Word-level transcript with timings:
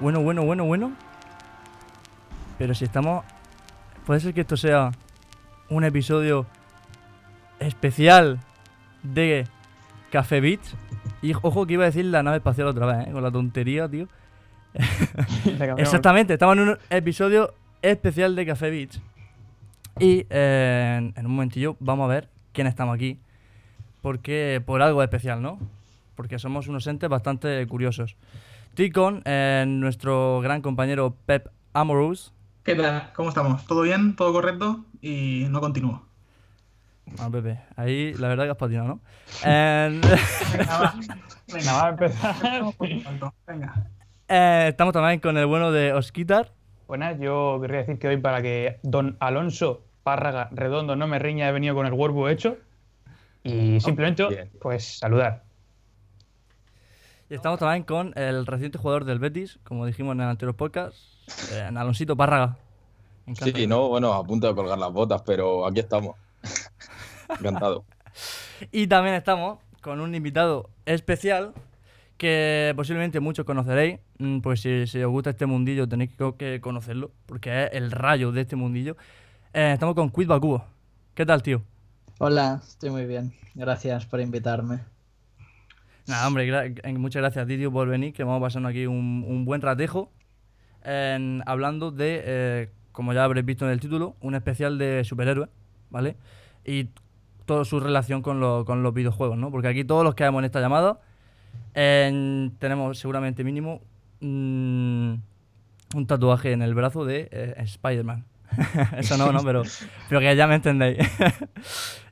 Bueno, 0.00 0.20
bueno, 0.20 0.44
bueno, 0.44 0.64
bueno. 0.64 0.92
Pero 2.56 2.74
si 2.74 2.84
estamos... 2.84 3.24
Puede 4.06 4.20
ser 4.20 4.32
que 4.32 4.42
esto 4.42 4.56
sea 4.56 4.92
un 5.68 5.84
episodio 5.84 6.46
especial 7.58 8.38
de 9.02 9.46
Café 10.10 10.40
Beach. 10.40 10.60
Y 11.20 11.34
ojo 11.34 11.66
que 11.66 11.74
iba 11.74 11.82
a 11.82 11.86
decir 11.86 12.04
la 12.04 12.22
nave 12.22 12.38
espacial 12.38 12.68
otra 12.68 12.86
vez, 12.86 13.08
¿eh? 13.08 13.12
con 13.12 13.22
la 13.22 13.30
tontería, 13.30 13.88
tío. 13.88 14.06
Exactamente, 15.76 16.34
estamos 16.34 16.56
en 16.56 16.68
un 16.68 16.78
episodio 16.90 17.54
especial 17.82 18.36
de 18.36 18.46
Café 18.46 18.70
Beach. 18.70 19.00
Y 19.98 20.26
eh, 20.30 20.94
en, 20.98 21.12
en 21.16 21.26
un 21.26 21.32
momentillo 21.32 21.76
vamos 21.80 22.04
a 22.04 22.14
ver 22.14 22.28
quién 22.52 22.68
estamos 22.68 22.94
aquí. 22.94 23.18
Porque 24.00 24.62
por 24.64 24.80
algo 24.80 25.02
especial, 25.02 25.42
¿no? 25.42 25.58
Porque 26.14 26.38
somos 26.38 26.68
unos 26.68 26.86
entes 26.86 27.10
bastante 27.10 27.66
curiosos. 27.66 28.16
Estoy 28.78 28.92
con 28.92 29.22
eh, 29.24 29.64
nuestro 29.66 30.40
gran 30.40 30.62
compañero 30.62 31.16
Pep 31.26 31.48
Amorous. 31.72 32.32
¿Qué 32.62 32.76
tal? 32.76 33.10
¿Cómo 33.12 33.30
estamos? 33.30 33.66
¿Todo 33.66 33.82
bien? 33.82 34.14
¿Todo 34.14 34.32
correcto? 34.32 34.84
Y 35.02 35.46
no 35.50 35.60
continúo. 35.60 36.06
Ah, 37.18 37.28
Pepe, 37.28 37.58
ahí 37.74 38.14
la 38.14 38.28
verdad 38.28 38.44
que 38.44 38.50
has 38.52 38.56
patinado, 38.56 38.86
¿no? 38.86 39.00
En- 39.44 40.00
Venga, 40.00 40.78
va. 40.78 40.94
Venga, 41.52 41.72
va 41.72 41.86
a 41.86 41.88
empezar. 41.88 42.36
Venga. 43.48 43.86
eh, 44.28 44.66
estamos 44.68 44.92
también 44.94 45.18
con 45.18 45.36
el 45.36 45.46
bueno 45.46 45.72
de 45.72 45.92
Osquitar. 45.92 46.52
Buenas, 46.86 47.18
yo 47.18 47.58
querría 47.60 47.78
decir 47.78 47.98
que 47.98 48.06
hoy 48.06 48.18
para 48.18 48.42
que 48.42 48.78
don 48.84 49.16
Alonso 49.18 49.82
Párraga 50.04 50.50
Redondo 50.52 50.94
no 50.94 51.08
me 51.08 51.18
riña 51.18 51.48
he 51.48 51.52
venido 51.52 51.74
con 51.74 51.84
el 51.84 51.94
huervo 51.94 52.28
hecho. 52.28 52.58
Y 53.42 53.80
simplemente, 53.80 54.52
pues 54.60 54.98
saludar. 55.00 55.47
Y 57.30 57.34
estamos 57.34 57.58
también 57.58 57.82
con 57.82 58.12
el 58.16 58.46
reciente 58.46 58.78
jugador 58.78 59.04
del 59.04 59.18
Betis, 59.18 59.58
como 59.62 59.84
dijimos 59.84 60.14
en 60.14 60.22
el 60.22 60.28
anterior 60.28 60.56
podcast, 60.56 60.96
eh, 61.52 61.66
en 61.68 61.76
Alonsito 61.76 62.16
Párraga. 62.16 62.56
Sí, 63.34 63.66
no, 63.66 63.88
bueno, 63.88 64.14
a 64.14 64.24
punto 64.24 64.46
de 64.46 64.54
colgar 64.54 64.78
las 64.78 64.90
botas, 64.90 65.20
pero 65.26 65.66
aquí 65.66 65.80
estamos. 65.80 66.16
Encantado. 67.28 67.84
Y 68.72 68.86
también 68.86 69.14
estamos 69.14 69.58
con 69.82 70.00
un 70.00 70.14
invitado 70.14 70.70
especial 70.86 71.52
que 72.16 72.72
posiblemente 72.74 73.20
muchos 73.20 73.44
conoceréis, 73.44 74.00
mm, 74.18 74.40
pues 74.40 74.62
si, 74.62 74.86
si 74.86 75.02
os 75.02 75.10
gusta 75.10 75.30
este 75.30 75.44
mundillo 75.44 75.86
tenéis 75.86 76.10
que, 76.16 76.34
que 76.38 76.60
conocerlo, 76.62 77.10
porque 77.26 77.64
es 77.64 77.70
el 77.74 77.90
rayo 77.90 78.32
de 78.32 78.40
este 78.40 78.56
mundillo. 78.56 78.96
Eh, 79.52 79.72
estamos 79.74 79.94
con 79.94 80.10
Quid 80.10 80.28
Bakubo. 80.28 80.64
¿Qué 81.14 81.26
tal, 81.26 81.42
tío? 81.42 81.62
Hola, 82.18 82.62
estoy 82.66 82.88
muy 82.88 83.04
bien. 83.04 83.34
Gracias 83.54 84.06
por 84.06 84.20
invitarme. 84.20 84.80
Nada, 86.08 86.26
hombre, 86.26 86.46
gra- 86.46 86.80
eh, 86.82 86.92
muchas 86.94 87.20
gracias, 87.20 87.46
Didio, 87.46 87.70
por 87.70 87.86
venir, 87.88 88.12
que 88.14 88.24
vamos 88.24 88.40
pasando 88.40 88.68
aquí 88.68 88.86
un, 88.86 89.24
un 89.26 89.44
buen 89.44 89.60
ratejo 89.60 90.10
hablando 91.44 91.90
de, 91.90 92.22
eh, 92.24 92.70
como 92.92 93.12
ya 93.12 93.24
habréis 93.24 93.44
visto 93.44 93.66
en 93.66 93.72
el 93.72 93.80
título, 93.80 94.16
un 94.20 94.34
especial 94.34 94.78
de 94.78 95.04
superhéroes, 95.04 95.50
¿vale? 95.90 96.16
Y 96.64 96.88
toda 97.44 97.64
su 97.66 97.78
relación 97.78 98.22
con, 98.22 98.40
lo- 98.40 98.64
con 98.64 98.82
los 98.82 98.94
videojuegos, 98.94 99.36
¿no? 99.36 99.50
Porque 99.50 99.68
aquí 99.68 99.84
todos 99.84 100.02
los 100.02 100.14
que 100.14 100.24
hemos 100.24 100.38
en 100.40 100.44
esta 100.46 100.60
llamada 100.60 100.98
en- 101.74 102.54
tenemos 102.58 102.98
seguramente 102.98 103.44
mínimo 103.44 103.82
mm, 104.20 105.12
un 105.94 106.06
tatuaje 106.06 106.52
en 106.52 106.62
el 106.62 106.74
brazo 106.74 107.04
de 107.04 107.28
eh, 107.30 107.54
Spider-Man. 107.58 108.24
Eso 108.98 109.16
no, 109.16 109.32
no, 109.32 109.42
pero, 109.42 109.62
pero 110.08 110.20
que 110.20 110.34
ya 110.36 110.46
me 110.46 110.56
entendéis. 110.56 110.98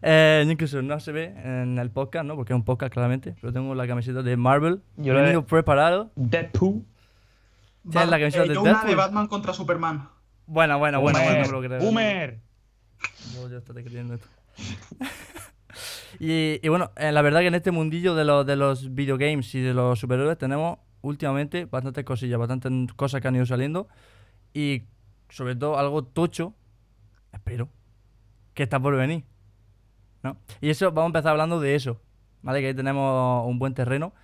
Eh, 0.08 0.46
incluso 0.48 0.82
no 0.82 1.00
se 1.00 1.10
ve 1.10 1.34
en 1.42 1.78
el 1.78 1.90
podcast, 1.90 2.24
¿no? 2.26 2.36
Porque 2.36 2.52
es 2.52 2.54
un 2.56 2.64
podcast, 2.64 2.92
claramente. 2.92 3.34
Pero 3.40 3.52
tengo 3.52 3.74
la 3.74 3.88
camiseta 3.88 4.22
de 4.22 4.36
Marvel. 4.36 4.82
Yo 4.98 5.12
la 5.14 5.20
he 5.20 5.22
venido 5.22 5.44
preparado. 5.46 6.12
Deadpool. 6.14 6.84
¿Tienes 7.90 8.10
la 8.10 8.18
camiseta 8.18 8.44
Eh, 8.44 8.48
de 8.48 8.54
yo 8.54 8.60
una 8.62 8.70
de 8.70 8.76
Deadpool? 8.76 8.96
Batman 8.96 9.26
contra 9.26 9.52
Superman. 9.52 10.08
Bueno, 10.46 10.78
bueno, 10.78 11.00
bueno, 11.00 11.18
bueno, 11.18 11.38
no 11.38 11.42
me 11.42 11.48
lo 11.48 11.52
Boomer. 11.54 11.68
creo. 11.68 11.80
Boomer. 11.80 12.40
Yo, 13.34 13.48
yo 13.50 13.58
estaré 13.58 13.82
creyendo 13.82 14.14
esto. 14.14 14.28
y, 16.20 16.60
y 16.62 16.68
bueno, 16.68 16.92
eh, 16.96 17.10
la 17.10 17.22
verdad 17.22 17.40
que 17.40 17.48
en 17.48 17.54
este 17.54 17.70
mundillo 17.72 18.14
de 18.14 18.24
los, 18.24 18.46
de 18.46 18.54
los 18.56 18.94
videogames 18.94 19.52
y 19.54 19.60
de 19.60 19.74
los 19.74 19.98
superhéroes 19.98 20.38
tenemos 20.38 20.78
últimamente 21.00 21.64
bastantes 21.64 22.04
cosillas, 22.04 22.38
bastantes 22.38 22.70
cosas 22.94 23.20
que 23.20 23.28
han 23.28 23.36
ido 23.36 23.46
saliendo. 23.46 23.88
Y 24.54 24.84
sobre 25.28 25.56
todo 25.56 25.78
algo 25.78 26.04
tocho, 26.04 26.54
espero, 27.32 27.68
que 28.54 28.62
está 28.62 28.80
por 28.80 28.96
venir. 28.96 29.24
¿no? 30.22 30.38
Y 30.60 30.70
eso, 30.70 30.86
vamos 30.92 31.04
a 31.04 31.06
empezar 31.06 31.32
hablando 31.32 31.60
de 31.60 31.74
eso. 31.74 32.00
¿Vale? 32.42 32.60
Que 32.60 32.68
ahí 32.68 32.74
tenemos 32.74 33.46
un 33.46 33.58
buen 33.58 33.74
terreno. 33.74 34.14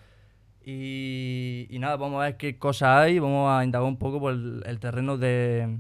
Y, 0.65 1.67
y 1.71 1.79
nada, 1.79 1.97
vamos 1.97 2.21
a 2.21 2.27
ver 2.27 2.37
qué 2.37 2.59
cosas 2.59 2.99
hay. 2.99 3.19
Vamos 3.19 3.51
a 3.51 3.65
indagar 3.65 3.89
un 3.89 3.99
poco 3.99 4.21
por 4.21 4.33
el, 4.33 4.79
terreno 4.81 5.19
de, 5.19 5.79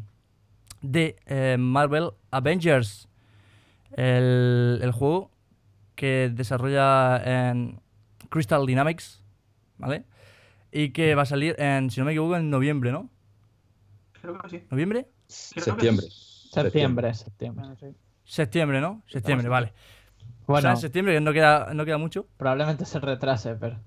de 0.80 1.16
eh, 1.26 1.56
Marvel 1.58 2.10
Avengers. 2.30 3.08
El, 3.92 4.80
el 4.82 4.90
juego 4.92 5.30
que 5.94 6.32
desarrolla 6.34 7.50
en 7.50 7.80
Crystal 8.28 8.66
Dynamics. 8.66 9.22
¿Vale? 9.78 10.04
Y 10.70 10.90
que 10.90 11.14
va 11.14 11.22
a 11.22 11.26
salir 11.26 11.54
en, 11.58 11.90
si 11.90 12.00
no 12.00 12.06
me 12.06 12.12
equivoco, 12.12 12.36
en 12.36 12.50
noviembre, 12.50 12.92
¿no? 12.92 13.10
Creo 14.22 14.38
que 14.38 14.48
sí. 14.48 14.62
¿Noviembre? 14.70 15.02
Creo 15.02 15.10
que 15.54 15.60
Septiembre. 15.70 16.06
Septiembre, 16.08 17.14
septiembre. 17.14 17.66
Septiembre, 18.24 18.80
¿no? 18.80 19.02
Septiembre, 19.06 19.48
vale. 19.48 19.72
O 20.42 20.52
Bueno, 20.52 20.62
sea, 20.62 20.70
en 20.72 20.76
septiembre, 20.78 21.14
que 21.14 21.20
no 21.20 21.32
queda, 21.32 21.74
no 21.74 21.84
queda 21.84 21.98
mucho. 21.98 22.26
probablemente 22.36 22.84
se 22.84 23.00
retrase, 23.00 23.54
pero 23.56 23.78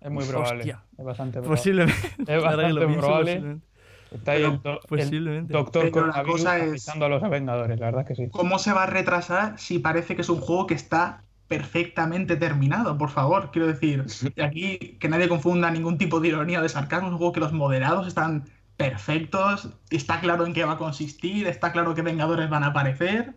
Es 0.00 0.10
muy 0.10 0.24
probable. 0.24 0.60
Hostia. 0.60 0.82
Es 0.98 1.04
bastante 1.04 1.38
probable. 1.40 1.56
Posiblemente. 1.56 2.08
Es 2.26 2.42
bastante 2.42 2.74
pienso, 2.80 2.98
probable. 3.00 3.32
posiblemente. 3.32 3.66
Está 4.10 4.32
ahí 4.32 4.42
el, 4.42 4.60
do- 4.62 4.72
el 4.72 4.88
Posiblemente. 4.88 5.52
doctor 5.52 5.90
Pero 5.92 6.06
la 6.08 6.22
cosa 6.24 6.58
es- 6.58 6.88
a 6.88 6.96
los 7.08 7.30
Vengadores, 7.30 7.78
la 7.78 7.86
verdad 7.86 8.00
es 8.02 8.08
que 8.08 8.14
sí. 8.16 8.28
¿Cómo 8.30 8.58
se 8.58 8.72
va 8.72 8.82
a 8.82 8.86
retrasar 8.86 9.56
si 9.58 9.78
parece 9.78 10.16
que 10.16 10.22
es 10.22 10.28
un 10.28 10.40
juego 10.40 10.66
que 10.66 10.74
está 10.74 11.22
perfectamente 11.46 12.36
terminado? 12.36 12.96
Por 12.98 13.10
favor, 13.10 13.50
quiero 13.52 13.68
decir. 13.68 14.04
Y 14.34 14.40
aquí 14.40 14.78
que 14.98 15.08
nadie 15.08 15.28
confunda 15.28 15.70
ningún 15.70 15.96
tipo 15.98 16.18
de 16.18 16.28
ironía 16.28 16.58
o 16.58 16.62
de 16.62 16.68
sarcasmo. 16.68 17.06
Es 17.08 17.12
un 17.12 17.18
juego 17.18 17.32
que 17.32 17.40
los 17.40 17.52
moderados 17.52 18.08
están 18.08 18.44
perfectos. 18.80 19.70
Está 19.90 20.20
claro 20.20 20.46
en 20.46 20.54
qué 20.54 20.64
va 20.64 20.72
a 20.72 20.78
consistir. 20.78 21.46
Está 21.46 21.72
claro 21.72 21.94
que 21.94 22.02
Vengadores 22.02 22.50
van 22.50 22.64
a 22.64 22.68
aparecer. 22.68 23.36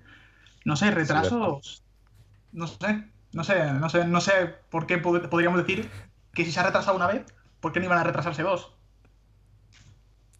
No 0.66 0.76
sé, 0.78 0.92
retrasos. 0.92 1.84
No 2.52 2.68
sé. 2.68 3.09
No 3.34 3.44
sé, 3.44 3.74
no 3.74 3.90
sé, 3.90 4.06
no 4.06 4.22
sé 4.22 4.34
por 4.72 4.88
qué 4.88 5.02
pod- 5.04 5.30
podríamos 5.30 5.59
decir 5.66 5.92
que 6.34 6.46
si 6.46 6.52
se 6.52 6.59
ha 6.62 6.64
retrasado 6.64 6.98
una 6.98 7.08
vez, 7.08 7.26
¿por 7.62 7.72
qué 7.74 7.80
no 7.80 7.88
iban 7.88 8.00
a 8.00 8.04
retrasarse 8.06 8.44
dos? 8.44 8.74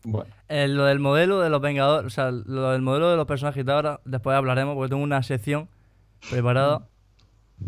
Bueno, 0.04 0.34
Eh, 0.50 0.68
lo 0.68 0.84
del 0.86 1.00
modelo 1.00 1.40
de 1.40 1.50
los 1.50 1.62
Vengadores, 1.62 2.08
o 2.08 2.10
sea, 2.10 2.32
lo 2.32 2.72
del 2.72 2.82
modelo 2.82 3.10
de 3.10 3.16
los 3.18 3.26
personajes 3.26 3.66
de 3.66 3.72
ahora, 3.72 4.02
después 4.06 4.36
hablaremos 4.36 4.76
porque 4.76 4.90
tengo 4.90 5.04
una 5.04 5.24
sección 5.24 5.70
preparada 6.30 6.90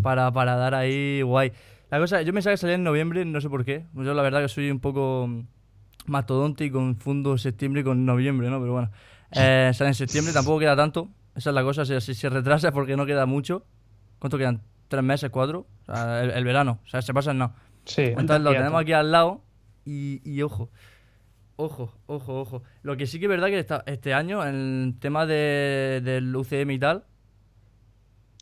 para, 0.03 0.31
para 0.33 0.55
dar 0.57 0.75
ahí 0.75 1.21
guay. 1.23 1.53
La 1.91 1.99
cosa, 1.99 2.21
yo 2.23 2.33
pensaba 2.33 2.53
que 2.53 2.57
salía 2.57 2.75
en 2.75 2.83
noviembre, 2.85 3.25
no 3.25 3.41
sé 3.41 3.49
por 3.49 3.65
qué. 3.65 3.87
Yo 3.95 4.13
la 4.15 4.23
verdad 4.23 4.41
que 4.41 4.49
soy 4.49 4.71
un 4.71 4.79
poco 4.81 5.27
mm, 5.29 5.41
mastodonte 6.05 6.65
y 6.65 6.71
confundo 6.71 7.37
septiembre 7.37 7.83
con 7.83 8.05
noviembre, 8.05 8.49
¿no? 8.49 8.59
Pero 8.59 8.73
bueno, 8.73 8.91
eh, 9.31 9.71
sale 9.73 9.89
en 9.89 9.95
septiembre, 9.95 10.33
tampoco 10.33 10.59
queda 10.59 10.75
tanto. 10.75 11.09
Esa 11.35 11.49
es 11.49 11.53
la 11.53 11.63
cosa, 11.63 11.85
si, 11.85 11.99
si 12.01 12.13
se 12.15 12.29
retrasa 12.29 12.67
es 12.69 12.73
porque 12.73 12.95
no 12.95 13.05
queda 13.05 13.25
mucho. 13.25 13.65
¿Cuánto 14.19 14.37
quedan? 14.37 14.61
¿Tres 14.87 15.03
meses, 15.03 15.29
cuatro? 15.29 15.67
O 15.81 15.85
sea, 15.93 16.23
el, 16.23 16.31
el 16.31 16.43
verano, 16.45 16.79
o 16.85 16.87
sea, 16.87 17.01
se 17.01 17.13
pasa 17.13 17.33
no. 17.33 17.53
Sí. 17.85 18.01
Entonces 18.03 18.41
lo 18.41 18.51
tenemos 18.51 18.81
aquí 18.81 18.93
al 18.93 19.11
lado 19.11 19.41
y, 19.83 20.21
y 20.29 20.41
ojo, 20.41 20.69
ojo, 21.57 21.93
ojo, 22.07 22.39
ojo. 22.41 22.63
Lo 22.83 22.97
que 22.97 23.05
sí 23.07 23.19
que 23.19 23.25
es 23.25 23.29
verdad 23.29 23.47
que 23.47 23.59
esta- 23.59 23.83
este 23.85 24.13
año, 24.13 24.45
en 24.45 24.55
el 24.93 24.99
tema 24.99 25.25
de, 25.25 26.01
del 26.03 26.35
UCM 26.35 26.71
y 26.73 26.79
tal, 26.79 27.03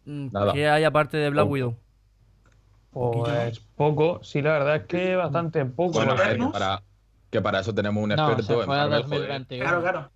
mm, 0.06 0.28
Nada. 0.32 0.54
¿qué 0.54 0.70
hay 0.70 0.84
aparte 0.84 1.18
de 1.18 1.30
Black. 1.30 1.50
Widow? 1.50 1.76
Pues 2.92 3.60
poco, 3.76 4.20
sí, 4.24 4.42
la 4.42 4.52
verdad 4.54 4.76
es 4.76 4.84
que 4.84 5.16
bastante 5.16 5.66
poco. 5.66 5.94
bueno, 5.94 6.52
para, 6.52 6.84
que 7.34 7.42
para 7.42 7.60
eso 7.60 7.74
tenemos 7.76 8.02
un 8.02 8.10
no, 8.10 8.16
experto 8.16 8.60
en 8.62 8.66
fue 8.66 8.76
a 8.80 8.88
Marvel, 8.88 9.04
joder. 9.04 9.20
2021. 9.20 9.64
Claro, 9.66 9.82
claro. 9.82 10.12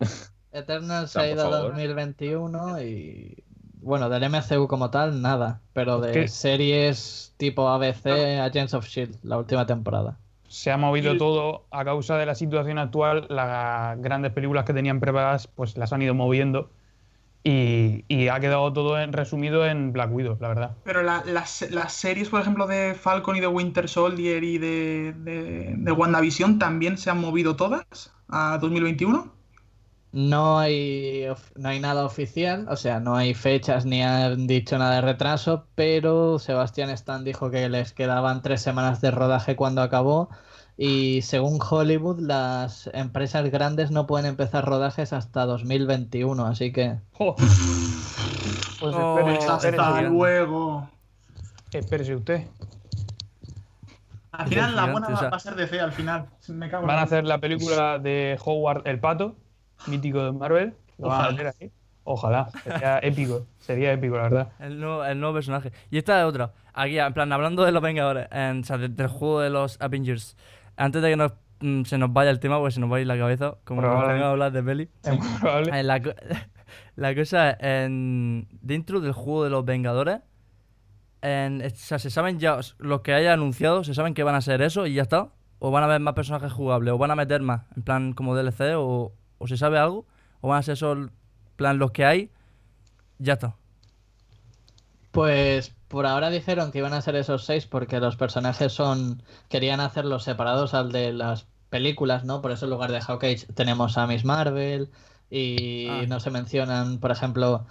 Eternal 0.52 1.08
se 1.08 1.20
ha 1.20 1.30
ido 1.30 1.46
a 1.46 1.50
favor. 1.50 1.68
2021 1.72 2.82
y... 2.82 3.44
Bueno, 3.80 4.08
del 4.08 4.22
MCU 4.30 4.68
como 4.68 4.90
tal, 4.90 5.20
nada. 5.20 5.60
Pero 5.72 6.00
de 6.00 6.12
¿Qué? 6.12 6.28
series 6.28 7.34
tipo 7.36 7.68
ABC, 7.68 8.06
Agents 8.40 8.74
of 8.74 8.84
S.H.I.E.L.D., 8.86 9.18
la 9.24 9.38
última 9.38 9.66
temporada. 9.66 10.18
Se 10.46 10.70
ha 10.70 10.76
movido 10.76 11.14
Y- 11.14 11.18
todo 11.18 11.64
a 11.72 11.84
causa 11.84 12.16
de 12.16 12.26
la 12.26 12.34
situación 12.36 12.78
actual. 12.78 13.26
Las 13.28 13.98
grandes 14.00 14.32
películas 14.32 14.64
que 14.64 14.72
tenían 14.74 15.00
preparadas, 15.00 15.48
pues 15.48 15.76
las 15.76 15.92
han 15.92 16.02
ido 16.02 16.14
moviendo. 16.14 16.70
Y, 17.44 18.04
y 18.08 18.28
ha 18.28 18.40
quedado 18.40 18.72
todo 18.72 19.00
en- 19.00 19.12
resumido 19.12 19.66
en 19.66 19.92
Black 19.92 20.12
Widow, 20.12 20.38
la 20.40 20.48
verdad. 20.48 20.76
Pero 20.84 21.02
la- 21.02 21.24
las, 21.24 21.62
las 21.70 21.92
series, 21.94 22.28
por 22.28 22.40
ejemplo, 22.40 22.66
de 22.66 22.94
Falcon 22.94 23.36
y 23.36 23.40
de 23.40 23.46
Winter 23.46 23.88
Soldier 23.88 24.42
y 24.44 24.58
de, 24.58 25.14
de, 25.16 25.74
de 25.76 25.92
WandaVision 25.92 26.58
también 26.58 26.98
se 26.98 27.10
han 27.10 27.20
movido 27.20 27.56
todas 27.56 28.12
a 28.28 28.58
2021. 28.60 29.32
No 30.14 30.58
hay, 30.58 31.24
no 31.56 31.68
hay 31.70 31.80
nada 31.80 32.04
oficial, 32.04 32.66
o 32.68 32.76
sea, 32.76 33.00
no 33.00 33.16
hay 33.16 33.32
fechas 33.32 33.86
ni 33.86 34.02
han 34.02 34.46
dicho 34.46 34.76
nada 34.76 34.96
de 34.96 35.00
retraso, 35.00 35.68
pero 35.74 36.38
Sebastián 36.38 36.90
Stan 36.90 37.24
dijo 37.24 37.50
que 37.50 37.68
les 37.70 37.94
quedaban 37.94 38.42
tres 38.42 38.60
semanas 38.60 39.00
de 39.00 39.10
rodaje 39.10 39.56
cuando 39.56 39.80
acabó 39.80 40.28
y 40.76 41.22
según 41.22 41.58
Hollywood 41.60 42.18
las 42.20 42.88
empresas 42.94 43.48
grandes 43.50 43.90
no 43.90 44.06
pueden 44.06 44.26
empezar 44.26 44.64
rodajes 44.64 45.12
hasta 45.12 45.44
2021, 45.46 46.46
así 46.46 46.72
que 46.72 46.98
Jo. 47.12 47.34
Pues 47.36 48.94
Oh, 48.96 49.16
espere- 49.18 49.38
Hasta 49.38 49.54
espérese, 49.56 49.80
Hasta 49.82 50.02
luego. 50.02 50.88
espérese 51.72 52.14
usted. 52.16 52.46
Al 54.32 54.48
final 54.48 54.74
la 54.74 54.86
buena 54.90 55.08
o 55.08 55.16
sea- 55.16 55.28
va 55.30 55.36
a 55.36 55.40
ser 55.40 55.54
DC 55.54 55.78
al 55.80 55.92
final. 55.92 56.26
Me 56.48 56.70
cago 56.70 56.82
en 56.84 56.88
Van 56.88 56.98
a 56.98 57.02
hacer 57.02 57.24
la 57.24 57.38
película 57.38 57.98
de 57.98 58.38
Howard 58.44 58.82
el 58.88 58.98
Pato, 58.98 59.36
mítico 59.86 60.24
de 60.24 60.32
Marvel. 60.32 60.74
Lo 60.98 61.08
van 61.08 61.20
a 61.20 61.22
Ojalá. 61.28 61.34
hacer 61.50 61.54
ahí. 61.60 61.70
Ojalá, 62.04 62.50
sería 62.64 62.98
épico, 62.98 63.46
sería 63.60 63.92
épico, 63.92 64.16
la 64.16 64.22
verdad. 64.24 64.48
El 64.58 64.80
nuevo, 64.80 65.04
el 65.04 65.20
nuevo 65.20 65.34
personaje. 65.34 65.70
Y 65.90 65.98
esta 65.98 66.18
es 66.20 66.26
otra. 66.26 66.52
Aquí, 66.74 66.98
en 66.98 67.12
plan, 67.12 67.30
hablando 67.32 67.62
de 67.62 67.70
los 67.70 67.80
Vengadores, 67.82 68.26
en- 68.32 68.62
o 68.62 68.64
sea, 68.64 68.78
de- 68.78 68.88
del 68.88 69.06
juego 69.06 69.40
de 69.40 69.50
los 69.50 69.80
Avengers. 69.80 70.36
Antes 70.82 71.02
de 71.02 71.10
que 71.10 71.16
nos, 71.16 71.32
mm, 71.60 71.82
se 71.84 71.98
nos 71.98 72.12
vaya 72.12 72.30
el 72.30 72.40
tema, 72.40 72.58
porque 72.58 72.72
se 72.72 72.80
nos 72.80 72.90
va 72.90 72.96
a 72.96 73.00
ir 73.00 73.06
la 73.06 73.16
cabeza, 73.18 73.56
como 73.64 73.82
nos 73.82 73.90
a 74.26 74.30
hablar 74.30 74.52
de 74.52 74.62
peli. 74.62 74.88
Es 75.04 75.18
muy 75.18 75.28
probable. 75.40 75.78
Eh, 75.80 75.82
la, 75.82 76.02
co- 76.02 76.10
la 76.96 77.14
cosa 77.14 77.50
es, 77.50 77.56
en, 77.60 78.48
dentro 78.60 79.00
del 79.00 79.12
juego 79.12 79.44
de 79.44 79.50
los 79.50 79.64
Vengadores, 79.64 80.20
en- 81.22 81.62
o 81.64 81.70
sea, 81.70 81.98
se 81.98 82.10
saben 82.10 82.38
ya, 82.38 82.56
os- 82.56 82.74
los 82.78 83.00
que 83.02 83.14
haya 83.14 83.32
anunciado, 83.32 83.84
se 83.84 83.94
saben 83.94 84.14
que 84.14 84.22
van 84.24 84.34
a 84.34 84.40
ser 84.40 84.62
eso 84.62 84.86
y 84.86 84.94
ya 84.94 85.02
está. 85.02 85.28
O 85.64 85.70
van 85.70 85.84
a 85.84 85.86
haber 85.86 86.00
más 86.00 86.14
personajes 86.14 86.52
jugables, 86.52 86.92
o 86.92 86.98
van 86.98 87.12
a 87.12 87.14
meter 87.16 87.40
más, 87.40 87.62
en 87.76 87.84
plan 87.84 88.12
como 88.14 88.34
DLC, 88.34 88.74
o, 88.76 89.12
o 89.38 89.46
se 89.46 89.56
sabe 89.56 89.78
algo, 89.78 90.06
o 90.40 90.48
van 90.48 90.58
a 90.58 90.62
ser 90.62 90.72
eso, 90.72 90.92
en 90.92 91.12
plan 91.54 91.78
los 91.78 91.92
que 91.92 92.04
hay, 92.04 92.30
ya 93.18 93.34
está. 93.34 93.54
Pues 95.12 95.72
por 95.88 96.06
ahora 96.06 96.30
dijeron 96.30 96.72
que 96.72 96.78
iban 96.78 96.94
a 96.94 97.02
ser 97.02 97.16
esos 97.16 97.44
seis 97.44 97.66
porque 97.66 98.00
los 98.00 98.16
personajes 98.16 98.72
son. 98.72 99.22
querían 99.48 99.80
hacerlos 99.80 100.24
separados 100.24 100.74
al 100.74 100.90
de 100.90 101.12
las 101.12 101.46
películas, 101.70 102.24
¿no? 102.24 102.40
Por 102.42 102.50
eso 102.52 102.64
en 102.66 102.70
lugar 102.70 102.90
de 102.92 103.00
Hawkeye 103.00 103.46
tenemos 103.54 103.96
a 103.98 104.06
Miss 104.06 104.24
Marvel 104.24 104.90
y 105.30 105.86
Ah. 105.88 106.04
no 106.08 106.18
se 106.20 106.30
mencionan, 106.30 106.98
por 106.98 107.10
ejemplo, 107.10 107.66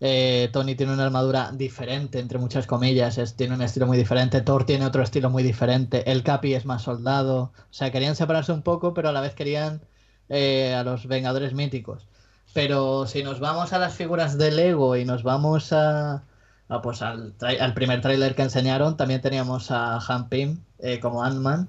eh, 0.00 0.50
Tony 0.52 0.74
tiene 0.74 0.92
una 0.92 1.04
armadura 1.06 1.52
diferente, 1.52 2.18
entre 2.18 2.38
muchas 2.38 2.66
comillas, 2.66 3.16
es- 3.18 3.34
tiene 3.36 3.54
un 3.54 3.62
estilo 3.62 3.86
muy 3.86 3.96
diferente, 3.96 4.42
Thor 4.42 4.64
tiene 4.64 4.84
otro 4.86 5.02
estilo 5.02 5.30
muy 5.30 5.42
diferente, 5.42 6.10
el 6.10 6.22
Capi 6.22 6.52
es 6.54 6.66
más 6.66 6.82
soldado, 6.82 7.52
o 7.54 7.72
sea, 7.72 7.90
querían 7.90 8.14
separarse 8.16 8.52
un 8.52 8.60
poco, 8.62 8.92
pero 8.94 9.08
a 9.08 9.12
la 9.12 9.20
vez 9.22 9.34
querían 9.34 9.80
eh, 10.28 10.74
a 10.74 10.82
los 10.82 11.06
Vengadores 11.06 11.54
míticos. 11.54 12.08
Pero 12.52 13.06
si 13.06 13.22
nos 13.22 13.38
vamos 13.40 13.72
a 13.72 13.78
las 13.78 13.94
figuras 13.94 14.36
de 14.38 14.50
Lego 14.50 14.96
y 14.96 15.04
nos 15.04 15.22
vamos 15.22 15.72
a, 15.72 16.24
a, 16.68 16.82
pues 16.82 17.02
al, 17.02 17.34
al 17.60 17.74
primer 17.74 18.00
tráiler 18.00 18.34
que 18.34 18.42
enseñaron, 18.42 18.96
también 18.96 19.20
teníamos 19.20 19.70
a 19.70 19.98
Han 19.98 20.28
Pym 20.28 20.58
eh, 20.78 21.00
como 21.00 21.22
Ant-Man 21.22 21.68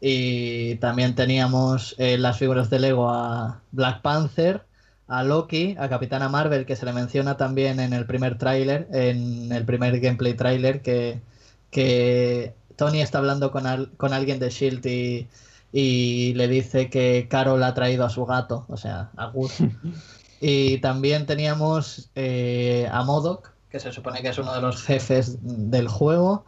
y 0.00 0.76
también 0.76 1.14
teníamos 1.14 1.94
eh, 1.98 2.18
las 2.18 2.38
figuras 2.38 2.70
de 2.70 2.78
Lego 2.80 3.10
a 3.10 3.62
Black 3.72 4.00
Panther, 4.02 4.62
a 5.08 5.24
Loki, 5.24 5.74
a 5.78 5.88
Capitana 5.88 6.28
Marvel, 6.28 6.66
que 6.66 6.76
se 6.76 6.86
le 6.86 6.92
menciona 6.92 7.36
también 7.36 7.80
en 7.80 7.92
el 7.92 8.06
primer 8.06 8.38
tráiler, 8.38 8.88
en 8.92 9.50
el 9.52 9.64
primer 9.64 9.98
gameplay 10.00 10.34
tráiler, 10.34 10.82
que, 10.82 11.20
que 11.70 12.54
Tony 12.76 13.00
está 13.00 13.18
hablando 13.18 13.50
con, 13.50 13.66
al- 13.66 13.90
con 13.96 14.12
alguien 14.12 14.38
de 14.38 14.50
Shield 14.50 14.86
y, 14.86 15.28
y 15.72 16.34
le 16.34 16.48
dice 16.48 16.90
que 16.90 17.26
Carol 17.30 17.62
ha 17.62 17.74
traído 17.74 18.04
a 18.04 18.10
su 18.10 18.24
gato, 18.26 18.66
o 18.68 18.76
sea, 18.76 19.10
a 19.16 19.30
Groot. 19.30 19.58
Y 20.40 20.78
también 20.80 21.26
teníamos 21.26 22.10
eh, 22.14 22.88
a 22.92 23.02
Modok, 23.04 23.50
que 23.70 23.80
se 23.80 23.92
supone 23.92 24.22
que 24.22 24.28
es 24.28 24.38
uno 24.38 24.54
de 24.54 24.60
los 24.60 24.82
jefes 24.82 25.38
del 25.42 25.88
juego, 25.88 26.44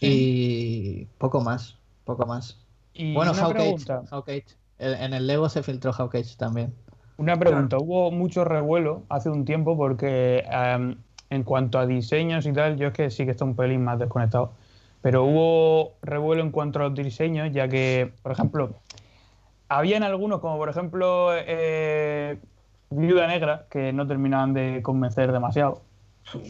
y 0.00 1.06
poco 1.18 1.40
más, 1.40 1.76
poco 2.04 2.26
más. 2.26 2.58
Y 2.94 3.14
Bueno, 3.14 3.34
Hawkeye, 3.34 3.76
Hawkeye. 4.10 4.44
En 4.78 5.14
el 5.14 5.26
Lego 5.26 5.48
se 5.48 5.62
filtró 5.62 5.92
Hawkeye 5.92 6.24
también. 6.36 6.74
una 7.16 7.36
pregunta. 7.38 7.78
Hubo 7.78 8.10
mucho 8.10 8.44
revuelo 8.44 9.04
hace 9.08 9.30
un 9.30 9.44
tiempo 9.44 9.76
porque 9.76 10.44
em, 10.50 10.96
en 11.30 11.42
cuanto 11.44 11.78
a 11.78 11.86
diseños 11.86 12.46
y 12.46 12.52
tal, 12.52 12.76
yo 12.76 12.88
es 12.88 12.92
que 12.92 13.10
sí 13.10 13.24
que 13.24 13.30
estoy 13.30 13.48
un 13.48 13.56
pelín 13.56 13.84
más 13.84 13.98
desconectado. 13.98 14.52
Pero 15.00 15.24
hubo 15.24 15.92
revuelo 16.02 16.42
en 16.42 16.50
cuanto 16.50 16.80
a 16.80 16.88
los 16.88 16.94
diseños, 16.94 17.52
ya 17.52 17.68
que, 17.68 18.12
por 18.22 18.32
ejemplo, 18.32 18.74
habían 19.68 20.02
algunos, 20.02 20.40
como 20.40 20.56
por 20.56 20.68
ejemplo 20.68 21.30
eh, 21.32 22.38
Viuda 22.90 23.26
Negra, 23.28 23.66
que 23.70 23.92
no 23.92 24.06
terminaban 24.06 24.52
de 24.52 24.82
convencer 24.82 25.32
demasiado. 25.32 25.82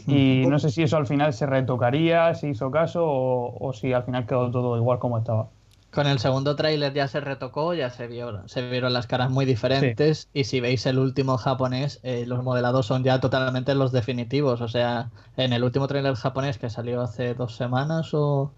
Y 0.07 0.45
no 0.47 0.59
sé 0.59 0.69
si 0.71 0.83
eso 0.83 0.97
al 0.97 1.07
final 1.07 1.33
se 1.33 1.45
retocaría, 1.45 2.33
si 2.33 2.47
hizo 2.47 2.71
caso 2.71 3.05
o, 3.05 3.57
o 3.59 3.73
si 3.73 3.93
al 3.93 4.03
final 4.03 4.25
quedó 4.25 4.49
todo 4.51 4.77
igual 4.77 4.99
como 4.99 5.17
estaba. 5.17 5.47
Con 5.91 6.05
el 6.05 6.19
segundo 6.19 6.55
tráiler 6.55 6.93
ya 6.93 7.07
se 7.07 7.21
retocó, 7.21 7.73
ya 7.73 7.89
se 7.89 8.07
vieron 8.07 8.93
las 8.93 9.07
caras 9.07 9.31
muy 9.31 9.45
diferentes 9.45 10.29
y 10.33 10.43
si 10.43 10.59
veis 10.59 10.85
el 10.85 10.99
último 10.99 11.37
japonés, 11.37 11.99
eh, 12.03 12.25
los 12.27 12.43
modelados 12.43 12.85
son 12.85 13.03
ya 13.03 13.19
totalmente 13.19 13.73
los 13.73 13.91
definitivos. 13.91 14.61
O 14.61 14.67
sea, 14.67 15.09
en 15.37 15.53
el 15.53 15.63
último 15.63 15.87
tráiler 15.87 16.13
japonés 16.15 16.57
que 16.57 16.69
salió 16.69 17.01
hace 17.01 17.33
dos 17.33 17.55
semanas 17.55 18.13
o 18.13 18.51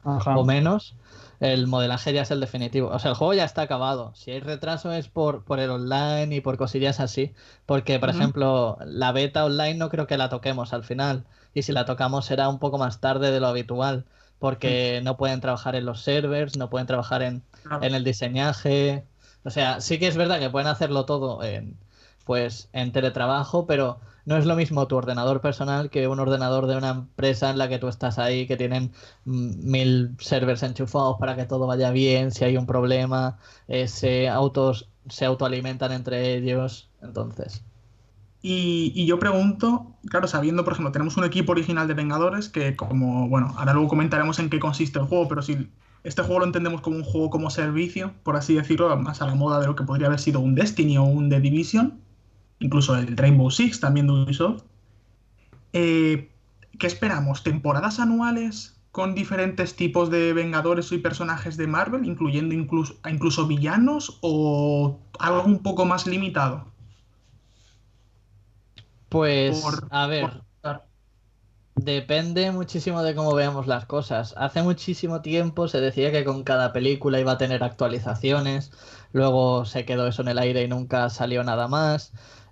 menos, 0.44 0.96
el 1.40 1.68
modelaje 1.68 2.14
ya 2.14 2.24
es 2.24 2.32
el 2.32 2.40
definitivo. 2.40 2.90
O 2.90 3.00
sea, 3.00 3.12
el 3.12 3.18
juego 3.18 3.34
ya 3.34 3.46
está 3.46 3.62
acabado. 3.64 4.12
Si 4.16 4.32
hay 4.32 4.40
retraso 4.42 4.92
es 4.92 5.08
por, 5.08 5.44
por 5.46 5.60
el 5.60 5.70
online 5.70 6.36
y 6.36 6.42
por 6.42 6.58
cosillas 6.58 7.00
así. 7.00 7.34
Porque, 7.66 8.00
por 8.00 8.10
ejemplo, 8.10 8.78
la 8.86 9.12
beta 9.12 9.46
online 9.46 9.76
no 9.76 9.90
creo 9.90 10.08
que 10.08 10.18
la 10.18 10.30
toquemos 10.30 10.74
al 10.74 10.84
final. 10.84 11.26
Y 11.54 11.62
si 11.64 11.72
la 11.72 11.86
tocamos 11.86 12.26
será 12.26 12.50
un 12.50 12.60
poco 12.60 12.78
más 12.78 13.00
tarde 13.00 13.32
de 13.32 13.40
lo 13.40 13.48
habitual. 13.48 14.06
Porque 14.40 15.02
no 15.04 15.18
pueden 15.18 15.42
trabajar 15.42 15.76
en 15.76 15.86
los 15.86 16.02
servers, 16.02 16.58
no 16.58 16.70
pueden 16.70 16.88
trabajar 16.88 17.22
en, 17.24 17.44
Claro. 17.64 17.84
en 17.84 17.94
el 17.96 18.04
diseñaje. 18.04 19.06
O 19.44 19.50
sea, 19.50 19.82
sí 19.82 20.00
que 20.00 20.08
es 20.08 20.18
verdad 20.18 20.40
que 20.40 20.50
pueden 20.50 20.68
hacerlo 20.68 21.06
todo 21.06 21.44
en, 21.44 21.78
pues, 22.26 22.70
en 22.74 22.92
teletrabajo, 22.92 23.66
pero 23.66 24.00
no 24.30 24.38
es 24.38 24.46
lo 24.46 24.56
mismo 24.56 24.88
tu 24.88 24.96
ordenador 24.96 25.42
personal 25.42 25.90
que 25.90 26.08
un 26.08 26.20
ordenador 26.20 26.68
de 26.68 26.78
una 26.78 26.90
empresa 26.92 27.50
en 27.50 27.58
la 27.58 27.68
que 27.68 27.80
tú 27.80 27.88
estás 27.88 28.20
ahí, 28.20 28.46
que 28.48 28.58
tienen 28.58 28.94
mm, 29.26 29.72
mil 29.72 30.16
servers 30.20 30.62
enchufados 30.64 31.18
para 31.20 31.36
que 31.36 31.46
todo 31.46 31.66
vaya 31.68 31.90
bien, 31.92 32.32
si 32.32 32.46
hay 32.46 32.56
un 32.58 32.68
problema, 32.68 33.40
eh, 33.68 33.88
se, 33.88 34.30
autos, 34.30 34.92
se 35.10 35.26
autoalimentan 35.26 35.92
entre 35.92 36.36
ellos. 36.36 36.92
Entonces, 37.02 37.66
Y, 38.42 38.94
y 38.96 39.06
yo 39.08 39.20
pregunto, 39.20 39.98
claro, 40.10 40.28
sabiendo, 40.28 40.64
por 40.64 40.74
ejemplo, 40.74 40.92
tenemos 40.92 41.18
un 41.18 41.26
equipo 41.26 41.52
original 41.54 41.88
de 41.88 41.94
Vengadores 41.96 42.50
que 42.50 42.76
como, 42.76 43.30
bueno, 43.30 43.54
ahora 43.58 43.74
luego 43.74 43.90
comentaremos 43.90 44.40
en 44.40 44.50
qué 44.50 44.60
consiste 44.60 45.00
el 45.00 45.06
juego, 45.06 45.28
pero 45.28 45.42
si 45.42 45.72
este 46.04 46.24
juego 46.24 46.40
lo 46.40 46.46
entendemos 46.46 46.82
como 46.82 46.98
un 46.98 47.04
juego 47.04 47.30
como 47.30 47.50
servicio, 47.50 48.14
por 48.24 48.36
así 48.38 48.56
decirlo, 48.56 48.96
más 48.98 49.22
a 49.22 49.28
la 49.28 49.36
moda 49.36 49.60
de 49.60 49.68
lo 49.68 49.76
que 49.76 49.84
podría 49.84 50.08
haber 50.08 50.20
sido 50.20 50.40
un 50.40 50.56
Destiny 50.56 50.98
o 50.98 51.04
un 51.04 51.30
The 51.30 51.42
Division, 51.42 52.04
incluso 52.60 52.96
el 52.98 53.16
Rainbow 53.18 53.52
Six 53.52 53.80
también 53.80 54.08
de 54.08 54.14
Ubisoft, 54.14 54.64
eh, 55.74 56.30
¿qué 56.78 56.88
esperamos? 56.88 57.44
¿Temporadas 57.44 58.00
anuales 58.00 58.76
con 58.92 59.16
diferentes 59.16 59.76
tipos 59.76 60.10
de 60.10 60.34
Vengadores 60.34 60.92
y 60.92 60.98
personajes 60.98 61.58
de 61.58 61.68
Marvel, 61.68 62.06
incluyendo 62.06 62.56
incluso, 62.56 62.96
incluso 63.10 63.48
villanos 63.48 64.18
o 64.22 65.00
algo 65.20 65.44
un 65.44 65.60
poco 65.64 65.86
más 65.86 66.08
limitado? 66.08 66.66
pues, 69.10 69.60
Por- 69.62 69.88
a 69.90 70.08
ver, 70.08 70.42
por- 70.62 70.88
Depende 71.76 72.52
muchísimo 72.52 73.02
de 73.04 73.16
cómo 73.16 73.34
veamos 73.34 73.66
las 73.66 73.86
cosas. 73.86 74.34
Hace 74.38 74.62
muchísimo 74.64 75.22
tiempo 75.22 75.68
se 75.70 75.80
decía 75.82 76.12
que 76.12 76.26
con 76.26 76.44
cada 76.44 76.74
película 76.74 77.20
iba 77.20 77.32
a 77.34 77.38
tener 77.38 77.64
actualizaciones, 77.64 78.72
luego 79.14 79.66
se 79.66 79.86
quedó 79.86 80.06
eso 80.08 80.22
en 80.22 80.28
el 80.28 80.40
aire 80.40 80.64
y 80.64 80.68
nunca 80.68 81.10
salió 81.10 81.44
nada 81.44 81.68
más. 81.70 82.12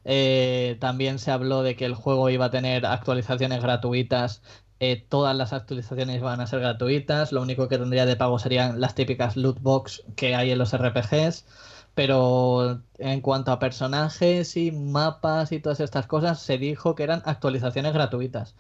Eh, 0.10 0.78
también 0.80 1.20
se 1.20 1.32
habló 1.32 1.64
de 1.64 1.76
que 1.76 1.86
el 1.86 1.94
juego 1.94 2.30
iba 2.30 2.46
a 2.46 2.50
tener 2.52 2.86
actualizaciones 2.86 3.62
gratuitas. 3.62 4.42
Eh, 4.80 5.06
todas 5.10 5.36
las 5.36 5.52
actualizaciones 5.54 6.22
van 6.22 6.40
a 6.42 6.48
ser 6.48 6.62
gratuitas. 6.62 7.32
Lo 7.34 7.42
único 7.42 7.68
que 7.68 7.78
tendría 7.78 8.06
de 8.06 8.16
pago 8.16 8.40
serían 8.40 8.80
las 8.80 8.96
típicas 8.96 9.36
loot 9.36 9.60
box 9.62 10.04
que 10.16 10.36
hay 10.36 10.52
en 10.52 10.60
los 10.60 10.74
RPGs. 10.74 11.46
Pero 11.94 12.84
en 13.00 13.22
cuanto 13.22 13.52
a 13.52 13.60
personajes 13.60 14.56
y 14.56 14.72
mapas 14.72 15.52
y 15.52 15.60
todas 15.60 15.80
estas 15.82 16.08
cosas, 16.08 16.40
se 16.42 16.58
dijo 16.58 16.96
que 16.96 17.04
eran 17.04 17.22
actualizaciones 17.26 17.94
gratuitas. 17.94 18.56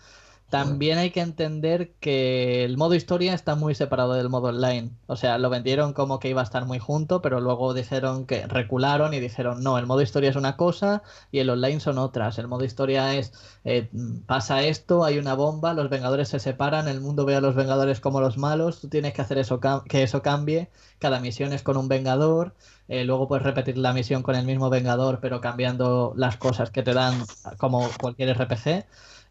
También 0.50 0.98
hay 0.98 1.12
que 1.12 1.20
entender 1.20 1.94
que 2.00 2.64
el 2.64 2.78
modo 2.78 2.96
historia 2.96 3.34
está 3.34 3.56
muy 3.56 3.76
separado 3.76 4.14
del 4.14 4.30
modo 4.30 4.48
online. 4.48 4.92
O 5.06 5.18
sea, 5.18 5.38
lo 5.38 5.50
vendieron 5.50 5.92
como 5.92 6.20
que 6.20 6.30
iba 6.30 6.40
a 6.40 6.44
estar 6.46 6.66
muy 6.66 6.80
junto, 6.80 7.22
pero 7.22 7.42
luego 7.42 7.74
dijeron 7.74 8.26
que 8.26 8.48
recularon 8.48 9.14
y 9.14 9.20
dijeron, 9.20 9.62
no, 9.62 9.78
el 9.78 9.86
modo 9.88 10.02
historia 10.02 10.30
es 10.30 10.38
una 10.38 10.56
cosa 10.56 11.04
y 11.32 11.40
el 11.40 11.50
online 11.50 11.82
son 11.82 11.98
otras. 11.98 12.38
El 12.40 12.48
modo 12.48 12.64
historia 12.64 13.14
es, 13.16 13.34
eh, 13.66 13.90
pasa 14.26 14.64
esto, 14.64 15.04
hay 15.04 15.18
una 15.20 15.34
bomba, 15.34 15.74
los 15.74 15.90
Vengadores 15.90 16.30
se 16.30 16.40
separan, 16.40 16.88
el 16.88 17.02
mundo 17.02 17.26
ve 17.26 17.36
a 17.36 17.42
los 17.42 17.56
Vengadores 17.56 18.00
como 18.00 18.22
los 18.22 18.38
malos, 18.38 18.80
tú 18.80 18.88
tienes 18.88 19.14
que 19.14 19.22
hacer 19.22 19.38
eso 19.40 19.60
que 19.60 20.04
eso 20.04 20.22
cambie. 20.22 20.70
Cada 20.98 21.20
misión 21.20 21.52
es 21.54 21.62
con 21.64 21.76
un 21.78 21.90
Vengador. 21.90 22.56
eh, 22.88 23.04
luego 23.04 23.28
puedes 23.28 23.44
repetir 23.44 23.78
la 23.78 23.92
misión 23.94 24.24
con 24.24 24.36
el 24.36 24.46
mismo 24.46 24.70
Vengador, 24.70 25.20
pero 25.20 25.42
cambiando 25.42 26.14
las 26.16 26.38
cosas 26.38 26.72
que 26.72 26.84
te 26.84 26.94
dan 26.94 27.26
como 27.58 27.98
cualquier 28.00 28.30
RPG. 28.38 28.86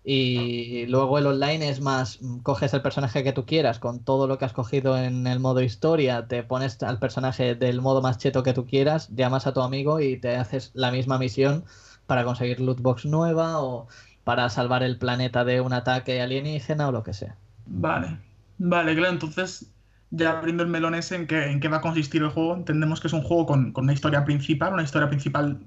Y 0.09 0.87
luego 0.87 1.19
el 1.19 1.27
online 1.27 1.69
es 1.69 1.81
más, 1.81 2.21
coges 2.45 2.73
el 2.73 2.81
personaje 2.81 3.25
que 3.25 3.33
tú 3.33 3.45
quieras 3.45 3.81
con 3.81 4.05
todo 4.05 4.29
lo 4.29 4.39
que 4.39 4.45
has 4.45 4.53
cogido 4.53 4.97
en 4.97 5.27
el 5.27 5.41
modo 5.41 5.63
historia, 5.63 6.29
te 6.29 6.45
pones 6.45 6.81
al 6.85 7.01
personaje 7.01 7.57
del 7.57 7.81
modo 7.81 8.03
más 8.03 8.17
cheto 8.17 8.45
que 8.45 8.53
tú 8.53 8.67
quieras, 8.67 9.09
llamas 9.17 9.49
a 9.49 9.53
tu 9.53 9.63
amigo 9.63 9.99
y 9.99 10.17
te 10.17 10.37
haces 10.37 10.71
la 10.75 10.93
misma 10.93 11.19
misión 11.19 11.65
para 12.07 12.23
conseguir 12.23 12.61
lootbox 12.61 13.05
nueva 13.05 13.61
o 13.61 13.89
para 14.23 14.49
salvar 14.49 14.85
el 14.85 14.97
planeta 14.97 15.45
de 15.45 15.61
un 15.61 15.73
ataque 15.73 16.23
alienígena 16.23 16.87
o 16.87 16.93
lo 16.93 17.03
que 17.03 17.13
sea. 17.13 17.35
Vale, 17.67 18.17
vale, 18.59 18.95
claro, 18.95 19.13
entonces 19.13 19.73
ya 20.11 20.39
abriendo 20.39 20.63
el 20.63 20.69
melón 20.69 20.95
ese 20.95 21.17
en 21.17 21.27
qué, 21.27 21.51
en 21.51 21.59
qué 21.59 21.67
va 21.67 21.79
a 21.79 21.81
consistir 21.81 22.23
el 22.23 22.29
juego, 22.29 22.55
entendemos 22.55 23.01
que 23.01 23.09
es 23.09 23.13
un 23.13 23.23
juego 23.23 23.47
con, 23.47 23.73
con 23.73 23.83
una 23.83 23.93
historia 23.93 24.25
principal, 24.25 24.73
una 24.73 24.85
historia 24.85 25.09
principal 25.09 25.67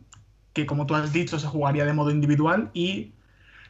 que 0.53 0.65
como 0.65 0.85
tú 0.85 0.95
has 0.95 1.11
dicho 1.11 1.37
se 1.37 1.47
jugaría 1.47 1.83
de 1.83 1.91
modo 1.91 2.09
individual 2.09 2.71
y 2.73 3.15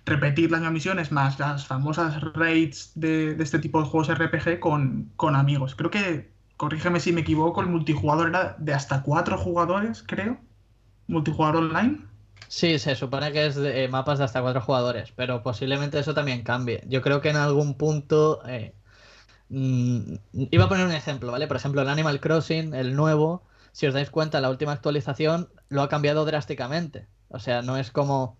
repetir 0.06 0.52
las 0.52 0.62
mismas 0.62 0.74
misiones 0.74 1.12
más 1.12 1.40
las 1.40 1.66
famosas 1.68 2.22
raids 2.34 2.92
de, 2.96 3.36
este 3.40 3.60
tipo 3.60 3.82
de 3.82 3.88
juegos 3.88 4.10
RPG 4.10 4.60
con, 4.60 5.12
con 5.16 5.36
amigos. 5.36 5.76
Creo 5.76 5.92
que, 5.92 6.32
corrígeme 6.58 7.00
si 7.00 7.14
me 7.14 7.22
equivoco, 7.22 7.62
el 7.62 7.68
multijugador 7.68 8.30
era 8.30 8.56
de 8.60 8.74
hasta 8.74 9.04
cuatro 9.04 9.38
jugadores, 9.38 10.04
creo. 10.06 10.40
Multijugador 11.08 11.58
online. 11.58 12.00
Sí, 12.48 12.80
se 12.80 12.96
supone 12.96 13.32
que 13.32 13.46
es 13.46 13.56
de, 13.56 13.84
eh, 13.84 13.88
mapas 13.90 14.18
de 14.20 14.26
hasta 14.26 14.42
cuatro 14.42 14.62
jugadores, 14.62 15.12
pero 15.16 15.44
posiblemente 15.44 16.00
eso 16.00 16.14
también 16.14 16.44
cambie. 16.44 16.84
Yo 16.88 17.02
creo 17.02 17.22
que 17.22 17.30
en 17.30 17.38
algún 17.38 17.76
punto... 17.78 18.42
eh, 18.48 18.74
mm, 19.50 20.16
iba 20.52 20.66
a 20.66 20.70
poner 20.70 20.86
un 20.86 20.92
ejemplo, 20.94 21.32
¿vale? 21.32 21.48
Por 21.48 21.58
ejemplo, 21.58 21.82
el 21.82 21.90
Animal 21.90 22.20
Crossing, 22.20 22.74
el 22.74 22.96
nuevo, 22.96 23.44
si 23.72 23.88
os 23.88 23.94
dais 23.94 24.10
cuenta, 24.10 24.42
la 24.42 24.50
última 24.50 24.74
actualización 24.74 25.50
lo 25.70 25.82
ha 25.82 25.90
cambiado 25.90 26.26
drásticamente. 26.26 27.08
O 27.30 27.40
sea, 27.40 27.62
no 27.62 27.78
es 27.78 27.92
como... 27.92 28.38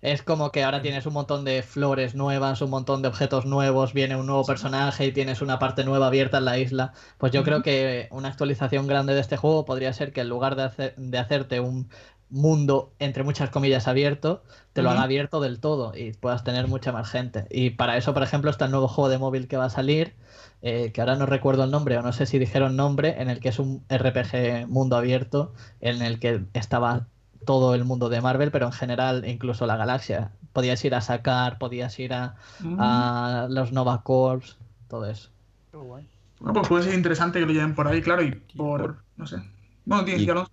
Es 0.00 0.22
como 0.22 0.52
que 0.52 0.62
ahora 0.64 0.80
tienes 0.82 1.06
un 1.06 1.12
montón 1.14 1.44
de 1.44 1.62
flores 1.62 2.14
nuevas, 2.14 2.60
un 2.62 2.70
montón 2.70 3.02
de 3.02 3.08
objetos 3.08 3.46
nuevos, 3.46 3.92
viene 3.92 4.16
un 4.16 4.26
nuevo 4.26 4.44
personaje 4.46 5.06
y 5.06 5.12
tienes 5.12 5.42
una 5.42 5.58
parte 5.58 5.84
nueva 5.84 6.06
abierta 6.08 6.38
en 6.38 6.44
la 6.44 6.58
isla. 6.58 6.92
Pues 7.18 7.32
yo 7.32 7.42
creo 7.44 7.62
que 7.62 8.08
una 8.12 8.28
actualización 8.28 8.86
grande 8.86 9.14
de 9.14 9.20
este 9.20 9.36
juego 9.36 9.64
podría 9.64 9.92
ser 9.92 10.12
que 10.12 10.20
en 10.20 10.28
lugar 10.28 10.54
de, 10.56 10.62
hacer- 10.64 10.94
de 10.96 11.18
hacerte 11.18 11.60
un 11.60 11.88
mundo, 12.30 12.94
entre 12.98 13.22
muchas 13.24 13.50
comillas, 13.50 13.88
abierto, 13.88 14.44
te 14.72 14.82
lo 14.82 14.90
haga 14.90 15.02
abierto 15.02 15.40
del 15.40 15.60
todo 15.60 15.92
y 15.96 16.12
puedas 16.12 16.44
tener 16.44 16.68
mucha 16.68 16.92
más 16.92 17.10
gente. 17.10 17.46
Y 17.50 17.70
para 17.70 17.96
eso, 17.96 18.12
por 18.14 18.22
ejemplo, 18.22 18.50
está 18.50 18.66
el 18.66 18.70
nuevo 18.70 18.86
juego 18.88 19.08
de 19.08 19.18
móvil 19.18 19.48
que 19.48 19.56
va 19.56 19.64
a 19.66 19.70
salir, 19.70 20.14
eh, 20.62 20.92
que 20.92 21.00
ahora 21.00 21.16
no 21.16 21.26
recuerdo 21.26 21.64
el 21.64 21.70
nombre 21.70 21.96
o 21.98 22.02
no 22.02 22.12
sé 22.12 22.26
si 22.26 22.38
dijeron 22.38 22.76
nombre, 22.76 23.20
en 23.20 23.30
el 23.30 23.40
que 23.40 23.48
es 23.48 23.58
un 23.58 23.84
RPG 23.88 24.68
mundo 24.68 24.96
abierto, 24.96 25.54
en 25.80 26.02
el 26.02 26.18
que 26.20 26.44
estaba 26.54 27.08
todo 27.44 27.74
el 27.74 27.84
mundo 27.84 28.08
de 28.08 28.20
Marvel, 28.20 28.50
pero 28.50 28.66
en 28.66 28.72
general 28.72 29.24
incluso 29.26 29.66
la 29.66 29.76
galaxia. 29.76 30.32
Podías 30.52 30.84
ir 30.84 30.94
a 30.94 31.00
sacar, 31.00 31.58
podías 31.58 31.98
ir 31.98 32.12
a, 32.12 32.36
Mm. 32.60 32.76
a 32.80 33.46
los 33.50 33.72
Nova 33.72 34.02
Corps, 34.02 34.56
todo 34.88 35.06
eso. 35.06 35.30
Qué 35.70 35.76
guay. 35.76 36.06
Bueno, 36.40 36.54
pues 36.54 36.68
puede 36.68 36.84
ser 36.84 36.94
interesante 36.94 37.40
que 37.40 37.46
lo 37.46 37.52
lleven 37.52 37.74
por 37.74 37.88
ahí, 37.88 38.00
claro, 38.00 38.22
y 38.22 38.32
por, 38.56 38.98
no 39.16 39.26
sé. 39.26 39.36
Bueno, 39.84 40.06
ya 40.06 40.34
lo- 40.34 40.46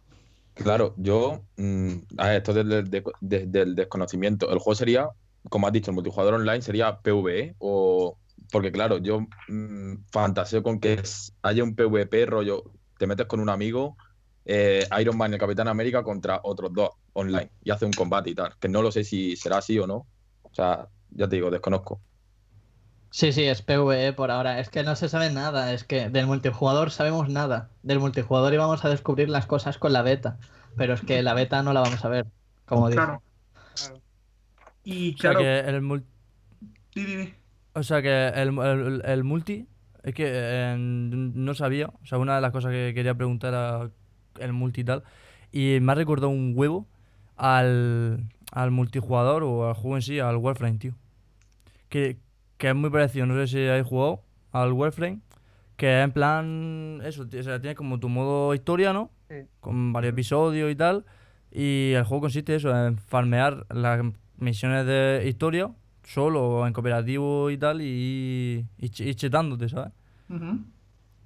Claro, 0.56 0.94
yo, 0.98 1.42
mm, 1.58 1.92
a 2.18 2.28
ver, 2.28 2.38
esto 2.38 2.54
del, 2.54 2.70
del- 2.70 2.90
de- 2.90 3.04
de- 3.20 3.46
del 3.46 3.76
desconocimiento. 3.76 4.50
El 4.52 4.60
juego 4.60 4.76
sería, 4.76 5.10
como 5.50 5.68
has 5.68 5.74
dicho, 5.74 5.92
el 5.92 5.96
multijugador 5.96 6.36
online 6.36 6.62
sería 6.62 7.00
PvE 7.02 7.56
o... 7.60 8.18
Porque 8.52 8.72
claro, 8.72 9.00
yo 9.00 9.22
mm, 9.48 9.96
fantaseo 10.12 10.64
con 10.64 10.80
que 10.80 11.02
haya 11.42 11.64
un 11.64 11.76
PvP 11.76 12.26
rollo, 12.26 12.64
te 12.98 13.08
metes 13.08 13.26
con 13.26 13.40
un 13.40 13.50
amigo, 13.50 13.98
eh, 14.46 14.88
Iron 15.00 15.18
Man 15.18 15.32
y 15.32 15.34
el 15.36 15.40
Capitán 15.40 15.68
América 15.68 16.04
contra 16.04 16.40
otros 16.44 16.72
dos 16.74 16.90
online 17.14 17.50
y 17.64 17.72
hace 17.72 17.86
un 17.86 17.92
combate 17.94 18.30
y 18.30 18.36
tal. 18.36 18.54
Que 18.60 18.70
no 18.70 18.82
lo 18.82 18.92
sé 18.92 19.04
si 19.04 19.36
será 19.36 19.58
así 19.58 19.78
o 19.80 19.88
no. 19.88 20.06
O 20.44 20.54
sea, 20.54 20.88
ya 21.12 21.28
te 21.28 21.36
digo, 21.38 21.50
desconozco. 21.52 22.00
Sí, 23.12 23.32
sí, 23.32 23.44
es 23.46 23.62
PvE 23.62 24.12
por 24.14 24.30
ahora. 24.30 24.60
Es 24.60 24.70
que 24.70 24.84
no 24.84 24.96
se 24.96 25.08
sabe 25.10 25.32
nada. 25.32 25.72
Es 25.74 25.84
que 25.86 26.10
del 26.10 26.28
multijugador 26.28 26.92
sabemos 26.92 27.30
nada. 27.30 27.70
Del 27.82 28.00
multijugador 28.00 28.54
íbamos 28.54 28.84
a 28.84 28.90
descubrir 28.90 29.30
las 29.30 29.46
cosas 29.46 29.78
con 29.78 29.94
la 29.94 30.02
beta. 30.02 30.38
Pero 30.76 30.94
es 30.94 31.02
que 31.02 31.24
la 31.24 31.34
beta 31.34 31.64
no 31.64 31.72
la 31.72 31.80
vamos 31.80 32.04
a 32.04 32.10
ver, 32.10 32.26
como. 32.66 32.90
Claro. 32.90 33.24
Claro. 33.76 34.02
Y 34.84 35.16
O 35.16 35.18
sea 35.18 35.32
claro, 35.32 35.40
que 35.40 35.60
el 35.60 35.82
mul- 35.82 36.04
di, 36.94 37.06
di, 37.06 37.16
di. 37.16 37.34
O 37.74 37.84
sea 37.84 38.02
que 38.02 38.28
el, 38.28 38.58
el- 38.60 39.02
el 39.06 39.24
multi, 39.24 39.68
es 40.04 40.14
que 40.14 40.26
eh, 40.28 40.76
no 40.78 41.54
sabía, 41.56 41.88
o 41.88 42.06
sea, 42.06 42.18
una 42.18 42.36
de 42.36 42.42
las 42.42 42.52
cosas 42.52 42.72
que 42.72 42.92
quería 42.94 43.16
preguntar 43.16 43.54
era 43.54 43.90
el 44.40 44.54
multi 44.54 44.82
y 44.82 44.84
tal, 44.84 45.04
y 45.52 45.78
me 45.82 45.92
ha 45.92 45.96
recordado 45.96 46.30
un 46.30 46.54
huevo 46.56 46.86
al, 47.38 48.28
al 48.52 48.72
multijugador 48.72 49.44
o 49.44 49.68
al 49.68 49.74
juego 49.76 49.96
en 49.98 50.02
sí, 50.02 50.20
al 50.20 50.38
Warframe, 50.38 50.78
tío. 50.78 50.94
Que, 51.90 52.18
que 52.58 52.70
es 52.70 52.76
muy 52.76 52.90
parecido, 52.90 53.26
no 53.26 53.36
sé 53.36 53.48
si 53.48 53.68
habéis 53.68 53.86
jugado 53.86 54.22
al 54.52 54.72
Warframe, 54.74 55.20
que 55.78 56.00
es 56.00 56.04
en 56.06 56.12
plan, 56.12 57.02
eso, 57.04 57.24
o 57.24 57.44
sea, 57.44 57.60
tienes 57.60 57.76
como 57.78 58.00
tu 58.00 58.10
modo 58.10 58.54
historia, 58.54 58.94
¿no? 58.94 59.12
Sí. 59.30 59.36
Con 59.60 59.92
varios 59.94 60.14
episodios 60.14 60.72
y 60.72 60.76
tal, 60.76 61.06
y 61.52 61.92
el 61.94 62.04
juego 62.04 62.22
consiste 62.22 62.56
eso, 62.56 62.76
en 62.88 62.98
farmear 62.98 63.66
las 63.70 64.02
misiones 64.38 64.86
de 64.86 65.24
historia 65.28 65.70
solo 66.04 66.44
o 66.60 66.68
en 66.68 66.74
cooperativo 66.74 67.50
y 67.50 67.58
tal 67.58 67.82
y, 67.82 68.66
y, 68.78 68.88
ch- 68.90 69.08
y 69.08 69.16
chetándote, 69.16 69.70
¿sabes? 69.70 69.92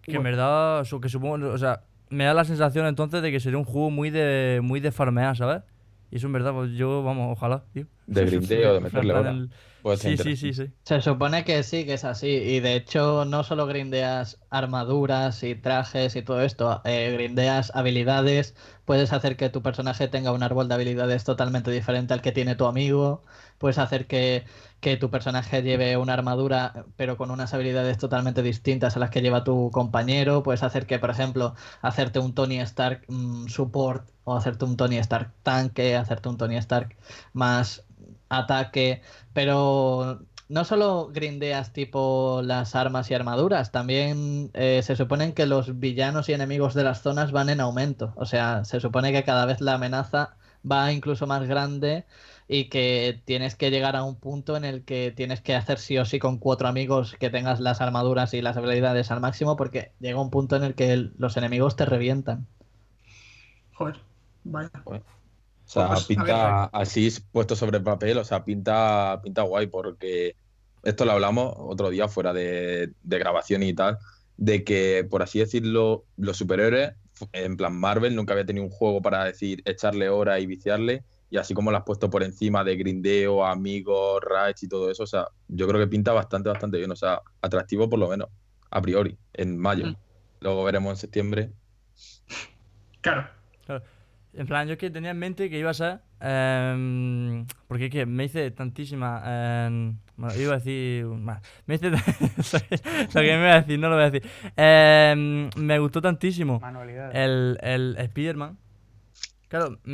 Que 0.01 0.16
en 0.16 0.24
verdad, 0.24 0.86
que 1.01 1.10
supongo, 1.10 1.48
o 1.50 1.58
sea, 1.58 1.82
me 2.10 2.25
da 2.25 2.34
la 2.34 2.46
sensación 2.46 2.86
entonces 2.86 3.22
de 3.22 3.32
que 3.32 3.39
sería 3.39 3.58
un 3.58 3.66
juego 3.66 3.89
muy 3.92 4.10
de 4.10 4.60
muy 4.63 4.80
de 4.80 4.92
farmear, 4.92 5.38
¿sabes? 5.38 5.63
Y 6.12 6.18
eso 6.18 6.28
en 6.28 6.34
verdad, 6.34 6.54
pues 6.54 6.72
yo, 6.72 7.04
vamos, 7.04 7.28
ojalá, 7.32 7.66
tío. 7.74 7.86
De 8.08 8.25
grindeo, 8.25 8.74
de 8.74 8.80
meterle 8.80 9.13
el- 9.20 9.50
Puede 9.82 9.98
ser 9.98 10.18
Sí, 10.18 10.36
sí, 10.36 10.54
sí, 10.54 10.54
sí. 10.54 10.74
Se 10.84 11.01
supone 11.01 11.46
que 11.46 11.62
sí, 11.63 11.86
que 11.86 11.94
es 11.94 12.04
así. 12.04 12.28
Y 12.28 12.60
de 12.60 12.75
hecho, 12.75 13.25
no 13.25 13.44
solo 13.44 13.68
grindeas 13.68 14.39
armaduras 14.50 15.44
y 15.44 15.56
trajes 15.56 16.16
y 16.16 16.22
todo 16.22 16.42
esto, 16.42 16.82
eh, 16.84 17.12
grindeas 17.13 17.72
habilidades. 17.75 18.56
Puedes 18.86 19.13
hacer 19.13 19.38
que 19.38 19.50
tu 19.50 19.62
personaje 19.62 20.08
tenga 20.08 20.32
un 20.32 20.42
árbol 20.44 20.68
de 20.68 20.74
habilidades 20.75 21.24
totalmente 21.24 21.70
diferente 21.72 22.13
al 22.13 22.22
que 22.22 22.32
tiene 22.32 22.56
tu 22.56 22.66
amigo. 22.66 23.24
Puedes 23.60 23.78
hacer 23.78 24.08
que, 24.08 24.46
que 24.80 24.98
tu 24.98 25.12
personaje 25.12 25.62
lleve 25.62 25.98
una 25.98 26.13
armadura, 26.13 26.86
pero 26.96 27.18
con 27.18 27.30
unas 27.32 27.54
habilidades 27.54 27.98
totalmente 28.00 28.42
distintas 28.42 28.96
a 28.96 29.00
las 29.00 29.12
que 29.12 29.22
lleva 29.22 29.44
tu 29.44 29.70
compañero. 29.72 30.42
Puedes 30.44 30.63
hacer 30.63 30.88
que, 30.88 31.00
por 31.00 31.12
ejemplo, 31.12 31.56
hacerte 31.82 32.20
un 32.20 32.34
Tony 32.34 32.60
Stark 32.62 33.06
mm, 33.08 33.48
support 33.48 34.10
o 34.24 34.36
hacerte 34.36 34.66
un 34.66 34.78
Tony 34.78 34.98
Stark 34.98 35.32
tanque, 35.44 35.96
hacerte 35.96 36.30
un 36.30 36.38
Tony 36.38 36.58
Stark 36.58 36.96
más 37.34 37.86
ataque, 38.30 39.01
pero 39.34 40.22
no 40.50 40.66
solo 40.66 41.10
grindeas 41.13 41.74
tipo 41.74 42.42
las 42.44 42.75
armas 42.75 43.10
y 43.12 43.13
armaduras, 43.13 43.72
también 43.72 44.50
eh, 44.54 44.82
se 44.84 44.96
supone 44.96 45.34
que 45.34 45.46
los 45.46 45.80
villanos 45.80 46.28
y 46.28 46.34
enemigos 46.34 46.74
de 46.74 46.84
las 46.84 47.01
zonas 47.01 47.32
van 47.32 47.50
en 47.50 47.62
aumento. 47.62 48.13
O 48.16 48.25
sea, 48.25 48.66
se 48.66 48.80
supone 48.80 49.12
que 49.12 49.24
cada 49.24 49.46
vez 49.46 49.62
la 49.62 49.75
amenaza 49.75 50.36
va 50.70 50.92
incluso 50.92 51.28
más 51.28 51.48
grande 51.48 52.06
y 52.50 52.70
que 52.70 53.22
tienes 53.25 53.56
que 53.56 53.72
llegar 53.72 53.96
a 53.96 54.03
un 54.03 54.20
punto 54.20 54.58
en 54.58 54.65
el 54.65 54.84
que 54.86 55.13
tienes 55.15 55.41
que 55.41 55.56
hacer 55.56 55.79
sí 55.79 55.98
o 56.00 56.06
sí 56.06 56.20
con 56.20 56.39
cuatro 56.39 56.68
amigos 56.68 57.15
que 57.20 57.29
tengas 57.32 57.62
las 57.62 57.82
armaduras 57.82 58.34
y 58.36 58.41
las 58.41 58.58
habilidades 58.58 59.12
al 59.12 59.22
máximo 59.22 59.56
porque 59.58 59.94
llega 60.00 60.22
un 60.22 60.32
punto 60.32 60.58
en 60.58 60.63
el 60.65 60.75
que 60.75 60.91
el- 60.94 61.13
los 61.18 61.38
enemigos 61.38 61.77
te 61.77 61.86
revientan. 61.86 62.48
Joder, 63.72 64.00
vaya. 64.44 64.86
O 65.65 65.72
sea, 65.72 65.88
Pues, 65.88 66.01
a 66.01 66.06
pinta 66.08 66.65
así 66.65 67.10
puesto 67.32 67.56
sobre 67.56 67.77
el 67.77 67.84
papel, 67.84 68.18
o 68.18 68.24
sea, 68.25 68.44
pinta, 68.44 69.20
pinta 69.24 69.44
guay 69.44 69.68
porque 69.68 70.36
esto 70.84 71.06
lo 71.06 71.12
hablamos 71.12 71.53
otro 71.58 71.89
día 71.91 72.08
fuera 72.08 72.34
de, 72.34 72.94
de 73.01 73.20
grabación 73.20 73.63
y 73.63 73.74
tal, 73.75 73.98
de 74.38 74.63
que, 74.63 75.06
por 75.10 75.22
así 75.22 75.39
decirlo, 75.39 76.08
los 76.18 76.38
superhéroes, 76.38 76.94
en 77.34 77.56
plan 77.58 77.75
Marvel, 77.79 78.15
nunca 78.15 78.34
había 78.34 78.46
tenido 78.46 78.65
un 78.65 78.72
juego 78.72 79.01
para 79.01 79.25
decir 79.25 79.62
echarle 79.65 80.10
hora 80.10 80.39
y 80.39 80.48
viciarle, 80.48 81.06
y 81.29 81.38
así 81.38 81.53
como 81.53 81.71
lo 81.71 81.77
has 81.77 81.83
puesto 81.83 82.09
por 82.09 82.24
encima 82.24 82.63
de 82.63 82.75
grindeo, 82.75 83.45
amigos, 83.45 84.21
raids 84.24 84.63
y 84.63 84.67
todo 84.67 84.89
eso, 84.89 85.03
o 85.03 85.07
sea, 85.07 85.27
yo 85.48 85.67
creo 85.67 85.79
que 85.79 85.88
pinta 85.88 86.12
bastante, 86.12 86.50
bastante 86.50 86.77
bien, 86.77 86.91
o 86.91 86.95
sea, 86.95 87.21
atractivo 87.41 87.89
por 87.89 88.00
lo 88.00 88.07
menos, 88.09 88.29
a 88.71 88.81
priori, 88.81 89.17
en 89.33 89.57
mayo. 89.57 89.88
Mm. 89.88 89.95
Luego 90.41 90.63
veremos 90.63 90.91
en 90.91 90.98
septiembre. 90.98 91.51
Claro. 93.01 93.29
En 94.33 94.45
plan, 94.45 94.67
yo 94.67 94.74
es 94.74 94.79
que 94.79 94.89
tenía 94.89 95.12
en 95.12 95.17
mente 95.17 95.50
que 95.50 95.57
iba 95.57 95.71
a 95.71 95.74
ser. 95.74 96.00
em, 96.21 97.45
porque 97.67 97.86
es 97.86 97.91
que 97.91 98.05
me 98.05 98.25
hice 98.25 98.51
tantísima. 98.51 99.21
em, 99.25 99.98
bueno, 100.17 100.36
iba 100.39 100.53
a 100.53 100.57
decir. 100.57 101.05
bueno, 101.05 101.41
me 101.65 101.75
hice. 101.75 101.89
lo 101.91 101.98
que 102.00 103.21
me 103.21 103.39
iba 103.39 103.53
a 103.53 103.62
decir, 103.62 103.79
no 103.79 103.89
lo 103.89 103.95
voy 103.95 104.05
a 104.05 104.12
decir. 104.12 104.29
Em, 104.55 105.50
me 105.55 105.79
gustó 105.79 106.01
tantísimo 106.01 106.59
Manualidades. 106.59 107.15
el, 107.15 107.57
el 107.62 107.95
Spider-Man. 107.98 108.57
Claro, 109.50 109.72
mm, 109.84 109.91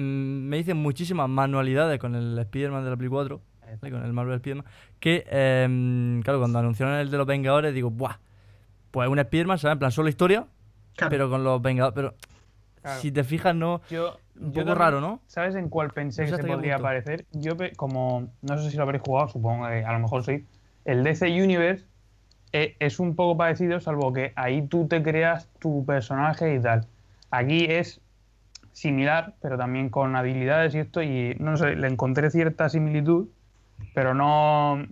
me 0.47 0.59
hice 0.59 0.73
muchísimas 0.75 1.27
manualidades 1.29 1.99
con 1.99 2.13
el 2.15 2.37
Spider-Man 2.37 2.83
de 2.83 2.89
la 2.91 2.97
Play 2.97 3.09
4. 3.09 3.41
¿vale? 3.81 3.91
Con 3.91 4.05
el 4.05 4.13
Marvel 4.13 4.35
Spider-Man. 4.35 4.65
Que, 4.99 5.25
em, 5.29 6.21
claro, 6.21 6.39
cuando 6.39 6.59
anunciaron 6.59 6.95
el 6.95 7.09
de 7.09 7.17
los 7.17 7.25
Vengadores, 7.25 7.73
digo, 7.73 7.89
¡buah! 7.89 8.17
Pues 8.91 9.09
un 9.09 9.17
Spider-Man, 9.19 9.57
¿sabes? 9.57 9.73
En 9.73 9.79
plan, 9.79 9.91
solo 9.91 10.07
historia, 10.09 10.45
Claro. 10.95 11.09
pero 11.09 11.29
con 11.29 11.43
los 11.43 11.61
Vengadores. 11.61 11.95
Pero 11.95 12.15
Claro. 12.81 13.01
si 13.01 13.11
te 13.11 13.23
fijas, 13.23 13.55
no. 13.55 13.81
Yo, 13.89 14.17
Un 14.35 14.47
yo 14.47 14.47
poco 14.47 14.53
también- 14.53 14.77
raro, 14.77 15.01
¿no? 15.01 15.19
¿Sabes 15.27 15.55
en 15.55 15.69
cuál 15.69 15.89
pensé 15.91 16.21
No 16.23 16.27
sé 16.29 16.35
que 16.35 16.41
se 16.43 16.47
podría 16.47 16.73
punto. 16.75 16.83
parecer? 16.83 17.25
Yo, 17.31 17.53
como, 17.75 18.27
no 18.41 18.57
sé 18.57 18.69
si 18.69 18.77
lo 18.77 18.83
habréis 18.83 19.01
jugado, 19.03 19.27
supongo 19.29 19.67
que 19.67 19.83
a 19.83 19.91
lo 19.93 19.99
mejor 19.99 20.23
sí. 20.23 20.45
El 20.85 21.03
DC 21.03 21.27
Universe 21.41 21.85
eh, 22.53 22.75
es 22.79 22.99
un 22.99 23.15
poco 23.15 23.35
parecido, 23.37 23.79
salvo 23.81 24.13
que 24.13 24.31
ahí 24.35 24.65
tú 24.67 24.87
te 24.87 25.01
creas 25.03 25.49
tu 25.59 25.83
personaje 25.85 26.55
y 26.55 26.61
tal. 26.61 26.87
Aquí 27.31 27.65
es 27.65 27.99
similar, 28.75 29.33
pero 29.41 29.57
también 29.57 29.89
con 29.89 30.17
habilidades 30.17 30.75
y 30.75 30.79
esto, 30.79 31.01
y 31.01 31.33
no 31.39 31.55
sé, 31.55 31.77
le 31.77 31.87
encontré 31.87 32.29
cierta 32.29 32.67
similitud, 32.67 33.27
pero 33.93 34.13
no 34.13 34.85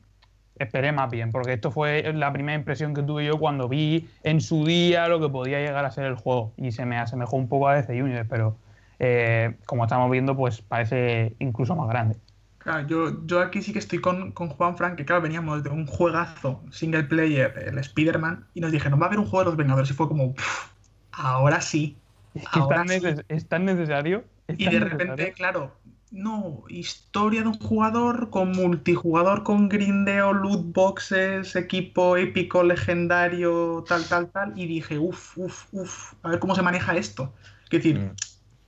esperé 0.57 0.93
más 0.93 1.11
bien, 1.11 1.31
porque 1.31 1.51
esto 1.53 1.69
fue 1.69 2.13
la 2.13 2.31
primera 2.31 2.57
impresión 2.57 2.93
que 2.93 3.03
tuve 3.03 3.25
yo 3.25 3.37
cuando 3.37 3.67
vi 3.67 4.07
en 4.23 4.39
su 4.39 4.65
día 4.65 5.09
lo 5.09 5.19
que 5.19 5.27
podía 5.27 5.59
llegar 5.59 5.83
a 5.83 5.91
ser 5.91 6.05
el 6.05 6.15
juego, 6.15 6.53
y 6.55 6.71
se 6.71 6.85
me 6.85 6.97
asemejó 6.97 7.35
un 7.35 7.49
poco 7.49 7.67
a 7.67 7.75
DC 7.75 8.01
Universe, 8.01 8.29
pero 8.29 8.55
eh, 8.99 9.57
como 9.65 9.83
estamos 9.83 10.09
viendo, 10.09 10.33
pues 10.37 10.61
parece 10.61 11.35
incluso 11.39 11.75
más 11.75 11.89
grande. 11.89 12.15
Claro, 12.59 12.87
yo, 12.87 13.25
yo 13.25 13.41
aquí 13.41 13.61
sí 13.61 13.73
que 13.73 13.79
estoy 13.79 13.99
con, 13.99 14.31
con 14.31 14.47
Juan 14.47 14.77
Frank, 14.77 14.95
que 14.95 15.03
claro, 15.03 15.21
veníamos 15.21 15.61
de 15.61 15.69
un 15.69 15.85
juegazo 15.87 16.63
single 16.71 17.03
player, 17.03 17.53
el 17.67 17.77
Spider-Man, 17.79 18.45
y 18.53 18.61
nos 18.61 18.71
dijeron, 18.71 18.97
va 19.01 19.05
a 19.05 19.07
haber 19.07 19.19
un 19.19 19.25
juego 19.25 19.39
de 19.39 19.45
los 19.47 19.57
Vengadores, 19.57 19.89
y 19.91 19.93
fue 19.93 20.07
como, 20.07 20.33
"Pff, 20.33 20.71
ahora 21.11 21.59
sí. 21.59 21.97
Es 22.33 22.43
que 22.43 22.59
es 22.59 22.63
Ahora 22.63 22.77
tan, 22.77 22.87
sí. 22.87 22.99
neces- 23.01 23.25
es 23.27 23.47
tan 23.47 23.65
necesario. 23.65 24.23
es 24.47 24.57
Y 24.57 24.65
tan 24.65 24.73
de 24.73 24.79
necesario. 24.79 25.07
repente, 25.07 25.33
claro, 25.33 25.77
no, 26.11 26.63
historia 26.69 27.41
de 27.41 27.47
un 27.47 27.59
jugador 27.59 28.29
con 28.29 28.51
multijugador, 28.51 29.43
con 29.43 29.69
grindeo, 29.69 30.33
loot 30.33 30.73
boxes, 30.73 31.55
equipo 31.55 32.17
épico, 32.17 32.63
legendario, 32.63 33.83
tal, 33.87 34.07
tal, 34.07 34.29
tal. 34.31 34.53
Y 34.57 34.67
dije, 34.67 34.99
uff, 34.99 35.37
uff, 35.37 35.65
uff, 35.71 36.13
a 36.23 36.29
ver 36.29 36.39
cómo 36.39 36.55
se 36.55 36.61
maneja 36.61 36.95
esto. 36.95 37.33
Es 37.65 37.69
decir, 37.71 37.99
Mm. 37.99 38.15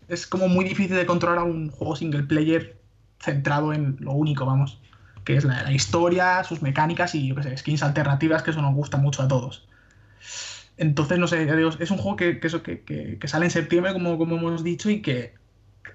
es 0.08 0.28
como 0.28 0.48
muy 0.48 0.66
difícil 0.66 0.96
de 0.96 1.06
controlar 1.06 1.40
a 1.40 1.44
un 1.44 1.70
juego 1.70 1.96
single 1.96 2.24
player 2.24 2.82
centrado 3.20 3.74
en 3.74 3.98
lo 4.00 4.14
único, 4.14 4.46
vamos, 4.46 4.80
que 5.24 5.36
es 5.38 5.44
la, 5.46 5.64
la 5.64 5.72
historia, 5.72 6.44
sus 6.44 6.62
mecánicas 6.62 7.16
y 7.16 7.28
yo 7.28 7.36
qué 7.36 7.44
sé, 7.44 7.58
skins 7.58 7.84
alternativas, 7.84 8.44
que 8.44 8.52
eso 8.52 8.62
nos 8.62 8.76
gusta 8.76 8.98
mucho 8.98 9.24
a 9.24 9.28
todos. 9.28 9.68
Entonces, 10.78 11.18
no 11.20 11.28
sé, 11.28 11.46
ya 11.46 11.56
digo, 11.56 11.70
es 11.80 11.92
un 11.92 11.98
juego 11.98 12.18
que, 12.18 12.40
que 12.40 12.48
eso, 12.48 12.62
que, 12.64 12.82
que- 12.84 13.28
sale 13.28 13.46
en 13.46 13.52
septiembre, 13.52 13.94
como, 13.94 14.18
como 14.18 14.36
hemos 14.38 14.64
dicho, 14.64 14.90
y 14.90 15.02
que 15.02 15.34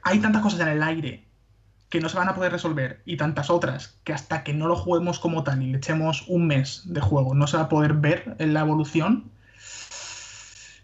hay 0.03 0.21
tantas 0.21 0.43
cosas 0.43 0.61
en 0.61 0.69
el 0.69 0.83
aire 0.83 1.25
que 1.91 2.01
no 2.01 2.09
se 2.09 2.17
van 2.17 2.29
a 2.29 2.35
poder 2.35 2.53
resolver 2.53 3.03
y 3.05 3.17
tantas 3.17 3.51
otras 3.51 3.99
que 4.05 4.13
hasta 4.13 4.45
que 4.45 4.55
no 4.55 4.69
lo 4.69 4.77
juguemos 4.77 5.19
como 5.19 5.43
tal 5.43 5.63
y 5.63 5.73
le 5.73 5.79
echemos 5.79 6.25
un 6.29 6.47
mes 6.47 6.83
de 6.85 7.01
juego 7.01 7.35
no 7.35 7.49
se 7.49 7.57
va 7.57 7.65
a 7.65 7.69
poder 7.69 7.95
ver 7.95 8.37
en 8.39 8.55
la 8.55 8.61
evolución 8.61 9.25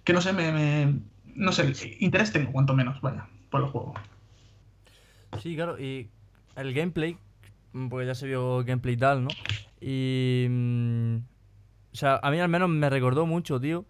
que 0.03 0.13
no 0.13 0.21
sé, 0.21 0.33
me, 0.33 0.51
me- 0.53 1.01
no 1.35 1.53
sé, 1.53 1.73
interés 2.01 2.33
tengo 2.33 2.51
cuanto 2.53 2.75
menos, 2.75 3.01
vaya, 3.01 3.29
por 3.51 3.63
el 3.63 3.69
juego. 3.69 3.95
Sí, 5.41 5.55
claro, 5.55 5.79
y 5.81 6.09
el 6.57 6.73
gameplay, 6.75 7.17
mm, 7.73 7.89
porque 7.89 8.07
ya 8.07 8.15
se 8.15 8.27
vio 8.27 8.65
gameplay 8.65 8.97
tal, 8.97 9.23
¿no? 9.25 9.29
Y. 9.81 10.47
o 11.97 11.99
sea, 11.99 12.21
a 12.23 12.31
mí 12.31 12.39
al 12.39 12.51
menos 12.51 12.69
me 12.69 12.91
recordó 12.91 13.25
mucho, 13.25 13.59
tío, 13.59 13.87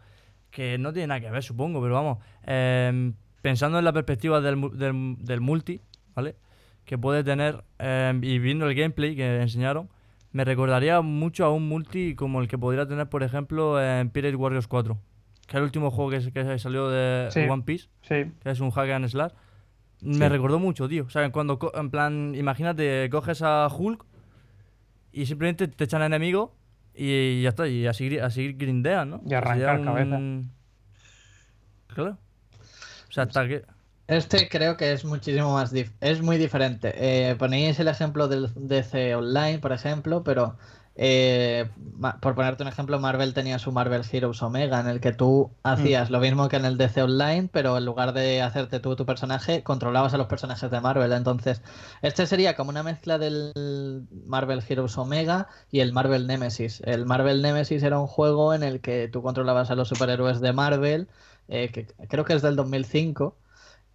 que 0.53 0.79
no 0.79 0.93
tiene 0.93 1.09
nada 1.09 1.21
que 1.21 1.29
ver, 1.29 1.43
supongo, 1.43 1.83
pero 1.83 1.95
vamos. 1.95 2.19
em, 2.45 3.15
pensando 3.43 3.79
en 3.81 3.85
la 3.85 3.93
perspectiva 3.93 4.41
del, 4.41 4.61
del, 4.79 5.17
del 5.19 5.41
multi, 5.41 5.81
¿vale? 6.15 6.37
Que 6.85 6.97
puede 6.99 7.25
tener, 7.25 7.65
em, 7.81 8.23
y 8.23 8.39
viendo 8.39 8.69
el 8.69 8.77
gameplay 8.77 9.17
que 9.17 9.43
enseñaron, 9.43 9.89
me 10.31 10.45
recordaría 10.45 11.01
mucho 11.01 11.45
a 11.45 11.51
un 11.51 11.69
multi 11.69 12.15
como 12.15 12.41
el 12.41 12.47
que 12.47 12.59
podría 12.59 12.87
tener, 12.87 13.09
por 13.09 13.25
ejemplo, 13.25 13.83
en 13.83 14.11
Pirate 14.11 14.37
Warriors 14.37 14.69
4, 14.69 14.97
que 15.49 15.51
es 15.51 15.55
el 15.57 15.63
último 15.65 15.91
juego 15.91 16.11
que, 16.13 16.31
que 16.33 16.59
salió 16.61 16.89
de 16.91 17.29
Sí. 17.33 17.41
One 17.41 17.65
Piece 17.65 17.89
Sí, 18.03 18.31
que 18.41 18.51
es 18.51 18.61
un 18.61 18.71
hack 18.71 18.91
and 18.91 19.09
slash. 19.09 19.33
Me 20.03 20.15
Sí. 20.15 20.29
recordó 20.29 20.59
mucho, 20.61 20.89
tío. 20.89 21.05
O 21.07 21.11
sea, 21.11 21.29
cuando, 21.33 21.59
en 21.75 21.91
plan, 21.91 22.35
imagínate, 22.37 23.09
coges 23.11 23.43
a 23.43 23.67
Hulk 23.69 24.05
y 25.13 25.27
simplemente 25.27 25.69
te 25.69 25.85
echan 25.85 26.03
enemigos 26.03 26.51
y 26.97 27.43
ya 27.43 27.51
está, 27.51 27.67
y 27.69 27.87
así, 27.87 28.09
gri- 28.09 28.23
así 28.23 28.53
grindean, 28.53 29.11
¿no? 29.11 29.23
Y 29.27 29.35
arrancar 29.35 29.83
cabeza. 29.83 30.19
Claro. 31.89 32.19
O 33.09 33.13
sea, 33.13 33.25
hasta 33.25 33.47
que... 33.49 33.65
Este 34.09 34.49
creo 34.49 34.77
que 34.77 34.93
es 34.93 35.05
muchísimo 35.05 35.53
más 35.55 35.73
dif- 35.75 35.93
es 36.01 36.23
muy 36.23 36.37
diferente. 36.39 36.93
Eh, 36.97 37.35
ponéis 37.37 37.79
el 37.81 37.89
ejemplo 37.89 38.29
del 38.29 38.51
DC 38.55 39.17
Online, 39.17 39.59
por 39.59 39.73
ejemplo, 39.73 40.23
pero 40.23 40.57
eh, 40.99 41.69
por 42.21 42.35
ponerte 42.35 42.63
un 42.63 42.69
ejemplo, 42.69 42.99
Marvel 42.99 43.35
tenía 43.35 43.59
su 43.59 43.71
Marvel 43.71 44.03
Heroes 44.11 44.43
Omega, 44.43 44.81
en 44.81 44.89
el 44.89 45.01
que 45.01 45.13
tú 45.13 45.51
hacías 45.63 46.11
lo 46.11 46.21
mismo 46.21 46.49
que 46.49 46.57
en 46.57 46.65
el 46.65 46.79
DC 46.79 47.03
Online, 47.03 47.51
pero 47.53 47.77
en 47.77 47.85
lugar 47.85 48.15
de 48.15 48.41
hacerte 48.41 48.81
tú 48.81 48.97
tu 48.97 49.05
personaje, 49.05 49.63
controlabas 49.63 50.15
a 50.15 50.17
los 50.17 50.27
personajes 50.27 50.71
de 50.71 50.81
Marvel. 50.81 51.13
Entonces, 51.13 51.61
este 52.01 52.27
sería 52.27 52.57
como 52.57 52.71
una 52.71 52.83
mezcla 52.83 53.19
del 53.19 53.53
Marvel 54.27 54.63
Heroes 54.67 54.97
Omega 54.97 55.49
y 55.71 55.81
el 55.81 55.93
Marvel 55.93 56.27
Nemesis. 56.27 56.81
El 56.85 57.05
Marvel 57.05 57.43
Nemesis 57.43 57.83
era 57.83 57.99
un 57.99 58.07
juego 58.07 58.55
en 58.55 58.63
el 58.63 58.81
que 58.81 59.09
tú 59.09 59.23
controlabas 59.23 59.71
a 59.71 59.75
los 59.75 59.89
superhéroes 59.89 60.41
de 60.41 60.53
Marvel, 60.55 61.09
eh, 61.49 61.71
que 61.71 61.87
creo 62.09 62.25
que 62.25 62.35
es 62.35 62.43
del 62.43 62.57
2005 62.57 63.37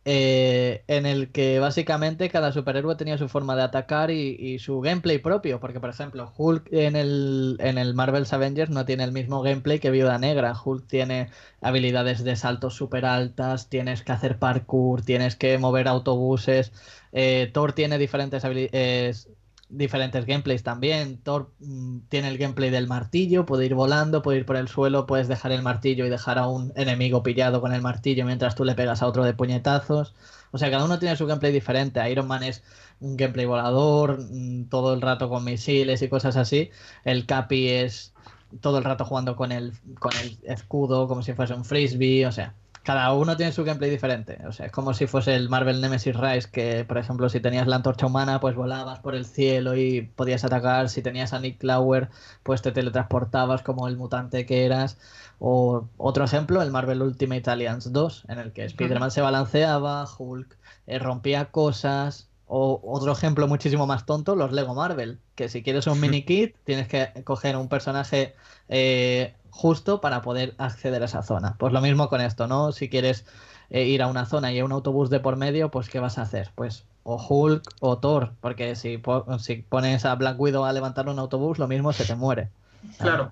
eh, 0.03 0.83
en 0.87 1.05
el 1.05 1.31
que 1.31 1.59
básicamente 1.59 2.29
cada 2.29 2.51
superhéroe 2.51 2.95
tenía 2.95 3.19
su 3.19 3.29
forma 3.29 3.55
de 3.55 3.61
atacar 3.61 4.09
y, 4.09 4.57
su 4.59 4.81
gameplay 4.81 5.19
propio, 5.19 5.59
porque 5.59 5.79
por 5.79 5.91
ejemplo 5.91 6.33
Hulk 6.35 6.67
en 6.71 6.95
el, 6.95 7.57
en 7.59 7.77
el 7.77 7.93
Marvel's 7.93 8.33
Avengers 8.33 8.71
no 8.71 8.85
tiene 8.85 9.03
el 9.03 9.11
mismo 9.11 9.41
gameplay 9.43 9.79
que 9.79 9.91
Viuda 9.91 10.17
Negra, 10.17 10.55
Hulk 10.59 10.87
tiene 10.87 11.29
habilidades 11.61 12.23
de 12.23 12.35
saltos 12.35 12.73
súper 12.75 13.05
altas, 13.05 13.69
tienes 13.69 14.01
que 14.03 14.11
hacer 14.11 14.39
parkour, 14.39 15.03
tienes 15.03 15.35
que 15.35 15.57
mover 15.59 15.87
autobuses, 15.87 16.71
eh, 17.11 17.51
Thor 17.53 17.73
tiene 17.73 17.97
diferentes 17.99 18.43
habilidades 18.43 19.29
diferentes 19.71 20.25
gameplays 20.25 20.63
también. 20.63 21.17
Thor 21.23 21.51
mm, 21.59 21.99
tiene 22.09 22.27
el 22.27 22.37
gameplay 22.37 22.69
del 22.69 22.87
martillo, 22.87 23.45
puede 23.45 23.65
ir 23.65 23.73
volando, 23.75 24.21
puede 24.21 24.39
ir 24.39 24.45
por 24.45 24.57
el 24.57 24.67
suelo, 24.67 25.05
puedes 25.05 25.27
dejar 25.27 25.51
el 25.51 25.61
martillo 25.61 26.05
y 26.05 26.09
dejar 26.09 26.37
a 26.37 26.47
un 26.47 26.73
enemigo 26.75 27.23
pillado 27.23 27.61
con 27.61 27.73
el 27.73 27.81
martillo 27.81 28.25
mientras 28.25 28.55
tú 28.55 28.65
le 28.65 28.75
pegas 28.75 29.01
a 29.01 29.07
otro 29.07 29.23
de 29.23 29.33
puñetazos. 29.33 30.13
O 30.51 30.57
sea, 30.57 30.69
cada 30.69 30.85
uno 30.85 30.99
tiene 30.99 31.15
su 31.15 31.25
gameplay 31.25 31.51
diferente. 31.51 32.07
Iron 32.11 32.27
Man 32.27 32.43
es 32.43 32.63
un 32.99 33.17
gameplay 33.17 33.45
volador, 33.45 34.19
mm, 34.29 34.65
todo 34.69 34.93
el 34.93 35.01
rato 35.01 35.29
con 35.29 35.43
misiles 35.43 36.01
y 36.01 36.09
cosas 36.09 36.35
así. 36.37 36.69
El 37.03 37.25
Capi 37.25 37.69
es 37.69 38.13
todo 38.59 38.77
el 38.77 38.83
rato 38.83 39.05
jugando 39.05 39.35
con 39.35 39.51
el, 39.51 39.73
con 39.99 40.11
el 40.17 40.37
escudo 40.43 41.07
como 41.07 41.21
si 41.23 41.33
fuese 41.33 41.53
un 41.53 41.65
frisbee. 41.65 42.25
O 42.25 42.31
sea, 42.31 42.53
cada 42.83 43.13
uno 43.13 43.37
tiene 43.37 43.51
su 43.51 43.63
gameplay 43.63 43.89
diferente. 43.91 44.39
O 44.47 44.51
sea, 44.51 44.65
es 44.67 44.71
como 44.71 44.93
si 44.93 45.05
fuese 45.05 45.35
el 45.35 45.49
Marvel 45.49 45.81
Nemesis 45.81 46.15
Rise, 46.15 46.49
que 46.51 46.83
por 46.85 46.97
ejemplo, 46.97 47.29
si 47.29 47.39
tenías 47.39 47.67
la 47.67 47.75
antorcha 47.75 48.07
humana, 48.07 48.39
pues 48.39 48.55
volabas 48.55 48.99
por 48.99 49.15
el 49.15 49.25
cielo 49.25 49.75
y 49.75 50.01
podías 50.01 50.43
atacar. 50.43 50.89
Si 50.89 51.01
tenías 51.01 51.33
a 51.33 51.39
Nick 51.39 51.59
Clower, 51.59 52.09
pues 52.43 52.61
te 52.61 52.71
teletransportabas 52.71 53.61
como 53.61 53.87
el 53.87 53.97
mutante 53.97 54.45
que 54.45 54.65
eras. 54.65 54.97
O 55.39 55.87
otro 55.97 56.23
ejemplo, 56.23 56.61
el 56.61 56.71
Marvel 56.71 57.01
Ultimate 57.01 57.49
Alliance 57.49 57.89
2, 57.91 58.25
en 58.29 58.39
el 58.39 58.51
que 58.51 58.65
Spider-Man 58.65 59.11
se 59.11 59.21
balanceaba, 59.21 60.07
Hulk 60.17 60.57
eh, 60.87 60.99
rompía 60.99 61.45
cosas. 61.51 62.29
O 62.53 62.81
otro 62.83 63.13
ejemplo 63.13 63.47
muchísimo 63.47 63.87
más 63.87 64.05
tonto, 64.05 64.35
los 64.35 64.51
Lego 64.51 64.75
Marvel, 64.75 65.19
que 65.35 65.47
si 65.49 65.63
quieres 65.63 65.87
un 65.87 65.99
mini 66.01 66.23
kit, 66.23 66.55
tienes 66.65 66.87
que 66.87 67.23
coger 67.23 67.55
un 67.55 67.69
personaje 67.69 68.35
eh, 68.67 69.35
justo 69.51 70.01
para 70.01 70.21
poder 70.21 70.55
acceder 70.57 71.01
a 71.01 71.05
esa 71.05 71.23
zona. 71.23 71.55
Pues 71.59 71.73
lo 71.73 71.81
mismo 71.81 72.09
con 72.09 72.21
esto, 72.21 72.47
¿no? 72.47 72.71
Si 72.71 72.89
quieres 72.89 73.25
eh, 73.69 73.85
ir 73.85 74.01
a 74.01 74.07
una 74.07 74.25
zona 74.25 74.51
y 74.51 74.55
hay 74.57 74.61
un 74.63 74.71
autobús 74.71 75.09
de 75.09 75.19
por 75.19 75.37
medio, 75.37 75.71
pues 75.71 75.89
¿qué 75.89 75.99
vas 75.99 76.17
a 76.17 76.23
hacer? 76.23 76.51
Pues 76.55 76.85
o 77.03 77.17
Hulk 77.17 77.63
o 77.79 77.97
Thor, 77.99 78.33
porque 78.41 78.75
si, 78.75 78.97
po- 78.97 79.39
si 79.39 79.57
pones 79.57 80.05
a 80.05 80.15
Black 80.15 80.39
Widow 80.39 80.65
a 80.65 80.73
levantar 80.73 81.09
un 81.09 81.19
autobús, 81.19 81.59
lo 81.59 81.67
mismo 81.67 81.93
se 81.93 82.05
te 82.05 82.15
muere. 82.15 82.49
Claro. 82.97 83.31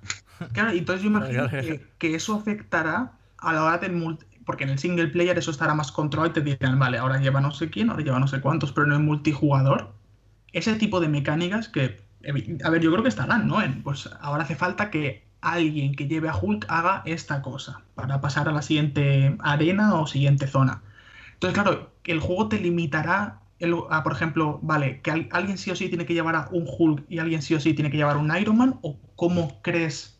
Claro, 0.53 0.73
y 0.73 0.79
entonces 0.79 1.03
yo 1.03 1.09
imagino 1.09 1.49
que, 1.49 1.85
que 1.97 2.15
eso 2.15 2.35
afectará 2.35 3.19
a 3.37 3.53
la 3.53 3.63
hora 3.63 3.77
del 3.77 3.93
multi. 3.93 4.25
Porque 4.45 4.63
en 4.63 4.71
el 4.71 4.79
single 4.79 5.09
player 5.09 5.37
eso 5.37 5.51
estará 5.51 5.75
más 5.75 5.91
controlado 5.91 6.31
y 6.31 6.33
te 6.33 6.41
dirán, 6.41 6.79
vale, 6.79 6.97
ahora 6.97 7.19
lleva 7.19 7.39
no 7.39 7.51
sé 7.51 7.69
quién, 7.69 7.89
ahora 7.91 8.03
lleva 8.03 8.19
no 8.19 8.27
sé 8.27 8.41
cuántos, 8.41 8.71
pero 8.71 8.87
en 8.87 8.93
el 8.93 8.99
multijugador, 8.99 9.93
ese 10.53 10.75
tipo 10.75 10.99
de 10.99 11.09
mecánicas 11.09 11.69
que, 11.69 12.01
a 12.63 12.69
ver, 12.71 12.81
yo 12.81 12.91
creo 12.91 13.03
que 13.03 13.09
estarán, 13.09 13.47
¿no? 13.47 13.61
En, 13.61 13.83
pues 13.83 14.09
ahora 14.21 14.43
hace 14.43 14.55
falta 14.55 14.89
que 14.91 15.28
alguien 15.41 15.95
que 15.95 16.07
lleve 16.07 16.29
a 16.29 16.35
Hulk 16.35 16.65
haga 16.69 17.01
esta 17.05 17.41
cosa 17.41 17.81
para 17.95 18.21
pasar 18.21 18.49
a 18.49 18.51
la 18.51 18.61
siguiente 18.61 19.35
arena 19.39 19.95
o 19.95 20.07
siguiente 20.07 20.47
zona. 20.47 20.81
Entonces, 21.33 21.53
claro, 21.61 21.91
el 22.03 22.19
juego 22.19 22.49
te 22.49 22.59
limitará, 22.59 23.41
a, 23.89 24.03
por 24.03 24.11
ejemplo, 24.13 24.59
vale, 24.61 25.01
que 25.01 25.11
al- 25.11 25.29
alguien 25.31 25.57
sí 25.57 25.71
o 25.71 25.75
sí 25.75 25.89
tiene 25.89 26.05
que 26.05 26.13
llevar 26.13 26.35
a 26.35 26.47
un 26.51 26.65
Hulk 26.67 27.05
y 27.09 27.19
alguien 27.19 27.41
sí 27.41 27.53
o 27.55 27.59
sí 27.59 27.73
tiene 27.73 27.91
que 27.91 27.97
llevar 27.97 28.17
un 28.17 28.35
Iron 28.37 28.57
Man, 28.57 28.79
o 28.81 28.97
cómo 29.15 29.61
crees 29.61 30.19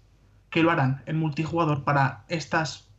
que 0.49 0.63
lo 0.63 0.71
harán 0.71 1.03
en 1.05 1.17
multijugador 1.19 1.83
para 1.83 2.25
estas, 2.29 2.89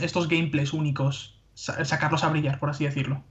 estos 0.00 0.28
gameplays 0.28 0.72
únicos, 0.72 1.42
sa- 1.54 1.84
sacarlos 1.84 2.24
a 2.24 2.28
brillar, 2.30 2.58
por 2.58 2.70
así 2.70 2.84
decirlo. 2.84 3.24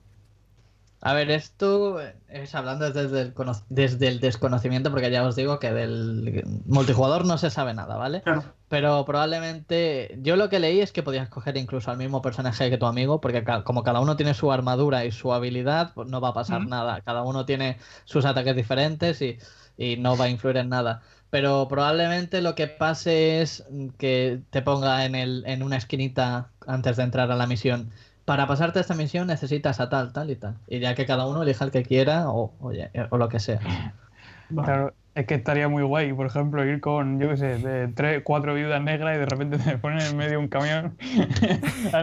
A 1.08 1.14
ver, 1.14 1.32
esto 1.32 2.02
es 2.28 2.54
hablando 2.54 2.92
desde 2.92 3.22
el, 3.22 3.34
cono- 3.34 3.54
desde 3.70 4.10
el 4.10 4.20
desconocimiento, 4.20 4.90
porque 4.92 5.10
ya 5.10 5.24
os 5.26 5.38
digo 5.38 5.58
que 5.58 5.72
del 5.72 6.44
multijugador 6.66 7.26
no 7.26 7.38
se 7.38 7.50
sabe 7.50 7.74
nada, 7.74 7.96
¿vale? 7.96 8.22
Claro. 8.24 8.44
Pero 8.68 9.06
probablemente 9.06 10.18
yo 10.22 10.36
lo 10.36 10.50
que 10.50 10.60
leí 10.60 10.82
es 10.82 10.92
que 10.92 11.04
podías 11.04 11.30
coger 11.30 11.56
incluso 11.56 11.90
al 11.92 11.98
mismo 11.98 12.22
personaje 12.22 12.70
que 12.70 12.78
tu 12.78 12.86
amigo, 12.88 13.22
porque 13.22 13.46
como 13.64 13.84
cada 13.84 14.02
uno 14.02 14.18
tiene 14.18 14.34
su 14.34 14.52
armadura 14.52 15.06
y 15.06 15.12
su 15.14 15.34
habilidad, 15.34 15.94
pues 15.94 16.10
no 16.10 16.20
va 16.20 16.30
a 16.30 16.34
pasar 16.34 16.66
nada. 16.66 17.00
Cada 17.02 17.24
uno 17.24 17.46
tiene 17.46 17.78
sus 18.04 18.26
ataques 18.26 18.56
diferentes 18.58 19.22
y, 19.22 19.38
y 19.78 19.96
no 19.96 20.18
va 20.18 20.26
a 20.26 20.30
influir 20.30 20.58
en 20.58 20.68
nada. 20.70 21.04
Pero 21.30 21.68
probablemente 21.70 22.42
lo 22.42 22.56
que 22.56 22.68
pase 22.68 23.42
es 23.42 23.64
que 23.98 24.42
te 24.50 24.62
ponga 24.62 25.06
en, 25.06 25.16
el, 25.16 25.44
en 25.46 25.64
una 25.64 25.78
esquinita 25.78 26.52
antes 26.66 26.98
de 26.98 27.04
entrar 27.04 27.32
a 27.32 27.36
la 27.38 27.48
misión. 27.48 27.92
Para 28.28 28.46
pasarte 28.46 28.82
esta 28.82 28.94
misión 28.94 29.26
necesitas 29.28 29.80
a 29.80 29.88
tal, 29.88 30.12
tal 30.12 30.30
y 30.30 30.36
tal. 30.36 30.56
Y 30.68 30.80
ya 30.80 30.96
que 30.96 31.06
cada 31.06 31.26
uno 31.28 31.44
elija 31.44 31.64
el 31.64 31.72
que 31.72 31.84
quiera 31.84 32.30
o, 32.30 32.54
o 32.60 32.74
ya- 32.74 32.92
o 33.10 33.18
lo 33.18 33.30
que 33.30 33.40
sea. 33.40 33.62
Claro, 34.66 34.94
es 35.16 35.26
que 35.26 35.36
estaría 35.36 35.70
muy 35.70 35.82
guay, 35.84 36.12
por 36.12 36.26
ejemplo, 36.28 36.66
ir 36.66 36.82
con, 36.82 37.22
yo 37.22 37.30
qué 37.30 37.38
sé, 37.38 37.58
de 37.60 37.88
tres, 37.88 38.24
cuatro 38.26 38.54
viudas 38.54 38.82
negras 38.82 39.16
y 39.16 39.20
de 39.20 39.26
repente 39.28 39.58
te 39.60 39.78
ponen 39.78 40.00
en 40.02 40.18
medio 40.18 40.32
de 40.32 40.38
un 40.38 40.50
camión. 40.50 40.98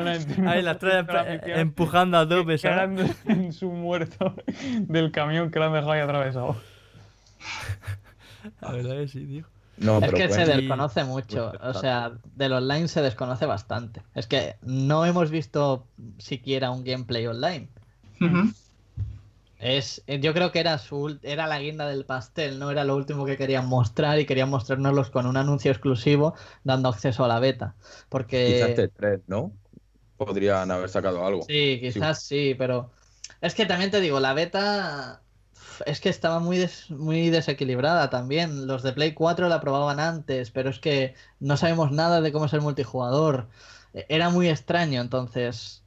Ahí 0.49 0.63
las 0.63 0.79
emp- 0.81 1.43
empujando 1.61 2.17
a 2.17 2.27
tope, 2.27 2.57
¿sabes? 2.57 3.17
En 3.27 3.53
su 3.53 3.71
muerto 3.71 4.35
del 4.81 5.13
camión 5.13 5.51
que 5.51 5.59
lo 5.59 5.67
han 5.67 5.73
dejado 5.75 5.93
ahí 5.93 6.01
atravesado. 6.01 6.57
La 8.63 8.73
verdad 8.73 8.97
que 8.97 9.09
sí, 9.09 9.27
tío. 9.27 9.45
No, 9.77 9.99
Es 9.99 10.07
pero 10.07 10.17
que 10.17 10.29
se 10.29 10.47
desconoce 10.47 11.05
mucho, 11.05 11.53
o 11.61 11.75
sea, 11.75 12.13
del 12.37 12.53
online 12.53 12.89
se 12.89 13.03
desconoce 13.03 13.47
bastante. 13.47 14.03
Es 14.15 14.27
que 14.27 14.57
no 14.63 15.05
hemos 15.05 15.31
visto 15.31 15.87
siquiera 16.19 16.71
un 16.71 16.85
gameplay 16.85 17.27
online. 17.27 17.69
Es, 19.59 20.03
eh, 20.07 20.21
yo 20.21 20.35
creo 20.35 20.53
que 20.53 20.61
era 20.61 20.79
su, 20.79 21.19
era 21.23 21.47
la 21.47 21.59
guinda 21.59 21.89
del 21.89 22.05
pastel, 22.05 22.59
no 22.59 22.71
era 22.71 22.85
lo 22.85 22.97
último 22.97 23.25
que 23.25 23.37
querían 23.37 23.67
mostrar 23.67 24.19
y 24.19 24.27
querían 24.27 24.51
mostrárnoslos 24.51 25.11
con 25.11 25.27
un 25.27 25.37
anuncio 25.37 25.71
exclusivo 25.71 26.35
dando 26.65 26.89
acceso 26.91 27.25
a 27.25 27.29
la 27.29 27.41
beta. 27.41 27.75
Porque 28.09 28.47
Quizás 28.47 28.69
este 28.71 28.89
3, 28.89 29.21
¿no? 29.27 29.53
Podrían 30.19 30.71
haber 30.71 30.89
sacado 30.89 31.27
algo. 31.27 31.43
Sí, 31.43 31.79
quizás 31.81 32.23
sí, 32.23 32.55
pero 32.59 32.91
es 33.41 33.55
que 33.55 33.67
también 33.67 33.91
te 33.91 34.01
digo, 34.01 34.21
la 34.21 34.35
beta 34.35 35.24
es 35.87 36.01
que 36.01 36.09
estaba 36.09 36.39
muy, 36.41 36.59
des- 36.59 36.91
muy 36.91 37.31
desequilibrada 37.31 38.11
también. 38.11 38.67
Los 38.67 38.83
de 38.83 38.93
Play 38.93 39.15
4 39.15 39.49
la 39.49 39.61
probaban 39.61 40.01
antes, 40.01 40.51
pero 40.51 40.71
es 40.71 40.79
que 40.81 41.15
no 41.41 41.57
sabemos 41.57 41.93
nada 41.93 42.21
de 42.21 42.33
cómo 42.33 42.47
es 42.47 42.53
el 42.53 42.61
multijugador. 42.63 43.49
E- 43.93 44.07
Era 44.09 44.31
muy 44.31 44.49
extraño, 44.49 45.01
entonces, 45.01 45.85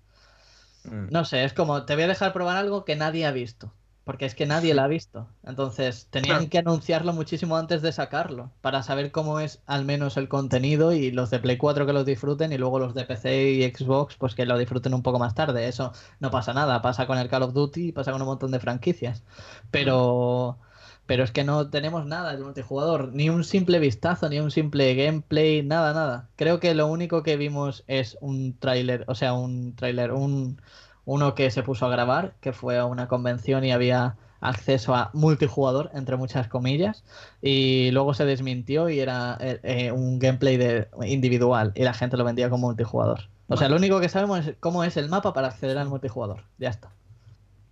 Mm. 0.84 1.10
no 1.10 1.26
sé, 1.26 1.44
es 1.44 1.54
como, 1.54 1.86
te 1.86 1.96
voy 1.96 2.04
a 2.04 2.08
dejar 2.08 2.34
probar 2.34 2.58
algo 2.58 2.86
que 2.86 2.96
nadie 2.96 3.26
ha 3.26 3.32
visto, 3.32 3.77
porque 4.08 4.26
es 4.26 4.34
que 4.36 4.48
nadie 4.48 4.74
la 4.74 4.86
ha 4.86 4.88
visto. 4.88 5.28
Entonces, 5.44 6.08
tenían 6.10 6.38
Claro. 6.38 6.50
que 6.50 6.58
anunciarlo 6.60 7.14
muchísimo 7.14 7.58
antes 7.58 7.82
de 7.84 7.92
sacarlo, 7.92 8.52
para 8.62 8.82
saber 8.82 9.12
cómo 9.12 9.40
es 9.40 9.62
al 9.68 9.86
menos 9.86 10.18
el 10.18 10.30
contenido 10.30 10.94
y 10.94 11.12
los 11.12 11.30
de 11.30 11.40
Play 11.40 11.58
4 11.58 11.86
que 11.86 11.94
los 11.94 12.06
disfruten 12.06 12.52
y 12.54 12.58
luego 12.58 12.80
los 12.80 12.96
de 12.96 13.04
PC 13.06 13.52
y 13.52 13.64
Xbox 13.72 14.16
pues 14.16 14.34
que 14.34 14.46
lo 14.46 14.58
disfruten 14.58 14.94
un 14.96 15.04
poco 15.04 15.20
más 15.20 15.36
tarde. 15.36 15.68
Eso 15.68 15.92
no 16.20 16.32
pasa 16.32 16.54
nada, 16.54 16.82
pasa 16.82 17.06
con 17.06 17.20
el 17.20 17.30
Call 17.30 17.44
of 17.44 17.54
Duty 17.54 17.90
y 17.90 17.92
pasa 17.92 18.12
con 18.12 18.22
un 18.22 18.28
montón 18.28 18.52
de 18.52 18.60
franquicias. 18.60 19.24
Pero 19.72 20.58
pero 21.06 21.24
es 21.24 21.32
que 21.32 21.44
no 21.46 21.70
tenemos 21.70 22.06
nada 22.06 22.34
del 22.34 22.44
multijugador, 22.44 23.14
ni 23.14 23.30
un 23.30 23.44
simple 23.46 23.80
vistazo, 23.80 24.28
ni 24.30 24.40
un 24.42 24.52
simple 24.52 24.94
gameplay, 24.96 25.64
nada, 25.64 25.94
nada. 25.94 26.30
Creo 26.36 26.60
que 26.60 26.76
lo 26.76 26.88
único 26.88 27.24
que 27.24 27.38
vimos 27.38 27.84
es 27.88 28.18
un 28.22 28.58
tráiler, 28.60 29.06
o 29.08 29.16
sea, 29.16 29.34
un 29.34 29.74
tráiler, 29.76 30.12
un 30.12 30.62
uno 31.08 31.36
que 31.36 31.50
se 31.52 31.64
puso 31.64 31.86
a 31.86 31.90
grabar, 31.90 32.36
que 32.42 32.54
fue 32.54 32.78
a 32.78 32.86
una 32.86 33.08
convención 33.08 33.64
y 33.64 33.72
había 33.72 34.18
acceso 34.42 34.94
a 34.94 35.10
multijugador, 35.14 35.90
entre 35.94 36.18
muchas 36.18 36.48
comillas, 36.50 37.04
y 37.42 37.90
luego 37.92 38.14
se 38.14 38.26
desmintió 38.26 38.90
y 38.90 39.00
era 39.00 39.38
eh, 39.40 39.60
eh, 39.64 39.92
un 39.92 40.20
gameplay 40.20 40.58
de 40.58 40.90
individual 41.08 41.72
y 41.76 41.84
la 41.84 41.94
gente 41.94 42.18
lo 42.18 42.26
vendía 42.26 42.50
como 42.50 42.68
multijugador. 42.68 43.30
O 43.48 43.58
sea, 43.58 43.70
lo 43.70 43.78
único 43.78 44.00
que 44.02 44.10
sabemos 44.10 44.46
es 44.48 44.56
cómo 44.60 44.84
es 44.84 44.98
el 44.98 45.10
mapa 45.10 45.34
para 45.34 45.48
acceder 45.48 45.78
al 45.78 45.88
multijugador. 45.90 46.44
Ya 46.58 46.70
está. 46.70 46.92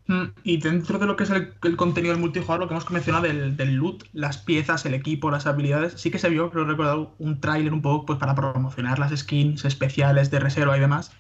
Mm, 0.08 0.26
Y 0.44 0.58
dentro 0.58 1.00
de 1.00 1.06
lo 1.08 1.16
que 1.16 1.24
es 1.24 1.30
el, 1.32 1.54
el 1.64 1.76
contenido 1.76 2.14
del 2.14 2.22
multijugador, 2.22 2.62
lo 2.62 2.68
que 2.68 2.76
hemos 2.76 2.90
mencionado 2.92 3.24
del, 3.26 3.58
del 3.58 3.74
loot, 3.76 4.04
las 4.14 4.38
piezas, 4.38 4.86
el 4.86 4.94
equipo, 4.94 5.32
las 5.32 5.46
habilidades, 5.48 5.94
sí 6.00 6.12
que 6.12 6.20
se 6.20 6.30
vio, 6.30 6.52
creo 6.52 6.66
recordar, 6.66 7.10
un 7.20 7.42
tráiler 7.42 7.74
un 7.74 7.82
poco 7.82 8.06
pues, 8.06 8.20
para 8.20 8.36
promocionar 8.36 8.98
las 9.00 9.12
skins 9.18 9.66
especiales 9.66 10.32
de 10.32 10.40
reserva 10.40 10.78
y 10.78 10.80
demás. 10.80 11.12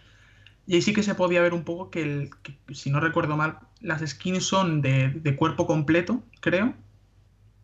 Y 0.67 0.75
ahí 0.75 0.81
sí 0.81 0.93
que 0.93 1.03
se 1.03 1.15
podía 1.15 1.41
ver 1.41 1.53
un 1.53 1.63
poco 1.63 1.89
que, 1.91 2.01
el- 2.03 2.29
si 2.73 2.89
no 2.89 2.99
recuerdo 2.99 3.37
mal, 3.37 3.59
las 3.81 4.01
skins 4.07 4.45
son 4.45 4.81
de, 4.81 5.09
de 5.09 5.35
cuerpo 5.35 5.67
completo, 5.67 6.23
creo, 6.41 6.73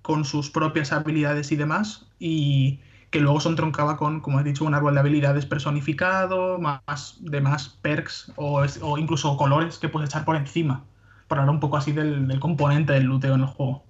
con 0.01 0.25
sus 0.25 0.49
propias 0.51 0.91
habilidades 0.91 1.51
y 1.51 1.55
demás, 1.55 2.07
y 2.19 2.79
que 3.11 3.19
luego 3.19 3.39
son 3.39 3.55
troncaba 3.55 3.97
con, 3.97 4.21
como 4.21 4.39
he 4.39 4.43
dicho, 4.43 4.65
un 4.65 4.73
árbol 4.75 4.93
de 4.95 4.99
habilidades 5.01 5.45
personificado, 5.45 6.59
más 6.59 7.17
de 7.21 7.41
más 7.41 7.69
perks 7.69 8.31
o, 8.37 8.63
o 8.81 8.97
incluso 8.97 9.37
colores 9.37 9.77
que 9.79 9.89
puedes 9.89 10.09
echar 10.09 10.25
por 10.25 10.35
encima 10.35 10.85
por 11.27 11.39
hablar 11.39 11.53
un 11.55 11.61
poco 11.61 11.77
así 11.77 11.93
del, 11.93 12.27
del 12.27 12.39
componente 12.41 12.93
del 12.93 13.03
luteo 13.05 13.35
en 13.35 13.41
el 13.41 13.47
juego. 13.47 13.83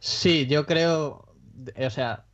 Sí, 0.00 0.46
yo 0.48 0.66
creo, 0.66 1.24
o 1.76 1.90
sea, 1.90 2.26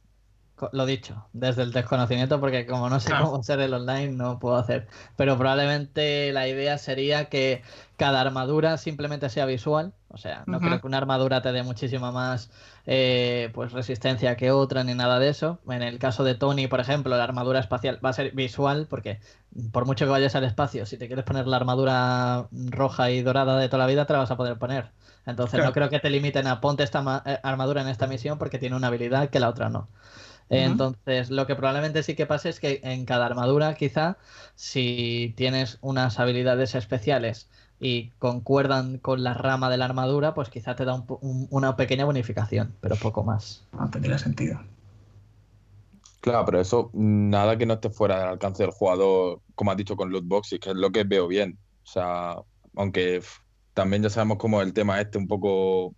lo 0.72 0.86
dicho, 0.86 1.26
desde 1.32 1.62
el 1.62 1.72
desconocimiento, 1.72 2.40
porque 2.40 2.66
como 2.66 2.88
no 2.90 3.00
sé 3.00 3.08
Claro. 3.10 3.26
cómo 3.26 3.36
hacer 3.40 3.60
el 3.60 3.74
online, 3.74 4.08
no 4.12 4.38
puedo 4.38 4.56
hacer. 4.56 4.86
Pero 5.16 5.36
probablemente 5.38 6.32
la 6.32 6.48
idea 6.48 6.78
sería 6.78 7.26
que 7.28 7.62
cada 7.96 8.20
armadura 8.20 8.76
simplemente 8.78 9.28
sea 9.28 9.46
visual. 9.46 9.92
O 10.10 10.16
sea, 10.16 10.44
no 10.46 10.58
creo 10.60 10.80
que 10.80 10.86
una 10.86 10.96
armadura 10.96 11.42
te 11.42 11.52
dé 11.52 11.62
muchísima 11.62 12.10
más 12.12 12.50
eh, 12.86 13.50
pues 13.52 13.72
resistencia 13.72 14.36
que 14.36 14.50
otra, 14.50 14.82
ni 14.82 14.94
nada 14.94 15.18
de 15.18 15.28
eso. 15.28 15.58
En 15.68 15.82
el 15.82 15.98
caso 15.98 16.24
de 16.24 16.34
Tony, 16.34 16.66
por 16.66 16.80
ejemplo, 16.80 17.14
la 17.16 17.24
armadura 17.24 17.60
espacial 17.60 18.00
va 18.02 18.08
a 18.10 18.12
ser 18.14 18.32
visual, 18.32 18.86
porque 18.88 19.20
por 19.70 19.84
mucho 19.84 20.06
que 20.06 20.10
vayas 20.10 20.34
al 20.34 20.44
espacio, 20.44 20.86
si 20.86 20.96
te 20.96 21.06
quieres 21.08 21.24
poner 21.26 21.46
la 21.46 21.56
armadura 21.56 22.48
roja 22.50 23.10
y 23.10 23.20
dorada 23.22 23.58
de 23.58 23.68
toda 23.68 23.78
la 23.84 23.86
vida, 23.86 24.06
te 24.06 24.14
la 24.14 24.20
vas 24.20 24.30
a 24.30 24.36
poder 24.36 24.56
poner. 24.56 24.92
Entonces 25.26 25.56
Claro. 25.56 25.68
no 25.68 25.72
creo 25.74 25.90
que 25.90 26.00
te 26.00 26.08
limiten 26.08 26.46
a 26.46 26.60
ponte 26.62 26.82
esta 26.84 27.22
eh, 27.26 27.38
armadura 27.42 27.82
en 27.82 27.88
esta 27.88 28.06
misión 28.06 28.38
porque 28.38 28.58
tiene 28.58 28.76
una 28.76 28.86
habilidad 28.86 29.28
que 29.28 29.40
la 29.40 29.50
otra 29.50 29.68
no. 29.68 29.88
Entonces, 30.50 31.30
lo 31.30 31.46
que 31.46 31.54
probablemente 31.54 32.02
sí 32.02 32.14
que 32.14 32.26
pase 32.26 32.48
es 32.48 32.60
que 32.60 32.80
en 32.82 33.04
cada 33.04 33.26
armadura, 33.26 33.74
quizá, 33.74 34.16
si 34.54 35.34
tienes 35.36 35.78
unas 35.82 36.18
habilidades 36.18 36.74
especiales 36.74 37.50
y 37.80 38.10
concuerdan 38.18 38.98
con 38.98 39.22
la 39.22 39.34
rama 39.34 39.70
de 39.70 39.76
la 39.76 39.84
armadura, 39.84 40.34
pues 40.34 40.48
quizá 40.48 40.74
te 40.74 40.84
da 40.84 40.94
un 40.94 41.48
una 41.50 41.76
pequeña 41.76 42.04
bonificación, 42.04 42.74
pero 42.80 42.96
poco 42.96 43.22
más. 43.22 43.66
No 43.72 43.90
tendría 43.90 44.18
sentido. 44.18 44.60
Claro, 46.20 46.44
pero 46.46 46.60
eso, 46.60 46.90
nada 46.94 47.56
que 47.56 47.66
no 47.66 47.74
esté 47.74 47.90
fuera 47.90 48.18
del 48.18 48.28
alcance 48.28 48.62
del 48.62 48.72
jugador, 48.72 49.40
como 49.54 49.70
has 49.70 49.76
dicho 49.76 49.96
con 49.96 50.10
loot 50.10 50.24
boxes, 50.26 50.58
que 50.58 50.70
es 50.70 50.76
lo 50.76 50.90
que 50.90 51.04
veo 51.04 51.28
bien. 51.28 51.58
O 51.84 51.86
sea, 51.86 52.36
aunque 52.74 53.22
también 53.74 54.02
ya 54.02 54.10
sabemos 54.10 54.38
cómo 54.38 54.60
el 54.60 54.72
tema 54.72 55.00
este 55.00 55.18
un 55.18 55.28
poco 55.28 55.94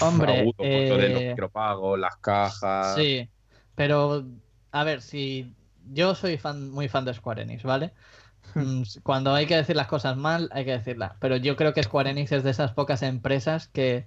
Hombre, 0.00 0.40
agudo, 0.40 0.54
los 0.58 1.22
eh, 1.22 1.28
micropagos, 1.30 1.98
las 1.98 2.16
cajas. 2.16 2.96
Sí, 2.96 3.28
pero 3.74 4.24
a 4.72 4.84
ver, 4.84 5.02
si 5.02 5.54
yo 5.92 6.14
soy 6.14 6.38
fan, 6.38 6.70
muy 6.70 6.88
fan 6.88 7.04
de 7.04 7.14
Square 7.14 7.42
Enix, 7.42 7.62
¿vale? 7.62 7.92
Mm, 8.54 8.82
Cuando 9.02 9.34
hay 9.34 9.46
que 9.46 9.56
decir 9.56 9.76
las 9.76 9.88
cosas 9.88 10.16
mal, 10.16 10.48
hay 10.52 10.64
que 10.64 10.72
decirlas. 10.72 11.12
Pero 11.20 11.36
yo 11.36 11.56
creo 11.56 11.72
que 11.74 11.82
Square 11.82 12.10
Enix 12.10 12.32
es 12.32 12.44
de 12.44 12.50
esas 12.50 12.72
pocas 12.72 13.02
empresas 13.02 13.68
que, 13.68 14.06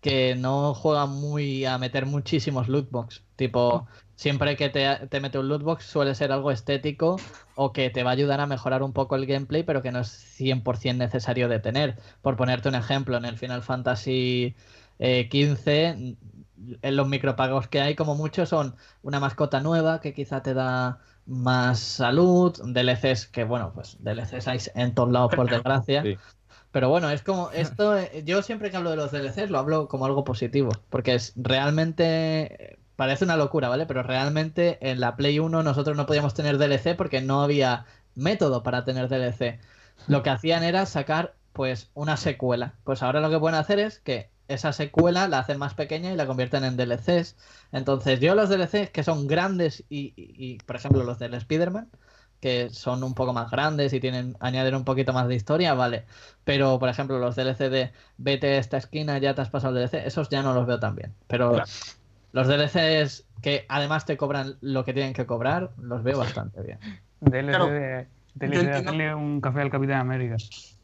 que 0.00 0.34
no 0.36 0.74
juegan 0.74 1.10
muy 1.10 1.64
a 1.64 1.78
meter 1.78 2.06
muchísimos 2.06 2.68
lootbox. 2.68 3.24
Tipo, 3.36 3.86
siempre 4.16 4.56
que 4.56 4.68
te, 4.70 5.08
te 5.08 5.20
mete 5.20 5.38
un 5.38 5.48
lootbox 5.48 5.84
suele 5.84 6.14
ser 6.14 6.32
algo 6.32 6.50
estético 6.50 7.24
o 7.54 7.72
que 7.72 7.90
te 7.90 8.02
va 8.02 8.10
a 8.10 8.12
ayudar 8.14 8.40
a 8.40 8.46
mejorar 8.46 8.82
un 8.82 8.92
poco 8.92 9.16
el 9.16 9.26
gameplay, 9.26 9.62
pero 9.62 9.82
que 9.82 9.92
no 9.92 10.00
es 10.00 10.08
100% 10.10 10.98
necesario 10.98 11.48
de 11.48 11.60
tener. 11.60 11.98
Por 12.22 12.36
ponerte 12.36 12.68
un 12.68 12.74
ejemplo, 12.74 13.16
en 13.16 13.24
el 13.24 13.38
Final 13.38 13.62
Fantasy 13.62 14.56
eh, 15.04 15.28
15, 15.28 16.16
en 16.80 16.96
los 16.96 17.08
micropagos 17.08 17.66
que 17.66 17.80
hay, 17.80 17.96
como 17.96 18.14
mucho, 18.14 18.46
son 18.46 18.76
una 19.02 19.18
mascota 19.18 19.60
nueva 19.60 20.00
que 20.00 20.14
quizá 20.14 20.44
te 20.44 20.54
da 20.54 21.00
más 21.26 21.80
salud, 21.80 22.56
DLCs 22.64 23.26
que, 23.26 23.42
bueno, 23.42 23.72
pues 23.74 23.96
DLCs 24.00 24.46
hay 24.46 24.60
en 24.76 24.94
todos 24.94 25.10
lados, 25.10 25.34
por 25.34 25.50
desgracia. 25.50 26.02
Sí. 26.02 26.16
Pero 26.70 26.88
bueno, 26.88 27.10
es 27.10 27.22
como 27.22 27.50
esto, 27.50 27.98
eh, 27.98 28.22
yo 28.24 28.42
siempre 28.42 28.70
que 28.70 28.76
hablo 28.76 28.90
de 28.90 28.96
los 28.96 29.10
DLCs 29.10 29.50
lo 29.50 29.58
hablo 29.58 29.88
como 29.88 30.06
algo 30.06 30.22
positivo, 30.22 30.70
porque 30.88 31.14
es 31.14 31.32
realmente, 31.34 32.78
parece 32.94 33.24
una 33.24 33.36
locura, 33.36 33.68
¿vale? 33.68 33.86
Pero 33.86 34.04
realmente 34.04 34.78
en 34.88 35.00
la 35.00 35.16
Play 35.16 35.40
1 35.40 35.64
nosotros 35.64 35.96
no 35.96 36.06
podíamos 36.06 36.34
tener 36.34 36.58
DLC 36.58 36.94
porque 36.96 37.20
no 37.20 37.42
había 37.42 37.86
método 38.14 38.62
para 38.62 38.84
tener 38.84 39.08
DLC. 39.08 39.58
Lo 40.06 40.22
que 40.22 40.30
hacían 40.30 40.62
era 40.62 40.86
sacar 40.86 41.34
pues 41.52 41.90
una 41.94 42.16
secuela. 42.16 42.74
Pues 42.84 43.02
ahora 43.02 43.20
lo 43.20 43.30
que 43.30 43.40
pueden 43.40 43.58
hacer 43.58 43.80
es 43.80 43.98
que 43.98 44.31
esa 44.54 44.72
secuela 44.72 45.28
la 45.28 45.38
hacen 45.40 45.58
más 45.58 45.74
pequeña 45.74 46.12
y 46.12 46.16
la 46.16 46.26
convierten 46.26 46.64
en 46.64 46.76
DLCs. 46.76 47.36
Entonces 47.72 48.20
yo 48.20 48.34
los 48.34 48.48
DLCs 48.48 48.90
que 48.90 49.02
son 49.04 49.26
grandes 49.26 49.84
y, 49.88 50.12
y- 50.16 50.34
y, 50.54 50.58
por 50.58 50.76
ejemplo 50.76 51.04
los 51.04 51.18
del 51.18 51.34
Spider-Man, 51.34 51.88
que 52.40 52.70
son 52.70 53.04
un 53.04 53.14
poco 53.14 53.32
más 53.32 53.50
grandes 53.50 53.92
y 53.92 54.00
tienen 54.00 54.36
añaden 54.40 54.74
un 54.74 54.84
poquito 54.84 55.12
más 55.12 55.28
de 55.28 55.36
historia, 55.36 55.74
vale. 55.74 56.04
Pero, 56.44 56.78
por 56.80 56.88
ejemplo, 56.88 57.18
los 57.20 57.36
DLC 57.36 57.70
de 57.70 57.92
vete 58.18 58.54
a 58.54 58.58
esta 58.58 58.78
esquina, 58.78 59.18
ya 59.18 59.34
te 59.34 59.42
has 59.42 59.50
pasado 59.50 59.76
el 59.78 59.88
DLC, 59.88 60.06
esos 60.06 60.28
ya 60.28 60.42
no 60.42 60.52
los 60.52 60.66
veo 60.66 60.80
tan 60.80 60.96
bien. 60.96 61.14
Pero 61.28 61.52
Claro. 61.52 61.70
los 62.32 62.48
DLCs 62.48 63.24
que 63.42 63.64
además 63.68 64.06
te 64.06 64.16
cobran 64.16 64.56
lo 64.60 64.84
que 64.84 64.92
tienen 64.92 65.12
que 65.12 65.24
cobrar, 65.26 65.70
los 65.80 66.02
veo 66.02 66.18
bastante 66.18 66.62
bien. 66.62 66.78
DLC 67.20 67.46
Claro, 67.50 67.66
de, 67.68 68.08
DLC 68.34 68.62
de 68.66 68.72
hacerle 68.72 69.14
un 69.14 69.40
café 69.40 69.60
al 69.60 69.70
Capitán 69.70 70.00
América. 70.00 70.36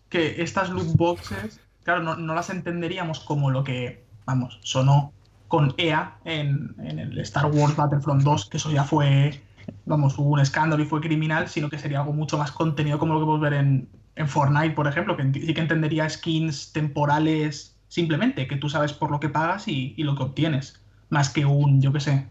que 0.08 0.40
estas 0.42 0.70
loot 0.70 0.96
boxes, 0.96 1.60
claro, 1.88 2.02
no, 2.02 2.16
no 2.16 2.34
las 2.34 2.50
entenderíamos 2.50 3.20
como 3.20 3.50
lo 3.50 3.64
que, 3.64 4.04
vamos, 4.26 4.58
sonó 4.62 5.14
con 5.48 5.72
EA 5.78 6.18
en, 6.26 6.74
en 6.84 6.98
el 6.98 7.18
Star 7.20 7.46
Wars 7.46 7.74
Battlefront 7.76 8.22
2, 8.22 8.50
que 8.50 8.58
eso 8.58 8.70
ya 8.70 8.84
fue, 8.84 9.40
vamos, 9.86 10.18
hubo 10.18 10.28
un 10.28 10.40
escándalo 10.40 10.82
y 10.82 10.86
fue 10.86 11.00
criminal, 11.00 11.48
sino 11.48 11.70
que 11.70 11.78
sería 11.78 12.00
algo 12.00 12.12
mucho 12.12 12.36
más 12.36 12.52
contenido 12.52 12.98
como 12.98 13.14
lo 13.14 13.20
que 13.20 13.24
podemos 13.24 13.40
ver 13.40 13.54
en, 13.54 13.88
en 14.16 14.28
Fortnite, 14.28 14.74
por 14.74 14.86
ejemplo, 14.86 15.16
que 15.16 15.32
sí 15.32 15.54
que 15.54 15.60
entendería 15.62 16.06
skins 16.10 16.72
temporales 16.74 17.74
simplemente, 17.88 18.46
que 18.46 18.56
tú 18.56 18.68
sabes 18.68 18.92
por 18.92 19.10
lo 19.10 19.18
que 19.18 19.30
pagas 19.30 19.66
y, 19.66 19.94
y 19.96 20.02
lo 20.02 20.14
que 20.14 20.24
obtienes, 20.24 20.82
más 21.08 21.30
que 21.30 21.46
un, 21.46 21.80
yo 21.80 21.90
qué 21.90 22.00
sé. 22.00 22.26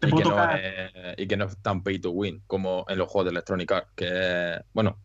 Te 0.00 0.08
Y 0.08 0.10
puedo 0.10 0.24
que, 0.24 0.28
no 0.30 0.34
tocar. 0.34 0.58
es, 0.58 0.92
y 1.16 1.28
que 1.28 1.36
no 1.36 1.44
es 1.44 1.56
tan 1.58 1.84
pay 1.84 2.00
to 2.00 2.10
win 2.10 2.42
como 2.48 2.84
en 2.88 2.98
los 2.98 3.08
juegos 3.08 3.26
de 3.26 3.30
Electronic 3.30 3.70
Arts, 3.70 3.88
que 3.94 4.60
bueno, 4.74 4.98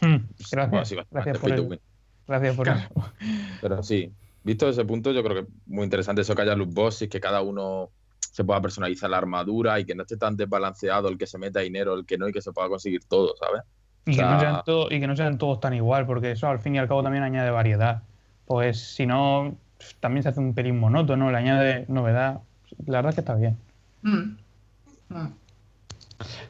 Hmm, 0.00 0.28
bueno, 0.70 0.86
Gracias, 0.86 0.88
sí, 0.88 0.94
bastante 0.94 1.10
gracias 1.10 1.38
por 1.38 1.50
pay 1.50 1.56
to 1.56 1.62
win. 1.64 1.80
Gracias 2.28 2.54
por 2.54 2.66
Claro. 2.66 2.80
eso. 2.80 3.12
Pero 3.60 3.82
sí, 3.82 4.12
visto 4.44 4.68
ese 4.68 4.84
punto, 4.84 5.10
yo 5.12 5.22
creo 5.24 5.34
que 5.34 5.40
es 5.50 5.56
muy 5.66 5.82
interesante 5.84 6.20
eso 6.22 6.34
que 6.36 6.42
haya 6.42 6.54
loot 6.54 6.72
boxes, 6.72 7.08
que 7.08 7.18
cada 7.20 7.40
uno 7.42 7.88
se 8.20 8.44
pueda 8.44 8.60
personalizar 8.60 9.10
la 9.10 9.16
armadura 9.18 9.80
y 9.80 9.84
que 9.84 9.94
no 9.96 10.02
esté 10.02 10.16
tan 10.16 10.36
desbalanceado 10.36 11.08
el 11.08 11.18
que 11.18 11.26
se 11.26 11.38
meta 11.38 11.58
dinero, 11.60 11.94
el 11.94 12.04
que 12.06 12.18
no, 12.18 12.28
y 12.28 12.32
que 12.32 12.40
se 12.42 12.52
pueda 12.52 12.68
conseguir 12.68 13.02
todo, 13.04 13.34
¿sabes? 13.40 13.62
Y 14.06 14.14
que, 14.14 14.22
no 14.22 14.28
sea- 14.38 14.40
sean 14.40 14.62
todo- 14.64 14.86
y 14.90 15.00
que 15.00 15.06
no 15.06 15.16
sean 15.16 15.38
todos 15.38 15.58
tan 15.60 15.74
igual, 15.74 16.06
porque 16.06 16.30
eso 16.32 16.46
al 16.46 16.60
fin 16.60 16.74
y 16.76 16.78
al 16.78 16.86
cabo 16.86 17.02
también 17.02 17.24
añade 17.24 17.50
variedad. 17.50 18.02
Pues 18.46 18.78
si 18.94 19.06
no, 19.06 19.56
también 20.00 20.22
se 20.22 20.28
hace 20.30 20.40
un 20.40 20.54
pelín 20.54 20.78
monótono, 20.78 21.30
le 21.30 21.36
añade 21.38 21.84
novedad. 21.88 22.40
La 22.86 22.98
verdad 22.98 23.10
es 23.10 23.14
que 23.16 23.20
está 23.22 23.34
bien. 23.34 23.56
Mm. 24.02 24.36
Mm. 25.08 25.32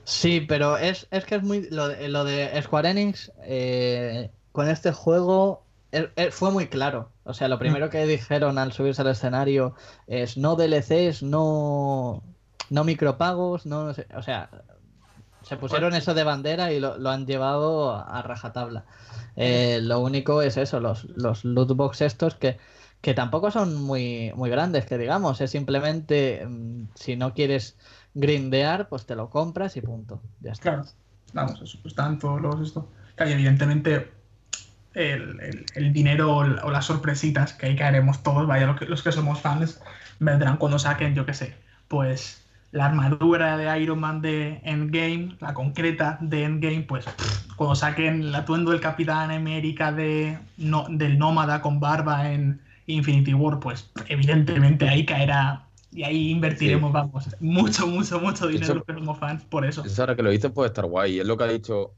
Sí, 0.05 0.41
pero 0.49 0.77
es, 0.79 1.07
es 1.11 1.25
que 1.25 1.37
es 1.37 1.43
muy. 1.43 1.69
Lo 1.71 1.89
de, 1.89 2.09
lo 2.09 2.25
de 2.25 2.61
Square 2.63 2.91
Enix 2.91 3.31
eh, 3.43 4.31
con 4.53 4.69
este 4.69 4.93
juego 4.93 5.63
eh, 5.93 6.11
eh, 6.17 6.31
fue 6.31 6.51
muy 6.51 6.69
claro. 6.69 7.11
O 7.25 7.35
sea, 7.35 7.49
lo 7.49 7.59
primero 7.59 7.91
que 7.91 8.07
dijeron 8.07 8.59
al 8.59 8.73
subirse 8.73 9.03
al 9.03 9.09
escenario 9.09 9.75
es 10.07 10.37
no 10.37 10.57
DLCs, 10.57 11.23
no, 11.23 12.23
no 12.71 12.85
micropagos, 12.85 13.67
no, 13.67 13.85
no 13.85 13.95
sé, 13.95 14.07
O 14.17 14.23
sea, 14.23 14.51
se 15.43 15.57
pusieron 15.57 15.95
eso 15.95 16.15
de 16.15 16.25
bandera 16.25 16.73
y 16.73 16.81
lo, 16.81 16.99
lo 16.99 17.11
han 17.11 17.27
llevado 17.27 17.95
a 17.95 18.23
rajatabla. 18.23 18.85
Eh, 19.37 19.79
lo 19.83 20.01
único 20.01 20.43
es 20.43 20.57
eso, 20.57 20.81
los, 20.81 21.05
los 21.17 21.45
loot 21.45 21.75
box 21.77 22.01
estos 22.03 22.35
que, 22.35 22.59
que 23.01 23.15
tampoco 23.15 23.51
son 23.51 23.81
muy, 23.81 24.33
muy 24.35 24.51
grandes, 24.51 24.85
que 24.85 24.99
digamos, 24.99 25.41
es 25.41 25.53
simplemente 25.53 26.45
mm, 26.45 26.89
si 26.95 27.17
no 27.17 27.35
quieres 27.35 27.79
grindear, 28.15 28.89
pues 28.89 29.07
te 29.07 29.15
lo 29.15 29.31
compras 29.31 29.77
y 29.77 29.81
punto. 29.81 30.21
Ya 30.41 30.53
está. 30.53 30.63
Claro, 30.63 30.89
vamos, 31.33 31.63
eso, 31.63 31.79
pues 31.81 31.93
están 31.93 32.19
todos 32.19 32.41
los 32.41 32.61
esto. 32.61 32.89
Claro, 33.15 33.31
y 33.31 33.35
evidentemente 33.35 34.18
el, 34.99 35.41
el- 35.41 35.67
el 35.75 35.93
dinero 35.93 36.35
o, 36.37 36.45
la- 36.45 36.65
o 36.65 36.71
las 36.71 36.85
sorpresitas 36.87 37.53
que 37.55 37.67
ahí 37.67 37.77
caeremos 37.77 38.23
todos, 38.23 38.47
vaya, 38.47 38.67
los 38.67 38.79
que, 38.79 38.87
los 38.87 39.03
que 39.03 39.13
somos 39.13 39.41
fans, 39.41 39.81
vendrán 40.19 40.57
cuando 40.59 40.79
saquen, 40.79 41.15
yo 41.15 41.25
qué 41.27 41.35
sé, 41.35 41.55
pues 41.89 42.45
la 42.73 42.85
armadura 42.87 43.57
de 43.57 43.81
Iron 43.81 43.99
Man 44.01 44.21
de 44.21 44.61
Endgame, 44.65 45.37
la 45.41 45.55
concreta 45.55 46.19
de 46.21 46.45
Endgame, 46.45 46.83
pues 46.83 47.07
pff, 47.07 47.55
cuando 47.57 47.75
saquen 47.75 48.23
el 48.23 48.35
atuendo 48.35 48.73
del 48.73 48.81
Capitán 48.81 49.31
América 49.31 49.91
de, 49.93 50.39
no, 50.59 50.87
del 50.91 51.19
Nómada 51.19 51.63
con 51.63 51.81
barba 51.81 52.31
en 52.31 52.61
Infinity 52.87 53.33
War, 53.35 53.59
pues 53.61 53.91
evidentemente 54.09 54.89
ahí 54.89 55.07
caerá 55.07 55.65
y 55.91 56.03
ahí 56.03 56.31
invertiremos, 56.31 56.93
vamos, 56.93 57.29
mucho, 57.41 57.87
mucho, 57.87 58.21
mucho 58.21 58.47
dinero 58.47 58.65
Eso- 58.65 58.75
los 58.75 58.85
que 58.85 58.93
somos 58.95 59.19
fans 59.19 59.45
por 59.45 59.65
eso. 59.65 59.85
Eso 59.85 60.03
ahora 60.03 60.15
que 60.17 60.23
lo 60.23 60.31
dices 60.31 60.51
puede 60.51 60.69
estar 60.69 60.85
guay. 60.85 61.21
Es 61.21 61.27
lo 61.27 61.37
que 61.39 61.45
ha 61.45 61.49
dicho 61.49 61.95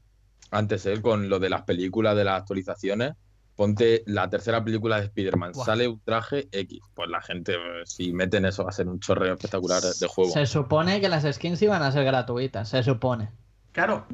antes 0.51 0.85
él 0.85 1.01
con 1.01 1.29
lo 1.29 1.39
de 1.39 1.49
las 1.49 1.63
películas, 1.63 2.15
de 2.15 2.23
las 2.25 2.39
actualizaciones. 2.41 3.13
Ponte 3.55 4.03
la 4.07 4.29
tercera 4.29 4.63
película 4.63 4.97
de 4.99 5.05
Spider-Man, 5.07 5.53
sale 5.53 5.87
un 5.87 5.99
traje 5.99 6.47
X. 6.51 6.79
Pues 6.93 7.09
la 7.09 7.21
gente, 7.21 7.53
eh, 7.53 7.81
si 7.85 8.11
meten 8.13 8.45
eso, 8.45 8.63
va 8.63 8.69
a 8.69 8.73
ser 8.73 8.87
un 8.87 8.99
chorreo 8.99 9.33
espectacular 9.33 9.81
de 9.81 10.07
juego. 10.07 10.31
Se 10.31 10.45
supone 10.45 10.99
que 11.01 11.09
las 11.09 11.23
skins 11.31 11.61
iban 11.61 11.83
a 11.83 11.91
ser 11.91 12.03
gratuitas, 12.05 12.69
se 12.69 12.81
supone. 12.81 13.29
Claro, 13.71 14.05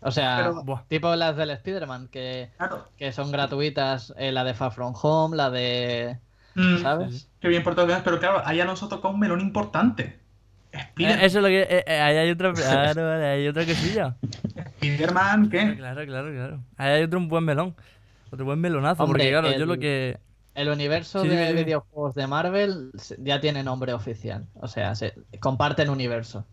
O 0.00 0.10
sea, 0.10 0.50
Pero- 0.64 0.84
tipo 0.88 1.14
las 1.14 1.36
del 1.36 1.50
Spider-Man, 1.50 2.08
que, 2.08 2.50
claro. 2.56 2.88
que 2.96 3.12
son 3.12 3.30
gratuitas, 3.30 4.12
eh, 4.16 4.32
la 4.32 4.42
de 4.42 4.54
Far 4.54 4.72
From 4.72 4.94
Home, 5.00 5.36
la 5.36 5.48
de... 5.50 6.18
Mm, 6.56 6.78
¿Sabes? 6.82 7.28
Qué 7.40 7.48
bien 7.48 7.62
por 7.62 7.74
todas 7.76 8.02
pero 8.02 8.18
claro, 8.18 8.42
ahí 8.44 8.56
ya 8.56 8.64
nos 8.64 8.82
ha 8.82 8.88
tocado 8.88 9.14
un 9.14 9.20
melón 9.20 9.40
importante. 9.40 10.18
Eh, 10.72 11.18
eso 11.20 11.38
es 11.38 11.42
lo 11.42 11.48
que. 11.48 11.62
eh, 11.62 11.84
eh, 11.86 12.00
ahí 12.00 12.16
hay 12.16 12.30
otra. 12.30 12.52
Claro, 12.54 13.10
hay 13.12 13.46
otra 13.46 13.64
cosilla. 13.64 14.16
Spider-Man, 14.82 15.50
¿qué? 15.50 15.76
Claro, 15.76 16.04
claro, 16.04 16.30
claro. 16.32 16.60
Ahí 16.76 16.90
hay 16.92 17.02
otro 17.04 17.18
un 17.18 17.28
buen 17.28 17.44
melón. 17.44 17.74
Otro 18.30 18.44
buen 18.44 18.60
melonazo. 18.60 19.04
Hombre, 19.04 19.24
porque, 19.24 19.30
claro, 19.30 19.58
yo 19.58 19.66
lo 19.66 19.78
que. 19.78 20.18
El 20.54 20.68
universo 20.68 21.22
Sí, 21.22 21.28
de 21.28 21.52
videojuegos 21.54 22.14
de 22.14 22.26
Marvel 22.26 22.90
ya 23.18 23.40
tiene 23.40 23.62
nombre 23.62 23.94
oficial. 23.94 24.46
O 24.54 24.68
sea, 24.68 24.94
se 24.94 25.14
comparten 25.40 25.88
universo. 25.88 26.44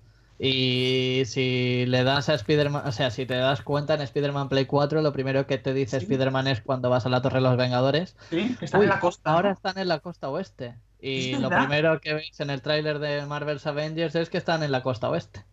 Y 0.42 1.24
si 1.26 1.86
le 1.86 2.06
das 2.06 2.30
a 2.30 2.34
Spider-Man, 2.36 2.84
o 2.86 2.94
sea, 2.94 3.12
si 3.12 3.26
te 3.26 3.36
das 3.36 3.62
cuenta 3.62 3.96
en 3.96 4.02
Spider-Man 4.02 4.48
Play 4.48 4.66
4, 4.66 5.02
lo 5.02 5.12
primero 5.12 5.46
que 5.46 5.58
te 5.58 5.74
dice 5.74 6.00
Sí. 6.00 6.06
Spider-Man 6.06 6.48
es 6.48 6.62
cuando 6.62 6.90
vas 6.90 7.06
a 7.06 7.10
la 7.10 7.22
Torre 7.22 7.40
de 7.40 7.42
los 7.42 7.58
Vengadores. 7.58 8.16
Sí, 8.30 8.56
que 8.58 8.64
está 8.64 8.78
Uy, 8.80 8.86
en 8.86 8.90
la 8.90 9.02
costa. 9.02 9.32
Ahora 9.32 9.50
¿no? 9.50 9.56
están 9.56 9.78
en 9.78 9.90
la 9.90 10.00
costa 10.00 10.30
oeste. 10.30 10.76
Y 11.02 11.36
lo 11.36 11.50
primero 11.50 12.00
que 12.00 12.14
veis 12.14 12.40
en 12.40 12.50
el 12.50 12.62
tráiler 12.62 13.00
de 13.00 13.26
Marvel's 13.26 13.68
Avengers 13.68 14.16
es 14.16 14.30
que 14.30 14.38
están 14.38 14.64
en 14.64 14.72
la 14.72 14.82
costa 14.82 15.10
oeste. 15.10 15.44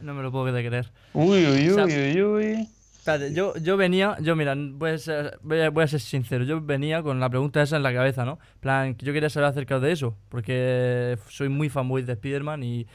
No 0.00 0.14
me 0.14 0.22
lo 0.22 0.30
puedo 0.32 0.44
creer. 0.52 0.90
Uy, 1.12 1.46
uy, 1.46 1.68
O 1.70 1.74
sea- 1.74 1.84
uy, 1.84 1.92
uy, 1.94 2.22
uy. 2.22 2.68
Espérate, 2.98 3.34
yo, 3.34 3.54
yo 3.58 3.76
venía, 3.76 4.16
yo 4.22 4.34
mira, 4.34 4.54
voy 4.56 4.92
a, 4.92 4.98
ser, 4.98 5.38
voy, 5.42 5.60
a, 5.60 5.68
voy 5.68 5.84
a 5.84 5.86
ser 5.88 6.00
sincero, 6.00 6.42
yo 6.44 6.62
venía 6.62 7.02
con 7.02 7.20
la 7.20 7.28
pregunta 7.28 7.60
esa 7.60 7.76
en 7.76 7.82
la 7.82 7.92
cabeza, 7.92 8.24
¿no? 8.24 8.38
En 8.54 8.60
plan, 8.60 8.96
yo 8.96 9.12
quería 9.12 9.28
saber 9.28 9.50
acerca 9.50 9.78
de 9.78 9.92
eso, 9.92 10.16
porque 10.30 11.18
soy 11.28 11.50
muy 11.50 11.68
fanboy 11.68 12.02
de 12.02 12.14
Spider-Man 12.14 12.62
y, 12.62 12.86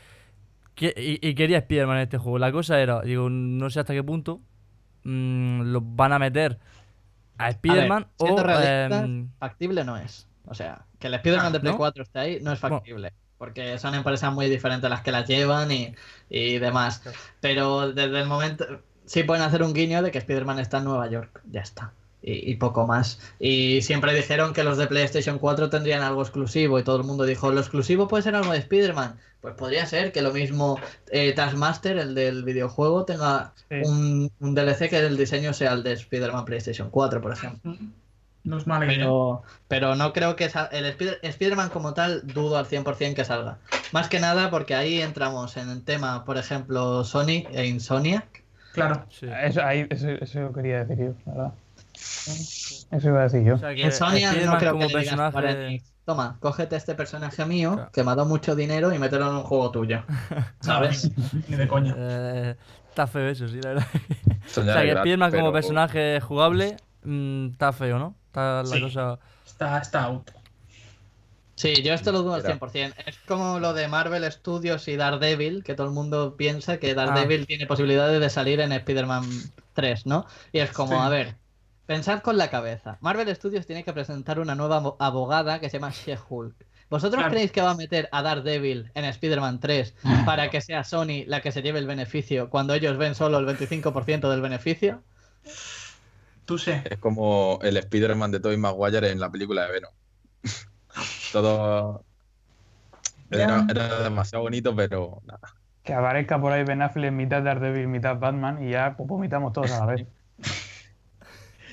que- 0.74 0.96
y, 0.98 1.28
y 1.28 1.36
quería 1.36 1.60
Spider-Man 1.60 1.98
en 1.98 2.04
este 2.04 2.18
juego. 2.18 2.40
La 2.40 2.52
cosa 2.52 2.82
era, 2.82 3.02
digo, 3.02 3.30
no 3.30 3.70
sé 3.70 3.82
hasta 3.82 3.94
qué 3.94 4.02
punto 4.04 4.42
mm, 5.04 5.62
lo 5.72 5.80
van 5.82 6.14
a 6.14 6.18
meter 6.18 6.58
a 7.38 7.50
Spider-Man 7.52 8.08
o... 8.18 8.26
em, 9.06 9.30
Factible 9.38 9.84
no 9.84 9.96
es. 9.96 10.28
O 10.46 10.56
sea, 10.56 10.86
que 10.98 11.06
el 11.06 11.14
Spider-Man 11.14 11.54
de 11.54 11.60
Play 11.60 11.74
¿no? 11.74 11.78
4 11.78 12.02
esté 12.02 12.18
ahí 12.20 12.40
no 12.42 12.52
es 12.54 12.62
Bueno. 12.62 12.82
Porque 13.40 13.80
son 13.80 13.96
empresas 13.96 14.32
muy 14.32 14.48
diferentes 14.50 14.88
las 14.90 15.02
que 15.02 15.12
las 15.12 15.28
llevan 15.28 15.72
y, 15.72 15.96
y 16.30 16.60
demás. 16.60 17.02
Pero 17.42 17.92
desde 17.92 18.20
el 18.20 18.28
momento. 18.28 18.66
Sí 19.06 19.24
pueden 19.24 19.42
hacer 19.44 19.64
un 19.64 19.74
guiño 19.74 20.04
de 20.04 20.12
que 20.12 20.20
Spider-Man 20.20 20.60
está 20.60 20.78
en 20.78 20.84
Nueva 20.84 21.10
York. 21.10 21.42
Ya 21.52 21.62
está. 21.62 21.94
Y, 22.22 22.52
y 22.52 22.56
poco 22.58 22.86
más. 22.86 23.20
Y 23.40 23.82
siempre 23.82 24.14
dijeron 24.14 24.54
que 24.54 24.64
los 24.64 24.78
de 24.78 24.86
PlayStation 24.86 25.40
4 25.40 25.72
tendrían 25.72 26.04
algo 26.04 26.22
exclusivo. 26.22 26.78
Y 26.78 26.84
todo 26.84 26.98
el 26.98 27.04
mundo 27.06 27.24
dijo: 27.24 27.50
¿lo 27.52 27.60
exclusivo 27.60 28.08
puede 28.08 28.22
ser 28.22 28.36
algo 28.36 28.52
de 28.52 28.60
Spider-Man? 28.60 29.18
Pues 29.42 29.56
podría 29.56 29.86
ser 29.88 30.12
que 30.12 30.22
lo 30.22 30.32
mismo 30.34 30.78
eh, 31.12 31.32
Taskmaster, 31.32 31.98
el 31.98 32.14
del 32.14 32.44
videojuego, 32.44 33.06
tenga 33.06 33.54
Sí. 33.70 33.76
un, 33.86 34.30
un 34.42 34.54
DLC 34.54 34.90
que 34.90 34.98
el 35.00 35.16
diseño 35.16 35.54
sea 35.54 35.72
el 35.74 35.82
de 35.82 35.94
Spider-Man 35.94 36.44
PlayStation 36.46 36.90
4, 36.90 37.22
por 37.22 37.32
ejemplo. 37.32 37.78
No 38.44 38.58
es 38.58 38.66
mala 38.68 38.86
idea. 38.86 38.98
Pero, 39.00 39.44
pero 39.68 39.96
no 39.96 40.14
creo 40.14 40.36
que 40.36 40.50
sa- 40.50 40.68
el 40.72 40.86
Spider- 40.86 41.20
Spider-Man 41.22 41.70
como 41.70 41.94
tal 41.94 42.22
dudo 42.26 42.58
al 42.58 42.66
100% 42.66 43.14
que 43.16 43.26
salga. 43.26 43.58
Más 43.92 44.08
que 44.08 44.20
nada 44.20 44.50
porque 44.50 44.76
ahí 44.76 45.02
entramos 45.02 45.58
en 45.58 45.70
el 45.70 45.84
tema, 45.84 46.24
por 46.26 46.38
ejemplo, 46.38 47.04
Sonic 47.04 47.50
e 47.52 47.66
Insomniac. 47.68 48.44
Claro. 48.74 49.06
sí. 49.10 49.28
Eso, 49.44 49.62
ahí, 49.64 49.86
eso, 49.90 50.10
eso 50.10 50.54
quería 50.54 50.86
decir 50.86 51.06
yo, 51.06 51.14
la 51.26 51.34
verdad. 51.34 51.54
Eso 51.94 53.08
iba 53.10 53.20
a 53.20 53.24
decir 53.24 53.44
yo. 53.44 53.56
O 53.56 53.58
sea, 53.58 53.72
no 53.72 54.58
creo 54.58 54.72
como 54.74 54.88
que 54.88 54.94
le 54.94 55.00
digas 55.02 55.20
a 55.20 55.30
Square 55.30 55.48
personaje... 55.48 55.84
Toma, 56.06 56.38
cógete 56.40 56.76
este 56.76 56.96
personaje 56.96 57.46
mío 57.46 57.74
Claro. 57.76 57.92
que 57.92 58.04
me 58.04 58.12
ha 58.12 58.16
dado 58.16 58.28
mucho 58.28 58.56
dinero 58.56 58.92
y 58.94 58.98
mételo 58.98 59.30
en 59.30 59.36
un 59.38 59.44
juego 59.44 59.70
tuyo. 59.70 60.04
¿Sabes? 60.62 61.12
Ni 61.50 61.56
de 61.56 61.68
coña. 61.68 61.94
eh, 61.98 62.56
está 62.90 63.06
feo 63.06 63.28
eso, 63.30 63.48
sí, 63.48 63.60
la 63.62 63.70
verdad. 63.74 63.88
o 64.48 64.50
sea, 64.64 64.82
que 64.82 64.92
Spider-Man 64.92 65.30
como 65.32 65.44
pero- 65.44 65.54
personaje 65.54 66.20
jugable 66.22 66.78
mm, 67.04 67.48
está 67.52 67.72
feo, 67.74 68.00
¿no? 68.00 68.16
Está 68.28 68.64
la 68.64 68.66
Sí. 68.66 68.82
cosa... 68.82 69.20
Está, 69.46 69.78
está 69.80 70.04
out. 70.06 70.32
Sí, 71.56 71.82
yo 71.84 71.94
esto 71.94 72.14
lo 72.14 72.20
dudo 72.22 72.36
al 72.36 72.40
Era. 72.46 72.58
100%. 72.58 72.94
Es 73.06 73.18
como 73.28 73.60
lo 73.60 73.74
de 73.74 73.88
Marvel 73.90 74.24
Studios 74.32 74.88
y 74.88 74.96
Daredevil, 74.96 75.64
que 75.64 75.76
todo 75.76 75.88
el 75.88 75.94
mundo 75.94 76.38
piensa 76.38 76.78
que 76.80 76.94
Daredevil 76.96 77.46
tiene 77.48 77.66
posibilidades 77.68 78.22
de 78.22 78.30
salir 78.30 78.62
en 78.62 78.72
Spider-Man 78.72 79.26
3, 79.74 80.06
¿no? 80.06 80.26
Y 80.54 80.60
es 80.60 80.72
como, 80.72 80.94
Sí. 80.94 81.06
a 81.06 81.10
ver, 81.10 81.36
pensad 81.86 82.22
con 82.22 82.38
la 82.38 82.50
cabeza. 82.50 82.98
Marvel 83.02 83.36
Studios 83.36 83.66
tiene 83.66 83.84
que 83.84 83.92
presentar 83.92 84.40
una 84.40 84.56
nueva 84.56 84.78
abo- 84.82 84.96
abogada 85.00 85.60
que 85.60 85.70
se 85.70 85.80
llama 85.80 85.92
She-Hulk. 85.92 86.56
¿Vosotros 86.90 87.20
Claro. 87.20 87.32
creéis 87.32 87.52
que 87.52 87.62
va 87.62 87.72
a 87.72 87.76
meter 87.76 88.08
a 88.14 88.22
Daredevil 88.22 88.92
en 88.96 89.04
Spider-Man 89.06 89.60
3 89.60 89.96
para 90.26 90.50
que 90.50 90.62
sea 90.62 90.86
Sony 90.86 91.26
la 91.28 91.42
que 91.42 91.52
se 91.52 91.62
lleve 91.62 91.80
el 91.80 91.88
beneficio 91.88 92.50
cuando 92.50 92.74
ellos 92.74 92.98
ven 92.98 93.16
solo 93.16 93.38
el 93.38 93.46
25% 93.46 94.30
del 94.32 94.40
beneficio? 94.42 95.04
Tú 96.50 96.58
sé. 96.58 96.82
Es 96.90 96.98
como 96.98 97.60
el 97.62 97.78
Spider-Man 97.78 98.32
de 98.32 98.40
Tobey 98.40 98.58
Maguire 98.58 99.12
en 99.12 99.20
la 99.20 99.30
película 99.30 99.68
de 99.68 99.72
Venom. 99.74 99.92
Todo. 101.32 102.04
Era, 103.30 103.68
era 103.70 104.02
demasiado 104.02 104.46
bonito, 104.46 104.76
pero 104.76 105.22
nada. 105.28 105.54
Que 105.84 105.94
aparezca 105.94 106.42
por 106.42 106.52
ahí 106.52 106.64
Ben 106.64 106.82
Affleck, 106.82 107.12
mitad 107.12 107.44
Daredevil, 107.44 107.88
mitad 107.88 108.18
Batman 108.18 108.64
y 108.68 108.72
ya 108.72 108.98
pues, 108.98 109.08
vomitamos 109.08 109.54
todos 109.54 109.70
a 109.70 109.86
la 109.86 109.94
vez. 109.94 110.08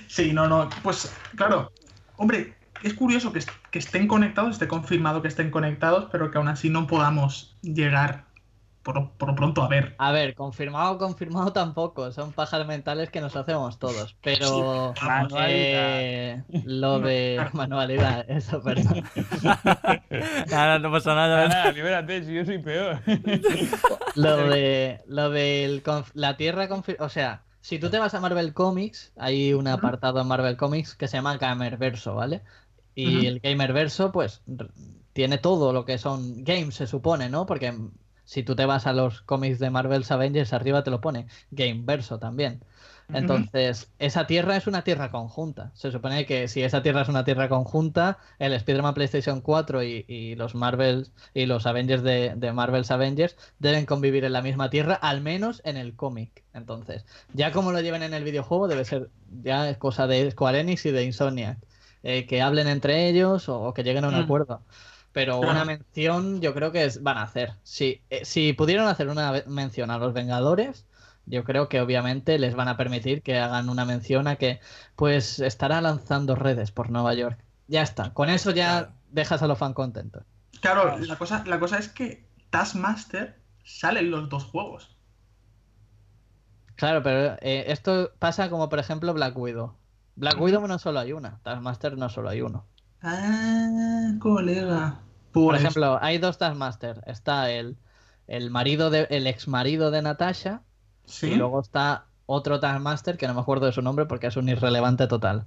Sí, 0.08 0.34
no, 0.34 0.46
no. 0.46 0.68
Pues 0.82 1.10
claro, 1.36 1.72
hombre, 2.18 2.54
es 2.82 2.92
curioso 2.92 3.32
que, 3.32 3.38
est- 3.38 3.50
que 3.70 3.78
estén 3.78 4.06
conectados, 4.06 4.52
esté 4.52 4.68
confirmado 4.68 5.22
que 5.22 5.28
estén 5.28 5.50
conectados, 5.50 6.08
pero 6.12 6.30
que 6.30 6.36
aún 6.36 6.48
así 6.48 6.68
no 6.68 6.86
podamos 6.86 7.56
llegar 7.62 8.25
por, 8.86 9.10
por 9.18 9.28
lo 9.30 9.34
pronto 9.34 9.62
a 9.62 9.68
ver. 9.68 9.96
A 9.98 10.12
ver, 10.12 10.34
confirmado, 10.34 10.98
confirmado 10.98 11.52
tampoco. 11.52 12.12
Son 12.12 12.32
pajas 12.32 12.66
mentales 12.66 13.10
que 13.10 13.20
nos 13.20 13.34
hacemos 13.36 13.78
todos. 13.78 14.16
Pero 14.22 14.92
Manualidad. 15.02 15.98
eh, 16.00 16.42
lo 16.64 17.00
de 17.00 17.46
manualidad, 17.52 18.24
eso, 18.30 18.62
perdón. 18.62 19.02
Nada, 20.50 20.78
no 20.78 20.90
pasa 20.92 21.14
Nada, 21.14 21.48
nada. 21.48 21.48
nada, 21.48 21.72
libérate, 21.72 22.24
si 22.24 22.34
yo 22.34 22.44
soy 22.44 22.58
peor. 22.58 23.00
Lo 24.14 24.36
de 24.48 25.00
lo 25.06 25.30
del 25.30 25.82
la 26.14 26.36
Tierra 26.36 26.68
o 26.98 27.08
sea, 27.08 27.42
si 27.60 27.78
tú 27.78 27.90
te 27.90 27.98
vas 27.98 28.14
a 28.14 28.20
Marvel 28.20 28.54
Comics, 28.54 29.12
hay 29.16 29.52
un 29.54 29.68
apartado 29.68 30.20
en 30.20 30.26
Marvel 30.28 30.56
Comics 30.56 30.94
que 30.94 31.08
se 31.08 31.16
llama 31.18 31.36
Gamerverso, 31.36 32.14
¿vale? 32.14 32.42
Y 32.94 33.06
Ujú. 33.18 33.26
el 33.26 33.40
Gamerverso, 33.40 34.12
pues, 34.12 34.42
tiene 35.12 35.38
todo 35.38 35.72
lo 35.72 35.84
que 35.84 35.98
son 35.98 36.44
games, 36.44 36.74
se 36.76 36.86
supone, 36.86 37.28
¿no? 37.28 37.46
Porque 37.46 37.74
si 38.26 38.42
tú 38.42 38.54
te 38.56 38.66
vas 38.66 38.86
a 38.86 38.92
los 38.92 39.22
cómics 39.22 39.58
de 39.60 39.70
Marvel's 39.70 40.10
Avengers, 40.12 40.52
arriba 40.52 40.84
te 40.84 40.90
lo 40.92 41.00
pone 41.00 41.28
Gameverso 41.50 42.18
también. 42.18 42.62
Ujú. 43.08 43.48
Entonces, 43.52 43.92
esa 43.98 44.26
tierra 44.26 44.56
es 44.56 44.66
una 44.66 44.82
tierra 44.84 45.10
conjunta. 45.10 45.70
Se 45.74 45.90
supone 45.92 46.26
que 46.26 46.48
si 46.48 46.62
esa 46.62 46.82
tierra 46.82 47.02
es 47.02 47.08
una 47.08 47.24
tierra 47.24 47.48
conjunta, 47.48 48.18
el 48.38 48.52
Spider-Man 48.52 48.94
PlayStation 48.94 49.40
4 49.40 49.82
y, 49.82 50.04
y 50.08 50.34
los 50.34 50.54
Marvels 50.54 51.12
y 51.32 51.46
los 51.46 51.66
Avengers 51.66 52.02
de, 52.02 52.34
de 52.36 52.52
Marvel's 52.52 52.90
Avengers 52.90 53.36
deben 53.58 53.86
convivir 53.86 54.24
en 54.24 54.32
la 54.32 54.42
misma 54.42 54.70
tierra, 54.70 54.94
al 54.94 55.20
menos 55.22 55.62
en 55.64 55.76
el 55.78 55.96
cómic. 55.96 56.44
Entonces, 56.52 57.06
ya 57.32 57.52
como 57.52 57.72
lo 57.72 57.80
lleven 57.80 58.02
en 58.02 58.12
el 58.14 58.24
videojuego, 58.24 58.68
debe 58.68 58.84
ser 58.84 59.10
ya 59.42 59.70
es 59.70 59.78
cosa 59.78 60.06
de 60.06 60.30
Square 60.30 60.60
Enix 60.60 60.84
y 60.86 60.90
de 60.90 61.04
Insomniac. 61.04 61.58
eh, 62.02 62.26
que 62.26 62.42
hablen 62.42 62.68
entre 62.68 63.08
ellos 63.08 63.48
o, 63.48 63.60
o 63.62 63.74
que 63.74 63.82
lleguen 63.82 64.04
a 64.04 64.08
un 64.08 64.14
Mm. 64.14 64.16
acuerdo. 64.16 64.64
Pero 65.16 65.40
una 65.40 65.64
mención 65.64 66.42
yo 66.42 66.52
creo 66.52 66.72
que 66.72 66.84
es- 66.84 67.02
van 67.02 67.16
a 67.16 67.22
hacer. 67.22 67.54
Si, 67.62 68.02
eh, 68.10 68.26
si 68.26 68.52
pudieron 68.52 68.86
hacer 68.86 69.08
una 69.08 69.32
mención 69.46 69.90
a 69.90 69.96
los 69.96 70.12
Vengadores, 70.12 70.84
yo 71.24 71.42
creo 71.42 71.70
que 71.70 71.80
obviamente 71.80 72.38
les 72.38 72.54
van 72.54 72.68
a 72.68 72.76
permitir 72.76 73.22
que 73.22 73.38
hagan 73.38 73.70
una 73.70 73.86
mención 73.86 74.28
a 74.28 74.36
que 74.36 74.60
pues 74.94 75.38
estará 75.40 75.80
lanzando 75.80 76.34
redes 76.34 76.70
por 76.70 76.90
Nueva 76.90 77.14
York. 77.14 77.38
Ya 77.66 77.80
está. 77.80 78.12
Con 78.12 78.28
eso 78.28 78.50
ya 78.50 78.78
Claro. 78.80 78.92
dejas 79.10 79.40
a 79.42 79.46
los 79.46 79.56
fans 79.56 79.74
contentos. 79.74 80.22
Claro, 80.60 80.98
la 80.98 81.16
cosa, 81.16 81.42
la 81.46 81.58
cosa 81.58 81.78
es 81.78 81.88
que 81.88 82.28
Taskmaster 82.50 83.40
sale 83.64 84.00
en 84.00 84.10
los 84.10 84.28
dos 84.28 84.44
juegos. 84.44 84.98
Claro, 86.74 87.02
pero 87.02 87.38
eh, 87.40 87.64
esto 87.68 88.10
pasa 88.18 88.50
como 88.50 88.68
por 88.68 88.80
ejemplo 88.80 89.14
Black 89.14 89.34
Widow. 89.38 89.74
Black 90.16 90.38
Widow 90.38 90.68
no 90.68 90.78
solo 90.78 90.98
hay 91.00 91.12
una, 91.14 91.38
Taskmaster 91.42 91.96
no 91.96 92.10
solo 92.10 92.28
hay 92.28 92.42
uno. 92.42 92.66
Ah, 93.02 94.12
colega. 94.20 95.00
Por 95.44 95.54
Pues, 95.54 95.56
ejemplo, 95.56 95.98
hay 96.02 96.18
dos 96.18 96.38
Taskmaster. 96.38 97.02
Está 97.06 97.50
el, 97.50 97.78
el 98.26 98.50
marido 98.50 98.90
de, 98.90 99.06
el 99.10 99.26
ex 99.26 99.48
marido 99.48 99.90
de 99.90 100.02
Natasha 100.02 100.64
sí. 101.06 101.28
y 101.28 101.36
luego 101.36 101.60
está 101.60 102.08
otro 102.26 102.60
Taskmaster 102.60 103.16
que 103.18 103.26
no 103.28 103.34
me 103.34 103.40
acuerdo 103.40 103.66
de 103.66 103.72
su 103.72 103.82
nombre 103.82 104.06
porque 104.06 104.28
es 104.28 104.36
un 104.36 104.48
irrelevante 104.48 105.06
total. 105.08 105.46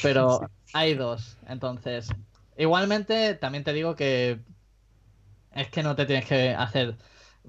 Pero 0.00 0.50
hay 0.72 0.94
dos. 0.94 1.38
Entonces, 1.46 2.16
igualmente 2.56 3.34
también 3.34 3.64
te 3.64 3.72
digo 3.72 3.96
que 3.96 4.44
es 5.52 5.68
que 5.70 5.82
no 5.82 5.96
te 5.96 6.06
tienes 6.06 6.26
que 6.26 6.50
hacer, 6.54 6.96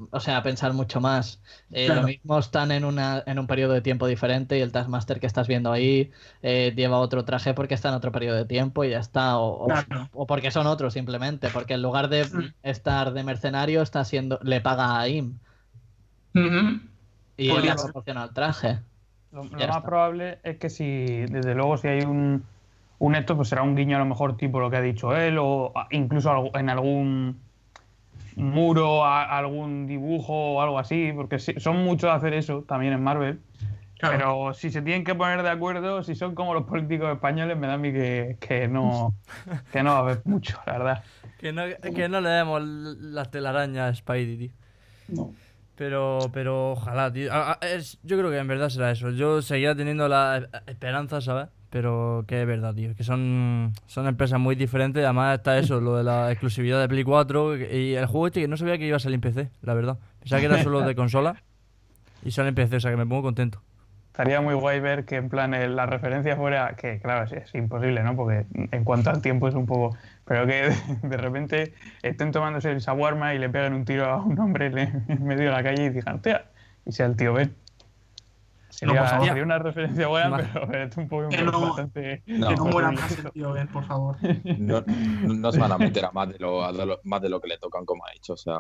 o 0.09 0.19
sea, 0.19 0.41
pensar 0.43 0.73
mucho 0.73 0.99
más. 1.01 1.41
Eh, 1.71 1.85
Claro. 1.85 2.01
Lo 2.01 2.07
mismo 2.07 2.39
están 2.39 2.71
en, 2.71 2.85
una, 2.85 3.21
en 3.25 3.37
un 3.39 3.47
periodo 3.47 3.73
de 3.73 3.81
tiempo 3.81 4.07
diferente 4.07 4.57
y 4.57 4.61
el 4.61 4.71
Taskmaster 4.71 5.19
que 5.19 5.27
estás 5.27 5.47
viendo 5.47 5.71
ahí 5.71 6.11
eh, 6.41 6.73
lleva 6.75 6.97
otro 6.99 7.23
traje 7.25 7.53
porque 7.53 7.73
está 7.75 7.89
en 7.89 7.95
otro 7.95 8.11
periodo 8.11 8.37
de 8.37 8.45
tiempo 8.45 8.83
y 8.83 8.89
ya 8.91 8.99
está. 8.99 9.37
O, 9.37 9.63
o- 9.63 9.67
Claro. 9.67 10.09
o 10.13 10.25
porque 10.25 10.51
son 10.51 10.67
otros 10.67 10.93
simplemente, 10.93 11.49
porque 11.49 11.75
en 11.75 11.81
lugar 11.81 12.09
de 12.09 12.25
Mm. 12.25 12.53
estar 12.63 13.13
de 13.13 13.23
mercenario 13.23 13.81
está 13.81 14.03
siendo, 14.05 14.39
le 14.43 14.61
paga 14.61 14.99
a 14.99 15.07
IM 15.07 15.37
Ujú. 16.33 16.79
y 17.37 17.47
él 17.49 17.55
Podría 17.55 17.75
le 17.75 17.81
proporciona 17.83 18.23
el 18.23 18.33
traje. 18.33 18.79
Lo, 19.31 19.43
más 19.45 19.61
está. 19.61 19.81
probable 19.83 20.39
es 20.43 20.57
que 20.57 20.69
si, 20.69 20.85
desde 21.27 21.55
luego, 21.55 21.77
si 21.77 21.87
hay 21.87 22.01
un, 22.01 22.43
un 22.99 23.15
esto, 23.15 23.35
pues 23.35 23.47
será 23.49 23.63
un 23.63 23.75
guiño 23.75 23.95
a 23.95 23.99
lo 23.99 24.05
mejor 24.05 24.35
tipo 24.37 24.59
lo 24.59 24.69
que 24.69 24.77
ha 24.77 24.81
dicho 24.81 25.15
él, 25.15 25.37
o 25.39 25.73
incluso 25.91 26.51
en 26.53 26.69
algún 26.69 27.39
muro, 28.35 29.03
a- 29.05 29.37
algún 29.37 29.87
dibujo 29.87 30.33
o 30.55 30.61
algo 30.61 30.79
así, 30.79 31.11
porque 31.15 31.39
son 31.39 31.83
muchos 31.83 32.09
de 32.09 32.15
hacer 32.15 32.33
eso 32.33 32.63
también 32.67 32.93
en 32.93 33.03
Marvel. 33.03 33.39
Claro. 33.97 34.17
Pero 34.17 34.53
si 34.55 34.71
se 34.71 34.81
tienen 34.81 35.03
que 35.03 35.13
poner 35.13 35.43
de 35.43 35.49
acuerdo, 35.49 36.01
si 36.01 36.15
son 36.15 36.33
como 36.33 36.53
los 36.55 36.63
políticos 36.63 37.11
españoles, 37.13 37.55
me 37.55 37.67
da 37.67 37.73
a 37.73 37.77
mí 37.77 37.91
que, 37.93 38.37
que 38.39 38.67
no, 38.67 39.13
que 39.71 39.83
no 39.83 39.91
va 39.91 39.97
a 39.97 39.99
haber 39.99 40.21
mucho, 40.25 40.59
la 40.65 40.73
verdad. 40.73 41.03
Que 41.37 41.53
no, 41.53 41.63
que 41.93 42.09
no 42.09 42.19
le 42.21 42.29
demos 42.29 42.61
las 42.63 43.29
telarañas 43.29 43.91
a 43.91 43.95
Spidey, 43.95 44.37
tío. 44.37 44.51
No. 45.09 45.33
Pero, 45.75 46.19
pero 46.33 46.71
ojalá, 46.73 47.11
tío. 47.11 47.31
Yo 48.03 48.17
creo 48.17 48.29
que 48.31 48.37
en 48.37 48.47
verdad 48.47 48.69
será 48.69 48.91
eso. 48.91 49.09
Yo 49.11 49.41
seguía 49.41 49.75
teniendo 49.75 50.07
la 50.07 50.47
esperanza, 50.67 51.21
¿sabes? 51.21 51.47
Pero 51.71 52.25
que 52.27 52.41
es 52.41 52.45
verdad, 52.45 52.75
tío. 52.75 52.93
Que 52.95 53.03
son, 53.03 53.71
son 53.87 54.05
empresas 54.05 54.39
muy 54.39 54.55
diferentes. 54.55 55.03
Además 55.03 55.37
está 55.37 55.57
eso, 55.57 55.79
lo 55.79 55.95
de 55.95 56.03
la 56.03 56.29
exclusividad 56.29 56.81
de 56.81 56.89
Play 56.89 57.05
4. 57.05 57.57
Y 57.57 57.95
el 57.95 58.05
juego 58.05 58.27
este 58.27 58.41
que 58.41 58.47
no 58.49 58.57
sabía 58.57 58.77
que 58.77 58.85
iba 58.85 58.97
a 58.97 58.99
salir 58.99 59.15
en 59.15 59.21
PC, 59.21 59.49
la 59.61 59.73
verdad. 59.73 59.97
Pensaba 60.19 60.41
que 60.41 60.47
era 60.47 60.61
solo 60.61 60.81
de 60.81 60.93
consola. 60.95 61.41
Y 62.23 62.31
sale 62.31 62.49
en 62.49 62.55
PC, 62.55 62.75
o 62.75 62.79
sea 62.81 62.91
que 62.91 62.97
me 62.97 63.05
pongo 63.05 63.23
contento. 63.23 63.61
Estaría 64.07 64.41
muy 64.41 64.53
guay 64.53 64.81
ver 64.81 65.05
que 65.05 65.15
en 65.15 65.29
plan 65.29 65.51
la 65.73 65.85
referencia 65.85 66.35
fuera, 66.35 66.75
que 66.75 66.99
claro, 66.99 67.33
es, 67.33 67.55
imposible, 67.55 68.03
¿no? 68.03 68.17
Porque 68.17 68.45
en 68.53 68.83
cuanto 68.83 69.09
al 69.09 69.21
tiempo 69.21 69.47
es 69.47 69.55
un 69.55 69.65
poco... 69.65 69.95
Pero 70.25 70.45
que 70.45 70.73
de, 71.07 71.17
repente 71.17 71.73
estén 72.03 72.33
tomándose 72.33 72.69
el 72.71 72.79
shawarma 72.79 73.33
y 73.33 73.39
le 73.39 73.49
peguen 73.49 73.73
un 73.73 73.85
tiro 73.85 74.05
a 74.05 74.21
un 74.21 74.37
hombre 74.37 74.65
en, 74.67 75.23
medio 75.23 75.45
de 75.45 75.51
la 75.51 75.63
calle 75.63 75.85
y 75.85 75.89
digan, 75.89 76.15
hostia, 76.15 76.43
y 76.85 76.91
sea 76.91 77.05
el 77.05 77.15
tío 77.15 77.31
Ben. 77.31 77.55
Sería, 78.81 78.99
por 79.01 79.09
favor. 79.09 79.27
sería 79.27 79.43
una 79.43 79.59
referencia 79.59 80.07
buena, 80.07 80.37
pero, 80.37 80.73
es 80.83 80.97
un 80.97 81.07
poco 81.07 81.29
Que 81.29 81.41
no- 81.43 81.61
bastante... 81.61 82.23
No. 82.25 82.47
Que 82.49 82.55
no 82.55 82.65
muera 82.65 82.91
más 82.91 83.11
esto. 83.11 83.27
el 83.27 83.33
tío 83.33 83.51
Ben, 83.53 83.67
por 83.69 83.85
favor. 83.85 84.17
No, 84.57 84.83
no 84.87 85.51
se 85.51 85.59
van 85.59 85.71
a 85.71 85.77
meter 85.77 86.03
a 86.05 86.11
más 86.13 86.27
de 86.29 86.39
lo, 86.39 86.65
a 86.65 86.71
lo- 86.71 86.99
más 87.03 87.21
de 87.21 87.29
lo 87.29 87.39
que 87.39 87.47
le 87.47 87.57
tocan, 87.57 87.85
como 87.85 88.05
ha 88.05 88.11
dicho. 88.11 88.33
O 88.33 88.37
sea, 88.37 88.59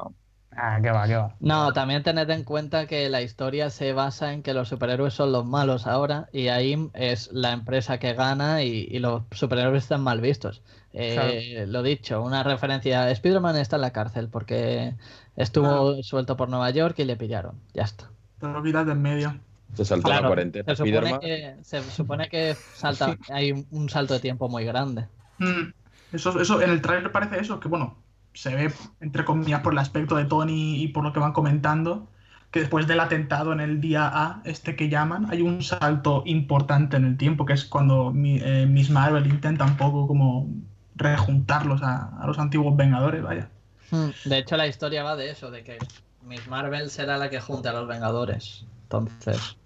Ah, 0.53 0.79
qué 0.83 0.91
va, 0.91 1.07
qué 1.07 1.15
va. 1.15 1.33
No, 1.39 1.71
también 1.71 2.03
tened 2.03 2.29
en 2.29 2.43
cuenta 2.43 2.85
que 2.85 3.07
la 3.09 3.21
historia 3.21 3.69
se 3.69 3.93
basa 3.93 4.33
en 4.33 4.43
que 4.43 4.53
los 4.53 4.67
superhéroes 4.67 5.13
son 5.13 5.31
los 5.31 5.45
malos 5.45 5.87
ahora 5.87 6.27
y 6.33 6.49
AIM 6.49 6.89
es 6.93 7.31
la 7.31 7.53
empresa 7.53 7.99
que 7.99 8.13
gana 8.15 8.61
y, 8.61 8.85
y 8.91 8.99
los 8.99 9.23
superhéroes 9.31 9.83
están 9.83 10.01
mal 10.01 10.19
vistos. 10.19 10.61
Eh, 10.91 11.63
Lo 11.69 11.81
dicho, 11.83 12.21
una 12.21 12.43
referencia, 12.43 13.09
Spider-Man 13.11 13.55
está 13.55 13.77
en 13.77 13.81
la 13.83 13.91
cárcel 13.93 14.27
porque 14.27 14.93
estuvo 15.37 16.03
suelto 16.03 16.35
por 16.35 16.49
Nueva 16.49 16.69
York 16.71 16.99
y 16.99 17.05
le 17.05 17.15
pillaron. 17.15 17.55
Ya 17.73 17.83
está. 17.83 18.09
Te 18.41 18.47
lo 18.47 18.61
quitas 18.61 18.85
de 18.85 18.91
en 18.91 19.01
medio. 19.01 19.39
Se 19.73 19.85
saltó 19.85 20.07
Claro, 20.07 20.23
la 20.23 20.27
cuarentena. 20.27 20.65
Se 20.65 20.75
supone 20.75 21.19
que, 21.19 21.57
se 21.63 21.91
supone 21.91 22.29
que 22.29 22.55
salta, 22.55 23.17
hay 23.29 23.51
un- 23.69 23.89
salto 23.89 24.13
de 24.13 24.19
tiempo 24.19 24.49
muy 24.49 24.65
grande. 24.65 25.07
Mm, 25.37 25.71
Eso, 26.11 26.39
eso, 26.41 26.61
en 26.61 26.69
el 26.69 26.81
trailer 26.81 27.11
parece 27.11 27.39
eso, 27.39 27.59
que 27.59 27.67
bueno, 27.67 28.03
se 28.33 28.53
ve, 28.55 28.73
entre 28.99 29.25
comillas, 29.25 29.61
por 29.61 29.73
el 29.73 29.79
aspecto 29.79 30.15
de 30.15 30.25
Tony 30.25 30.81
y 30.83 30.87
por 30.89 31.03
lo 31.03 31.13
que 31.13 31.19
van 31.19 31.33
comentando, 31.33 32.09
que 32.51 32.59
después 32.61 32.85
del 32.87 32.99
atentado 32.99 33.53
en 33.53 33.61
el 33.61 33.79
día 33.81 34.09
A, 34.13 34.41
este 34.45 34.75
que 34.75 34.89
llaman, 34.89 35.27
hay 35.31 35.41
un 35.41 35.61
salto 35.63 36.23
importante 36.25 36.97
en 36.97 37.05
el 37.05 37.17
tiempo, 37.17 37.45
que 37.45 37.53
es 37.53 37.65
cuando 37.65 38.11
mi- 38.11 38.39
eh, 38.43 38.65
Miss 38.67 38.89
Marvel 38.89 39.27
intenta 39.27 39.65
un 39.65 39.77
poco 39.77 40.07
como 40.07 40.49
rejuntarlos 40.95 41.81
a, 41.81 42.17
a 42.21 42.27
los 42.27 42.39
antiguos 42.39 42.75
Vengadores, 42.75 43.23
vaya. 43.23 43.49
Hmm, 43.91 44.11
De 44.23 44.37
hecho, 44.39 44.57
la 44.57 44.67
historia 44.67 45.03
va 45.03 45.15
de 45.15 45.29
eso, 45.31 45.51
de 45.51 45.63
que 45.63 45.77
Miss 46.21 46.47
Marvel 46.47 46.89
será 46.89 47.17
la 47.17 47.29
que 47.29 47.39
junte 47.39 47.69
a 47.69 47.73
los 47.73 47.87
Vengadores. 47.87 48.65
Entonces, 48.83 49.57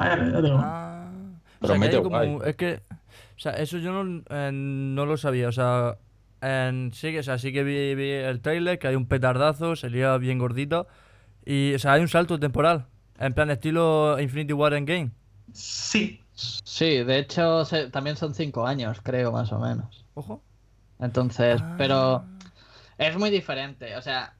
Ah, 0.00 1.10
o 1.60 1.66
Pero 1.66 1.74
sea, 1.78 1.90
que 1.90 2.02
como- 2.02 2.42
es 2.44 2.56
que, 2.56 2.80
o 3.36 3.38
sea, 3.38 3.52
eso 3.52 3.78
yo 3.78 3.92
no, 3.92 4.22
eh, 4.30 4.50
no 4.52 5.06
lo 5.06 5.16
sabía, 5.16 5.48
o 5.48 5.52
sea, 5.52 5.96
en- 6.40 6.92
sí 6.94 7.12
que, 7.12 7.18
o 7.20 7.22
sea, 7.22 7.38
sí 7.38 7.52
que 7.52 7.62
vi, 7.64 7.94
vi 7.94 8.10
el 8.10 8.40
trailer, 8.40 8.78
que 8.78 8.88
hay 8.88 8.94
un 8.96 9.06
petardazo, 9.06 9.76
sería 9.76 10.16
bien 10.16 10.38
gordito, 10.38 10.86
y, 11.44 11.74
o 11.74 11.78
sea, 11.78 11.92
hay 11.94 12.00
un 12.02 12.08
salto 12.08 12.38
temporal, 12.40 12.86
en 13.18 13.34
plan 13.34 13.50
estilo 13.50 14.18
Infinity 14.20 14.52
War 14.54 14.72
Endgame. 14.74 15.10
Sí, 15.52 16.20
sí, 16.34 17.02
de 17.04 17.18
hecho 17.18 17.64
se- 17.64 17.90
también 17.90 18.16
son 18.16 18.34
cinco 18.34 18.66
años, 18.66 19.00
creo, 19.02 19.32
más 19.32 19.52
o 19.52 19.58
menos. 19.58 20.04
Ojo. 20.14 20.42
Entonces, 20.98 21.62
pero 21.78 21.96
Ah. 22.16 22.24
Es 22.98 23.16
muy 23.16 23.30
diferente, 23.30 23.96
o 23.96 24.02
sea, 24.02 24.34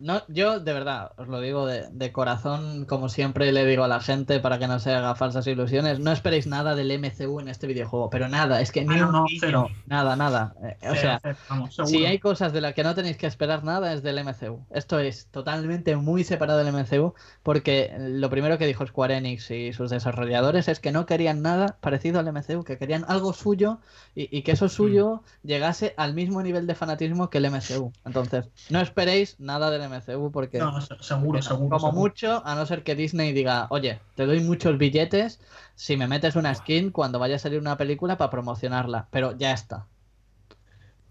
no, 0.00 0.22
yo 0.28 0.60
de 0.60 0.72
verdad, 0.72 1.12
os 1.16 1.28
lo 1.28 1.40
digo 1.40 1.66
de, 1.66 1.88
de 1.90 2.12
corazón, 2.12 2.86
como 2.86 3.08
siempre 3.08 3.52
le 3.52 3.64
digo 3.66 3.84
a 3.84 3.88
la 3.88 4.00
gente 4.00 4.40
para 4.40 4.58
que 4.58 4.66
no 4.66 4.78
se 4.80 4.92
haga 4.92 5.14
falsas 5.14 5.46
ilusiones, 5.46 6.00
no 6.00 6.10
esperéis 6.12 6.46
nada 6.46 6.74
del 6.74 6.90
MCU 6.98 7.40
en 7.40 7.48
este 7.48 7.66
videojuego, 7.66 8.10
pero 8.10 8.28
nada, 8.28 8.60
es 8.60 8.72
que 8.72 8.84
ni 8.84 8.94
Ah, 8.94 8.98
no, 8.98 9.06
un 9.06 9.12
no, 9.12 9.26
cero. 9.40 9.68
nada, 9.86 10.16
nada. 10.16 10.54
Eh, 10.62 10.76
o 10.90 10.94
sea, 10.96 11.20
cero, 11.22 11.36
vamos, 11.48 11.74
seguro. 11.74 11.86
si 11.86 12.06
hay 12.06 12.18
cosas 12.18 12.52
de 12.52 12.60
las 12.60 12.74
que 12.74 12.82
no 12.84 12.94
tenéis 12.94 13.16
que 13.18 13.26
esperar 13.26 13.62
nada 13.64 13.92
es 13.92 14.02
del 14.02 14.18
MCU. 14.24 14.66
Esto 14.70 14.98
es 14.98 15.26
totalmente 15.30 15.96
muy 15.96 16.24
separado 16.24 16.58
del 16.64 16.72
MCU 16.72 17.14
porque 17.42 17.92
lo 17.98 18.30
primero 18.30 18.58
que 18.58 18.66
dijo 18.66 18.86
Square 18.86 19.16
Enix 19.16 19.50
y 19.50 19.72
sus 19.72 19.90
desarrolladores 19.90 20.68
es 20.68 20.80
que 20.80 20.92
no 20.92 21.06
querían 21.06 21.42
nada 21.42 21.78
parecido 21.80 22.20
al 22.20 22.32
MCU, 22.32 22.64
que 22.64 22.78
querían 22.78 23.04
algo 23.08 23.32
suyo 23.32 23.80
y, 24.14 24.34
y 24.36 24.42
que 24.42 24.52
eso 24.52 24.68
suyo 24.68 25.22
llegase 25.42 25.94
al 25.96 26.14
mismo 26.14 26.42
nivel 26.42 26.66
de 26.66 26.74
fanatismo 26.74 27.30
que 27.30 27.38
el 27.38 27.50
MCU. 27.50 27.92
Entonces, 28.04 28.48
no 28.70 28.80
esperéis 28.80 29.38
nada 29.40 29.70
del 29.70 29.82
MCU 29.82 29.89
porque 30.32 30.58
No, 30.58 30.80
se- 30.80 30.96
seguro, 31.00 31.40
seguro. 31.42 31.78
como 31.78 31.88
seguro. 31.90 31.92
mucho, 31.92 32.42
a 32.46 32.54
no 32.54 32.66
ser 32.66 32.82
que 32.82 32.94
Disney 32.94 33.32
diga, 33.32 33.66
oye, 33.70 34.00
te 34.14 34.26
doy 34.26 34.40
muchos 34.40 34.78
billetes 34.78 35.40
si 35.74 35.96
me 35.96 36.06
metes 36.06 36.36
una 36.36 36.54
skin 36.54 36.90
cuando 36.90 37.18
vaya 37.18 37.36
a 37.36 37.38
salir 37.38 37.58
una 37.60 37.76
película 37.76 38.16
para 38.18 38.30
promocionarla, 38.30 39.08
pero 39.10 39.36
ya 39.36 39.52
está. 39.52 39.86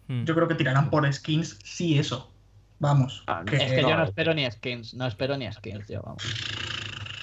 Hmm. 0.07 0.23
Yo 0.25 0.34
creo 0.36 0.47
que 0.47 0.55
tirarán 0.55 0.89
por 0.89 1.11
skins, 1.13 1.59
sí, 1.63 1.97
eso. 1.99 2.32
Vamos. 2.80 3.23
Ah, 3.27 3.43
que- 3.45 3.57
Es 3.57 3.73
que 3.73 3.82
yo 3.82 3.95
no 3.95 4.03
espero 4.03 4.34
ni 4.34 4.49
skins, 4.49 4.93
no 4.93 5.05
espero 5.05 5.38
ni 5.38 5.51
skins, 5.51 5.88
yo, 5.88 6.01
vamos. 6.01 6.23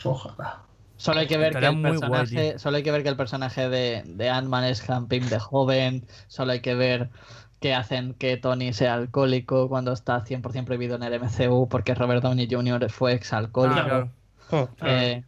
Ojalá. 0.04 0.62
Solo 0.98 1.20
hay 1.20 1.26
que 1.26 1.36
ver 1.36 1.52
que 1.52 1.66
el 1.66 1.76
guay, 1.76 1.92
personaje, 1.92 2.59
solo 2.59 2.76
hay 2.78 2.82
que 2.82 2.90
ver 2.90 3.02
que 3.02 3.09
el 3.11 3.16
personaje 3.16 3.68
de, 3.68 4.02
de 4.07 4.30
Ant-Man 4.30 4.64
es 4.64 4.88
Han 4.88 5.09
Pym 5.09 5.28
de 5.28 5.38
joven, 5.38 6.07
solo 6.26 6.52
hay 6.52 6.61
que 6.62 6.74
ver 6.74 7.11
que 7.61 7.74
hacen 7.74 8.14
que 8.14 8.36
Tony 8.36 8.72
sea 8.72 8.94
alcohólico 8.94 9.68
cuando 9.68 9.92
está 9.92 10.24
100% 10.24 10.64
prohibido 10.66 10.96
en 10.96 11.02
el 11.02 11.14
MCU 11.14 11.68
porque 11.68 11.94
Robert 11.94 12.22
Downey 12.22 12.48
Jr. 12.50 12.90
fue 12.90 13.12
exalcohólico. 13.14 13.80
Ah, 13.80 13.84
claro. 13.84 14.12
Oh, 14.50 14.68
Eh, 14.82 15.24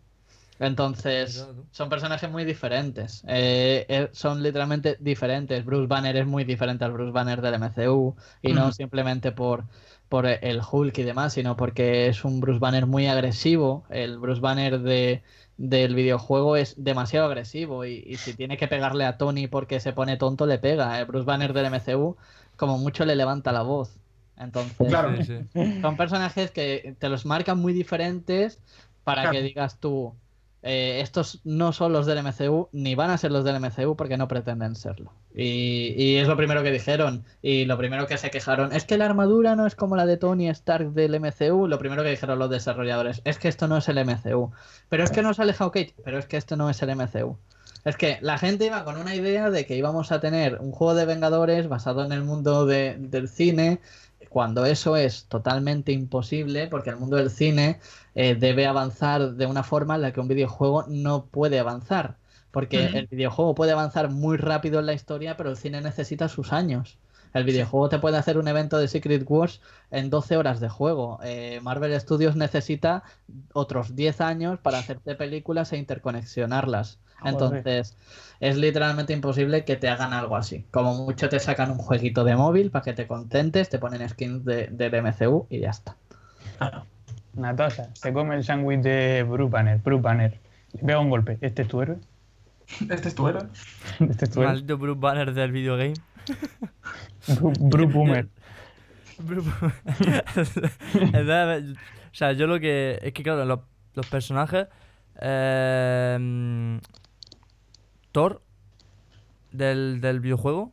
entonces, 0.60 1.46
son 1.70 1.88
personajes 1.88 2.30
muy 2.30 2.44
diferentes. 2.44 3.22
Eh, 3.28 3.86
eh, 3.88 4.08
son 4.12 4.42
literalmente 4.42 4.96
diferentes. 5.00 5.64
Bruce 5.64 5.86
Banner 5.86 6.16
es 6.16 6.26
muy 6.26 6.44
diferente 6.44 6.84
al 6.84 6.92
Bruce 6.92 7.12
Banner 7.12 7.40
del 7.40 7.54
MCU. 7.54 8.16
Y 8.42 8.52
no 8.52 8.72
simplemente 8.72 9.30
por, 9.32 9.66
por 10.08 10.26
el 10.26 10.60
Hulk 10.70 10.98
y 10.98 11.02
demás, 11.04 11.34
sino 11.34 11.56
porque 11.56 12.08
es 12.08 12.24
un 12.24 12.40
Bruce 12.40 12.58
Banner 12.58 12.86
muy 12.86 13.06
agresivo. 13.06 13.84
El 13.88 14.18
Bruce 14.18 14.40
Banner 14.40 14.80
de, 14.80 15.22
del 15.58 15.94
videojuego 15.94 16.56
es 16.56 16.82
demasiado 16.82 17.26
agresivo. 17.26 17.84
Y, 17.84 18.02
y 18.06 18.16
si 18.16 18.32
tiene 18.34 18.56
que 18.56 18.68
pegarle 18.68 19.04
a 19.04 19.18
Tony 19.18 19.46
porque 19.48 19.80
se 19.80 19.92
pone 19.92 20.16
tonto, 20.16 20.46
le 20.46 20.58
pega. 20.58 20.98
El 20.98 21.06
Bruce 21.06 21.26
Banner 21.26 21.52
del 21.52 21.66
MCU, 21.66 22.16
como 22.56 22.78
mucho, 22.78 23.04
le 23.04 23.14
levanta 23.16 23.52
la 23.52 23.62
voz. 23.62 23.98
Entonces, 24.36 24.88
Claro. 24.88 25.16
Sí, 25.22 25.24
sí. 25.52 25.80
son 25.82 25.96
personajes 25.96 26.50
que 26.52 26.94
te 26.98 27.08
los 27.10 27.26
marcan 27.26 27.58
muy 27.58 27.72
diferentes 27.72 28.60
para 29.04 29.22
Claro. 29.22 29.36
que 29.36 29.42
digas 29.42 29.78
tú, 29.80 30.14
eh, 30.62 31.00
estos 31.02 31.40
no 31.44 31.72
son 31.72 31.92
los 31.92 32.06
del 32.06 32.18
MCU, 32.22 32.68
ni 32.72 32.94
van 32.94 33.10
a 33.10 33.18
ser 33.18 33.30
los 33.30 33.44
del 33.44 33.60
MCU 33.60 33.96
porque 33.96 34.16
no 34.16 34.28
pretenden 34.28 34.74
serlo. 34.76 35.12
Y, 35.34 36.16
es 36.16 36.26
lo 36.26 36.36
primero 36.36 36.62
que 36.62 36.72
dijeron. 36.72 37.24
Y 37.42 37.64
lo 37.64 37.78
primero 37.78 38.06
que 38.06 38.18
se 38.18 38.30
quejaron, 38.30 38.72
es 38.72 38.84
que 38.84 38.98
la 38.98 39.06
armadura 39.06 39.54
no 39.54 39.66
es 39.66 39.76
como 39.76 39.94
la 39.94 40.04
de 40.06 40.16
Tony 40.16 40.48
Stark 40.48 40.92
del 40.92 41.20
MCU. 41.20 41.68
Lo 41.68 41.78
primero 41.78 42.02
que 42.02 42.10
dijeron 42.10 42.38
los 42.38 42.50
desarrolladores, 42.50 43.22
es 43.24 43.38
que 43.38 43.48
esto 43.48 43.68
no 43.68 43.76
es 43.76 43.88
el 43.88 43.98
MCU. 43.98 44.50
Pero 44.88 45.04
es 45.04 45.10
que 45.10 45.22
no 45.22 45.32
sale 45.34 45.52
Hawkeye, 45.52 45.94
pero 46.04 46.18
es 46.18 46.26
que 46.26 46.36
esto 46.36 46.56
no 46.56 46.68
es 46.70 46.82
el 46.82 46.90
MCU. 46.90 47.38
Es 47.84 47.96
que 47.96 48.18
la 48.20 48.36
gente 48.38 48.66
iba 48.66 48.84
con 48.84 48.96
una 48.98 49.14
idea 49.14 49.50
de 49.50 49.64
que 49.64 49.76
íbamos 49.76 50.10
a 50.10 50.20
tener 50.20 50.58
un 50.60 50.72
juego 50.72 50.94
de 50.94 51.06
Vengadores 51.06 51.68
basado 51.68 52.04
en 52.04 52.10
el 52.12 52.24
mundo 52.24 52.66
de- 52.66 52.96
del 52.98 53.28
cine, 53.28 53.80
cuando 54.38 54.66
eso 54.66 54.96
es 54.96 55.24
totalmente 55.26 55.90
imposible, 55.90 56.68
porque 56.68 56.90
el 56.90 56.96
mundo 56.96 57.16
del 57.16 57.28
cine 57.28 57.80
eh, 58.14 58.36
debe 58.36 58.68
avanzar 58.68 59.32
de 59.32 59.46
una 59.46 59.64
forma 59.64 59.96
en 59.96 60.02
la 60.02 60.12
que 60.12 60.20
un 60.20 60.28
videojuego 60.28 60.84
no 60.86 61.26
puede 61.26 61.58
avanzar. 61.58 62.18
Porque 62.52 62.84
el 62.86 63.08
videojuego 63.08 63.56
puede 63.56 63.72
avanzar 63.72 64.10
muy 64.10 64.36
rápido 64.36 64.78
en 64.78 64.86
la 64.86 64.92
historia, 64.92 65.36
pero 65.36 65.50
el 65.50 65.56
cine 65.56 65.80
necesita 65.80 66.28
sus 66.28 66.52
años. 66.52 67.00
El 67.34 67.44
videojuego 67.44 67.88
te 67.88 67.98
puede 67.98 68.16
hacer 68.16 68.38
un 68.38 68.48
evento 68.48 68.78
de 68.78 68.88
Secret 68.88 69.24
Wars 69.26 69.60
en 69.90 70.10
12 70.10 70.36
horas 70.36 70.60
de 70.60 70.68
juego. 70.68 71.18
Eh, 71.22 71.60
Marvel 71.62 71.98
Studios 72.00 72.36
necesita 72.36 73.02
otros 73.52 73.94
10 73.94 74.20
años 74.20 74.58
para 74.60 74.78
hacerte 74.78 75.14
películas 75.14 75.72
e 75.72 75.78
interconexionarlas. 75.78 76.98
Joder. 77.20 77.32
Entonces, 77.32 77.96
es 78.40 78.56
literalmente 78.56 79.12
imposible 79.12 79.64
que 79.64 79.76
te 79.76 79.88
hagan 79.88 80.12
algo 80.12 80.36
así. 80.36 80.64
Como 80.70 80.94
mucho 80.94 81.28
te 81.28 81.40
sacan 81.40 81.70
un 81.72 81.78
jueguito 81.78 82.24
de 82.24 82.36
móvil 82.36 82.70
para 82.70 82.84
que 82.84 82.92
te 82.92 83.06
contentes, 83.06 83.68
te 83.68 83.78
ponen 83.78 84.08
skins 84.08 84.44
de, 84.44 84.68
del 84.68 85.02
MCU 85.02 85.46
y 85.50 85.60
ya 85.60 85.70
está. 85.70 85.96
Natasha, 87.34 87.90
se 87.94 88.12
come 88.12 88.36
el 88.36 88.44
sándwich 88.44 88.80
de. 88.80 89.22
Bruce 89.22 89.50
Banner. 90.00 90.40
Le 90.72 90.82
pega 90.82 90.98
un 90.98 91.10
golpe. 91.10 91.38
¿Este 91.40 91.62
es 91.62 91.68
tu 91.68 91.80
héroe? 91.80 91.98
Este 92.90 93.08
es 93.08 93.14
tu 93.14 93.26
héroe. 93.28 93.42
¿Este 94.00 94.24
es 94.26 94.30
tu 94.30 94.40
héroe? 94.40 94.52
Maldito 94.52 94.78
Bruce 94.78 95.00
Banner 95.00 95.32
del 95.34 95.52
videogame. 95.52 95.94
Bru- 97.26 97.56
Bruce 97.70 97.92
Boomer. 97.92 98.28
Bruce- 99.18 99.50
Entonces, 100.94 101.76
o 101.76 102.14
sea, 102.14 102.32
yo 102.32 102.46
lo 102.46 102.60
que. 102.60 102.98
Es 103.02 103.12
que, 103.12 103.22
claro, 103.22 103.44
los, 103.44 103.60
los 103.94 104.06
personajes. 104.06 104.66
eh, 105.20 106.78
Thor 108.12 108.42
del, 109.52 110.00
del 110.00 110.20
videojuego 110.20 110.72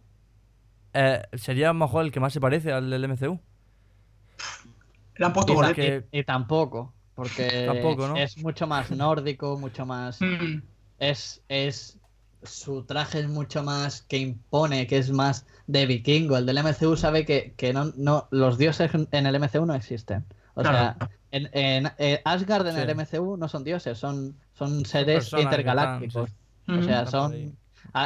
eh, 0.94 1.22
sería 1.34 1.70
a 1.70 1.74
lo 1.74 1.80
mejor 1.80 2.06
el 2.06 2.12
que 2.12 2.20
más 2.20 2.34
se 2.34 2.40
parece 2.40 2.72
al 2.72 2.90
del 2.90 3.08
MCU. 3.10 3.40
Le 5.18 5.26
han 5.26 5.34
puesto 5.34 5.54
Y, 5.54 5.56
bolete. 5.56 6.08
y- 6.12 6.20
y 6.20 6.24
tampoco, 6.24 6.94
porque 7.14 7.66
Tampoco, 7.66 8.08
¿no? 8.08 8.16
es 8.18 8.38
mucho 8.44 8.68
más 8.68 8.92
nórdico, 8.92 9.58
mucho 9.58 9.86
más... 9.86 10.20
Es, 11.00 11.42
es... 11.50 11.98
Su 12.44 12.84
traje 12.84 13.20
es 13.22 13.28
mucho 13.28 13.64
más 13.64 14.04
que 14.04 14.18
impone, 14.20 14.86
que 14.86 15.00
es 15.00 15.10
más 15.10 15.48
de 15.66 15.88
vikingo. 15.88 16.38
El 16.38 16.46
del 16.46 16.60
MCU 16.60 16.96
sabe 16.96 17.26
que, 17.26 17.54
que 17.58 17.74
no, 17.74 17.92
no, 17.98 18.28
los 18.30 18.60
dioses 18.60 18.92
en 19.12 19.26
el 19.26 19.36
MCU 19.40 19.66
no 19.66 19.74
existen. 19.74 20.24
O 20.54 20.62
sea, 20.64 20.96
en, 21.32 21.50
en- 21.54 21.92
en 21.98 22.20
Asgard 22.24 22.68
en 22.68 22.76
Sí. 22.76 22.82
el 22.82 22.90
MCU 22.92 23.36
no 23.38 23.48
son 23.48 23.64
dioses, 23.64 23.98
son, 23.98 24.36
son 24.54 24.86
seres 24.86 25.16
personas 25.26 25.44
intergalácticos. 25.46 26.30
están, 26.68 26.80
O 26.80 26.84
sea, 26.84 27.06
son. 27.08 27.58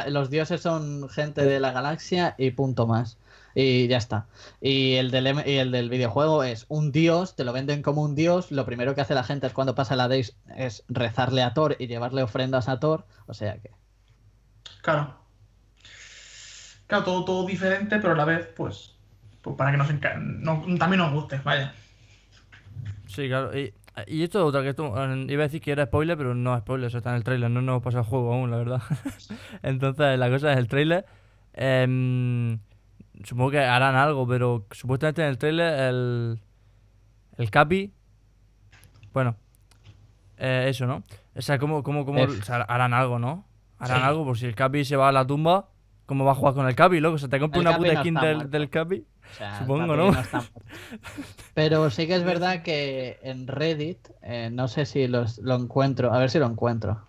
Los 0.08 0.30
dioses 0.30 0.62
son 0.62 1.08
gente 1.10 1.44
de 1.44 1.60
la 1.60 1.72
galaxia 1.72 2.34
y 2.38 2.50
punto 2.52 2.86
más. 2.86 3.18
Y 3.54 3.88
ya 3.88 3.96
está. 3.98 4.26
Y 4.60 4.94
el, 4.94 5.10
del, 5.10 5.42
y 5.46 5.56
el 5.56 5.70
del 5.72 5.90
videojuego 5.90 6.44
es 6.44 6.66
un 6.68 6.92
dios, 6.92 7.34
te 7.36 7.44
lo 7.44 7.52
venden 7.52 7.82
como 7.82 8.02
un 8.02 8.14
dios. 8.14 8.52
Lo 8.52 8.64
primero 8.64 8.94
que 8.94 9.00
hace 9.00 9.14
la 9.14 9.24
gente 9.24 9.46
es 9.46 9.52
cuando 9.52 9.74
pasa 9.74 9.96
la 9.96 10.08
Days 10.08 10.36
es 10.56 10.84
rezarle 10.88 11.42
a 11.42 11.52
Thor 11.54 11.76
y 11.78 11.86
llevarle 11.86 12.22
ofrendas 12.22 12.68
a 12.68 12.78
Thor. 12.80 13.06
O 13.26 13.34
sea 13.34 13.58
que. 13.58 13.70
Claro. 14.82 15.16
Claro, 16.86 17.04
todo, 17.04 17.24
todo 17.24 17.46
diferente, 17.46 17.98
pero 18.00 18.14
a 18.14 18.16
la 18.16 18.24
vez, 18.24 18.48
pues, 18.56 18.96
pues 19.42 19.56
para 19.56 19.70
que 19.70 19.76
nos 19.76 19.88
no- 20.20 20.64
también 20.78 20.98
nos 20.98 21.12
guste, 21.12 21.40
vaya. 21.44 21.72
Sí, 23.06 23.28
claro. 23.28 23.56
Y, 23.56 23.72
y 24.06 24.22
esto 24.22 24.40
es 24.40 24.44
otra 24.44 24.62
que 24.62 24.70
eh, 24.70 25.26
iba 25.28 25.42
a 25.42 25.46
decir 25.46 25.60
que 25.60 25.72
era 25.72 25.86
spoiler, 25.86 26.16
pero 26.16 26.34
no 26.34 26.54
es 26.54 26.60
spoiler, 26.62 26.88
eso 26.88 26.98
está 26.98 27.10
en 27.10 27.16
el 27.16 27.24
trailer, 27.24 27.50
no 27.50 27.60
nos 27.62 27.82
pasado 27.82 28.02
el 28.02 28.08
juego 28.08 28.32
aún, 28.32 28.50
la 28.50 28.56
verdad. 28.56 28.82
Entonces, 29.62 30.18
la 30.18 30.30
cosa 30.30 30.52
es 30.52 30.58
el 30.58 30.68
trailer. 30.68 31.04
em, 31.52 32.58
supongo 33.24 33.50
que 33.52 33.58
harán 33.60 33.96
algo, 33.96 34.26
pero 34.26 34.66
supuestamente 34.70 35.22
en 35.22 35.28
el 35.28 35.38
trailer 35.38 35.80
el, 35.80 36.40
el 37.36 37.50
Capi. 37.50 37.92
Bueno, 39.12 39.36
eh, 40.38 40.66
eso, 40.68 40.86
¿no? 40.86 41.02
O 41.36 41.42
sea, 41.42 41.58
¿cómo, 41.58 41.82
cómo, 41.82 42.04
cómo 42.04 42.18
F. 42.20 42.38
o 42.40 42.44
sea, 42.44 42.56
harán 42.62 42.92
algo, 42.94 43.18
¿no? 43.18 43.44
Harán 43.78 43.98
Sí. 43.98 44.02
algo, 44.04 44.24
por 44.24 44.38
si 44.38 44.46
el 44.46 44.54
Capi 44.54 44.84
se 44.84 44.96
va 44.96 45.08
a 45.08 45.12
la 45.12 45.26
tumba, 45.26 45.68
¿cómo 46.06 46.24
va 46.24 46.32
a 46.32 46.34
jugar 46.34 46.54
con 46.54 46.68
el 46.68 46.74
Capi, 46.74 47.00
loco? 47.00 47.14
O 47.16 47.18
sea, 47.18 47.28
te 47.28 47.40
compra 47.40 47.60
El 47.60 47.66
una 47.66 47.72
Capi 47.76 47.82
puta 47.84 47.94
no 47.94 48.00
skin 48.00 48.14
del, 48.14 48.50
del 48.50 48.70
Capi. 48.70 49.04
o 49.30 49.34
sea, 49.34 49.58
Supongo, 49.58 49.96
¿no? 49.96 50.06
muerto. 50.12 50.38
Pero 51.54 51.90
sí 51.90 52.06
que 52.06 52.14
es 52.16 52.24
verdad 52.24 52.62
que 52.62 53.18
en 53.22 53.46
Reddit, 53.46 54.08
eh, 54.22 54.50
no 54.52 54.68
sé 54.68 54.86
si 54.86 55.08
los- 55.08 55.38
lo 55.38 55.54
encuentro, 55.56 56.12
a 56.12 56.18
ver 56.18 56.30
si 56.30 56.38
lo 56.38 56.46
encuentro. 56.46 57.00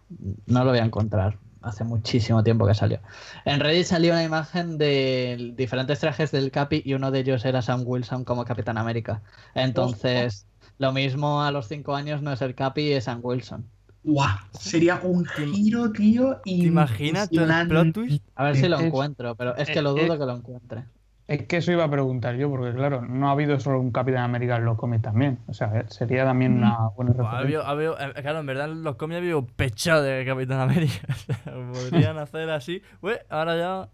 No 0.47 0.63
lo 0.63 0.71
voy 0.71 0.79
a 0.79 0.85
encontrar. 0.85 1.37
Hace 1.61 1.83
muchísimo 1.83 2.43
tiempo 2.43 2.65
que 2.65 2.73
salió. 2.73 2.99
En 3.45 3.59
Reddit 3.59 3.85
salió 3.85 4.13
una 4.13 4.23
imagen 4.23 4.77
de 4.77 5.53
diferentes 5.55 5.99
trajes 5.99 6.31
del 6.31 6.49
Capi 6.49 6.81
y 6.83 6.95
uno 6.95 7.11
de 7.11 7.19
ellos 7.19 7.45
era 7.45 7.61
Sam 7.61 7.83
Wilson 7.85 8.23
como 8.23 8.45
Capitán 8.45 8.77
América. 8.77 9.21
Entonces, 9.53 10.47
lo 10.79 10.91
mismo 10.91 11.43
a 11.43 11.51
los 11.51 11.67
cinco 11.67 11.95
años 11.95 12.23
no 12.23 12.33
es 12.33 12.41
el 12.41 12.55
Capi, 12.55 12.93
es 12.93 13.03
Sam 13.03 13.19
Wilson. 13.21 13.65
¡Guau! 14.03 14.37
Sería 14.59 14.99
un 15.03 15.25
giro, 15.25 15.91
tío. 15.91 16.41
¿Te 16.43 16.51
imaginas 16.51 17.29
todo 17.29 17.45
el 17.45 17.67
plot 17.67 17.93
twist? 17.93 18.25
A 18.33 18.45
ver 18.45 18.55
si 18.55 18.67
lo 18.67 18.79
encuentro, 18.79 19.35
pero 19.35 19.55
es 19.55 19.69
que 19.69 19.81
lo 19.81 19.93
dudo 19.93 20.17
que 20.17 20.25
lo 20.25 20.35
encuentre. 20.35 20.85
Es 21.31 21.47
que 21.47 21.57
eso 21.57 21.71
iba 21.71 21.85
a 21.85 21.89
preguntar 21.89 22.35
yo, 22.35 22.49
porque 22.49 22.73
claro, 22.75 23.01
no 23.03 23.29
ha 23.29 23.31
habido 23.31 23.57
solo 23.57 23.79
un 23.79 23.91
Capitán 23.91 24.23
América 24.23 24.57
en 24.57 24.65
los 24.65 24.77
cómics 24.77 25.01
también. 25.03 25.37
O 25.47 25.53
sea, 25.53 25.71
eh, 25.79 25.85
sería 25.87 26.25
también 26.25 26.57
una 26.57 26.89
buena 26.89 27.13
ha 27.23 27.37
habido- 27.37 27.63
ha 27.63 27.69
habido- 27.69 27.97
eh, 27.97 28.13
claro, 28.21 28.39
en 28.39 28.45
verdad 28.47 28.69
en 28.69 28.83
los 28.83 28.97
cómics 28.97 29.19
había 29.19 29.41
pechado 29.55 30.03
de 30.03 30.25
Capitán 30.25 30.59
América. 30.59 31.07
O 31.09 31.33
sea, 31.33 31.53
podrían 31.89 32.17
hacer 32.17 32.49
así. 32.49 32.81
Ué, 33.01 33.21
ahora 33.29 33.55
ya. 33.57 33.87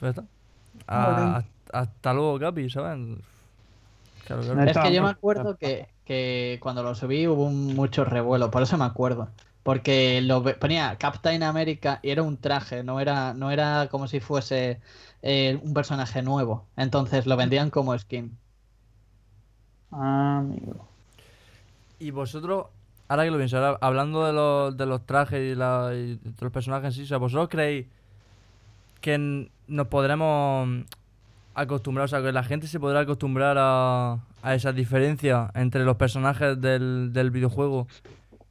Pues 0.00 0.10
está. 0.10 0.24
A, 0.88 1.42
hasta 1.72 2.12
luego, 2.12 2.38
Capi, 2.40 2.68
¿sabes? 2.68 3.18
Claro, 4.26 4.42
Es 4.64 4.76
que 4.76 4.92
yo 4.92 5.02
me 5.04 5.10
acuerdo 5.10 5.56
que, 5.56 5.86
que 6.04 6.58
cuando 6.60 6.82
lo 6.82 6.96
subí 6.96 7.28
hubo 7.28 7.44
un- 7.44 7.76
mucho 7.76 8.04
revuelo, 8.04 8.50
por 8.50 8.62
eso 8.62 8.76
me 8.76 8.84
acuerdo. 8.86 9.28
Porque 9.66 10.20
lo 10.22 10.42
ponía 10.60 10.96
Captain 10.98 11.42
America 11.42 11.98
y 12.02 12.10
era 12.10 12.22
un 12.22 12.36
traje, 12.40 12.84
no 12.84 13.00
era, 13.00 13.34
no 13.34 13.50
era 13.50 13.88
como 13.90 14.06
si 14.08 14.20
fuese 14.20 14.80
eh, 15.22 15.58
un 15.62 15.74
personaje 15.74 16.22
nuevo. 16.22 16.68
Entonces 16.76 17.26
lo 17.26 17.36
vendían 17.36 17.70
como 17.70 17.98
skin. 17.98 18.38
Ah, 19.90 20.38
amigo. 20.38 20.86
Y 21.98 22.10
vosotros, 22.10 22.66
ahora 23.08 23.24
que 23.24 23.30
lo 23.30 23.38
pienso, 23.38 23.56
ahora 23.56 23.78
hablando 23.80 24.24
de 24.26 24.32
los, 24.32 24.76
de 24.76 24.86
los 24.86 25.06
trajes 25.06 25.52
y, 25.52 25.54
la- 25.54 25.90
y 25.94 26.16
de 26.16 26.32
los 26.40 26.52
personajes 26.52 26.86
en 26.86 26.92
sí, 26.92 27.02
o 27.02 27.06
sea, 27.06 27.18
¿vosotros 27.18 27.48
creéis 27.48 27.86
que 29.00 29.48
nos 29.68 29.86
podremos 29.88 30.68
acostumbrar, 31.54 32.04
o 32.06 32.08
sea, 32.08 32.22
que 32.22 32.32
la 32.32 32.44
gente 32.44 32.66
se 32.66 32.80
podrá 32.80 33.00
acostumbrar 33.00 33.56
a, 33.58 34.18
a 34.42 34.54
esa 34.54 34.72
diferencia 34.72 35.50
entre 35.54 35.84
los 35.84 35.96
personajes 35.96 36.60
del, 36.60 37.10
del 37.12 37.30
videojuego 37.30 37.86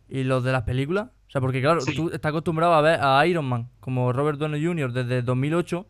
y 0.10 0.24
los 0.24 0.44
de 0.44 0.52
las 0.52 0.64
películas? 0.64 1.08
O 1.28 1.32
sea, 1.32 1.42
porque 1.42 1.62
claro, 1.62 1.82
Sí. 1.82 1.96
tú 1.96 2.10
estás 2.14 2.30
acostumbrado 2.30 2.74
a 2.74 2.82
ver 2.82 3.00
a 3.02 3.26
Iron 3.28 3.46
Man 3.46 3.70
como 3.80 4.14
Robert 4.14 4.38
Downey 4.40 4.64
Jr. 4.64 4.92
desde 4.94 5.22
2008 5.22 5.88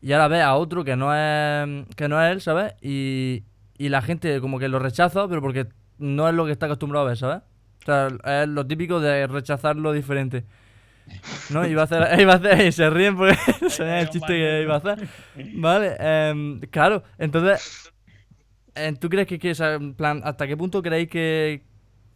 y 0.00 0.12
ahora 0.12 0.28
ves 0.28 0.42
a 0.42 0.54
otro 0.56 0.84
que 0.84 0.96
no 0.96 1.14
es, 1.14 1.86
que 1.96 2.08
no 2.08 2.22
es 2.22 2.32
él, 2.32 2.40
¿sabes? 2.40 2.74
Y, 2.80 3.44
y 3.78 3.88
la 3.88 4.02
gente 4.02 4.40
como 4.40 4.58
que 4.58 4.68
lo 4.68 4.78
rechaza, 4.78 5.26
pero 5.28 5.40
porque 5.40 5.68
no 5.98 6.28
es 6.28 6.34
lo 6.34 6.44
que 6.46 6.52
está 6.52 6.66
acostumbrado 6.66 7.06
a 7.06 7.08
ver, 7.08 7.16
¿sabes? 7.16 7.42
O 7.82 7.84
sea, 7.84 8.42
es 8.42 8.48
lo 8.48 8.66
típico 8.66 9.00
de 9.00 9.26
rechazar 9.26 9.76
lo 9.76 9.92
diferente. 9.92 10.44
¿No? 11.50 11.66
Iba 11.66 11.82
a 11.82 11.84
hacer, 11.84 12.00
iba 12.20 12.34
a 12.34 12.36
hacer 12.36 12.66
y 12.66 12.72
se 12.72 12.88
ríen 12.90 13.16
porque 13.16 13.32
ese 13.66 13.66
es 13.66 13.80
el 13.80 14.10
chiste 14.10 14.28
que 14.28 14.62
iba 14.62 14.74
a 14.74 14.78
hacer. 14.78 15.08
Vale, 15.54 15.96
em, 15.98 16.60
claro, 16.70 17.02
entonces, 17.18 17.92
eh, 18.74 18.94
¿tú 19.00 19.08
crees 19.08 19.26
que, 19.26 19.38
que, 19.38 19.50
o 19.50 19.54
sea, 19.54 19.74
en 19.74 19.94
plan, 19.94 20.20
hasta 20.24 20.46
qué 20.46 20.56
punto 20.56 20.80
creéis 20.82 21.08
que 21.08 21.62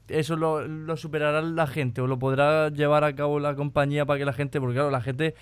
eso 0.08 0.36
lo, 0.36 0.66
lo 0.66 0.96
superará 0.96 1.42
la 1.42 1.66
gente 1.66 2.00
o 2.00 2.06
lo 2.06 2.18
podrá 2.18 2.68
llevar 2.70 3.04
a 3.04 3.14
cabo 3.14 3.40
la 3.40 3.54
compañía 3.54 4.06
para 4.06 4.18
que 4.18 4.24
la 4.24 4.32
gente, 4.32 4.60
porque 4.60 4.74
claro, 4.74 4.90
la 4.90 5.00
gente, 5.00 5.34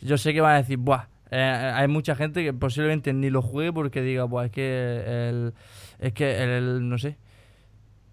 yo 0.00 0.18
sé 0.18 0.32
que 0.32 0.40
van 0.40 0.54
a 0.54 0.58
decir, 0.58 0.78
buah, 0.78 1.06
eh, 1.30 1.72
hay 1.74 1.88
mucha 1.88 2.14
gente 2.16 2.42
que 2.42 2.52
posiblemente 2.52 3.12
ni 3.12 3.30
lo 3.30 3.42
juegue 3.42 3.72
porque 3.72 4.02
diga, 4.02 4.24
buah, 4.24 4.46
es 4.46 4.50
que 4.52 5.28
el, 5.28 5.54
es 5.98 6.12
que 6.12 6.42
el, 6.42 6.48
el- 6.50 6.88
no 6.88 6.98
sé, 6.98 7.16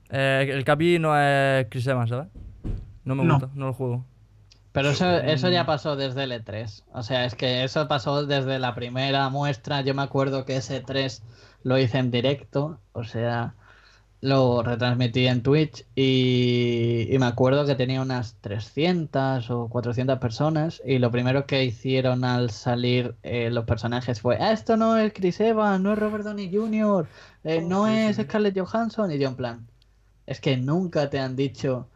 eh, 0.10 0.48
el 0.52 0.64
Capi 0.64 1.00
no 1.00 1.18
es 1.20 1.68
Chris 1.70 1.88
Evans, 1.88 2.10
¿sabes? 2.10 2.28
No 3.04 3.16
me 3.16 3.24
No. 3.24 3.34
gusta, 3.40 3.50
no 3.56 3.68
lo 3.68 3.74
juego. 3.74 4.06
Pero 4.72 4.90
eso, 4.92 5.10
eso 5.18 5.50
ya 5.50 5.66
pasó 5.66 5.96
desde 5.96 6.24
el 6.26 6.32
E3. 6.32 6.84
O 6.94 7.02
sea, 7.02 7.26
es 7.26 7.34
que 7.34 7.64
eso 7.64 7.88
pasó 7.88 8.26
desde 8.28 8.60
la 8.60 8.76
primera 8.76 9.28
muestra. 9.30 9.82
Yo 9.82 9.96
me 9.96 10.04
acuerdo 10.04 10.46
que 10.46 10.58
ese 10.58 10.82
3 10.82 11.24
lo 11.64 11.80
hice 11.80 11.98
en 11.98 12.12
directo. 12.12 12.80
O 12.94 13.04
sea, 13.04 13.56
lo 14.22 14.64
retransmití 14.64 15.28
en 15.28 15.44
Twitch. 15.44 15.86
Y, 15.96 17.08
y 17.10 17.20
me 17.20 17.26
acuerdo 17.28 17.66
que 17.66 17.76
tenía 17.76 18.02
unas 18.02 18.36
300 18.42 19.50
o 19.52 19.70
400 19.70 20.20
personas. 20.20 20.82
Y 20.86 21.00
lo 21.00 21.12
primero 21.12 21.46
que 21.46 21.64
hicieron 21.64 22.24
al 22.24 22.50
salir 22.52 23.16
eh, 23.24 23.50
los 23.52 23.66
personajes 23.66 24.22
fue: 24.22 24.38
"Ah, 24.40 24.52
Esto 24.52 24.78
no 24.78 24.98
es 24.98 25.14
Chris 25.14 25.40
Evans, 25.40 25.82
no 25.82 25.94
es 25.94 26.00
Robert 26.00 26.24
Downey 26.24 26.52
Jr., 26.54 27.08
eh, 27.44 27.62
no 27.62 27.88
es 27.88 28.18
Scarlett 28.18 28.58
Johansson. 28.60 29.12
Y 29.12 29.20
yo, 29.20 29.30
en 29.30 29.36
plan, 29.36 29.68
es 30.26 30.42
que 30.42 30.58
nunca 30.58 31.10
te 31.10 31.20
han 31.20 31.36
dicho 31.36 31.90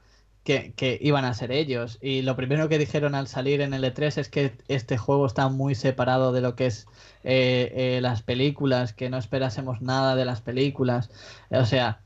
que, 0.43 0.73
que 0.73 0.97
iban 1.01 1.25
a 1.25 1.33
ser 1.33 1.51
ellos. 1.51 1.97
Y 2.01 2.21
lo 2.23 2.35
primero 2.35 2.69
que 2.69 2.77
dijeron 2.77 3.15
al 3.15 3.27
salir 3.27 3.61
en 3.61 3.73
el 3.73 3.83
E3 3.83 4.17
es 4.17 4.29
que 4.29 4.57
este 4.67 4.97
juego 4.97 5.25
está 5.25 5.49
muy 5.49 5.75
separado 5.75 6.31
de 6.31 6.41
lo 6.41 6.55
que 6.55 6.67
es 6.67 6.87
eh, 7.23 7.99
las 8.01 8.23
películas, 8.23 8.93
que 8.93 9.09
no 9.09 9.17
esperásemos 9.17 9.81
nada 9.81 10.15
de 10.15 10.25
las 10.25 10.41
películas. 10.41 11.11
O 11.51 11.65
sea, 11.65 12.01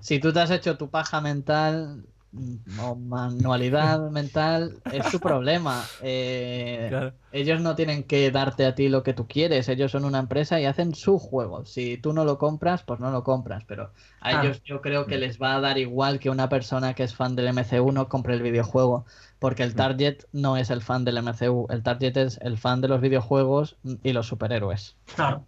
si 0.00 0.18
tú 0.20 0.32
te 0.32 0.40
has 0.40 0.50
hecho 0.50 0.76
tu 0.76 0.90
paja 0.90 1.20
mental 1.20 2.06
mm, 2.32 2.78
o 2.78 2.94
manualidad 2.96 4.10
mental, 4.10 4.82
es 4.88 5.08
tu 5.10 5.20
problema. 5.20 5.92
Eh, 5.98 6.86
Claro. 6.88 7.14
ellos 7.30 7.60
no 7.60 7.74
tienen 7.74 8.04
que 8.04 8.30
darte 8.30 8.64
a 8.66 8.74
ti 8.74 8.88
lo 8.88 9.02
que 9.02 9.12
tú 9.14 9.26
quieres, 9.28 9.68
ellos 9.68 9.92
son 9.92 10.04
una 10.04 10.18
empresa 10.20 10.60
y 10.60 10.64
hacen 10.64 10.94
su 10.94 11.18
juego. 11.18 11.64
Si 11.66 11.98
tú 11.98 12.12
no 12.12 12.24
lo 12.24 12.38
compras, 12.38 12.82
pues 12.84 13.00
no 13.00 13.10
lo 13.10 13.22
compras, 13.24 13.64
pero 13.66 13.92
a 14.20 14.30
Claro. 14.30 14.48
ellos 14.48 14.62
yo 14.64 14.80
creo 14.80 15.06
que 15.06 15.18
les 15.18 15.38
va 15.40 15.56
a 15.56 15.60
dar 15.60 15.78
igual 15.78 16.18
que 16.20 16.30
una 16.30 16.48
persona 16.48 16.94
que 16.94 17.02
es 17.04 17.14
fan 17.14 17.36
del 17.36 17.48
MCU 17.48 17.92
no 17.92 18.08
compre 18.08 18.34
el 18.34 18.42
videojuego, 18.42 19.04
porque 19.38 19.62
el 19.62 19.74
target 19.74 20.24
no 20.32 20.56
es 20.56 20.70
el 20.70 20.82
fan 20.82 21.04
del 21.04 21.18
MCU, 21.18 21.66
el 21.70 21.82
target 21.82 22.16
es 22.16 22.38
el 22.42 22.56
fan 22.58 22.80
de 22.80 22.88
los 22.88 23.00
videojuegos 23.00 23.78
y 24.02 24.12
los 24.12 24.26
superhéroes. 24.26 24.96
Claro. 25.14 25.46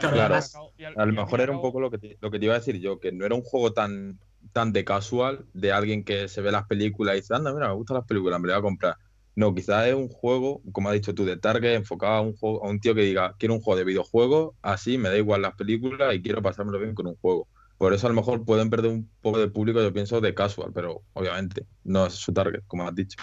Claro, 0.00 0.36
A 0.96 1.06
lo 1.06 1.12
mejor 1.12 1.40
era 1.40 1.52
un 1.52 1.60
poco 1.60 1.80
lo 1.80 1.90
que, 1.90 1.98
te, 1.98 2.18
lo 2.20 2.30
que 2.30 2.38
te 2.38 2.46
iba 2.46 2.54
a 2.54 2.58
decir 2.58 2.78
yo, 2.78 2.98
que 2.98 3.12
no 3.12 3.24
era 3.24 3.34
un 3.34 3.42
juego 3.42 3.72
tan, 3.72 4.18
tan 4.52 4.72
de 4.72 4.84
casual, 4.84 5.46
de 5.52 5.72
alguien 5.72 6.04
que 6.04 6.28
se 6.28 6.40
ve 6.40 6.52
las 6.52 6.66
películas 6.66 7.14
y 7.14 7.20
dice, 7.20 7.34
anda, 7.34 7.52
mira, 7.52 7.68
me 7.68 7.74
gustan 7.74 7.96
las 7.96 8.06
películas, 8.06 8.40
me 8.40 8.48
lo 8.48 8.54
voy 8.54 8.58
a 8.58 8.62
comprar. 8.62 8.96
No, 9.36 9.54
quizás 9.54 9.86
es 9.88 9.94
un 9.94 10.08
juego, 10.08 10.62
como 10.72 10.88
has 10.88 10.94
dicho 10.94 11.14
tú, 11.14 11.24
de 11.24 11.36
target, 11.36 11.74
enfocado 11.74 12.14
a 12.14 12.20
un, 12.20 12.36
juego, 12.36 12.64
a 12.64 12.68
un 12.68 12.78
tío 12.78 12.94
que 12.94 13.02
diga, 13.02 13.34
quiero 13.38 13.54
un 13.54 13.60
juego 13.60 13.78
de 13.78 13.84
videojuegos, 13.84 14.54
así 14.62 14.96
me 14.96 15.08
da 15.08 15.16
igual 15.16 15.42
las 15.42 15.54
películas 15.56 16.14
y 16.14 16.22
quiero 16.22 16.40
pasármelo 16.40 16.78
bien 16.78 16.94
con 16.94 17.06
un 17.06 17.16
juego. 17.16 17.48
Por 17.76 17.92
eso 17.92 18.06
a 18.06 18.10
lo 18.10 18.16
mejor 18.16 18.44
pueden 18.44 18.70
perder 18.70 18.92
un 18.92 19.10
poco 19.20 19.38
de 19.38 19.48
público, 19.48 19.82
yo 19.82 19.92
pienso, 19.92 20.20
de 20.20 20.34
casual, 20.34 20.70
pero 20.72 21.02
obviamente 21.14 21.66
no 21.82 22.06
es 22.06 22.14
su 22.14 22.32
target, 22.32 22.62
como 22.68 22.86
has 22.86 22.94
dicho. 22.94 23.18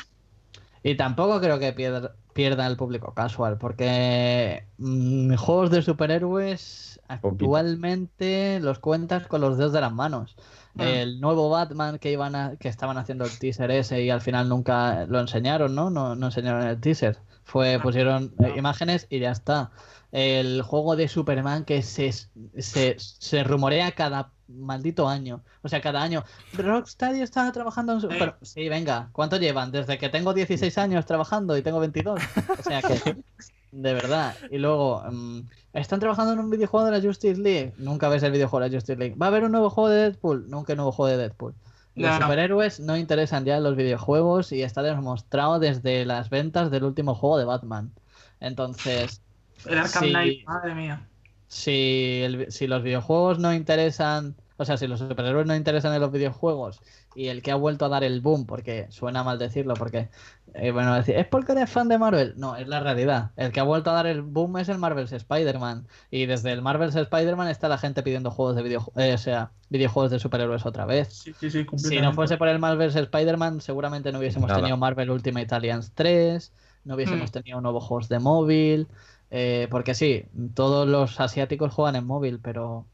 Y 0.83 0.95
tampoco 0.95 1.39
creo 1.39 1.59
que 1.59 1.73
pierda, 1.73 2.15
pierda 2.33 2.67
el 2.67 2.77
público 2.77 3.13
casual, 3.13 3.57
porque 3.57 4.65
mm, 4.77 5.35
juegos 5.35 5.69
de 5.71 5.81
superhéroes 5.81 6.99
actualmente 7.07 8.59
los 8.61 8.79
cuentas 8.79 9.27
con 9.27 9.41
los 9.41 9.57
dedos 9.57 9.73
de 9.73 9.81
las 9.81 9.93
manos. 9.93 10.35
Ah. 10.77 10.89
El 10.89 11.19
nuevo 11.19 11.49
Batman 11.49 11.99
que 11.99 12.11
iban 12.11 12.35
a, 12.35 12.55
que 12.57 12.69
estaban 12.69 12.97
haciendo 12.97 13.25
el 13.25 13.37
teaser 13.37 13.69
ese 13.71 14.01
y 14.03 14.09
al 14.09 14.21
final 14.21 14.47
nunca 14.49 15.05
lo 15.05 15.19
enseñaron, 15.19 15.75
¿no? 15.75 15.89
No, 15.89 16.15
no 16.15 16.27
enseñaron 16.27 16.67
el 16.67 16.79
teaser. 16.79 17.17
Fue, 17.43 17.79
pusieron 17.79 18.33
eh, 18.39 18.53
imágenes 18.57 19.07
y 19.09 19.19
ya 19.19 19.31
está. 19.31 19.71
El 20.11 20.61
juego 20.61 20.95
de 20.95 21.07
Superman 21.07 21.63
que 21.65 21.81
se, 21.83 22.11
se, 22.11 22.95
se 22.97 23.43
rumorea 23.43 23.91
cada 23.93 24.31
maldito 24.47 25.07
año. 25.07 25.41
O 25.61 25.69
sea, 25.69 25.81
cada 25.81 26.01
año. 26.01 26.23
Rocksteady 26.53 27.21
está 27.21 27.49
trabajando 27.51 27.93
en 27.93 28.01
su... 28.01 28.09
Sí. 28.09 28.15
Pero, 28.19 28.35
sí, 28.41 28.67
venga. 28.67 29.09
¿Cuánto 29.13 29.37
llevan? 29.37 29.71
Desde 29.71 29.97
que 29.97 30.09
tengo 30.09 30.33
16 30.33 30.77
años 30.77 31.05
trabajando 31.05 31.57
y 31.57 31.61
tengo 31.61 31.79
22. 31.79 32.19
O 32.59 32.63
sea 32.63 32.81
que... 32.81 33.17
De 33.71 33.93
verdad. 33.93 34.35
Y 34.49 34.57
luego, 34.57 35.01
mm, 35.09 35.39
¿están 35.71 36.01
trabajando 36.01 36.33
en 36.33 36.39
un 36.39 36.49
videojuego 36.49 36.85
de 36.87 36.91
la 36.91 37.01
Justice 37.01 37.39
League? 37.39 37.73
Nunca 37.77 38.09
ves 38.09 38.21
el 38.23 38.33
videojuego 38.33 38.65
de 38.65 38.69
la 38.69 38.75
Justice 38.75 38.97
League. 38.99 39.15
¿Va 39.15 39.27
a 39.27 39.29
haber 39.29 39.45
un 39.45 39.53
nuevo 39.53 39.69
juego 39.69 39.87
de 39.89 40.01
Deadpool? 40.01 40.49
Nunca 40.49 40.73
un 40.73 40.77
nuevo 40.77 40.91
juego 40.91 41.09
de 41.09 41.15
Deadpool. 41.15 41.53
Los 41.95 42.19
No. 42.19 42.21
superhéroes 42.25 42.81
no 42.81 42.97
interesan 42.97 43.45
ya 43.45 43.55
en 43.55 43.63
los 43.63 43.77
videojuegos 43.77 44.51
y 44.51 44.61
está 44.61 44.81
demostrado 44.81 45.57
desde 45.59 46.03
las 46.03 46.29
ventas 46.29 46.69
del 46.69 46.83
último 46.83 47.15
juego 47.15 47.37
de 47.37 47.45
Batman. 47.45 47.93
Entonces, 48.41 49.21
El 49.65 49.77
Arkham 49.77 50.03
Sí. 50.03 50.09
Knight, 50.11 50.45
madre 50.47 50.75
mía. 50.75 51.07
si, 51.47 52.21
el- 52.23 52.51
si 52.51 52.67
los 52.67 52.81
videojuegos 52.83 53.39
no 53.39 53.53
interesan, 53.53 54.35
o 54.57 54.63
sea, 54.65 54.77
si 54.77 54.87
los 54.87 54.99
superhéroes 54.99 55.45
no 55.47 55.55
interesan 55.55 55.93
en 55.93 55.99
los 56.01 56.11
videojuegos 56.11 56.79
y 57.13 57.27
el 57.27 57.41
que 57.41 57.51
ha 57.51 57.55
vuelto 57.55 57.83
a 57.85 57.89
dar 57.89 58.03
el 58.05 58.21
boom, 58.21 58.45
porque 58.45 58.87
suena 58.89 59.21
mal 59.23 59.37
decirlo, 59.37 59.73
porque, 59.73 60.07
eh, 60.53 60.71
bueno, 60.71 60.95
decir, 60.95 61.15
es 61.17 61.27
porque 61.27 61.51
eres 61.51 61.69
fan 61.69 61.89
de 61.89 61.97
Marvel. 61.97 62.35
No, 62.37 62.55
es 62.55 62.67
la 62.69 62.79
realidad. 62.79 63.31
El 63.35 63.51
que 63.51 63.59
ha 63.59 63.63
vuelto 63.63 63.89
a 63.89 63.93
dar 63.93 64.07
el 64.07 64.21
boom 64.21 64.57
es 64.59 64.69
el 64.69 64.77
Marvel's 64.77 65.11
Spider-Man. 65.11 65.87
Y 66.09 66.25
desde 66.25 66.53
el 66.53 66.61
Marvel's 66.61 66.95
Spider-Man 66.95 67.49
está 67.49 67.67
la 67.67 67.77
gente 67.77 68.01
pidiendo 68.01 68.31
juegos 68.31 68.55
de 68.55 68.63
videojuegos, 68.63 69.13
o 69.13 69.17
sea, 69.17 69.51
videojuegos 69.69 70.11
de 70.11 70.19
superhéroes 70.19 70.65
otra 70.65 70.85
vez. 70.85 71.09
Sí, 71.11 71.33
sí, 71.37 71.51
sí, 71.51 71.65
Si 71.75 71.99
no 71.99 72.13
fuese 72.13 72.37
por 72.37 72.47
el 72.47 72.59
Marvel's 72.59 72.95
Spider-Man, 72.95 73.59
seguramente 73.59 74.11
no 74.13 74.19
hubiésemos 74.19 74.47
Nada. 74.47 74.61
tenido 74.61 74.77
Marvel 74.77 75.09
Ultimate 75.11 75.53
Alliance 75.53 75.91
3, 75.93 76.53
no 76.85 76.95
hubiésemos 76.95 77.29
Mm. 77.29 77.33
tenido 77.33 77.59
nuevos 77.61 77.83
juegos 77.83 78.07
de 78.07 78.19
móvil, 78.19 78.87
eh, 79.31 79.67
porque 79.71 79.95
sí, 79.95 80.25
todos 80.53 80.87
los 80.87 81.19
asiáticos 81.19 81.73
juegan 81.73 81.95
en 81.95 82.05
móvil, 82.05 82.39
pero 82.39 82.85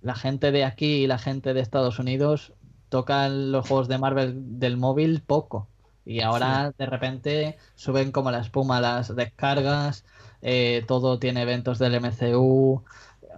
la 0.00 0.14
gente 0.14 0.52
de 0.52 0.64
aquí 0.64 1.04
y 1.04 1.06
la 1.06 1.18
gente 1.18 1.54
de 1.54 1.60
Estados 1.60 1.98
Unidos 1.98 2.54
tocan 2.88 3.52
los 3.52 3.66
juegos 3.68 3.88
de 3.88 3.98
Marvel 3.98 4.58
del 4.58 4.76
móvil 4.76 5.22
poco. 5.26 5.68
Y 6.04 6.20
ahora 6.20 6.72
de 6.78 6.86
repente 6.86 7.58
suben 7.74 8.12
como 8.12 8.30
la 8.30 8.40
espuma 8.40 8.80
las 8.80 9.14
descargas, 9.14 10.04
eh, 10.42 10.84
todo 10.86 11.18
tiene 11.18 11.42
eventos 11.42 11.78
del 11.78 11.96
MCU, 11.96 12.84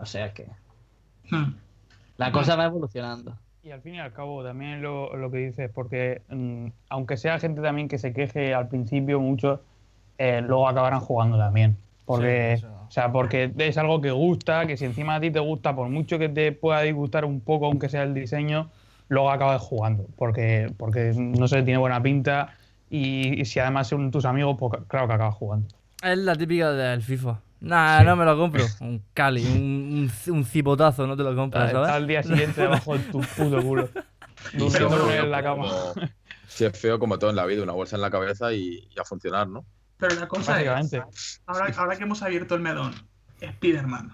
o 0.00 0.06
sea 0.06 0.34
que 0.34 0.46
Hmm. 1.30 1.52
la 2.16 2.32
cosa 2.32 2.56
va 2.56 2.64
evolucionando. 2.64 3.38
Y 3.62 3.70
al 3.70 3.82
fin 3.82 3.96
y 3.96 4.00
al 4.00 4.12
cabo, 4.12 4.42
también 4.42 4.82
lo, 4.82 5.14
lo 5.16 5.30
que 5.30 5.38
dices, 5.38 5.70
porque 5.74 6.22
mm, 6.28 6.68
aunque 6.88 7.16
sea 7.16 7.38
gente 7.38 7.60
también 7.60 7.88
que 7.88 7.98
se 7.98 8.12
queje 8.12 8.54
al 8.54 8.68
principio 8.68 9.20
mucho, 9.20 9.62
eh, 10.18 10.40
luego 10.40 10.68
acabarán 10.68 11.00
jugando 11.00 11.38
también. 11.38 11.76
Porque, 12.08 12.56
Sí, 12.58 12.64
o 12.66 12.90
sea, 12.90 13.12
porque 13.12 13.52
es 13.58 13.76
algo 13.78 14.00
que 14.00 14.10
gusta, 14.10 14.66
que 14.66 14.76
si 14.76 14.84
encima 14.86 15.14
a 15.16 15.20
ti 15.20 15.30
te 15.30 15.38
gusta, 15.40 15.76
por 15.76 15.88
mucho 15.90 16.18
que 16.18 16.28
te 16.28 16.50
pueda 16.52 16.80
disgustar 16.80 17.24
un 17.24 17.40
poco, 17.40 17.66
aunque 17.66 17.88
sea 17.88 18.02
el 18.02 18.14
diseño, 18.14 18.70
luego 19.08 19.30
acabas 19.30 19.62
jugando. 19.62 20.06
Porque, 20.16 20.72
porque 20.76 21.12
no 21.16 21.46
sé, 21.48 21.62
tiene 21.62 21.78
buena 21.78 22.02
pinta 22.02 22.54
y, 22.90 23.40
y 23.40 23.44
si 23.44 23.60
además 23.60 23.86
son 23.88 24.10
tus 24.10 24.24
amigos, 24.24 24.56
pues 24.58 24.72
claro 24.88 25.06
que 25.06 25.12
acabas 25.14 25.34
jugando. 25.34 25.68
Es 26.02 26.18
la 26.18 26.34
típica 26.34 26.72
del 26.72 27.02
FIFA. 27.02 27.40
Nah, 27.60 28.02
no 28.04 28.16
me 28.16 28.24
lo 28.24 28.36
compro. 28.38 28.64
Un 28.80 29.02
cali, 29.12 29.44
un, 29.44 30.08
un, 30.26 30.32
un 30.34 30.44
cipotazo, 30.44 31.06
no 31.06 31.16
te 31.16 31.24
lo 31.24 31.34
compras, 31.36 31.66
Está 31.66 31.78
¿sabes? 31.86 31.90
al 31.90 32.06
día 32.06 32.22
siguiente 32.22 32.60
debajo 32.62 32.96
de 32.96 33.04
tu 33.04 33.20
puto 33.20 33.62
culo. 33.62 33.88
Y 34.54 34.58
Durmiendo 34.58 35.12
en 35.12 35.30
la 35.32 35.42
cama. 35.42 35.64
Como- 35.68 36.08
Si 36.46 36.64
es 36.64 36.78
feo 36.78 36.98
como 37.00 37.18
todo 37.18 37.28
en 37.30 37.36
la 37.36 37.44
vida, 37.44 37.62
una 37.62 37.72
bolsa 37.72 37.96
en 37.96 38.02
la 38.02 38.10
cabeza 38.10 38.52
y, 38.54 38.88
y 38.94 38.98
a 39.00 39.04
funcionar, 39.04 39.48
¿no? 39.48 39.64
Pero 39.98 40.14
la 40.14 40.28
cosa 40.28 40.60
es, 40.62 41.42
ahora, 41.46 41.72
ahora 41.76 41.96
que 41.96 42.04
hemos 42.04 42.22
abierto 42.22 42.54
el 42.54 42.60
melón, 42.62 42.94
Spider-Man. 43.40 44.12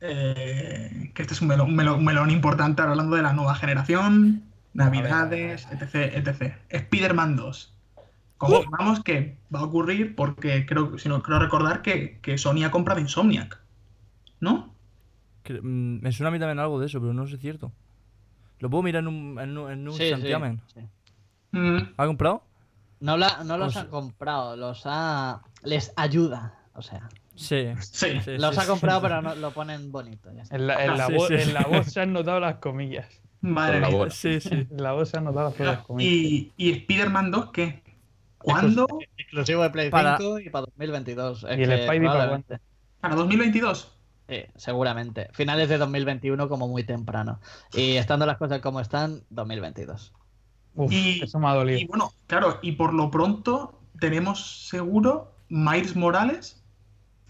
Eh, 0.00 1.10
que 1.14 1.22
este 1.22 1.34
es 1.34 1.40
un 1.42 1.48
melón, 1.48 1.68
un 1.70 1.76
melón- 1.76 1.98
un 1.98 2.04
melón 2.04 2.30
importante 2.30 2.80
ahora 2.82 2.92
hablando 2.92 3.16
de 3.16 3.22
la 3.22 3.32
nueva 3.32 3.54
generación, 3.56 4.42
navidades, 4.74 5.66
etc. 5.72 5.94
etc. 6.14 6.54
Spider-Man 6.68 7.36
2. 7.36 7.74
Confirmamos 8.36 9.02
que 9.02 9.36
va 9.52 9.60
a 9.60 9.64
ocurrir 9.64 10.14
porque 10.14 10.64
creo, 10.66 10.96
si 10.98 11.08
no 11.08 11.20
creo 11.22 11.40
recordar 11.40 11.82
que, 11.82 12.18
que 12.22 12.38
Sony 12.38 12.62
ha 12.64 12.70
comprado 12.70 13.00
Insomniac. 13.00 13.58
¿No? 14.40 14.72
Que, 15.42 15.54
mm, 15.60 16.00
me 16.02 16.12
suena 16.12 16.28
a 16.28 16.30
mí 16.30 16.38
también 16.38 16.60
algo 16.60 16.78
de 16.78 16.86
eso, 16.86 17.00
pero 17.00 17.12
no 17.12 17.24
sé 17.24 17.30
si 17.30 17.34
es 17.36 17.40
cierto. 17.40 17.72
Lo 18.60 18.70
puedo 18.70 18.84
mirar 18.84 19.02
en 19.02 19.08
un, 19.08 19.38
en 19.40 19.58
un, 19.58 19.70
en 19.72 19.88
un 19.88 19.94
Sí, 19.94 20.04
sí, 20.04 20.10
santiamen. 20.10 20.60
sí. 20.72 20.80
Mm, 21.50 21.78
¿Ha 21.96 22.06
comprado? 22.06 22.44
No, 23.00 23.16
la- 23.16 23.42
no 23.44 23.56
los 23.58 23.68
O 23.68 23.70
sea- 23.72 23.82
ha 23.82 23.88
comprado, 23.88 24.56
los 24.56 24.82
ha. 24.84 25.42
Les 25.62 25.92
ayuda. 25.96 26.54
O 26.74 26.82
sea, 26.82 27.08
Sí. 27.34 27.66
sí. 27.80 28.20
sí, 28.24 28.36
los 28.38 28.54
sí, 28.54 28.60
ha 28.60 28.64
sí. 28.64 28.68
comprado, 28.68 29.00
pero 29.02 29.22
no, 29.22 29.34
lo 29.34 29.50
ponen 29.52 29.90
bonito. 29.92 30.30
Ya. 30.32 30.42
En 30.50 30.66
la, 30.66 30.84
en 30.84 30.96
la 30.96 31.06
Sí, 31.06 31.14
voz, 31.14 31.28
sí. 31.28 31.34
en 31.34 31.54
la 31.54 31.62
voz 31.62 31.86
se 31.86 32.00
han 32.00 32.12
notado 32.12 32.40
las 32.40 32.56
comillas. 32.56 33.06
Madre 33.40 33.80
la 33.80 33.88
mía. 33.90 34.10
Sí, 34.10 34.40
sí. 34.40 34.48
En 34.70 34.82
la 34.82 34.92
voz 34.92 35.08
se 35.10 35.16
han 35.18 35.24
notado 35.24 35.46
las 35.48 35.54
putas 35.54 35.78
comillas. 35.86 36.12
¿Y, 36.12 36.52
y 36.56 36.72
Spider-Man 36.72 37.30
2 37.30 37.50
qué? 37.52 37.82
¿Cuándo? 38.38 38.86
Exclusivo 39.16 39.62
de 39.62 39.70
Play 39.70 39.90
Para- 39.90 40.16
5 40.18 40.38
y 40.40 40.50
para 40.50 40.66
2022. 40.66 41.44
Es 41.48 41.58
¿Y 41.58 41.62
el 41.62 41.68
que 41.68 41.86
Spidey 41.86 42.06
para. 42.06 42.40
¿Para 43.00 43.14
2022? 43.14 43.94
Sí, 44.28 44.44
seguramente. 44.56 45.28
Finales 45.32 45.68
de 45.68 45.78
2021 45.78 46.48
como 46.48 46.68
muy 46.68 46.84
temprano. 46.84 47.40
Y 47.72 47.96
estando 47.96 48.26
las 48.26 48.36
cosas 48.36 48.60
como 48.60 48.80
están, 48.80 49.22
2022. 49.30 50.12
Uf, 50.78 50.92
Y- 50.92 51.20
eso 51.22 51.38
me 51.40 51.48
ha 51.48 51.54
dolido. 51.54 51.78
Y 51.78 51.86
bueno, 51.86 52.12
claro, 52.28 52.58
y 52.62 52.72
por 52.72 52.94
lo 52.94 53.10
pronto 53.10 53.80
tenemos 54.00 54.68
seguro 54.68 55.32
Miles 55.48 55.96
Morales 55.96 56.62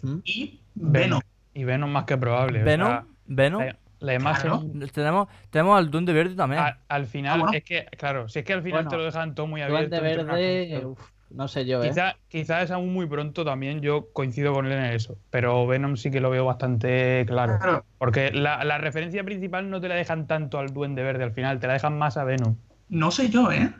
¿Mm? 0.02 0.16
y 0.24 0.60
Venom. 0.74 1.20
Y 1.54 1.64
Venom 1.64 1.90
más 1.90 2.04
que 2.04 2.16
probable. 2.18 2.62
Venom, 2.62 3.04
Venom. 3.26 3.62
la, 3.64 3.76
la 4.00 4.14
imagen. 4.14 4.50
Claro. 4.50 4.86
Tenemos, 4.92 5.28
tenemos 5.50 5.78
al 5.78 5.90
Duende 5.90 6.12
Verde 6.12 6.34
también. 6.34 6.60
a- 6.62 6.78
al 6.88 7.06
final, 7.06 7.38
Ah, 7.38 7.42
bueno. 7.42 7.56
es 7.56 7.64
que, 7.64 7.86
claro, 7.96 8.28
si 8.28 8.40
es 8.40 8.44
que 8.44 8.52
al 8.52 8.62
final 8.62 8.84
Bueno, 8.84 8.90
te 8.90 8.96
lo 8.98 9.04
dejan 9.04 9.34
todo 9.34 9.46
muy 9.46 9.62
abierto. 9.62 9.96
Duende 9.96 10.24
Verde, 10.24 10.86
uf, 10.86 11.00
no 11.30 11.48
sé 11.48 11.64
yo, 11.66 11.82
¿eh? 11.82 11.88
Quizá, 11.88 12.16
quizá 12.28 12.62
es 12.62 12.70
aún 12.70 12.92
muy 12.92 13.06
pronto 13.06 13.44
también, 13.46 13.80
yo 13.80 14.12
coincido 14.12 14.52
con 14.52 14.66
él 14.66 14.72
en 14.72 14.84
eso, 14.84 15.16
pero 15.30 15.66
Venom 15.66 15.96
sí 15.96 16.10
que 16.10 16.20
lo 16.20 16.28
veo 16.30 16.44
bastante 16.44 17.24
claro. 17.26 17.58
Claro, 17.58 17.84
Porque 17.98 18.30
la, 18.30 18.62
la 18.64 18.76
referencia 18.78 19.24
principal 19.24 19.68
no 19.70 19.80
te 19.80 19.88
la 19.88 19.94
dejan 19.94 20.26
tanto 20.26 20.58
al 20.58 20.72
Duende 20.72 21.02
Verde 21.02 21.24
al 21.24 21.32
final, 21.32 21.58
te 21.60 21.66
la 21.66 21.72
dejan 21.72 21.98
más 21.98 22.16
a 22.18 22.24
Venom. 22.24 22.56
No 22.88 23.10
sé 23.10 23.28
yo, 23.30 23.50
¿eh? 23.52 23.72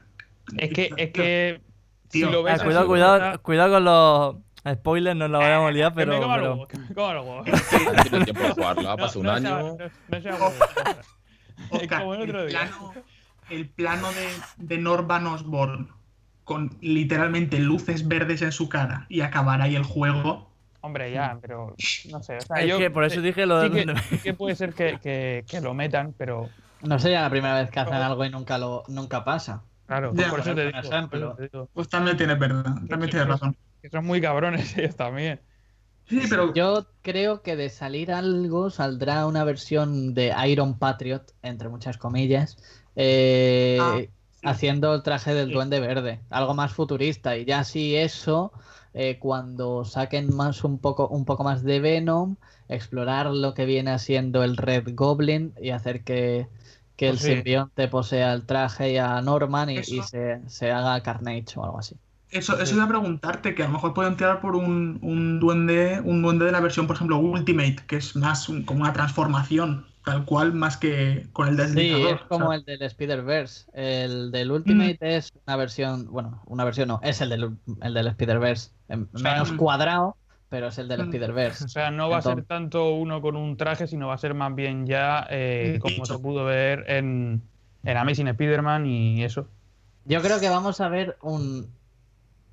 Es 0.56 0.72
que, 0.72 0.90
es 0.96 1.11
que 1.12 1.61
Tío, 2.09 2.26
si 2.28 2.32
lo 2.32 2.42
ves 2.42 2.52
Ah, 2.52 2.56
así, 2.56 2.64
cuidado, 2.64 2.84
como 2.86 2.92
cuidado, 2.94 3.16
está- 3.16 3.38
cuidado 3.38 3.74
con 3.74 3.84
los 3.84 4.36
spoilers, 4.78 5.16
no 5.16 5.28
nos 5.28 5.40
vayamos 5.42 5.68
a 5.68 5.72
liar, 5.72 5.92
que 5.94 5.96
me 6.06 6.06
pero. 6.06 6.20
coma 6.22 6.36
pero- 6.36 6.68
que 6.68 6.78
me 6.78 6.94
coma 6.94 7.12
luego. 7.14 7.44
No 7.44 8.02
tiene 8.11 8.24
tiempo 8.24 8.42
de 8.42 8.50
jugarla, 8.50 8.96
pasa 8.96 9.18
un 9.18 9.26
No- 9.26 9.30
no 9.32 9.36
año. 9.36 9.76
sea- 9.76 9.90
no- 10.09 10.16
no 10.16 10.20
sea. 10.22 10.98
Oscar, 11.70 12.00
como 12.00 12.14
el 12.14 12.22
otro 12.22 12.42
el 12.42 12.48
día. 12.48 12.61
plano, 12.61 12.92
el 13.50 13.68
plano 13.68 14.09
de, 14.12 14.28
de 14.64 14.78
Norman 14.78 15.26
Osborn 15.26 15.88
con 16.44 16.76
literalmente 16.80 17.59
luces 17.59 18.09
verdes 18.09 18.40
en 18.42 18.52
su 18.52 18.68
cara 18.70 19.04
y 19.11 19.20
acabar 19.20 19.61
ahí 19.61 19.76
el 19.76 19.82
juego. 19.82 20.48
Hombre, 20.80 21.11
ya, 21.12 21.36
pero 21.42 21.74
no 22.11 22.22
sé. 22.22 22.36
O 22.38 22.40
sea, 22.40 22.56
Es 22.61 22.68
yo- 22.68 22.78
que 22.78 22.90
por 22.90 23.04
eso 23.04 23.16
sí- 23.16 23.20
dije 23.20 23.44
lo 23.44 23.59
de 23.59 23.68
sí 23.68 23.74
que, 23.74 23.84
Duende 23.84 24.02
sí 24.09 24.18
que 24.18 24.32
puede 24.34 24.54
ser 24.56 24.72
que, 24.72 24.98
que- 25.02 25.44
que 25.46 25.61
lo 25.61 25.74
metan, 25.74 26.14
pero 26.16 26.48
No 26.83 26.99
sería 26.99 27.22
la 27.22 27.31
primera 27.31 27.55
vez 27.61 27.70
que 27.70 27.81
hacen 27.81 27.97
algo 27.99 28.24
y 28.24 28.31
nunca 28.31 28.59
lo 28.59 28.85
nunca 28.89 29.24
pasa. 29.24 29.64
claro, 29.87 30.14
Ya, 30.14 30.29
por 30.31 30.41
eso 30.41 30.55
te 30.55 30.70
por 30.72 30.74
digo. 30.81 30.95
ejemplo. 30.95 31.09
por 31.09 31.18
eso 31.20 31.37
te 31.37 31.43
digo, 31.59 31.70
Pues 31.72 31.89
también 31.89 32.16
tienes 32.16 32.39
verdad, 32.39 32.64
también 32.89 33.11
tienes 33.11 33.29
razón. 33.29 33.57
que 33.83 33.91
son 33.91 34.05
muy 34.07 34.20
cabrones 34.20 34.76
ellos 34.79 34.97
también. 34.97 35.43
Sí, 36.07 36.26
pero 36.29 36.55
Yo 36.55 36.87
creo 37.03 37.43
que 37.43 37.57
de 37.57 37.68
salir 37.68 38.11
algo 38.12 38.70
saldrá 38.70 39.26
una 39.26 39.45
versión 39.45 40.14
de 40.14 40.35
Iron 40.49 40.79
Patriot, 40.79 41.35
entre 41.43 41.68
muchas 41.68 41.99
comillas, 41.99 42.57
eh, 42.97 43.76
Ah, 43.76 44.07
sí. 44.31 44.49
haciendo 44.49 44.95
el 44.95 45.03
traje 45.03 45.35
del 45.35 45.49
Sí. 45.49 45.53
Duende 45.53 45.81
Verde, 45.81 46.24
algo 46.31 46.55
más 46.55 46.72
futurista. 46.72 47.37
Y 47.37 47.45
ya 47.45 47.64
si 47.64 47.97
eso, 47.97 48.53
eh, 48.95 49.18
cuando 49.18 49.85
saquen 49.85 50.35
más 50.35 50.64
un 50.64 50.81
poco, 50.81 51.09
un 51.09 51.24
poco 51.24 51.45
más 51.45 51.62
de 51.62 51.81
Venom, 51.81 52.37
explorar 52.68 53.26
lo 53.26 53.54
que 53.54 53.64
viene 53.66 53.98
siendo 53.98 54.42
el 54.44 54.56
Red 54.56 54.88
Goblin 54.94 55.54
y 55.60 55.70
hacer 55.70 56.04
que, 56.04 56.48
que 56.96 57.08
el 57.08 57.16
Pues 57.16 57.22
sí. 57.22 57.34
simbionte 57.34 57.88
posea 57.88 58.32
el 58.34 58.46
traje 58.46 58.92
y 58.92 58.98
a 58.98 59.20
Norman 59.22 59.70
y, 59.70 59.82
se, 59.84 60.42
se 60.48 60.70
haga 60.72 61.02
Carnage 61.02 61.58
o 61.58 61.64
algo 61.64 61.78
así. 61.78 61.96
Eso, 62.30 62.58
eso 62.60 62.74
iba 62.74 62.84
a 62.84 62.88
preguntarte, 62.88 63.54
que 63.54 63.62
a 63.62 63.66
lo 63.66 63.72
mejor 63.72 63.94
pueden 63.94 64.16
tirar 64.16 64.40
por 64.40 64.54
un, 64.54 64.98
un 65.02 65.40
duende, 65.40 66.00
un 66.04 66.20
duende 66.22 66.44
de 66.44 66.52
la 66.52 66.60
versión, 66.60 66.86
por 66.86 66.96
ejemplo, 66.96 67.18
Ultimate, 67.18 67.76
que 67.86 67.96
es 67.96 68.16
más 68.16 68.48
un- 68.50 68.64
como 68.64 68.80
una 68.82 68.92
transformación, 68.92 69.86
tal 70.04 70.24
cual, 70.26 70.52
más 70.52 70.76
que 70.76 71.30
con 71.32 71.48
el 71.48 71.56
Sí, 71.56 71.62
deslizador. 71.62 72.16
es 72.16 72.22
como 72.28 72.50
o 72.50 72.52
sea, 72.52 72.56
el 72.56 72.64
del 72.64 72.82
Spider-Verse. 72.82 73.70
El 73.72 74.30
del 74.30 74.50
Ultimate 74.52 74.98
es 75.16 75.30
una 75.46 75.56
versión, 75.56 76.06
bueno, 76.10 76.42
una 76.46 76.64
versión 76.64 76.88
no, 76.88 77.00
es 77.02 77.20
el 77.22 77.30
del, 77.30 77.58
el 77.82 77.94
del 77.94 78.06
Spider-Verse. 78.08 78.72
sea, 78.86 78.96
Menos 79.12 79.52
mm. 79.52 79.56
cuadrado, 79.56 80.17
pero 80.49 80.68
es 80.68 80.78
el 80.78 80.88
del. 80.88 81.03
Spider-Verse. 81.03 81.64
O 81.66 81.68
sea, 81.68 81.90
no 81.90 82.09
va 82.09 82.18
a 82.18 82.22
ser 82.22 82.42
tanto 82.44 82.94
uno 82.94 83.20
con 83.20 83.36
un 83.36 83.57
traje, 83.57 83.86
sino 83.86 84.09
va 84.09 84.14
a 84.14 84.18
ser 84.18 84.34
más 84.34 84.55
bien 84.55 84.86
ya 84.86 85.26
eh, 85.30 85.78
como 85.80 86.05
se 86.05 86.18
pudo 86.18 86.44
ver 86.44 86.84
en, 86.88 87.42
en 87.84 87.96
Amazing 87.96 88.28
Spider-Man 88.28 88.86
y 88.86 89.24
eso. 89.24 89.46
Yo 90.05 90.22
creo 90.22 90.40
que 90.40 90.49
vamos 90.49 90.80
a 90.80 90.88
ver 90.88 91.18
un 91.22 91.70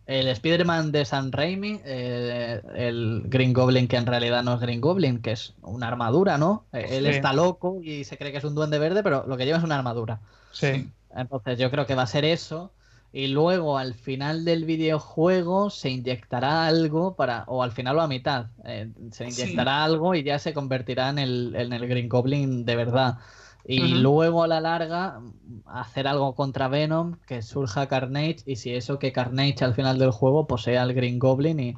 el 0.06 0.28
Spider-Man 0.28 0.91
de 0.91 1.04
San 1.04 1.32
Raimi, 1.32 1.82
eh, 1.84 2.62
el 2.76 3.24
Green 3.26 3.54
Goblin 3.54 3.88
que 3.88 3.98
en 3.98 4.06
realidad 4.06 4.43
no 4.43 4.54
es 4.54 4.60
Green 4.60 4.80
Goblin, 4.80 5.20
que 5.20 5.32
es 5.32 5.56
una 5.64 5.88
armadura, 5.88 6.38
¿no? 6.38 6.66
Eh, 6.74 6.86
Él 6.91 7.08
está 7.08 7.34
loco 7.34 7.80
y 7.82 8.04
se 8.04 8.18
cree 8.18 8.32
que 8.32 8.38
es 8.38 8.43
un 8.43 8.54
duende 8.54 8.78
verde, 8.78 9.02
pero 9.02 9.26
lo 9.28 9.36
que 9.36 9.46
lleva 9.46 9.58
es 9.58 9.64
una 9.64 9.78
armadura. 9.78 10.20
Sí. 10.52 10.89
Entonces 11.16 11.58
yo 11.58 11.72
creo 11.72 11.88
que 11.88 11.96
va 11.96 12.04
a 12.04 12.08
ser 12.08 12.24
eso. 12.24 12.72
Y 13.16 13.28
luego 13.28 13.78
al 13.78 13.93
final 13.93 14.43
del 14.43 14.66
videojuego 14.66 15.70
se 15.70 15.89
inyectará 15.89 16.66
algo 16.68 17.16
para, 17.16 17.45
o 17.47 17.63
al 17.63 17.72
final 17.72 17.97
o 17.97 18.01
a 18.01 18.07
mitad, 18.09 18.47
eh, 18.66 18.91
se 19.11 19.30
Sí. 19.30 19.30
inyectará 19.30 19.84
algo 19.86 20.16
y 20.16 20.24
ya 20.24 20.38
se 20.38 20.53
convertirá 20.53 21.09
en 21.09 21.20
el, 21.20 21.55
en 21.55 21.72
el 21.74 21.88
Green 21.88 22.09
Goblin 22.09 22.66
de 22.66 22.76
verdad. 22.76 23.20
Y 23.63 23.95
luego 23.95 24.43
a 24.43 24.47
la 24.47 24.59
larga 24.61 25.22
hacer 25.66 26.07
algo 26.07 26.36
contra 26.36 26.68
Venom, 26.68 27.18
que 27.26 27.41
surja 27.41 27.88
Carnage 27.88 28.38
y 28.45 28.57
si 28.57 28.74
eso 28.76 28.99
que 28.99 29.11
Carnage 29.13 29.63
al 29.63 29.74
final 29.76 29.97
del 29.97 30.11
juego 30.11 30.45
posea 30.47 30.82
al 30.84 30.93
Green 30.93 31.18
Goblin 31.20 31.59
y, 31.59 31.74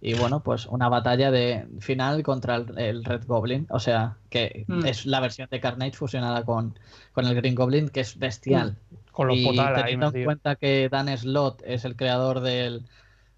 y 0.00 0.14
bueno, 0.14 0.42
pues 0.42 0.66
una 0.66 0.88
batalla 0.88 1.30
de 1.30 1.66
final 1.80 2.22
contra 2.22 2.56
el, 2.56 2.78
el 2.78 3.04
Red 3.04 3.26
Goblin. 3.26 3.66
O 3.70 3.78
sea, 3.78 4.16
que 4.30 4.66
Mm. 4.68 4.80
es 4.86 5.06
la 5.06 5.20
versión 5.20 5.48
de 5.50 5.60
Carnage 5.60 5.92
fusionada 5.96 6.44
con, 6.44 6.78
con 7.12 7.26
el 7.26 7.34
Green 7.34 7.54
Goblin, 7.54 7.88
que 7.90 8.00
es 8.00 8.18
bestial. 8.18 8.78
Con 9.18 9.26
los 9.26 9.36
y 9.36 9.44
potales 9.44 9.76
ahí 9.78 9.82
teniendo 9.82 10.06
en 10.16 10.24
cuenta 10.24 10.54
que 10.54 10.88
Dan 10.88 11.08
Slott 11.18 11.60
es 11.66 11.84
el 11.84 11.96
creador 11.96 12.38
del, 12.38 12.86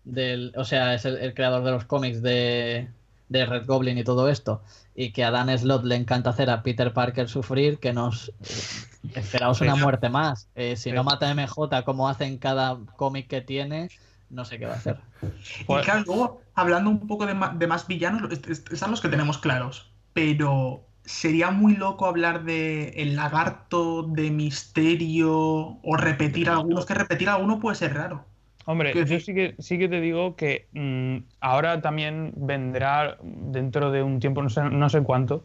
del 0.04 0.52
o 0.56 0.64
sea, 0.66 0.92
es 0.94 1.06
el, 1.06 1.16
el 1.16 1.32
creador 1.32 1.64
de 1.64 1.70
los 1.70 1.86
cómics 1.86 2.20
de, 2.20 2.90
de 3.30 3.46
Red 3.46 3.64
Goblin 3.66 3.96
y 3.96 4.04
todo 4.04 4.28
esto, 4.28 4.62
y 4.94 5.12
que 5.12 5.24
a 5.24 5.30
Dan 5.30 5.56
Slott 5.58 5.84
le 5.84 5.96
encanta 5.96 6.28
hacer 6.30 6.50
a 6.50 6.62
Peter 6.62 6.92
Parker 6.92 7.30
sufrir, 7.30 7.78
que 7.78 7.94
nos 7.94 8.28
eh, 8.28 9.12
esperaos 9.14 9.62
una 9.62 9.74
muerte 9.76 10.10
más. 10.10 10.50
Eh, 10.54 10.76
si 10.76 10.92
no 10.92 11.02
mata 11.02 11.26
a 11.30 11.34
MJ 11.34 11.82
como 11.86 12.10
hace 12.10 12.26
en 12.26 12.36
cada 12.36 12.76
cómic 12.96 13.26
que 13.26 13.40
tiene, 13.40 13.88
no 14.28 14.44
sé 14.44 14.58
qué 14.58 14.66
va 14.66 14.74
a 14.74 14.76
hacer. 14.76 15.00
Pues- 15.66 15.82
Y 15.82 15.84
claro, 15.84 16.02
luego, 16.06 16.42
hablando 16.54 16.90
un 16.90 17.06
poco 17.06 17.24
de, 17.24 17.32
ma- 17.34 17.54
de 17.56 17.66
más 17.66 17.86
villanos, 17.86 18.30
est- 18.30 18.48
est- 18.50 18.70
están 18.70 18.90
los 18.90 19.00
que 19.00 19.08
tenemos 19.08 19.38
claros. 19.38 19.90
Pero 20.12 20.84
sería 21.10 21.50
muy 21.50 21.74
loco 21.74 22.06
hablar 22.06 22.44
de 22.44 22.90
el 22.90 23.16
lagarto 23.16 24.04
de 24.04 24.30
misterio 24.30 25.32
o 25.32 25.96
repetir 25.96 26.48
algunos, 26.48 26.86
que 26.86 26.94
repetir 26.94 27.28
alguno 27.28 27.58
puede 27.58 27.76
ser 27.76 27.94
raro. 27.94 28.24
Hombre, 28.64 28.94
yo 28.94 29.18
sí 29.18 29.34
que, 29.34 29.56
sí 29.58 29.78
que 29.78 29.88
te 29.88 30.00
digo 30.00 30.36
que 30.36 30.68
mm, 30.72 31.24
ahora 31.40 31.80
también 31.80 32.32
vendrá 32.36 33.18
dentro 33.22 33.90
de 33.90 34.04
un 34.04 34.20
tiempo, 34.20 34.40
no 34.40 34.50
sé, 34.50 34.62
no 34.62 34.88
sé 34.88 35.02
cuánto, 35.02 35.42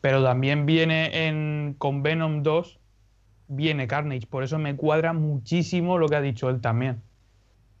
pero 0.00 0.22
también 0.22 0.64
viene 0.64 1.26
en, 1.26 1.74
con 1.76 2.02
Venom 2.04 2.44
2, 2.44 2.78
viene 3.48 3.88
Carnage. 3.88 4.28
Por 4.28 4.44
eso 4.44 4.58
me 4.58 4.76
cuadra 4.76 5.12
muchísimo 5.12 5.98
lo 5.98 6.08
que 6.08 6.16
ha 6.16 6.20
dicho 6.20 6.48
él 6.48 6.60
también. 6.60 7.02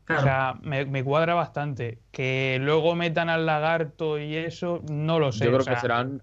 Claro. 0.04 0.20
O 0.20 0.24
sea, 0.24 0.58
me, 0.62 0.84
me 0.84 1.04
cuadra 1.04 1.34
bastante. 1.34 2.00
Que 2.10 2.58
luego 2.60 2.96
metan 2.96 3.28
al 3.28 3.46
lagarto 3.46 4.18
y 4.18 4.34
eso, 4.34 4.82
no 4.90 5.20
lo 5.20 5.30
sé. 5.30 5.44
Yo 5.44 5.50
creo 5.52 5.60
o 5.60 5.64
sea, 5.64 5.74
que 5.74 5.80
serán, 5.80 6.22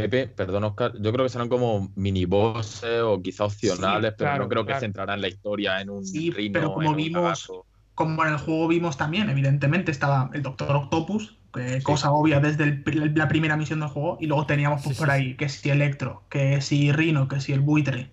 Pepe, 0.00 0.26
perdón 0.28 0.64
Oscar, 0.64 0.92
yo 1.00 1.12
creo 1.12 1.24
que 1.24 1.28
serán 1.28 1.48
como 1.48 1.92
mini 1.94 2.24
bosses 2.24 3.00
o 3.02 3.22
quizá 3.22 3.44
opcionales, 3.44 4.10
Sí, 4.10 4.16
pero 4.18 4.38
no 4.38 4.48
creo 4.48 4.62
que 4.64 4.68
claro. 4.72 4.80
centrarán 4.80 5.20
la 5.20 5.28
historia 5.28 5.80
en 5.80 5.90
un 5.90 6.04
Sí, 6.04 6.30
rino 6.30 6.52
pero 6.52 6.72
como 6.74 6.82
en 6.82 6.88
un 6.88 6.96
vimos- 6.96 7.22
lagarto. 7.22 7.66
Como 7.94 8.24
en 8.24 8.32
el 8.32 8.38
juego 8.38 8.66
vimos 8.66 8.96
también, 8.96 9.30
evidentemente 9.30 9.92
estaba 9.92 10.28
el 10.34 10.42
Doctor 10.42 10.74
Octopus, 10.74 11.38
eh, 11.56 11.78
cosa 11.84 12.10
obvia 12.10 12.40
desde 12.40 12.64
el- 12.64 13.12
la 13.14 13.28
primera 13.28 13.56
misión 13.56 13.78
del 13.78 13.88
juego, 13.88 14.18
y 14.20 14.26
luego 14.26 14.46
teníamos 14.46 14.82
pues, 14.82 14.96
Sí, 14.96 15.00
por 15.00 15.08
sí, 15.10 15.14
ahí 15.14 15.34
que 15.36 15.48
si 15.48 15.70
Electro, 15.70 16.24
que 16.28 16.60
si 16.60 16.90
Rino, 16.90 17.28
que 17.28 17.40
si 17.40 17.52
el 17.52 17.60
buitre. 17.60 18.10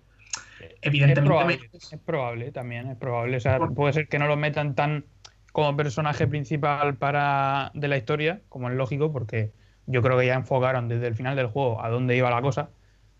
Es 0.59 0.69
Evidentemente, 0.83 1.23
probable, 1.27 1.57
me- 1.57 1.79
es 1.79 1.99
probable 2.05 2.51
también, 2.51 2.87
es 2.89 2.97
probable. 2.97 3.37
O 3.37 3.39
sea, 3.39 3.57
Por- 3.57 3.73
puede 3.73 3.93
ser 3.93 4.07
que 4.07 4.19
no 4.19 4.27
lo 4.27 4.37
metan 4.37 4.75
tan 4.75 5.05
como 5.51 5.75
personaje 5.75 6.27
principal 6.27 6.97
para 6.97 7.71
de 7.73 7.87
la 7.87 7.97
historia, 7.97 8.41
como 8.49 8.69
es 8.69 8.75
lógico, 8.75 9.11
porque 9.11 9.51
yo 9.87 10.01
creo 10.01 10.17
que 10.17 10.25
ya 10.27 10.35
enfocaron 10.35 10.87
desde 10.87 11.07
el 11.07 11.15
final 11.15 11.35
del 11.35 11.47
juego 11.47 11.83
a 11.83 11.89
dónde 11.89 12.15
iba 12.17 12.29
la 12.29 12.41
cosa. 12.41 12.69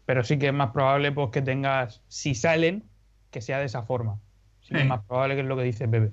Pero 0.06 0.24
sí 0.24 0.38
que 0.40 0.48
es 0.48 0.54
más 0.54 0.72
probable 0.72 1.12
pues 1.12 1.30
que 1.32 1.42
tengas, 1.42 2.02
si 2.08 2.36
salen, 2.36 2.84
que 3.30 3.42
sea 3.42 3.60
de 3.60 3.66
esa 3.66 3.84
forma. 3.84 4.18
Sí, 4.62 4.74
es 4.76 4.86
más 4.86 5.02
probable 5.06 5.36
que 5.36 5.42
es 5.42 5.48
lo 5.48 5.56
que 5.58 5.64
dice 5.64 5.88
Pepe. 5.88 6.12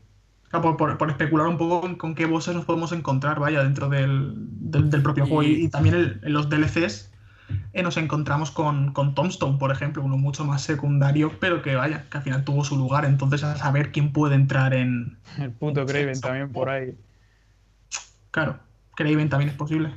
Por, 0.51 0.77
por- 0.77 0.97
por 0.99 1.11
especular 1.11 1.47
un 1.47 1.59
poco 1.59 1.81
con, 1.83 1.97
con 1.97 2.15
qué 2.15 2.25
bosses 2.27 2.55
nos 2.55 2.65
podemos 2.65 2.93
encontrar, 2.93 3.39
vaya, 3.41 3.63
dentro 3.63 3.89
del, 3.89 4.33
del- 4.37 4.89
del 4.91 5.03
propio 5.03 5.25
Y- 5.25 5.29
juego. 5.29 5.43
Y, 5.43 5.65
y 5.65 5.69
también 5.69 5.95
el- 5.95 6.21
en 6.23 6.33
los 6.33 6.49
DLCs 6.49 7.13
eh, 7.73 7.83
nos 7.83 7.97
encontramos 7.97 8.51
con, 8.51 8.93
con 8.93 9.15
Tombstone, 9.15 9.59
por 9.59 9.73
ejemplo, 9.73 10.03
uno 10.03 10.17
mucho 10.17 10.45
más 10.45 10.63
secundario, 10.63 11.33
pero 11.41 11.61
que 11.63 11.75
vaya, 11.77 12.05
que 12.11 12.19
al 12.19 12.23
final 12.23 12.45
tuvo 12.45 12.63
su 12.65 12.77
lugar. 12.77 13.05
Entonces, 13.05 13.43
a 13.45 13.57
saber 13.57 13.91
quién 13.91 14.13
puede 14.13 14.35
entrar 14.37 14.75
en. 14.75 15.19
El 15.39 15.51
puto 15.53 15.85
Craven 15.87 16.21
también 16.21 16.53
por 16.53 16.69
ahí. 16.69 16.95
Claro, 18.31 18.59
Craven 18.97 19.29
también 19.29 19.51
es 19.51 19.57
posible. 19.57 19.93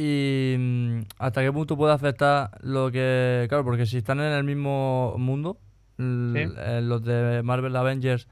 Y 0.00 0.54
mm, 0.56 0.98
hasta 1.18 1.42
qué 1.42 1.50
punto 1.52 1.76
puede 1.76 1.92
afectar 1.92 2.50
lo 2.62 2.92
que. 2.92 3.46
Claro, 3.48 3.64
porque 3.64 3.84
si 3.84 3.96
están 3.98 4.20
en 4.20 4.32
el 4.32 4.44
mismo 4.44 5.14
mundo, 5.18 5.58
Sí. 5.96 6.04
eh, 6.04 6.80
los 6.84 7.02
de 7.02 7.42
Marvel 7.42 7.74
Avengers 7.74 8.28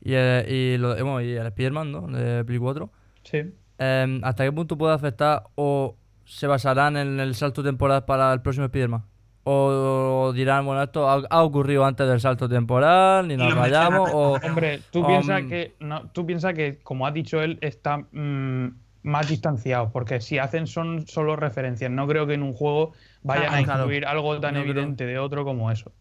y, 0.00 0.14
el- 0.14 0.50
y, 0.52 0.76
lo 0.78 0.94
de- 0.96 1.02
bueno, 1.02 1.20
y 1.20 1.30
el 1.34 1.46
Spider-Man, 1.46 1.92
¿no? 1.92 2.08
De 2.08 2.44
Play 2.44 2.58
4, 2.58 2.90
Sí. 3.22 3.42
em, 3.78 4.20
¿hasta 4.24 4.42
qué 4.44 4.50
punto 4.50 4.76
puede 4.76 4.92
afectar 4.94 5.44
o 5.54 5.96
se 6.24 6.48
basarán 6.48 6.96
en 6.96 7.20
el 7.20 7.36
salto 7.36 7.62
temporal 7.62 8.04
para 8.04 8.32
el 8.32 8.40
próximo 8.42 8.66
Spider-Man? 8.66 9.04
O 9.44 10.32
dirán, 10.34 10.64
bueno, 10.66 10.82
esto 10.82 11.08
ha, 11.08 11.22
ha 11.30 11.42
ocurrido 11.44 11.84
antes 11.84 12.08
del 12.08 12.18
salto 12.18 12.48
temporal, 12.48 13.28
ni 13.28 13.34
Y 13.34 13.36
nos 13.36 13.54
o. 13.54 14.38
Hombre, 14.42 14.80
tú 14.90 15.00
Um, 15.00 15.06
piensas 15.06 15.42
que, 15.44 15.74
no, 15.78 16.08
tú 16.10 16.26
piensas 16.26 16.54
que, 16.54 16.80
como 16.82 17.06
ha 17.06 17.12
dicho 17.12 17.40
él, 17.40 17.58
está 17.60 17.98
mm, 17.98 18.68
más 19.04 19.28
distanciado, 19.28 19.92
porque 19.92 20.20
si 20.20 20.38
hacen 20.38 20.66
son 20.66 21.06
solo 21.06 21.36
referencias, 21.36 21.90
no 21.92 22.08
creo 22.08 22.26
que 22.26 22.34
en 22.34 22.42
un 22.42 22.54
juego 22.54 22.94
vayan 23.22 23.50
Claro, 23.50 23.62
a 23.62 23.64
claro. 23.64 23.82
incluir 23.84 24.06
algo 24.06 24.40
tan 24.40 24.54
No 24.54 24.62
creo. 24.62 24.72
evidente 24.72 25.06
de 25.06 25.18
otro 25.20 25.44
como 25.44 25.70
eso. 25.70 25.92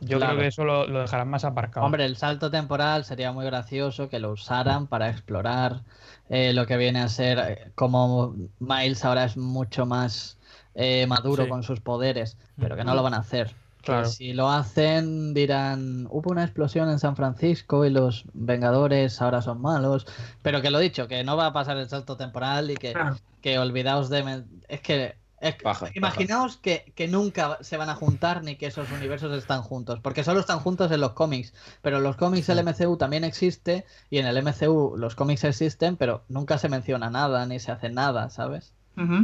Yo 0.00 0.18
Claro. 0.18 0.34
creo 0.34 0.42
que 0.42 0.48
eso 0.48 0.64
lo, 0.64 0.86
lo 0.86 1.00
dejarán 1.00 1.28
más 1.28 1.44
aparcado. 1.44 1.86
Hombre, 1.86 2.04
el 2.04 2.16
salto 2.16 2.50
temporal 2.50 3.04
sería 3.04 3.32
muy 3.32 3.44
gracioso 3.46 4.08
que 4.08 4.18
lo 4.20 4.30
usaran 4.32 4.86
para 4.86 5.08
explorar 5.10 5.84
eh, 6.28 6.52
lo 6.52 6.66
que 6.66 6.76
viene 6.76 7.00
a 7.00 7.08
ser 7.08 7.38
eh, 7.38 7.72
como 7.74 8.34
Miles 8.60 9.04
ahora 9.04 9.24
es 9.24 9.36
mucho 9.36 9.86
más 9.86 10.38
eh, 10.74 11.06
maduro 11.08 11.44
Sí. 11.44 11.48
con 11.48 11.62
sus 11.64 11.80
poderes, 11.80 12.38
pero 12.58 12.76
que 12.76 12.84
no 12.84 12.94
lo 12.94 13.02
van 13.02 13.14
a 13.14 13.18
hacer. 13.18 13.56
Que 13.94 14.02
Claro. 14.02 14.08
si 14.08 14.32
lo 14.34 14.50
hacen 14.50 15.32
dirán, 15.34 16.06
hubo 16.10 16.30
una 16.30 16.44
explosión 16.44 16.90
en 16.90 16.98
San 16.98 17.16
Francisco 17.16 17.84
y 17.86 17.90
los 17.90 18.24
Vengadores 18.34 19.20
ahora 19.22 19.40
son 19.42 19.60
malos, 19.62 20.06
pero 20.42 20.60
que 20.62 20.70
lo 20.70 20.78
dicho, 20.78 21.08
que 21.08 21.24
no 21.24 21.36
va 21.36 21.46
a 21.46 21.52
pasar 21.52 21.76
el 21.78 21.88
salto 21.88 22.16
temporal 22.16 22.70
y 22.70 22.74
que, 22.76 22.92
Claro. 22.92 23.16
que 23.40 23.58
olvidaos 23.58 24.10
de... 24.10 24.44
Es 24.68 24.80
que... 24.80 25.16
es- 25.40 25.56
imaginaos 25.94 26.56
que, 26.56 26.92
que 26.94 27.08
nunca 27.08 27.58
se 27.62 27.76
van 27.76 27.88
a 27.88 27.94
juntar 27.94 28.42
ni 28.42 28.56
que 28.56 28.66
esos 28.66 28.90
universos 28.90 29.32
están 29.36 29.62
juntos, 29.62 30.00
porque 30.02 30.24
solo 30.24 30.40
están 30.40 30.58
juntos 30.58 30.90
en 30.92 31.00
los 31.00 31.12
cómics, 31.12 31.54
pero 31.80 31.98
en 31.98 32.02
los 32.02 32.16
cómics 32.16 32.48
el 32.48 32.58
MCU 32.58 32.96
también 32.96 33.24
existe 33.24 33.84
y 34.10 34.18
en 34.18 34.26
el 34.26 34.36
MCU 34.36 34.96
los 34.96 35.14
cómics 35.14 35.44
existen, 35.44 35.96
pero 35.96 36.24
nunca 36.28 36.58
se 36.58 36.68
menciona 36.68 37.08
nada 37.10 37.46
ni 37.46 37.58
se 37.60 37.72
hace 37.72 37.88
nada, 37.90 38.30
¿sabes? 38.30 38.74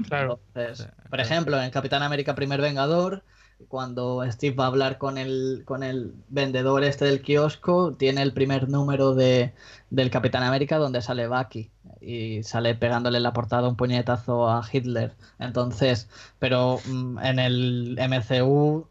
Claro. 0.06 0.38
Entonces, 0.54 0.88
por 1.10 1.18
ejemplo, 1.20 1.60
en 1.60 1.70
Capitán 1.72 2.04
América 2.04 2.36
Primer 2.36 2.60
Vengador, 2.60 3.24
cuando 3.68 4.24
Steve 4.30 4.56
va 4.56 4.64
a 4.64 4.68
hablar 4.68 4.98
con 4.98 5.18
el, 5.18 5.62
con 5.64 5.82
el 5.82 6.12
vendedor 6.28 6.84
este 6.84 7.04
del 7.04 7.22
kiosco, 7.22 7.94
tiene 7.94 8.22
el 8.22 8.32
primer 8.32 8.68
número 8.68 9.14
de, 9.14 9.52
del 9.90 10.10
Capitán 10.10 10.42
América 10.42 10.78
donde 10.78 11.02
sale 11.02 11.28
Bucky 11.28 11.70
y 12.00 12.42
sale 12.42 12.74
pegándole 12.74 13.18
en 13.18 13.22
la 13.22 13.32
portada 13.32 13.68
un 13.68 13.76
puñetazo 13.76 14.48
a 14.48 14.62
Hitler. 14.70 15.14
Entonces, 15.38 16.08
pero 16.38 16.80
mm, 16.86 17.18
en 17.18 17.38
el 17.38 17.98
MCU, 17.98 18.86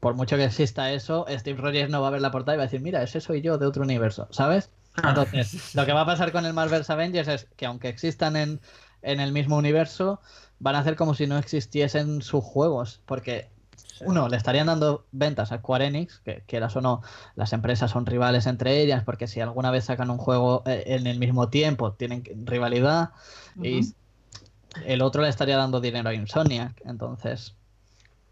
por 0.00 0.14
mucho 0.14 0.36
que 0.36 0.44
exista 0.44 0.92
eso, 0.92 1.26
Steve 1.28 1.60
Rogers 1.60 1.90
no 1.90 2.00
va 2.02 2.08
a 2.08 2.12
ver 2.12 2.22
la 2.22 2.30
portada 2.30 2.56
y 2.56 2.58
va 2.58 2.64
a 2.64 2.66
decir, 2.66 2.80
mira, 2.80 3.02
ese 3.02 3.20
soy 3.20 3.40
yo 3.40 3.58
de 3.58 3.66
otro 3.66 3.82
universo, 3.82 4.28
¿sabes? 4.30 4.70
Claro. 4.92 5.22
Entonces, 5.22 5.74
lo 5.74 5.84
que 5.84 5.92
va 5.92 6.02
a 6.02 6.06
pasar 6.06 6.32
con 6.32 6.46
el 6.46 6.54
Marvel's 6.54 6.88
Avengers 6.88 7.28
es 7.28 7.48
que 7.56 7.66
aunque 7.66 7.88
existan 7.88 8.36
en, 8.36 8.60
en 9.02 9.20
el 9.20 9.32
mismo 9.32 9.56
universo, 9.56 10.20
van 10.58 10.74
a 10.74 10.80
hacer 10.80 10.96
como 10.96 11.14
si 11.14 11.26
no 11.26 11.38
existiesen 11.38 12.22
sus 12.22 12.42
juegos, 12.42 13.00
porque 13.06 13.50
uno, 14.04 14.28
le 14.28 14.36
estarían 14.36 14.66
dando 14.66 15.06
ventas 15.12 15.52
a 15.52 15.58
Square 15.58 15.86
Enix, 15.86 16.18
que 16.20 16.42
quieras 16.46 16.74
o 16.76 16.80
no, 16.80 17.02
las 17.34 17.52
empresas 17.52 17.90
son 17.90 18.06
rivales 18.06 18.46
entre 18.46 18.80
ellas, 18.80 19.04
porque 19.04 19.26
si 19.26 19.40
alguna 19.40 19.70
vez 19.70 19.84
sacan 19.84 20.10
un 20.10 20.18
juego 20.18 20.62
eh, 20.66 20.84
en 20.86 21.06
el 21.06 21.18
mismo 21.18 21.48
tiempo, 21.48 21.92
tienen 21.92 22.22
rivalidad, 22.44 23.10
y 23.62 23.94
el 24.84 25.02
otro 25.02 25.22
le 25.22 25.28
estaría 25.28 25.56
dando 25.56 25.80
dinero 25.80 26.08
a 26.08 26.14
Insomniac, 26.14 26.82
entonces 26.84 27.54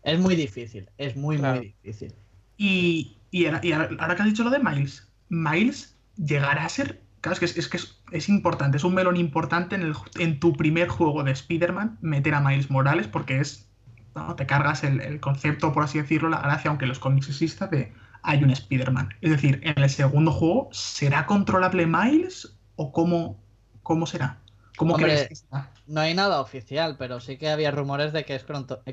es 0.02 0.18
muy 0.18 0.36
difícil, 0.36 0.90
es 0.98 1.16
muy, 1.16 1.38
Claro. 1.38 1.56
muy 1.60 1.74
difícil. 1.82 2.12
Y, 2.58 3.16
y 3.30 3.46
ahora, 3.46 3.60
y 3.62 3.72
ahora- 3.72 3.90
ahora 3.98 4.16
que 4.16 4.22
has 4.22 4.28
dicho 4.28 4.44
lo 4.44 4.50
de 4.50 4.58
Miles, 4.58 5.08
Miles 5.28 5.96
llegará 6.16 6.64
a 6.66 6.68
ser. 6.68 7.00
Claro, 7.20 7.32
es 7.34 7.40
que 7.40 7.46
es, 7.46 7.56
es 7.56 7.68
que 7.68 7.78
es, 7.78 7.98
es 8.12 8.28
importante, 8.28 8.76
es 8.76 8.84
un 8.84 8.92
melón 8.94 9.16
importante 9.16 9.74
en, 9.74 9.82
el, 9.82 9.94
en 10.18 10.38
tu 10.38 10.52
primer 10.52 10.88
juego 10.88 11.24
de 11.24 11.32
Spider-Man 11.32 11.96
meter 12.02 12.34
a 12.34 12.40
Miles 12.40 12.70
Morales 12.70 13.08
porque 13.08 13.40
es. 13.40 13.66
¿No? 14.14 14.34
Te 14.36 14.46
cargas 14.46 14.84
el, 14.84 15.00
el 15.00 15.20
concepto, 15.20 15.72
por 15.72 15.84
así 15.84 15.98
decirlo, 15.98 16.28
la 16.28 16.40
gracia, 16.40 16.68
aunque 16.70 16.84
en 16.84 16.90
los 16.90 16.98
cómics 16.98 17.28
exista, 17.28 17.66
de 17.66 17.92
hay 18.22 18.42
un 18.42 18.50
Spider-Man. 18.50 19.10
Es 19.20 19.30
decir, 19.30 19.60
en 19.62 19.82
el 19.82 19.90
segundo 19.90 20.32
juego, 20.32 20.68
¿será 20.72 21.26
controlable 21.26 21.86
Miles 21.86 22.56
o 22.76 22.92
cómo, 22.92 23.36
cómo 23.82 24.06
será? 24.06 24.40
¿Cómo 24.76 24.94
Hombre, 24.94 25.12
crees 25.12 25.28
que 25.28 25.36
será? 25.36 25.70
No 25.86 26.00
hay 26.00 26.14
nada 26.14 26.40
oficial, 26.40 26.96
pero 26.98 27.20
sí 27.20 27.36
que 27.36 27.48
había 27.48 27.70
rumores 27.70 28.12
de 28.12 28.24
que 28.24 28.34
es 28.34 28.44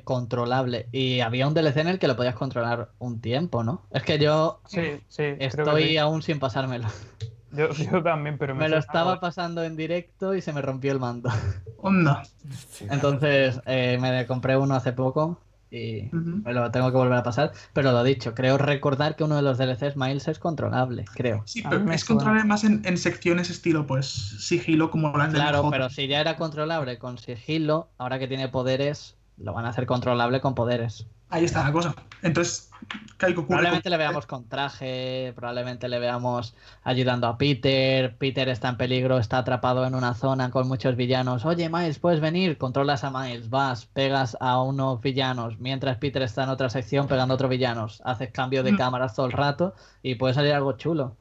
controlable. 0.04 0.90
Y 0.92 1.22
había 1.22 1.48
un 1.48 1.54
DLC 1.54 1.78
en 1.78 1.88
el 1.88 2.00
que 2.00 2.08
lo 2.08 2.16
podías 2.16 2.36
controlar 2.36 2.92
un 3.00 3.22
tiempo, 3.22 3.64
¿no? 3.64 3.88
Es 3.92 4.04
que 4.04 4.20
yo 4.20 4.62
Sí, 4.68 5.02
sí. 5.08 5.24
que 5.38 5.38
estoy 5.40 5.84
sí. 5.90 5.98
aún 5.98 6.22
sin 6.22 6.40
pasármelo. 6.40 6.88
Yo, 7.52 7.70
yo 7.92 8.04
también, 8.04 8.38
pero 8.38 8.56
Me 8.56 8.64
lo 8.70 8.70
suena 8.70 8.80
estaba 8.80 9.20
pasando 9.20 9.64
en 9.64 9.76
directo 9.76 10.36
y 10.36 10.42
se 10.42 10.54
me 10.54 10.62
rompió 10.62 10.92
el 10.92 11.00
mando. 11.00 11.30
Onda. 11.78 12.24
Entonces 12.90 13.60
eh, 13.66 13.98
me 14.00 14.26
compré 14.26 14.58
uno 14.58 14.76
hace 14.76 14.94
poco 14.94 15.40
y 15.72 16.10
me 16.12 16.54
lo 16.54 16.70
tengo 16.72 16.92
que 16.92 16.98
volver 16.98 17.18
a 17.18 17.24
pasar. 17.24 17.54
Pero 17.74 17.92
lo 17.92 18.04
dicho, 18.04 18.34
creo 18.36 18.58
recordar 18.58 19.16
que 19.16 19.24
uno 19.24 19.38
de 19.38 19.42
los 19.42 19.58
DLCs 19.58 19.96
Miles 19.96 20.28
es 20.28 20.38
controlable, 20.38 21.06
creo. 21.14 21.44
Sí, 21.46 21.62
A 21.66 21.70
pero 21.70 21.84
me 21.86 21.96
es 21.96 22.04
controlable 22.04 22.44
más 22.44 22.64
en, 22.64 22.82
en 22.86 22.98
secciones 22.98 23.50
estilo, 23.50 23.88
pues, 23.88 24.06
sigilo 24.06 24.92
como 24.92 25.18
de 25.18 25.30
Claro, 25.30 25.70
pero 25.70 25.90
si 25.90 26.08
ya 26.08 26.20
era 26.20 26.36
controlable 26.36 27.00
con 27.00 27.18
sigilo, 27.18 27.90
ahora 27.98 28.20
que 28.20 28.28
tiene 28.28 28.50
poderes, 28.50 29.16
lo 29.44 29.54
van 29.54 29.66
a 29.66 29.70
hacer 29.70 29.86
controlable 29.86 30.42
con 30.42 30.56
poderes. 30.56 31.08
Ahí 31.30 31.46
está 31.46 31.64
la 31.64 31.72
cosa. 31.72 31.96
Entonces, 32.24 32.70
¿qué 33.18 33.28
ocurre? 33.28 33.48
Probablemente 33.48 33.90
le 33.90 33.98
veamos 33.98 34.26
con 34.26 34.50
traje, 34.50 35.32
probablemente 35.36 35.88
le 35.88 35.98
veamos 35.98 36.54
ayudando 36.84 37.28
a 37.28 37.38
Peter. 37.38 38.18
Peter 38.18 38.50
está 38.50 38.68
en 38.70 38.78
peligro, 38.78 39.18
está 39.18 39.38
atrapado 39.38 39.86
en 39.86 39.96
una 39.96 40.14
zona 40.14 40.52
con 40.52 40.68
muchos 40.68 40.96
villanos. 40.98 41.46
Oye, 41.46 41.70
Miles, 41.70 42.00
puedes 42.00 42.20
venir, 42.20 42.58
controlas 42.58 43.04
a 43.06 43.12
Miles, 43.12 43.50
vas, 43.50 43.86
pegas 43.86 44.36
a 44.42 44.62
unos 44.62 45.00
villanos, 45.02 45.58
mientras 45.60 45.98
Peter 45.98 46.22
está 46.22 46.44
en 46.44 46.50
otra 46.50 46.70
sección 46.70 47.08
pegando 47.08 47.34
a 47.34 47.36
otros 47.36 47.50
villanos. 47.50 48.02
Haces 48.04 48.30
cambio 48.32 48.62
de 48.64 48.74
Mm. 48.74 48.78
cámaras 48.78 49.16
todo 49.16 49.26
el 49.26 49.32
rato 49.32 49.74
y 50.04 50.16
puede 50.16 50.34
salir 50.34 50.52
algo 50.54 50.74
chulo. 50.74 51.16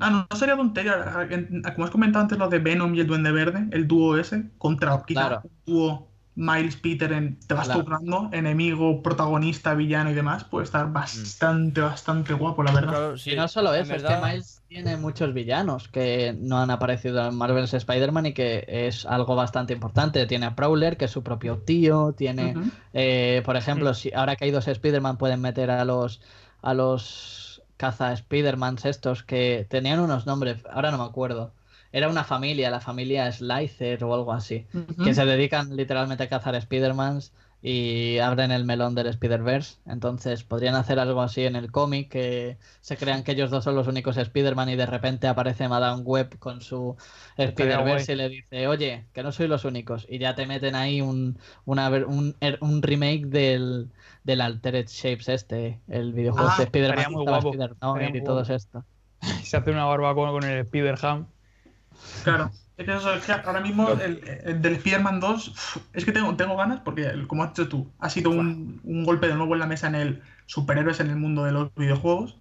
Ah, 0.00 0.10
no, 0.10 0.26
no 0.30 0.36
sería 0.36 0.56
tontería. 0.56 1.26
En- 1.30 1.62
Como 1.74 1.84
has 1.84 1.90
comentado 1.90 2.22
antes, 2.22 2.36
lo 2.36 2.48
de 2.48 2.58
Venom 2.58 2.94
y 2.96 3.00
el 3.00 3.06
Duende 3.06 3.30
Verde, 3.32 3.66
el 3.70 3.86
dúo 3.88 4.18
ese, 4.18 4.44
contra 4.58 5.02
quizá 5.06 5.20
Claro. 5.28 5.40
un 5.44 5.50
dúo 5.64 6.08
Miles 6.36 6.76
Peter, 6.76 7.12
en, 7.12 7.38
te 7.38 7.54
vas 7.54 7.70
turnando, 7.70 8.28
enemigo, 8.32 9.02
protagonista, 9.02 9.74
villano 9.74 10.10
y 10.10 10.14
demás, 10.14 10.42
puede 10.44 10.64
estar 10.64 10.90
bastante, 10.92 11.80
bastante 11.80 12.34
guapo, 12.34 12.62
la 12.64 12.72
verdad. 12.72 12.90
Claro, 12.90 13.18
sí, 13.18 13.32
y 13.32 13.36
no 13.36 13.46
solo 13.46 13.72
eso, 13.72 13.94
es 13.94 14.02
que 14.02 14.16
Miles 14.16 14.62
tiene 14.66 14.96
muchos 14.96 15.32
villanos 15.32 15.86
que 15.88 16.34
no 16.36 16.58
han 16.58 16.70
aparecido 16.72 17.24
en 17.24 17.36
Marvel's 17.36 17.72
Spider-Man 17.72 18.26
y 18.26 18.32
que 18.32 18.64
es 18.66 19.06
algo 19.06 19.36
bastante 19.36 19.72
importante. 19.72 20.26
Tiene 20.26 20.46
a 20.46 20.56
Prowler, 20.56 20.96
que 20.96 21.04
es 21.04 21.10
su 21.12 21.22
propio 21.22 21.58
tío, 21.58 22.14
tiene. 22.16 22.56
Eh, 22.92 23.42
por 23.44 23.56
ejemplo, 23.56 23.90
Mm. 23.90 23.94
si 23.94 24.12
ahora 24.12 24.34
que 24.36 24.46
hay 24.46 24.50
dos 24.50 24.66
Spider-Man 24.66 25.16
pueden 25.18 25.40
meter 25.40 25.70
a 25.70 25.84
los 25.84 26.20
a 26.62 26.74
los 26.74 27.62
caza 27.76 28.12
Spider-Mans 28.12 28.86
estos 28.86 29.22
que 29.22 29.66
tenían 29.68 30.00
unos 30.00 30.26
nombres, 30.26 30.64
ahora 30.70 30.90
no 30.90 30.98
me 30.98 31.04
acuerdo. 31.04 31.52
Era 31.96 32.08
una 32.08 32.24
familia, 32.24 32.70
la 32.70 32.80
familia 32.80 33.30
Slicer 33.30 34.02
o 34.02 34.12
algo 34.14 34.32
así, 34.32 34.66
Ujú. 34.74 35.04
que 35.04 35.14
se 35.14 35.24
dedican 35.24 35.76
literalmente 35.76 36.24
a 36.24 36.28
cazar 36.28 36.56
Spider-Mans 36.56 37.32
y 37.62 38.18
abren 38.18 38.50
el 38.50 38.64
melón 38.64 38.96
del 38.96 39.06
Spider-Verse. 39.06 39.76
Entonces 39.86 40.42
podrían 40.42 40.74
hacer 40.74 40.98
algo 40.98 41.22
así 41.22 41.44
en 41.44 41.54
el 41.56 41.70
cómic, 41.70 42.10
que 42.10 42.58
se 42.80 42.96
crean 42.96 43.22
que 43.22 43.32
ellos 43.32 43.50
dos 43.50 43.62
son 43.62 43.76
los 43.76 43.86
únicos 43.86 44.16
Spider-Man 44.16 44.70
y 44.70 44.76
de 44.76 44.86
repente 44.86 45.28
aparece 45.28 45.68
Madame 45.68 46.02
Web 46.02 46.36
con 46.40 46.60
su 46.60 46.96
Spider-Verse 47.36 48.12
y 48.12 48.16
le 48.16 48.28
dice, 48.28 48.66
oye, 48.66 49.06
que 49.12 49.22
no 49.22 49.30
soy 49.32 49.46
los 49.46 49.64
únicos. 49.64 50.04
Y 50.10 50.18
ya 50.18 50.34
te 50.34 50.46
meten 50.46 50.74
ahí 50.74 51.00
un, 51.00 51.38
una, 51.64 51.88
un, 51.90 52.36
er, 52.40 52.58
un 52.60 52.82
remake 52.82 53.26
del, 53.26 53.88
del 54.24 54.40
Altered 54.40 54.88
Shapes 54.88 55.28
este, 55.28 55.80
el 55.88 56.12
videojuego 56.12 56.48
Ah, 56.50 56.56
de 56.58 56.64
Spider-Man 56.64 57.04
y 58.16 58.22
todo 58.24 58.42
esto. 58.42 58.84
Se 59.42 59.56
hace 59.56 59.70
una 59.70 59.84
barbacoa 59.86 60.32
con 60.32 60.44
el 60.44 60.58
Spider-Ham. 60.58 61.28
Claro. 62.22 62.50
Es 62.76 62.86
que, 62.86 62.94
eso, 62.96 63.14
es 63.14 63.24
que 63.24 63.32
ahora 63.32 63.60
mismo 63.60 63.88
el, 64.00 64.20
el 64.44 64.60
del 64.60 64.74
Spider-Man 64.74 65.20
2, 65.20 65.48
uf, 65.48 65.76
es 65.92 66.04
que 66.04 66.10
tengo, 66.12 66.34
tengo 66.36 66.56
ganas 66.56 66.80
porque, 66.80 67.02
el- 67.06 67.28
como 67.28 67.44
has 67.44 67.50
dicho 67.50 67.68
tú, 67.68 67.92
ha 68.00 68.10
sido 68.10 68.30
un, 68.30 68.80
un 68.82 69.04
golpe 69.04 69.28
de 69.28 69.34
nuevo 69.36 69.54
en 69.54 69.60
la 69.60 69.66
mesa 69.66 69.86
en 69.86 69.94
el 69.94 70.22
superhéroes 70.46 70.98
en 71.00 71.10
el 71.10 71.16
mundo 71.16 71.44
de 71.44 71.52
los 71.52 71.72
videojuegos. 71.76 72.38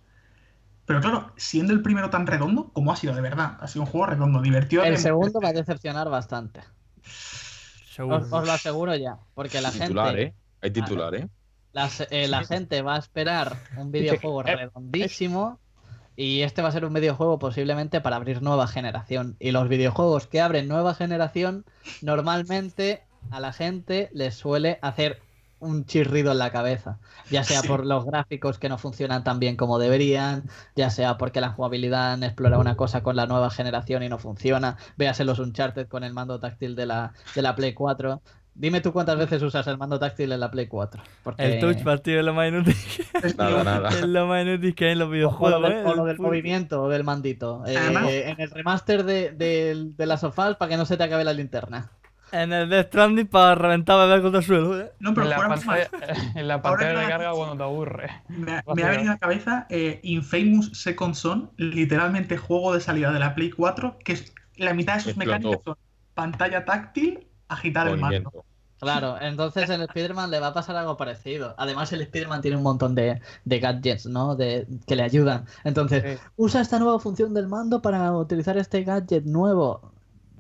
Pero 0.86 1.02
claro, 1.02 1.34
siendo 1.38 1.74
el 1.74 1.82
primero 1.82 2.10
tan 2.10 2.28
redondo, 2.28 2.72
¿cómo 2.74 2.92
ha 2.92 2.96
sido 2.96 3.16
de 3.16 3.22
verdad? 3.22 3.58
Ha 3.62 3.68
sido 3.68 3.84
un 3.84 3.90
juego 3.92 4.08
redondo, 4.08 4.42
divertido. 4.42 4.84
El 4.84 4.94
de- 4.94 5.00
segundo 5.00 5.40
va 5.42 5.50
a 5.50 5.54
decepcionar 5.54 6.10
bastante. 6.10 6.62
Seguro. 7.92 8.18
Os, 8.18 8.34
os 8.34 8.46
lo 8.46 8.52
aseguro 8.52 8.96
ya, 8.96 9.20
porque 9.36 9.62
la 9.62 9.72
titular, 9.72 10.16
gente... 10.16 10.24
¿eh? 10.24 10.36
Hay 10.62 10.72
titular, 10.72 11.16
¿eh? 11.16 11.28
La, 11.72 11.90
eh, 12.12 12.28
la 12.28 12.44
gente 12.44 12.82
va 12.82 12.96
a 12.96 13.00
esperar 13.00 13.58
un 13.78 13.92
videojuego 13.92 14.42
eh, 14.48 14.56
redondísimo 14.56 15.60
y 16.16 16.42
este 16.42 16.62
va 16.62 16.70
a 16.70 16.72
ser 16.72 16.86
un 16.86 16.94
videojuego 16.94 17.40
posiblemente 17.40 18.02
para 18.02 18.16
abrir 18.18 18.42
nueva 18.42 18.68
generación. 18.68 19.36
Y 19.40 19.52
los 19.52 19.68
videojuegos 19.70 20.28
que 20.28 20.42
abren 20.42 20.68
nueva 20.68 20.94
generación 20.96 21.66
normalmente 22.02 23.04
a 23.32 23.40
la 23.40 23.54
gente 23.54 24.10
les 24.14 24.36
suele 24.36 24.80
hacer 24.82 25.22
un 25.60 25.86
chirrido 25.86 26.34
en 26.34 26.40
la 26.40 26.52
cabeza, 26.52 27.00
ya 27.32 27.46
sea 27.46 27.62
Sí. 27.62 27.68
por 27.70 27.86
los 27.86 28.04
gráficos 28.06 28.60
que 28.60 28.68
no 28.68 28.78
funcionan 28.78 29.24
tan 29.24 29.40
bien 29.40 29.56
como 29.56 29.80
deberían, 29.80 30.44
ya 30.76 30.90
sea 30.90 31.18
porque 31.18 31.40
la 31.40 31.52
jugabilidad 31.54 32.12
han 32.12 32.24
explorado 32.24 32.60
una 32.62 32.76
cosa 32.76 33.02
con 33.02 33.16
la 33.16 33.28
nueva 33.28 33.50
generación 33.50 34.04
y 34.04 34.10
no 34.10 34.18
funciona, 34.20 34.76
véase 34.98 35.24
los 35.24 35.40
Uncharted 35.40 35.88
con 35.88 36.04
el 36.04 36.12
mando 36.14 36.38
táctil 36.40 36.76
de 36.76 36.86
la, 36.86 37.14
de 37.34 37.42
la 37.42 37.56
Play 37.56 37.74
4. 37.74 38.22
Dime 38.56 38.82
tú 38.82 38.94
cuántas 38.94 39.18
veces 39.18 39.42
usas 39.42 39.66
el 39.68 39.78
mando 39.80 39.98
táctil 39.98 40.32
en 40.32 40.40
la 40.40 40.52
Play 40.52 40.68
4. 40.68 41.02
Porque... 41.24 41.44
El 41.44 41.60
touchpad, 41.60 42.00
tío, 42.02 42.20
es 42.20 42.26
lo 42.26 42.34
más 42.36 42.50
inútil. 42.50 42.76
es- 43.24 43.36
Nada, 43.38 43.64
nada. 43.64 43.90
es 43.90 44.02
lo 44.02 44.28
más 44.28 44.44
inútil 44.46 44.76
que 44.76 44.86
hay 44.86 44.92
en 44.92 45.00
los 45.00 45.08
O 45.08 45.10
lo, 45.10 45.14
videojuegos, 45.16 45.62
del, 45.64 45.72
¿eh? 45.72 45.84
o 45.86 45.96
lo 45.96 46.06
del 46.06 46.18
puto- 46.18 46.28
movimiento 46.28 46.88
del 46.90 47.04
mandito. 47.04 47.64
Eh, 47.66 47.76
Además- 47.78 48.12
en 48.12 48.40
el 48.40 48.52
remaster 48.52 49.04
de, 49.04 49.32
de, 49.32 49.92
de 49.98 50.06
las 50.06 50.22
sofás 50.22 50.56
para 50.56 50.70
que 50.70 50.78
no 50.78 50.86
se 50.86 50.98
te 50.98 51.04
acabe 51.04 51.24
la 51.24 51.34
linterna. 51.34 51.90
En 52.32 52.52
el 52.52 52.68
Death 52.70 52.88
Stranding 52.88 53.28
para 53.28 53.54
reventar 53.56 54.08
bebés 54.08 54.22
contra 54.22 54.40
el 54.40 54.46
suelo, 54.46 54.80
¿eh? 54.80 54.92
No, 55.00 55.14
pero 55.14 55.26
En 55.26 55.30
la 55.32 55.36
fuera 55.36 55.50
pantalla, 55.56 55.90
más, 55.92 56.18
en 56.36 56.48
la 56.48 56.62
pantalla 56.64 57.00
de 57.00 57.08
carga 57.08 57.32
cuando 57.32 57.58
te 57.58 57.64
aburre. 57.64 58.10
me, 58.30 58.52
ha- 58.54 58.64
me 58.76 58.84
venido 58.84 59.12
a 59.12 59.14
la 59.14 59.20
cabeza 59.20 59.68
eh, 59.70 60.00
Infamous 60.04 60.72
Second 60.80 61.14
Son, 61.16 61.52
literalmente 61.58 62.38
juego 62.38 62.74
de 62.74 62.82
salida 62.82 63.12
de 63.12 63.20
la 63.20 63.36
Play 63.36 63.52
4, 63.52 64.00
que 64.04 64.14
es, 64.14 64.34
la 64.58 64.74
mitad 64.74 64.96
de 64.96 65.00
sus 65.02 65.08
Explotó. 65.10 65.30
mecánicas 65.40 65.64
son 65.64 65.76
pantalla 66.16 66.66
táctil, 66.66 67.28
agitar 67.54 67.88
el 67.88 67.98
mando. 67.98 68.34
Claro, 68.80 69.20
entonces 69.22 69.70
en 69.70 69.80
el 69.82 69.84
Spider-Man 69.88 70.30
le 70.30 70.40
va 70.42 70.48
a 70.48 70.54
pasar 70.54 70.76
algo 70.76 70.98
parecido. 70.98 71.56
Además, 71.58 71.94
el 71.94 72.02
Spider-Man 72.02 72.42
tiene 72.42 72.58
un 72.58 72.64
montón 72.64 72.96
de, 72.96 73.22
de 73.46 73.60
gadgets, 73.60 74.06
¿no? 74.08 74.36
De, 74.36 74.68
que 74.86 74.96
le 74.98 75.04
ayudan. 75.04 75.46
Entonces, 75.64 76.04
Sí. 76.04 76.20
usa 76.36 76.60
esta 76.62 76.80
nueva 76.80 77.00
función 77.00 77.34
del 77.34 77.48
mando 77.48 77.82
para 77.82 78.12
utilizar 78.18 78.58
este 78.58 78.84
gadget 78.84 79.24
nuevo. 79.26 79.93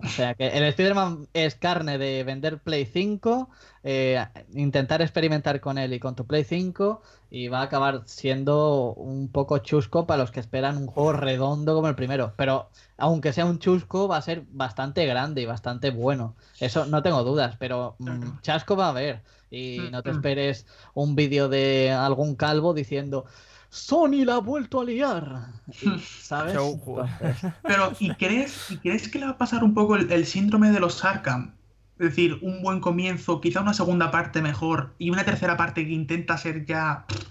O 0.06 0.10
sea 0.10 0.36
que 0.36 0.48
el 0.50 0.64
Spider-Man 0.66 1.30
es 1.34 1.56
carne 1.56 1.98
de 1.98 2.24
vender 2.26 2.62
Play 2.62 2.86
5, 2.86 3.50
eh, 3.84 4.26
intentar 4.54 5.02
experimentar 5.02 5.62
con 5.62 5.78
él 5.78 5.94
y 5.94 6.00
con 6.00 6.16
tu 6.16 6.28
Play 6.28 6.44
5, 6.44 7.02
y 7.30 7.48
va 7.48 7.60
a 7.62 7.64
acabar 7.64 8.04
siendo 8.06 8.94
un 8.96 9.32
poco 9.32 9.60
chusco 9.60 10.06
para 10.06 10.22
los 10.22 10.32
que 10.32 10.42
esperan 10.42 10.78
un 10.78 10.88
juego 10.88 11.14
redondo 11.14 11.74
como 11.74 11.88
el 11.88 11.96
primero. 11.96 12.34
Pero 12.38 12.70
aunque 12.98 13.32
sea 13.34 13.46
un 13.46 13.60
chusco, 13.60 14.08
va 14.10 14.18
a 14.18 14.22
ser 14.22 14.44
bastante 14.50 15.06
grande 15.06 15.42
y 15.42 15.46
bastante 15.46 15.90
bueno. 15.90 16.36
Eso 16.60 16.86
no 16.86 17.02
tengo 17.02 17.24
dudas, 17.24 17.56
pero 17.58 17.96
mm, 18.00 18.40
chasco 18.42 18.76
va 18.76 18.88
a 18.88 18.90
haber. 18.90 19.24
Y 19.50 19.90
no 19.92 20.04
te 20.04 20.10
Mm, 20.10 20.16
mm. 20.16 20.18
esperes 20.18 20.66
un 20.94 21.16
vídeo 21.16 21.48
de 21.50 21.92
algún 21.92 22.36
calvo 22.36 22.74
diciendo. 22.74 23.26
Sony 23.74 24.24
la 24.24 24.36
ha 24.36 24.40
vuelto 24.40 24.82
a 24.82 24.86
liar. 24.86 25.48
¿Sabes? 26.22 26.56
Pero, 27.64 27.92
¿y 28.00 28.14
crees, 28.14 28.70
¿y 28.70 28.78
crees 28.78 29.10
que 29.10 29.18
le 29.18 29.26
va 29.26 29.32
a 29.32 29.38
pasar 29.40 29.64
un 29.64 29.74
poco 29.74 29.96
el, 29.96 30.12
el 30.12 30.28
síndrome 30.28 30.70
de 30.70 30.80
los 30.80 31.04
Arkham? 31.04 31.56
Es 31.98 32.10
decir, 32.10 32.38
un 32.44 32.62
buen 32.62 32.80
comienzo, 32.80 33.42
quizá 33.42 33.62
una 33.62 33.74
segunda 33.74 34.12
parte 34.12 34.44
mejor 34.44 34.94
y 35.00 35.10
una 35.10 35.26
tercera 35.26 35.58
parte 35.58 35.88
que 35.88 35.92
intenta 35.92 36.38
ser 36.38 36.68
ya 36.68 37.06
pff, 37.08 37.30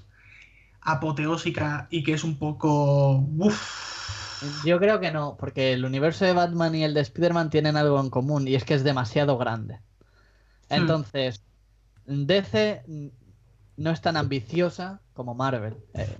apoteósica 0.80 1.86
y 1.90 2.02
que 2.02 2.14
es 2.14 2.24
un 2.24 2.36
poco... 2.36 3.24
Uf. 3.38 4.64
Yo 4.64 4.80
creo 4.80 4.98
que 4.98 5.12
no, 5.12 5.36
porque 5.38 5.72
el 5.72 5.84
universo 5.84 6.24
de 6.24 6.32
Batman 6.32 6.74
y 6.74 6.82
el 6.82 6.94
de 6.94 7.02
Spider-Man 7.02 7.50
tienen 7.50 7.76
algo 7.76 8.00
en 8.00 8.10
común 8.10 8.48
y 8.48 8.56
es 8.56 8.64
que 8.64 8.74
es 8.74 8.82
demasiado 8.82 9.38
grande. 9.38 9.74
Hmm. 10.68 10.74
Entonces, 10.74 11.44
DC 12.06 12.82
no 13.76 13.90
es 13.90 14.00
tan 14.00 14.16
ambiciosa 14.16 15.00
como 15.12 15.34
Marvel. 15.34 15.76
Eh, 15.94 16.18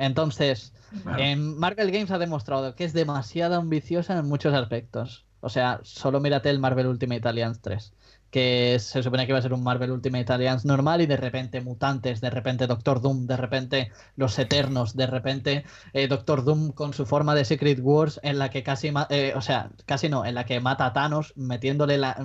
Entonces, 0.00 0.72
en 1.18 1.58
Marvel 1.58 1.90
Games 1.90 2.10
ha 2.10 2.18
demostrado 2.18 2.74
que 2.74 2.84
es 2.84 2.94
demasiado 2.94 3.56
ambiciosa 3.56 4.18
en 4.18 4.26
muchos 4.26 4.54
aspectos. 4.54 5.26
O 5.40 5.50
sea, 5.50 5.80
solo 5.82 6.20
mírate 6.20 6.48
el 6.48 6.58
Marvel 6.58 6.86
Ultimate 6.86 7.28
Alliance 7.28 7.60
3, 7.62 7.92
que 8.30 8.78
se 8.80 9.02
supone 9.02 9.26
que 9.26 9.32
iba 9.32 9.38
a 9.38 9.42
ser 9.42 9.52
un 9.52 9.62
Marvel 9.62 9.90
Ultimate 9.90 10.32
Alliance 10.32 10.66
normal 10.66 11.00
y 11.00 11.06
de 11.06 11.16
repente 11.16 11.60
mutantes, 11.60 12.20
de 12.20 12.30
repente 12.30 12.66
Doctor 12.66 13.00
Doom, 13.00 13.26
de 13.26 13.36
repente 13.36 13.90
los 14.16 14.38
Eternos, 14.38 14.96
de 14.96 15.06
repente 15.06 15.64
eh, 15.92 16.06
Doctor 16.08 16.44
Doom 16.44 16.72
con 16.72 16.94
su 16.94 17.06
forma 17.06 17.34
de 17.34 17.44
Secret 17.44 17.80
Wars 17.82 18.20
en 18.22 18.38
la 18.38 18.50
que 18.50 18.62
casi, 18.62 18.92
eh, 19.10 19.32
o 19.36 19.40
sea, 19.40 19.70
casi 19.86 20.08
no, 20.08 20.24
en 20.24 20.34
la 20.34 20.44
que 20.46 20.60
mata 20.60 20.86
a 20.86 20.92
Thanos 20.92 21.32
metiéndole 21.36 21.98
la- 21.98 22.24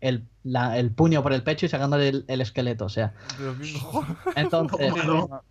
el, 0.00 0.24
la- 0.44 0.78
el 0.78 0.92
puño 0.92 1.22
por 1.22 1.32
el 1.32 1.42
pecho 1.42 1.66
y 1.66 1.68
sacándole 1.68 2.08
el, 2.08 2.24
el 2.28 2.40
esqueleto. 2.40 2.86
O 2.86 2.88
sea, 2.88 3.12
entonces... 4.36 4.92
No. 5.04 5.42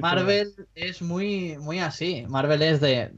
Marvel 0.00 0.52
es 0.74 1.00
muy, 1.00 1.56
muy 1.58 1.78
así. 1.78 2.24
Marvel 2.28 2.60
es 2.62 2.80
de. 2.80 3.12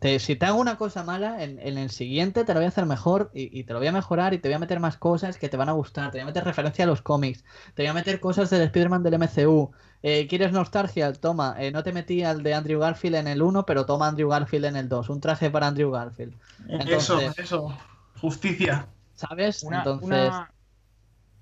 Te- 0.00 0.18
si 0.18 0.34
te 0.34 0.46
hago 0.46 0.58
una 0.58 0.76
cosa 0.76 1.04
mala, 1.04 1.44
en, 1.44 1.58
en 1.60 1.78
el 1.78 1.90
siguiente 1.90 2.44
te 2.44 2.52
lo 2.54 2.58
voy 2.60 2.64
a 2.64 2.68
hacer 2.68 2.86
mejor 2.86 3.30
y, 3.32 3.56
y 3.56 3.62
te 3.64 3.72
lo 3.72 3.78
voy 3.78 3.86
a 3.88 3.92
mejorar 3.92 4.34
y 4.34 4.38
te 4.38 4.48
voy 4.48 4.54
a 4.54 4.58
meter 4.58 4.80
más 4.80 4.96
cosas 4.96 5.38
que 5.38 5.48
te 5.48 5.56
van 5.56 5.68
a 5.68 5.72
gustar. 5.72 6.10
Te 6.10 6.18
voy 6.18 6.22
a 6.22 6.26
meter 6.26 6.42
referencia 6.44 6.84
a 6.84 6.88
los 6.88 7.02
cómics. 7.02 7.44
Te 7.74 7.82
voy 7.82 7.88
a 7.90 7.94
meter 7.94 8.18
cosas 8.18 8.50
del 8.50 8.62
Spider-Man 8.62 9.02
del 9.04 9.14
MCU. 9.14 9.70
Eh, 10.02 10.26
¿Quieres 10.28 10.50
nostalgia? 10.52 11.12
Toma. 11.12 11.54
eh, 11.58 11.70
no 11.70 11.82
te 11.82 11.92
metí 11.92 12.24
al 12.24 12.42
de 12.42 12.54
Andrew 12.54 12.80
Garfield 12.80 13.16
en 13.16 13.28
el 13.28 13.42
1, 13.42 13.66
pero 13.66 13.84
toma 13.86 14.08
Andrew 14.08 14.28
Garfield 14.30 14.64
en 14.64 14.76
el 14.76 14.88
2. 14.88 15.08
Un 15.10 15.20
traje 15.20 15.50
para 15.50 15.66
Andrew 15.68 15.90
Garfield. 15.90 16.34
Eso, 16.68 17.20
Entonces- 17.20 17.38
eso. 17.38 17.76
Justicia. 18.20 18.86
¿Sabes? 19.14 19.62
Una, 19.62 19.78
Entonces. 19.78 20.06
una, 20.08 20.50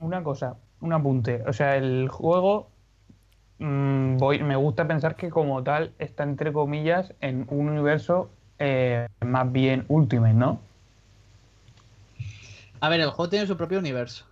una 0.00 0.22
cosa, 0.24 0.56
un 0.80 0.92
apunte. 0.92 1.42
O 1.46 1.52
sea, 1.52 1.76
el 1.76 2.08
juego 2.08 2.70
mm, 3.58 4.16
voy, 4.16 4.42
me 4.42 4.56
gusta 4.56 4.86
pensar 4.88 5.14
que 5.16 5.30
como 5.30 5.62
tal 5.62 5.92
está 5.98 6.24
entre 6.24 6.52
comillas 6.52 7.14
en 7.20 7.46
un 7.50 7.68
universo 7.68 8.30
eh, 8.58 9.06
más 9.24 9.50
bien 9.52 9.84
Ultimate, 9.88 10.34
¿no? 10.34 10.60
A 12.80 12.88
ver, 12.88 13.00
el 13.00 13.10
juego 13.10 13.28
tiene 13.30 13.46
su 13.46 13.56
propio 13.56 13.78
universo. 13.78 14.24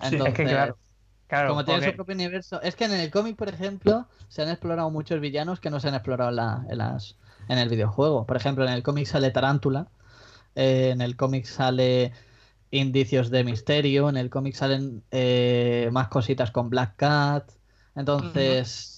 Sí, 0.00 0.20
es 0.24 0.34
que 0.34 0.46
claro, 0.46 0.78
claro, 1.26 1.48
Como 1.48 1.64
tiene 1.64 1.82
su 1.82 1.94
propio 1.94 2.14
universo. 2.14 2.60
Es 2.62 2.76
que 2.76 2.84
en 2.86 2.92
el 2.92 3.10
cómic, 3.10 3.36
por 3.36 3.48
ejemplo, 3.50 4.08
se 4.28 4.42
han 4.42 4.50
explorado 4.50 4.90
muchos 4.90 5.20
villanos 5.20 5.60
que 5.60 5.70
no 5.70 5.80
se 5.80 5.88
han 5.88 5.94
explorado 5.94 6.30
en, 6.30 6.36
la- 6.36 6.66
en 6.70 6.78
las, 6.78 7.18
en 7.48 7.58
el 7.58 7.68
videojuego. 7.70 8.26
Por 8.26 8.36
ejemplo, 8.36 8.64
en 8.66 8.72
el 8.72 8.82
cómic 8.82 9.06
sale 9.06 9.30
Tarántula. 9.30 9.88
eh, 10.56 10.90
en 10.92 11.00
el 11.02 11.16
cómic 11.16 11.46
sale 11.46 12.12
indicios 12.70 13.30
de 13.30 13.44
misterio. 13.44 14.08
En 14.10 14.16
el 14.16 14.30
cómic 14.30 14.54
salen 14.54 15.04
eh, 15.10 15.88
más 15.92 16.08
cositas 16.08 16.50
con 16.52 16.70
Black 16.70 16.96
Cat. 16.96 17.50
Entonces, 17.96 18.93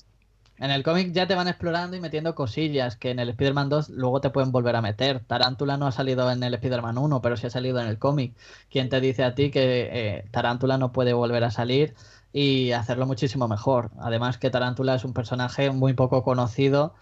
en 0.58 0.70
el 0.70 0.82
cómic 0.82 1.12
ya 1.12 1.26
te 1.26 1.34
van 1.34 1.48
explorando 1.48 1.96
y 1.96 2.00
metiendo 2.00 2.34
cosillas 2.34 2.96
que 2.96 3.10
en 3.10 3.18
el 3.18 3.28
Spider-Man 3.30 3.68
2 3.68 3.90
luego 3.90 4.20
te 4.20 4.30
pueden 4.30 4.52
volver 4.52 4.76
a 4.76 4.82
meter. 4.82 5.20
Tarántula 5.20 5.76
no 5.76 5.86
ha 5.86 5.92
salido 5.92 6.30
en 6.30 6.42
el 6.42 6.54
Spider-Man 6.54 6.96
1, 6.98 7.20
pero 7.20 7.36
sí 7.36 7.46
ha 7.46 7.50
salido 7.50 7.80
en 7.80 7.88
el 7.88 7.98
cómic. 7.98 8.34
¿Quién 8.70 8.88
te 8.88 9.00
dice 9.00 9.24
a 9.24 9.34
ti 9.34 9.50
que 9.50 9.88
eh, 9.92 10.24
Tarántula 10.30 10.78
no 10.78 10.92
puede 10.92 11.12
volver 11.12 11.44
a 11.44 11.50
salir 11.50 11.94
y 12.32 12.72
hacerlo 12.72 13.06
muchísimo 13.06 13.48
mejor? 13.48 13.90
Además 13.98 14.38
que 14.38 14.50
Tarántula 14.50 14.94
es 14.94 15.04
un 15.04 15.12
personaje 15.12 15.70
muy 15.70 15.92
poco 15.92 16.22
conocido 16.22 16.94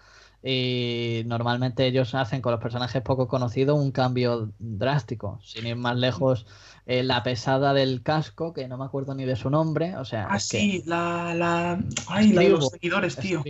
y 0.47 1.23
normalmente 1.25 1.87
ellos 1.87 2.13
hacen 2.13 2.39
con 2.41 2.51
los 2.51 2.61
personajes 2.61 3.01
poco 3.01 3.27
conocidos 3.27 3.79
un 3.79 3.91
cambio 3.91 4.51
drástico. 4.59 5.39
Sin 5.41 5.65
ir 5.65 5.75
más 5.75 5.95
lejos, 5.97 6.45
eh, 6.85 7.01
la 7.01 7.23
pesada 7.23 7.73
del 7.73 8.03
casco, 8.03 8.53
que 8.53 8.67
no 8.67 8.77
me 8.77 8.85
acuerdo 8.85 9.15
ni 9.15 9.25
de 9.25 9.35
su 9.35 9.49
nombre, 9.49 9.97
o 9.97 10.05
sea, 10.05 10.27
Ah, 10.29 10.33
que- 10.35 10.39
sí, 10.39 10.83
la, 10.85 11.33
la... 11.33 11.79
Ay, 12.07 12.31
la 12.31 12.41
de 12.43 12.49
los 12.49 12.69
seguidores, 12.69 13.17
tío. 13.17 13.43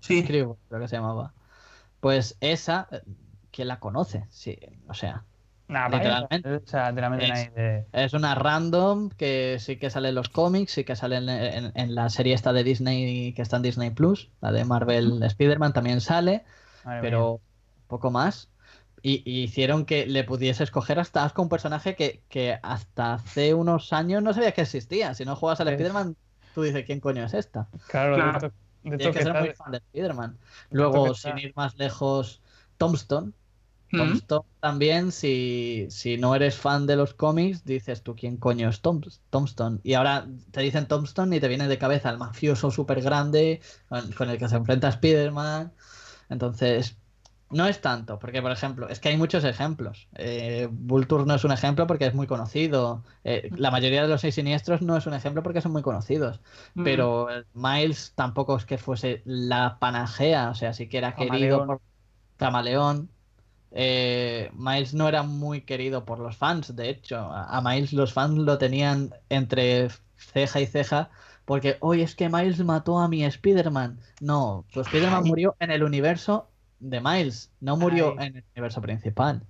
Sí. 0.00 0.22
Creo 0.22 0.58
que 0.68 0.88
se 0.88 0.96
llamaba. 0.96 1.32
Pues 2.00 2.36
esa, 2.40 2.86
eh, 2.90 3.00
¿quién 3.50 3.68
la 3.68 3.80
conoce? 3.80 4.26
Sí, 4.28 4.58
o 4.86 4.92
sea, 4.92 5.24
Literalmente. 5.68 6.56
o 6.56 6.66
sea, 6.66 6.92
meten 6.92 7.20
Es- 7.32 7.38
ahí 7.38 7.48
de. 7.54 7.86
Es 7.92 8.12
una 8.12 8.34
random 8.34 9.08
que 9.10 9.56
sí 9.60 9.76
que 9.76 9.88
sale 9.90 10.10
en 10.10 10.14
los 10.14 10.28
cómics, 10.28 10.72
sí 10.72 10.84
que 10.84 10.94
sale 10.96 11.16
en, 11.16 11.28
en- 11.28 11.72
en 11.74 11.94
la 11.94 12.10
serie 12.10 12.34
esta 12.34 12.52
de 12.52 12.64
Disney 12.64 13.32
que 13.32 13.42
está 13.42 13.56
en 13.56 13.62
Disney 13.62 13.90
Plus, 13.90 14.30
la 14.40 14.52
de 14.52 14.64
Marvel 14.64 15.22
Spider-Man 15.22 15.72
también 15.72 16.00
sale, 16.00 16.44
pero 17.00 17.40
poco 17.88 18.10
más. 18.10 18.48
Y, 19.02 19.22
y 19.30 19.42
hicieron 19.42 19.84
que 19.84 20.06
le 20.06 20.24
pudiese 20.24 20.64
escoger 20.64 20.98
hasta 20.98 21.28
con 21.30 21.44
un 21.44 21.48
personaje 21.50 21.94
que, 21.94 22.22
que 22.30 22.58
hasta 22.62 23.14
hace 23.14 23.52
unos 23.52 23.92
años 23.92 24.22
no 24.22 24.32
sabías 24.32 24.54
que 24.54 24.62
existía. 24.62 25.12
Si 25.14 25.24
no 25.26 25.36
juegas 25.36 25.60
al 25.60 25.68
Es- 25.68 25.72
Spider-Man, 25.74 26.16
tú 26.54 26.62
dices, 26.62 26.84
¿quién 26.86 27.00
coño 27.00 27.24
es 27.24 27.34
esta? 27.34 27.68
Claro, 27.88 28.14
Claro. 28.16 28.40
de 28.40 28.52
Tienes 28.98 29.06
que 29.08 29.12
que 29.18 29.22
ser 29.24 29.40
muy 29.40 29.52
fan 29.54 29.72
de 29.72 29.78
Spider-Man. 29.78 30.36
Luego, 30.70 31.14
sin 31.14 31.38
ir 31.38 31.52
más 31.56 31.76
lejos, 31.76 32.40
Tombstone. 32.78 33.32
Tombstone 33.96 34.46
también, 34.60 35.12
si, 35.12 35.86
si 35.90 36.16
no 36.16 36.34
eres 36.34 36.56
fan 36.56 36.86
de 36.86 36.96
los 36.96 37.14
cómics, 37.14 37.64
dices 37.64 38.02
tú 38.02 38.14
quién 38.16 38.36
coño 38.36 38.68
es 38.68 38.80
Tom, 38.80 39.00
Tombstone. 39.30 39.80
Y 39.82 39.94
ahora 39.94 40.26
te 40.50 40.60
dicen 40.60 40.86
Tombstone 40.86 41.36
y 41.36 41.40
te 41.40 41.48
viene 41.48 41.68
de 41.68 41.78
cabeza 41.78 42.10
el 42.10 42.18
mafioso 42.18 42.70
súper 42.70 43.02
grande 43.02 43.60
con, 43.88 44.30
el 44.30 44.38
que 44.38 44.48
se 44.48 44.56
enfrenta 44.56 44.88
Spider-Man. 44.88 45.72
Entonces, 46.28 46.96
no 47.50 47.66
es 47.66 47.80
tanto, 47.80 48.18
porque 48.18 48.42
por 48.42 48.50
ejemplo, 48.50 48.88
es 48.88 49.00
que 49.00 49.10
hay 49.10 49.16
muchos 49.16 49.44
ejemplos. 49.44 50.08
Eh, 50.16 50.68
Vulture 50.70 51.24
no 51.24 51.34
es 51.34 51.44
un 51.44 51.52
ejemplo 51.52 51.86
porque 51.86 52.06
es 52.06 52.14
muy 52.14 52.26
conocido. 52.26 53.04
Eh, 53.22 53.48
la 53.56 53.70
mayoría 53.70 54.02
de 54.02 54.08
los 54.08 54.20
seis 54.20 54.34
siniestros 54.34 54.82
no 54.82 54.96
es 54.96 55.06
un 55.06 55.14
ejemplo 55.14 55.42
porque 55.42 55.60
son 55.60 55.72
muy 55.72 55.82
conocidos. 55.82 56.40
Mm. 56.74 56.84
Pero 56.84 57.28
Miles 57.52 58.12
tampoco 58.14 58.56
es 58.56 58.64
que 58.64 58.78
fuese 58.78 59.22
la 59.24 59.78
panacea, 59.78 60.50
o 60.50 60.54
sea, 60.54 60.72
sí 60.72 60.88
que 60.88 60.98
era 60.98 61.14
querido 61.14 61.66
por 61.66 61.80
Camaleón. 62.36 63.08
Eh, 63.76 64.50
Miles 64.54 64.94
no 64.94 65.08
era 65.08 65.24
muy 65.24 65.62
querido 65.62 66.04
por 66.04 66.20
los 66.20 66.36
fans, 66.36 66.74
de 66.76 66.88
hecho. 66.88 67.16
A, 67.18 67.60
Miles 67.60 67.92
los 67.92 68.12
fans 68.12 68.38
lo 68.38 68.56
tenían 68.56 69.12
entre 69.28 69.88
ceja 70.16 70.60
y 70.60 70.66
ceja 70.66 71.10
porque, 71.44 71.76
oye, 71.80 72.04
es 72.04 72.14
que 72.14 72.28
Miles 72.28 72.64
mató 72.64 73.00
a 73.00 73.08
mi 73.08 73.24
Spider-Man. 73.24 73.98
No, 74.20 74.64
tu 74.72 74.80
Spider-Man 74.80 75.24
murió 75.24 75.56
en 75.58 75.72
el 75.72 75.82
universo 75.82 76.48
de 76.78 77.00
Miles, 77.00 77.50
no 77.60 77.76
murió 77.76 78.14
Ay. 78.18 78.28
en 78.28 78.36
el 78.36 78.44
universo 78.54 78.80
principal. 78.80 79.42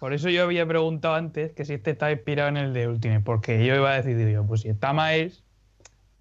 Por 0.00 0.12
eso 0.12 0.28
yo 0.28 0.42
había 0.44 0.66
preguntado 0.66 1.14
antes 1.14 1.52
que 1.52 1.64
si 1.64 1.74
este 1.74 1.92
está 1.92 2.10
inspirado 2.10 2.48
en 2.50 2.56
el 2.56 2.72
de 2.72 2.88
Ultimate, 2.88 3.20
porque 3.20 3.64
yo 3.64 3.74
iba 3.74 3.92
a 3.92 3.96
decir, 3.96 4.16
digo, 4.16 4.44
pues 4.46 4.62
si 4.62 4.68
está 4.68 4.92
Miles, 4.92 5.44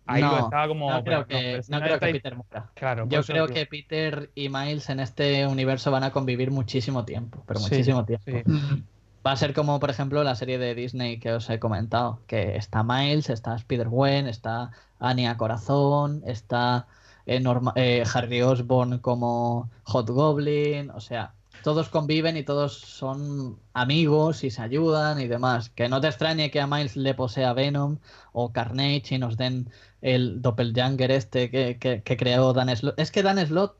ahí 0.08 0.22
no, 0.24 0.32
lo 0.32 0.40
estaba 0.40 0.68
como. 0.68 0.92
no 0.92 1.04
creo 1.04 1.28
que, 1.28 1.62
no 1.70 1.80
no 1.80 1.86
creo 1.86 2.00
que 2.00 2.08
Peter 2.10 2.36
muera. 2.36 2.72
Claro, 2.76 3.08
Yo 3.10 3.24
creo 3.24 3.48
que 3.48 3.66
Peter 3.66 4.32
y 4.36 4.50
Miles 4.50 4.90
en 4.90 5.00
este 5.00 5.46
universo 5.48 5.92
van 5.92 6.04
a 6.04 6.12
convivir 6.12 6.52
muchísimo 6.52 7.06
tiempo, 7.06 7.44
pero 7.48 7.60
Sí, 7.60 7.66
muchísimo 7.66 8.06
tiempo. 8.06 8.26
sí. 8.32 8.44
Va 9.26 9.32
a 9.34 9.36
ser 9.38 9.54
como, 9.54 9.80
por 9.80 9.90
ejemplo, 9.90 10.24
la 10.24 10.36
serie 10.36 10.58
de 10.58 10.74
Disney 10.74 11.20
que 11.20 11.34
os 11.34 11.50
he 11.50 11.60
comentado, 11.60 12.24
que 12.28 12.56
está 12.56 12.84
Miles, 12.84 13.30
está 13.30 13.56
Spider-Gwen, 13.56 14.26
está 14.28 14.72
Anya 15.00 15.36
Corazón, 15.36 16.22
está 16.26 16.88
eh, 17.26 17.40
Norma- 17.42 17.74
eh, 17.76 18.04
Harry 18.14 18.42
Osborn 18.42 19.00
como 19.00 19.70
Hot 19.84 20.10
Goblin, 20.10 20.92
o 20.92 21.02
sea, 21.02 21.36
todos 21.64 21.90
conviven 21.90 22.38
y 22.38 22.44
todos 22.44 22.78
son 22.78 23.60
amigos 23.74 24.44
y 24.44 24.52
se 24.52 24.62
ayudan 24.62 25.20
y 25.20 25.28
demás. 25.28 25.70
Que 25.70 25.90
no 25.90 26.00
te 26.02 26.08
extrañe 26.08 26.52
que 26.52 26.62
a 26.62 26.68
Miles 26.68 26.96
le 26.98 27.14
posea 27.14 27.54
Venom 27.54 27.98
o 28.34 28.52
Carnage 28.54 29.16
y 29.16 29.18
nos 29.18 29.38
den 29.38 29.70
el 30.02 30.42
doppelganger 30.42 31.12
este 31.12 31.50
que, 31.50 31.78
que- 31.80 32.02
que 32.04 32.18
creó 32.18 32.54
Dan 32.54 32.76
Slott. 32.76 33.00
Es 33.00 33.12
que 33.12 33.24
Dan 33.24 33.46
Slott 33.46 33.78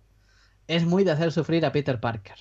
es 0.68 0.86
muy 0.86 1.04
de 1.04 1.12
hacer 1.12 1.32
sufrir 1.32 1.66
a 1.66 1.72
Peter 1.72 2.00
Parker. 2.00 2.38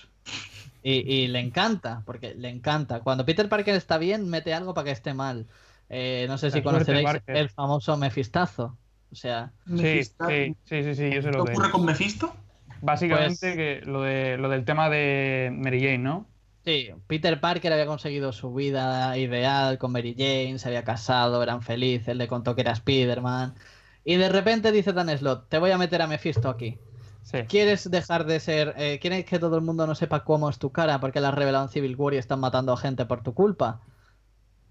Y, 0.83 0.93
y 1.13 1.27
le 1.27 1.39
encanta, 1.39 2.03
porque 2.05 2.33
le 2.35 2.49
encanta. 2.49 3.01
Cuando 3.01 3.25
Peter 3.25 3.49
Parker 3.49 3.75
está 3.75 3.97
bien, 3.97 4.29
mete 4.29 4.53
algo 4.53 4.73
para 4.73 4.85
que 4.85 4.91
esté 4.91 5.13
mal. 5.13 5.47
Eh, 5.89 6.25
no 6.29 6.37
sé 6.37 6.51
si 6.51 6.61
conoceréis 6.61 7.03
el 7.39 7.49
famoso 7.49 7.97
Mefistazo. 7.97 8.77
O 9.11 9.15
sea, 9.15 9.51
Sí, 9.65 9.71
Mephisto- 9.73 10.27
sí, 10.27 10.55
sí, 10.65 10.83
sí, 10.83 10.95
sí, 10.95 11.09
yo 11.13 11.21
¿Qué 11.21 11.31
lo 11.31 11.45
que 11.45 11.51
ocurre 11.51 11.71
con 11.71 11.85
Mephisto? 11.85 12.33
Básicamente 12.81 13.37
Pues- 13.39 13.55
que 13.55 13.81
lo, 13.85 14.01
de, 14.03 14.37
lo 14.37 14.49
del 14.49 14.65
tema 14.65 14.89
de 14.89 15.49
Mary 15.53 15.79
Jane, 15.81 15.99
¿no? 15.99 16.27
sí, 16.65 16.89
Peter 17.07 17.39
Parker 17.39 17.71
había 17.71 17.85
conseguido 17.85 18.33
su 18.33 18.53
vida 18.53 19.17
ideal 19.17 19.77
con 19.77 19.93
Mary 19.93 20.13
Jane, 20.17 20.59
se 20.59 20.67
había 20.67 20.83
casado, 20.83 21.41
eran 21.41 21.61
felices, 21.61 22.15
le 22.15 22.27
contó 22.27 22.55
que 22.55 22.61
era 22.61 22.73
Spider-Man. 22.73 23.55
Y 24.03 24.15
de 24.15 24.27
repente 24.29 24.71
dice 24.73 24.91
Dan 24.93 25.09
Slott, 25.17 25.47
te 25.49 25.59
voy 25.59 25.71
a 25.71 25.77
meter 25.77 26.01
a 26.01 26.07
Mephisto 26.07 26.49
aquí. 26.49 26.77
Sí. 27.23 27.39
¿Quieres 27.47 27.89
dejar 27.89 28.25
de 28.25 28.39
ser... 28.39 28.73
eh, 28.77 28.99
¿Quieres 29.01 29.25
que 29.25 29.39
todo 29.39 29.55
el 29.57 29.61
mundo 29.61 29.85
no 29.87 29.95
sepa 29.95 30.23
cómo 30.23 30.49
es 30.49 30.59
tu 30.59 30.71
cara 30.71 30.99
porque 30.99 31.19
la 31.19 31.29
has 31.29 31.35
revelado 31.35 31.65
en 31.65 31.69
Civil 31.71 31.95
War 31.97 32.13
y 32.13 32.17
están 32.17 32.39
matando 32.39 32.71
a 32.73 32.77
gente 32.77 33.05
por 33.05 33.21
tu 33.23 33.33
culpa? 33.33 33.81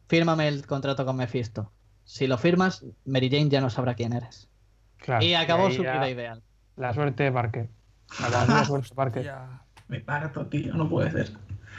Fírmame 0.08 0.48
el 0.48 0.66
contrato 0.66 1.04
con 1.04 1.16
Mephisto. 1.16 1.72
Si 2.04 2.26
lo 2.26 2.38
firmas, 2.38 2.84
Mary 3.04 3.28
Jane 3.30 3.48
ya 3.48 3.60
no 3.60 3.68
sabrá 3.70 3.94
quién 3.94 4.12
eres. 4.12 4.48
Claro. 4.98 5.24
y 5.24 5.34
acabó 5.34 5.70
su 5.70 5.82
vida 5.82 6.08
ideal. 6.10 6.42
La 6.76 6.92
suerte 6.94 7.24
de 7.24 7.32
Parker. 7.32 7.68
De 8.08 8.82
Parker. 8.94 9.32
Me 9.88 10.00
parto, 10.00 10.46
tío, 10.46 10.74
no 10.74 10.88
puede 10.88 11.10
ser. 11.12 11.30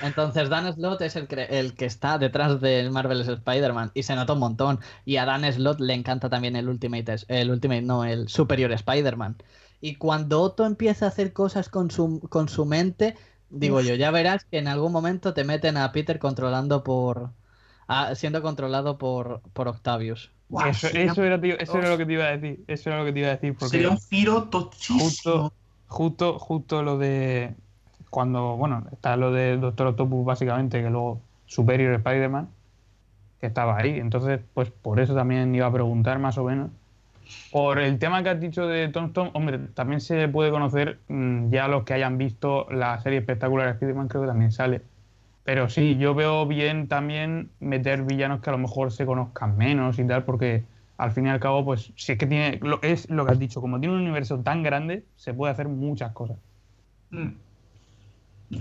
Entonces 0.02 0.50
Dan 0.50 0.72
Slott 0.74 1.02
es 1.02 1.16
el, 1.16 1.28
el 1.50 1.74
que 1.74 1.86
está 1.86 2.18
detrás 2.20 2.62
del 2.62 2.92
Marvel's 2.92 3.28
Spider-Man 3.28 3.92
y 3.96 4.04
se 4.04 4.16
nota 4.16 4.34
un 4.34 4.40
montón. 4.40 4.80
Y 5.06 5.18
a 5.18 5.26
Dan 5.26 5.52
Slott 5.52 5.80
le 5.80 5.94
encanta 5.94 6.30
también 6.30 6.56
el 6.56 6.70
Ultimate, 6.70 7.16
el 7.28 7.50
Ultimate 7.52 7.82
no, 7.82 8.06
el 8.06 8.28
Superior 8.30 8.72
Spider-Man. 8.72 9.38
Y 9.82 9.96
cuando 9.96 10.42
Otto 10.42 10.66
empieza 10.66 11.06
a 11.06 11.10
hacer 11.10 11.34
cosas 11.34 11.70
con 11.70 11.92
su, 11.92 12.20
con 12.30 12.48
su 12.48 12.66
mente, 12.66 13.16
digo 13.50 13.82
yo, 13.82 13.96
ya 13.96 14.12
verás 14.12 14.46
que 14.46 14.60
en 14.60 14.68
algún 14.68 14.92
momento 14.92 15.34
te 15.34 15.44
meten 15.44 15.78
a 15.78 15.92
Peter 15.92 16.20
controlando 16.20 16.84
por... 16.84 17.32
a- 17.88 18.16
siendo 18.16 18.42
controlado 18.42 18.98
por, 18.98 19.42
por 19.54 19.68
Octavius. 19.68 20.32
Eso, 20.70 20.88
sería, 20.88 21.12
eso, 21.12 21.24
era, 21.24 21.42
tío, 21.42 21.58
eso 21.60 21.78
era 21.78 21.90
lo 21.90 21.98
que 21.98 22.06
te 22.06 22.14
iba 22.14 22.26
a 22.26 22.38
decir. 22.38 22.64
Eso 22.68 22.90
era 22.90 23.00
lo 23.00 23.06
que 23.06 23.14
te 23.14 23.20
iba 23.20 23.28
a 23.30 23.32
decir. 23.32 23.54
Porque 23.54 23.70
sería 23.70 23.90
un 23.90 24.00
giro 24.00 24.44
tochísimo. 24.50 25.04
justo, 25.04 25.54
justo, 25.88 26.40
justo 26.40 26.84
lo 26.84 26.98
de. 26.98 27.54
Cuando, 28.10 28.56
bueno, 28.56 28.86
está 28.92 29.18
lo 29.18 29.32
de 29.32 29.58
Doctor 29.58 29.88
Octopus, 29.88 30.26
básicamente, 30.26 30.82
que 30.82 30.90
luego 30.90 31.20
Superior 31.46 31.94
Spider-Man, 31.96 32.48
que 33.42 33.48
estaba 33.48 33.78
ahí. 33.78 34.00
Entonces, 34.00 34.40
pues 34.54 34.72
por 34.72 35.00
eso 35.00 35.14
también 35.14 35.54
iba 35.54 35.68
a 35.68 35.72
preguntar 35.72 36.20
más 36.20 36.38
o 36.38 36.44
menos. 36.44 36.70
Por 37.52 37.80
el 37.80 38.00
tema 38.00 38.24
que 38.24 38.30
has 38.30 38.40
dicho 38.40 38.68
de 38.68 38.88
Tombstone, 38.88 39.32
hombre, 39.34 39.60
también 39.74 40.00
se 40.00 40.30
puede 40.30 40.52
conocer, 40.52 41.00
mm, 41.10 41.50
ya 41.50 41.68
los 41.68 41.84
que 41.84 41.94
hayan 41.94 42.18
visto 42.18 42.68
la 42.72 43.00
serie 43.02 43.20
espectacular 43.20 43.68
de 43.68 43.74
Spider-Man, 43.74 44.08
creo 44.08 44.22
que 44.22 44.30
también 44.30 44.52
sale. 44.52 44.82
Pero 45.44 45.70
sí, 45.70 45.98
yo 45.98 46.14
veo 46.14 46.46
bien 46.46 46.88
también 46.88 47.50
meter 47.60 48.04
villanos 48.04 48.42
que 48.42 48.50
a 48.50 48.54
lo 48.54 48.60
mejor 48.60 48.92
se 48.92 49.06
conozcan 49.06 49.58
menos 49.58 50.00
y 50.00 50.06
tal, 50.06 50.24
porque 50.24 50.64
al 50.98 51.12
fin 51.12 51.28
y 51.28 51.30
al 51.30 51.40
cabo, 51.40 51.64
pues 51.64 51.94
si 51.96 52.12
es 52.12 52.18
que 52.18 52.26
tiene, 52.26 52.60
lo, 52.62 52.82
es 52.82 53.10
lo 53.10 53.26
que 53.26 53.32
has 53.32 53.40
dicho, 53.40 53.62
como 53.62 53.80
tiene 53.80 53.96
un 53.96 54.02
universo 54.02 54.40
tan 54.40 54.64
grande, 54.64 55.06
se 55.16 55.34
puede 55.34 55.54
hacer 55.54 55.68
muchas 55.68 56.12
cosas. 56.12 56.38
Mm. 57.12 57.30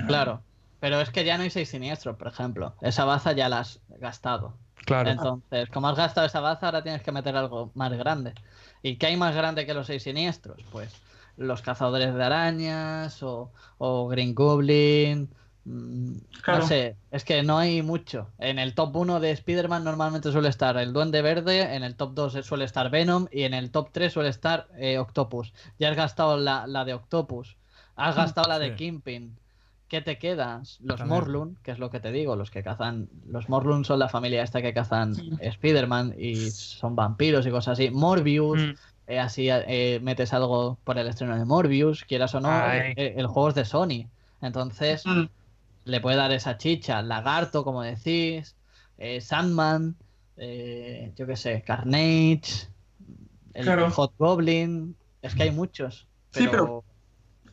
Claro. 0.07 0.43
Pero 0.81 1.01
es 1.01 1.11
que 1.11 1.25
ya 1.25 1.39
no 1.39 1.45
hay 1.45 1.51
seis 1.51 1.71
siniestros, 1.71 2.17
por 2.17 2.29
ejemplo. 2.29 2.75
Esa 2.83 3.05
baza 3.05 3.33
ya 3.33 3.49
la 3.49 3.61
has 3.61 3.81
gastado. 3.99 4.55
Claro. 4.85 5.11
Entonces, 5.11 5.69
como 5.71 5.89
has 5.89 5.97
gastado 5.97 6.27
esa 6.27 6.41
baza, 6.41 6.67
ahora 6.67 6.83
tienes 6.83 7.03
que 7.03 7.13
meter 7.13 7.35
algo 7.37 7.71
más 7.75 7.93
grande. 7.93 8.35
¿Y 8.83 8.97
qué 8.97 9.07
hay 9.07 9.17
más 9.17 9.35
grande 9.35 9.67
que 9.67 9.75
los 9.75 9.87
seis 9.87 10.03
siniestros? 10.03 10.59
Pues 10.71 10.95
los 11.37 11.63
cazadores 11.63 12.15
de 12.15 12.23
arañas 12.23 13.23
o, 13.23 13.51
o 13.79 14.09
Green 14.09 14.35
Goblin. 14.35 15.29
Mm, 15.67 16.13
Claro. 16.43 16.61
No 16.61 16.67
sé, 16.69 16.97
es 17.11 17.25
que 17.25 17.43
no 17.43 17.59
hay 17.59 17.83
mucho. 17.83 18.29
En 18.39 18.59
el 18.59 18.75
top 18.75 18.95
1 18.97 19.19
de 19.21 19.33
Spider-Man 19.33 19.83
normalmente 19.85 20.31
suele 20.31 20.49
estar 20.49 20.77
el 20.77 20.93
Duende 20.93 21.21
Verde, 21.23 21.75
en 21.75 21.83
el 21.83 21.97
top 21.97 22.15
2 22.15 22.39
suele 22.47 22.65
estar 22.65 22.89
Venom 22.91 23.27
y 23.33 23.43
en 23.43 23.53
el 23.53 23.71
top 23.71 23.89
3 23.93 24.13
suele 24.13 24.29
estar 24.29 24.69
eh, 24.79 24.99
Octopus. 24.99 25.53
Ya 25.79 25.91
has 25.91 25.97
gastado 25.97 26.37
la, 26.37 26.67
la 26.69 26.85
de 26.85 26.95
Octopus, 26.95 27.57
has 27.97 28.15
gastado 28.17 28.49
la 28.49 28.59
de 28.61 28.71
Sí. 28.71 28.75
Kingpin. 28.77 29.37
¿Qué 29.89 30.01
te 30.03 30.19
quedas? 30.19 30.79
Los 30.83 30.99
También. 30.99 31.21
Morlun, 31.21 31.59
que 31.63 31.71
es 31.71 31.79
lo 31.79 31.91
que 31.91 32.01
te 32.01 32.11
digo, 32.11 32.35
los 32.35 32.51
que 32.51 32.63
cazan. 32.65 33.09
Los 33.29 33.49
Morlun 33.49 33.85
son 33.85 34.01
la 34.01 34.09
familia 34.09 34.43
esta 34.43 34.61
que 34.63 34.73
cazan 34.75 35.15
Sí. 35.15 35.31
Spider-Man 35.41 36.15
y 36.19 36.51
son 36.51 36.97
vampiros 36.97 37.47
y 37.47 37.51
cosas 37.51 37.75
así. 37.75 37.91
Morbius, 37.91 38.59
Mm, 38.61 38.71
eh, 39.07 39.19
así 39.21 39.49
eh, 39.51 40.01
metes 40.03 40.33
algo 40.33 40.79
por 40.83 40.99
el 40.99 41.07
estreno 41.07 41.37
de 41.37 41.45
Morbius, 41.45 42.05
quieras 42.05 42.35
o 42.35 42.41
no, 42.41 42.51
el 42.97 43.27
juego 43.29 43.49
es 43.51 43.55
de 43.55 43.65
Sony. 43.65 44.07
Entonces, 44.43 45.07
Mm. 45.07 45.27
Le 45.87 46.01
puede 46.01 46.17
dar 46.17 46.33
esa 46.33 46.59
chicha. 46.59 47.01
Lagarto, 47.01 47.65
como 47.65 47.81
decís, 47.83 48.57
eh, 48.99 49.21
Sandman, 49.21 49.97
eh, 50.37 51.13
yo 51.17 51.27
qué 51.27 51.37
sé, 51.37 51.63
Carnage, 51.63 52.69
el 53.55 53.65
Claro. 53.65 53.91
Hot 53.91 54.13
Goblin. 54.19 54.97
Es 55.23 55.35
que 55.35 55.45
hay 55.45 55.51
muchos. 55.53 56.07
Sí, 56.33 56.47
Pero, 56.51 56.85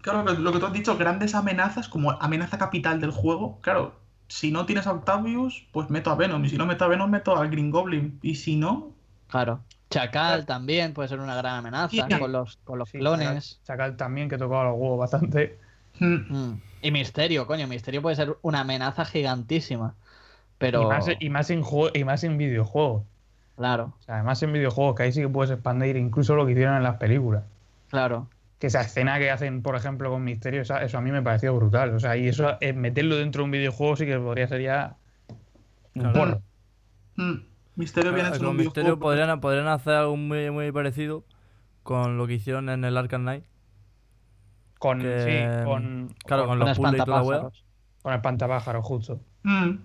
Claro, 0.02 0.24
lo 0.34 0.52
que- 0.52 0.60
tú 0.60 0.66
has 0.66 0.74
dicho, 0.74 0.98
grandes 0.98 1.34
amenazas 1.34 1.88
como 1.88 2.12
amenaza 2.12 2.58
capital 2.58 3.00
del 3.00 3.12
juego. 3.12 3.62
Claro, 3.62 3.96
si 4.28 4.52
no 4.52 4.66
tienes 4.66 4.86
a 4.86 4.92
Octavius, 4.92 5.66
pues 5.72 5.90
meto 5.90 6.12
a 6.12 6.16
Venom. 6.16 6.44
Y 6.44 6.50
si 6.50 6.58
no 6.58 6.66
meto 6.66 6.84
a 6.84 6.90
Venom, 6.90 7.10
meto 7.10 7.38
al 7.38 7.50
Green 7.50 7.72
Goblin. 7.72 8.20
Y 8.22 8.36
si 8.36 8.58
no, 8.58 8.92
claro. 9.28 9.62
Chacal 9.90 10.46
también 10.46 10.94
puede 10.94 11.08
ser 11.08 11.20
una 11.22 11.36
gran 11.36 11.56
amenaza 11.58 11.90
Sí. 12.10 12.20
con 12.20 12.32
los, 12.34 12.58
con 12.66 12.80
los 12.80 12.90
sí, 12.90 12.98
clones. 12.98 13.60
Chacal, 13.64 13.92
Chacal 13.92 13.98
también, 13.98 14.28
que 14.28 14.38
tocaba 14.38 14.66
los 14.66 14.74
huevos 14.78 15.00
bastante. 15.00 15.60
Mm. 16.00 16.62
Y 16.82 16.92
Misterio, 16.92 17.48
coño, 17.48 17.68
Misterio 17.68 18.02
puede 18.02 18.16
ser 18.16 18.38
una 18.42 18.62
amenaza 18.62 19.06
gigantísima. 19.06 19.96
Pero, 20.58 20.82
Y, 20.82 20.86
más, 20.86 21.08
y, 21.20 21.30
más 21.30 21.50
en 21.50 21.64
y 21.94 22.04
más 22.04 22.24
en 22.24 22.38
videojuegos. 22.38 23.04
claro, 23.56 23.98
O 24.00 24.04
sea, 24.04 24.16
además 24.16 24.42
en 24.44 24.54
videojuegos, 24.54 24.96
que 24.96 25.04
ahí 25.04 25.12
sí 25.14 25.22
que 25.22 25.30
puedes 25.30 25.52
expandir 25.52 25.98
incluso 25.98 26.36
lo 26.36 26.46
que 26.46 26.54
hicieron 26.54 26.76
en 26.78 26.84
las 26.84 26.98
películas. 26.98 27.46
claro. 27.90 28.30
Que 28.60 28.68
esa 28.68 28.82
escena 28.82 29.20
que 29.20 29.30
hacen, 29.30 29.62
por 29.62 29.76
ejemplo, 29.76 30.10
con 30.10 30.24
Misterio, 30.24 30.62
eso 30.62 30.98
a 30.98 31.02
mí 31.02 31.12
me 31.12 31.22
pareció 31.22 31.54
brutal. 31.56 31.94
O 31.96 32.00
sea, 32.00 32.16
y 32.18 32.28
eso, 32.30 32.58
eh, 32.62 32.74
meterlo 32.74 33.18
dentro 33.18 33.42
de 33.42 33.46
un 33.46 33.52
videojuego 33.52 33.96
sí 33.98 34.06
que 34.06 34.18
podría 34.20 34.48
ser 34.48 34.62
ya 34.62 34.98
un 35.96 36.12
Claro. 36.12 36.14
porro. 36.14 36.44
Mm, 37.16 37.34
Misterio 37.76 38.14
viene 38.14 38.32
Con 38.32 38.42
en 38.42 38.46
un 38.46 38.56
Misterio 38.56 38.98
videojuego. 38.98 39.00
podrían, 39.00 39.40
podrían 39.42 39.68
hacer 39.68 39.94
algo 39.96 40.18
muy, 40.18 40.52
muy 40.52 40.72
parecido 40.72 41.26
con 41.84 42.18
lo 42.18 42.28
que 42.28 42.34
hicieron 42.36 42.70
en 42.70 42.86
el 42.86 42.98
Arkham 42.98 43.24
Knight. 43.24 43.46
Con, 44.84 45.00
Que, 45.00 45.20
sí, 45.60 45.66
con, 45.66 46.14
claro, 46.26 46.48
con 46.48 46.60
con, 46.60 46.60
los 46.60 46.78
puzzles 46.78 47.02
y 47.02 47.06
toda 47.06 47.18
la 47.18 47.24
wea. 47.24 47.38
espantapájaros. 47.38 47.66
con 48.02 48.14
el 48.14 48.22
pantapájaro, 48.22 48.82
justo. 48.84 49.22
Mm, 49.44 49.76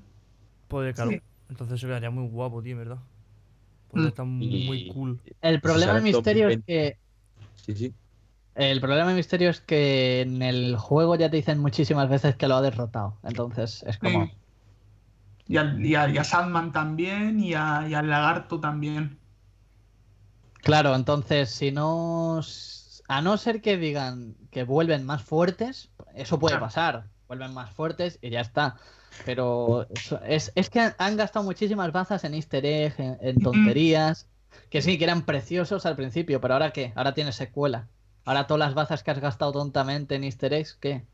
Podría, 0.68 0.92
claro. 0.92 1.10
Sí. 1.12 1.20
Entonces 1.48 1.76
eso 1.76 1.86
quedaría 1.86 2.10
muy 2.10 2.28
guapo, 2.28 2.62
tío, 2.62 2.76
¿verdad? 2.76 2.98
Podría 3.88 4.06
Mm. 4.06 4.08
estar 4.08 4.26
muy, 4.26 4.88
cool. 4.92 5.20
El 5.40 5.60
problema 5.60 5.94
de 5.94 5.98
sale 5.98 5.98
en 5.98 6.04
Misterio 6.16 6.48
es 6.48 6.56
2020. 6.58 6.64
que 6.66 6.98
Sí, 7.54 7.74
sí. 7.76 7.94
el 8.54 8.80
problema 8.80 9.08
de 9.10 9.14
Misterio 9.14 9.50
es 9.50 9.60
que 9.60 10.22
en 10.22 10.42
el 10.42 10.76
juego 10.76 11.14
ya 11.16 11.30
te 11.30 11.36
dicen 11.36 11.58
muchísimas 11.60 12.08
veces 12.08 12.36
que 12.36 12.48
lo 12.48 12.56
ha 12.56 12.62
derrotado. 12.62 13.18
Entonces 13.22 13.84
es 13.86 13.98
como. 13.98 14.26
sí. 14.26 14.32
Y, 15.46 15.56
al- 15.56 15.84
y 15.84 15.94
a, 15.94 16.08
y 16.10 16.18
a 16.18 16.24
Sandman 16.24 16.72
también, 16.72 17.40
y, 17.40 17.54
a- 17.54 17.86
y 17.88 17.94
al 17.94 18.08
Lagarto 18.10 18.60
también. 18.60 19.18
Claro, 20.62 20.94
entonces 20.94 21.50
si 21.50 21.70
no. 21.72 22.40
A 23.08 23.22
no 23.22 23.36
ser 23.38 23.60
que 23.62 23.76
digan 23.76 24.36
que 24.50 24.64
vuelven 24.64 25.04
más 25.04 25.22
fuertes, 25.22 25.90
eso 26.14 26.38
puede 26.38 26.52
Claro. 26.54 26.66
pasar. 26.66 27.04
Vuelven 27.26 27.52
más 27.52 27.70
fuertes 27.70 28.18
y 28.22 28.30
ya 28.30 28.40
está. 28.40 28.76
Pero 29.24 29.86
es, 30.26 30.52
es 30.54 30.70
que 30.70 30.92
han, 30.96 31.16
gastado 31.16 31.44
muchísimas 31.44 31.90
bazas 31.92 32.24
en 32.24 32.34
easter 32.34 32.64
egg, 32.64 32.94
en, 32.98 33.18
en 33.20 33.38
tonterías. 33.40 34.28
Que 34.70 34.82
sí, 34.82 34.98
que 34.98 35.04
eran 35.04 35.22
preciosos 35.22 35.86
al 35.86 35.96
principio, 35.96 36.40
pero 36.40 36.54
ahora 36.54 36.70
qué? 36.70 36.92
Ahora 36.94 37.14
tienes 37.14 37.36
secuela. 37.36 37.88
Ahora 38.24 38.46
todas 38.46 38.60
las 38.60 38.74
bazas 38.74 39.02
que 39.02 39.10
has 39.10 39.20
gastado 39.20 39.52
tontamente 39.52 40.14
en 40.14 40.24
easter 40.24 40.52
eggs, 40.52 40.74
¿qué? 40.74 41.04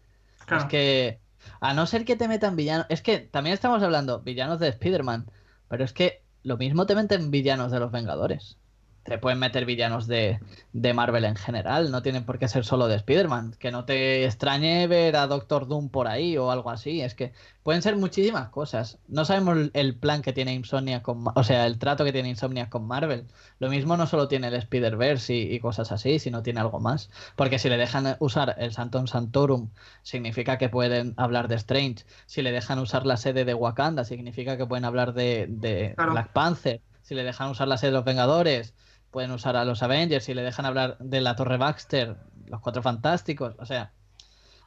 Claro. 0.46 0.64
Es 0.64 0.68
que, 0.68 1.20
a 1.60 1.74
no 1.74 1.86
ser 1.86 2.04
que 2.04 2.16
te 2.16 2.28
metan 2.28 2.56
villanos. 2.56 2.86
Es 2.88 3.02
que 3.02 3.18
también 3.20 3.54
estamos 3.54 3.82
hablando 3.82 4.20
villanos 4.20 4.58
de 4.58 4.68
Spider-Man. 4.68 5.26
Pero 5.68 5.84
es 5.84 5.92
que 5.92 6.22
lo 6.42 6.56
mismo 6.56 6.86
te 6.86 6.94
meten 6.94 7.30
villanos 7.30 7.70
de 7.72 7.80
los 7.80 7.90
Vengadores. 7.90 8.58
Te 9.04 9.18
pueden 9.18 9.38
meter 9.38 9.66
villanos 9.66 10.06
de, 10.06 10.40
de 10.72 10.94
Marvel 10.94 11.24
en 11.26 11.36
general. 11.36 11.90
No 11.90 12.02
tienen 12.02 12.24
por 12.24 12.38
qué 12.38 12.48
ser 12.48 12.64
solo 12.64 12.88
de 12.88 12.96
Spider-Man. 12.96 13.54
Que 13.58 13.70
no 13.70 13.84
te 13.84 14.24
extrañe 14.24 14.86
ver 14.86 15.16
a 15.16 15.26
Doctor 15.26 15.68
Doom 15.68 15.90
por 15.90 16.08
ahí 16.08 16.38
o 16.38 16.50
algo 16.50 16.70
así. 16.70 17.02
Es 17.02 17.14
que 17.14 17.32
pueden 17.62 17.82
ser 17.82 17.96
muchísimas 17.96 18.48
cosas. 18.48 18.98
No 19.06 19.26
sabemos 19.26 19.70
el 19.74 19.94
plan 19.94 20.22
que 20.22 20.32
tiene 20.32 20.54
Insomnia 20.54 21.02
con. 21.02 21.22
O 21.34 21.44
sea, 21.44 21.66
el 21.66 21.78
trato 21.78 22.02
que 22.04 22.12
tiene 22.12 22.30
Insomnia 22.30 22.70
con 22.70 22.86
Marvel. 22.86 23.26
Lo 23.58 23.68
mismo 23.68 23.96
no 23.98 24.06
solo 24.06 24.26
tiene 24.26 24.48
el 24.48 24.54
Spider-Verse 24.54 25.34
y, 25.34 25.54
y 25.54 25.60
cosas 25.60 25.92
así, 25.92 26.18
sino 26.18 26.42
tiene 26.42 26.60
algo 26.60 26.80
más. 26.80 27.10
Porque 27.36 27.58
si 27.58 27.68
le 27.68 27.76
dejan 27.76 28.16
usar 28.20 28.54
el 28.58 28.72
Santon 28.72 29.06
Santorum, 29.06 29.68
significa 30.02 30.56
que 30.56 30.70
pueden 30.70 31.12
hablar 31.18 31.48
de 31.48 31.56
Strange. 31.56 32.06
Si 32.24 32.40
le 32.40 32.52
dejan 32.52 32.78
usar 32.78 33.04
la 33.04 33.18
sede 33.18 33.44
de 33.44 33.52
Wakanda, 33.54 34.04
significa 34.04 34.56
que 34.56 34.66
pueden 34.66 34.86
hablar 34.86 35.12
de, 35.12 35.46
de 35.48 35.92
Claro. 35.94 36.12
Black 36.12 36.32
Panther. 36.32 36.80
Si 37.02 37.14
le 37.14 37.22
dejan 37.22 37.50
usar 37.50 37.68
la 37.68 37.76
sede 37.76 37.90
de 37.90 37.96
los 37.98 38.04
Vengadores, 38.06 38.72
pueden 39.14 39.30
usar 39.30 39.56
a 39.56 39.64
los 39.64 39.82
Avengers. 39.84 40.24
Si 40.24 40.34
le 40.34 40.42
dejan 40.42 40.66
hablar 40.66 40.98
de 40.98 41.20
la 41.20 41.36
Torre 41.36 41.56
Baxter, 41.56 42.16
los 42.46 42.60
Cuatro 42.60 42.82
Fantásticos. 42.82 43.54
O 43.58 43.64
sea, 43.64 43.92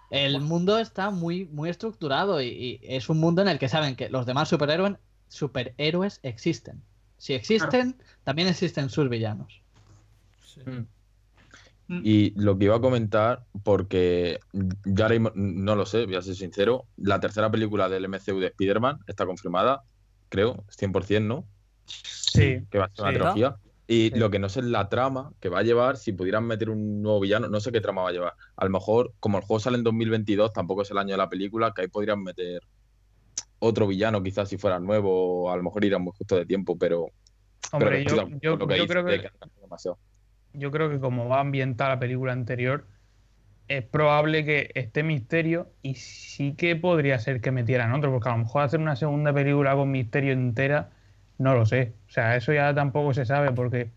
el 0.10 0.40
mundo 0.40 0.80
está 0.80 1.10
muy, 1.12 1.46
muy 1.46 1.70
estructurado 1.70 2.42
y, 2.42 2.48
y 2.48 2.80
es 2.82 3.10
un 3.10 3.20
mundo 3.20 3.42
en 3.42 3.50
el 3.50 3.60
que 3.60 3.68
saben 3.68 3.98
que 3.98 4.10
los 4.10 4.26
demás 4.26 4.48
superhéroes, 4.48 4.96
superhéroes 5.28 6.22
existen. 6.24 6.82
Si 7.18 7.34
existen, 7.34 7.98
también 8.24 8.48
existen 8.48 8.90
sus 8.90 9.10
villanos. 9.10 9.62
Mm, 11.90 12.02
Y 12.04 12.32
lo 12.40 12.58
que 12.58 12.66
iba 12.66 12.78
a 12.78 12.82
comentar, 12.82 13.44
porque 13.64 14.40
yo 14.54 15.04
ahora 15.04 15.16
mismo 15.20 15.32
no 15.36 15.76
lo 15.76 15.86
sé, 15.86 16.06
voy 16.06 16.16
a 16.16 16.22
ser 16.22 16.36
sincero, 16.36 16.86
la 16.96 17.20
tercera 17.20 17.52
película 17.52 17.90
del 17.90 18.08
MCU 18.08 18.40
de 18.40 18.48
Spider-Man 18.48 19.00
está 19.08 19.26
confirmada, 19.26 19.84
creo, 20.30 20.64
100%, 20.70 21.24
¿no? 21.28 21.46
Sí. 21.86 22.60
Que 22.70 22.78
va 22.80 22.86
a 22.86 22.90
ser 22.90 23.04
una 23.04 23.12
Sí. 23.12 23.16
trilogía. 23.18 23.58
Y 23.88 24.10
Sí. 24.10 24.20
lo 24.20 24.30
que 24.30 24.40
no 24.40 24.50
sé 24.50 24.60
es 24.60 24.66
la 24.66 24.90
trama 24.90 25.32
que 25.40 25.50
va 25.50 25.60
a 25.60 25.64
llevar, 25.64 25.98
si 25.98 26.12
pudieran 26.12 26.46
meter 26.46 26.70
un 26.70 27.02
nuevo 27.02 27.22
villano, 27.22 27.48
no 27.48 27.60
sé 27.62 27.72
qué 27.72 27.80
trama 27.82 28.04
va 28.04 28.10
a 28.10 28.12
llevar. 28.12 28.34
A 28.58 28.66
lo 28.66 28.72
mejor, 28.72 29.14
como 29.20 29.38
el 29.38 29.44
juego 29.46 29.60
sale 29.62 29.78
en 29.78 29.84
2022, 29.84 30.52
tampoco 30.52 30.82
es 30.82 30.92
el 30.92 30.98
año 30.98 31.12
de 31.12 31.18
la 31.18 31.30
película, 31.30 31.72
que 31.74 31.84
ahí 31.84 31.88
podrían 31.88 32.22
meter 32.22 32.62
otro 33.60 33.88
villano, 33.88 34.22
quizás 34.22 34.50
si 34.50 34.58
fuera 34.58 34.80
nuevo, 34.80 35.52
a 35.52 35.58
lo 35.58 35.64
mejor 35.64 35.86
irán 35.86 36.02
muy 36.04 36.14
justo 36.18 36.36
de 36.36 36.46
tiempo, 36.46 36.78
pero. 36.78 37.08
Hombre, 37.72 38.04
pero 38.06 38.16
yo, 38.16 38.30
yo- 38.42 38.56
lo 38.58 38.68
que 38.68 38.78
yo 38.78 38.88
creo 38.88 39.06
que, 39.06 39.22
que 39.22 39.30
yo 40.54 40.72
creo 40.72 40.90
que 40.90 41.00
como 41.00 41.28
va 41.28 41.38
a 41.38 41.42
ambientar 41.42 41.90
la 41.90 42.00
película 42.00 42.34
anterior, 42.34 42.86
es 43.68 43.84
probable 43.84 44.46
que 44.46 44.72
esté 44.76 45.04
Misterio 45.04 45.74
y 45.82 45.96
sí 45.96 46.56
que 46.56 46.76
podría 46.76 47.20
ser 47.20 47.42
que 47.42 47.52
metieran 47.52 47.94
otro, 47.94 48.12
porque 48.12 48.30
a 48.30 48.32
lo 48.34 48.40
mejor 48.40 48.64
hacer 48.64 48.80
una 48.80 48.96
segunda 48.96 49.34
película 49.34 49.76
con 49.76 49.92
Misterio 49.92 50.34
entera, 50.34 50.92
no 51.38 51.54
lo 51.56 51.66
sé. 51.66 51.96
O 52.08 52.12
sea, 52.12 52.36
eso 52.36 52.54
ya 52.54 52.74
tampoco 52.74 53.14
se 53.14 53.26
sabe 53.26 53.52
porque 53.52 53.92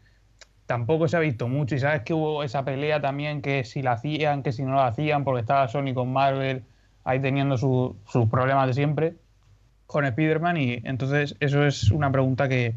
tampoco 0.67 1.09
se 1.09 1.17
ha 1.17 1.21
visto 1.21 1.49
mucho. 1.49 1.75
Y 1.75 1.81
sabes 1.81 2.03
que 2.03 2.15
hubo 2.15 2.43
esa 2.45 2.65
pelea 2.65 3.01
también, 3.01 3.43
que 3.43 3.65
si 3.65 3.83
la 3.83 3.93
hacían, 3.93 4.43
que 4.43 4.53
si 4.53 4.63
no 4.65 4.75
la 4.77 4.89
hacían, 4.89 5.25
porque 5.25 5.41
estaba 5.41 5.69
Sony 5.69 5.95
con 5.95 6.13
Marvel 6.13 6.65
ahí 7.05 7.21
teniendo 7.21 7.57
su- 7.59 7.97
sus 8.07 8.29
problemas 8.29 8.67
de 8.69 8.75
siempre 8.75 9.17
con 9.87 10.05
Spider-Man 10.05 10.57
y 10.57 10.81
entonces 10.85 11.37
eso 11.41 11.65
es 11.67 11.91
una 11.91 12.11
pregunta 12.13 12.49
que, 12.49 12.75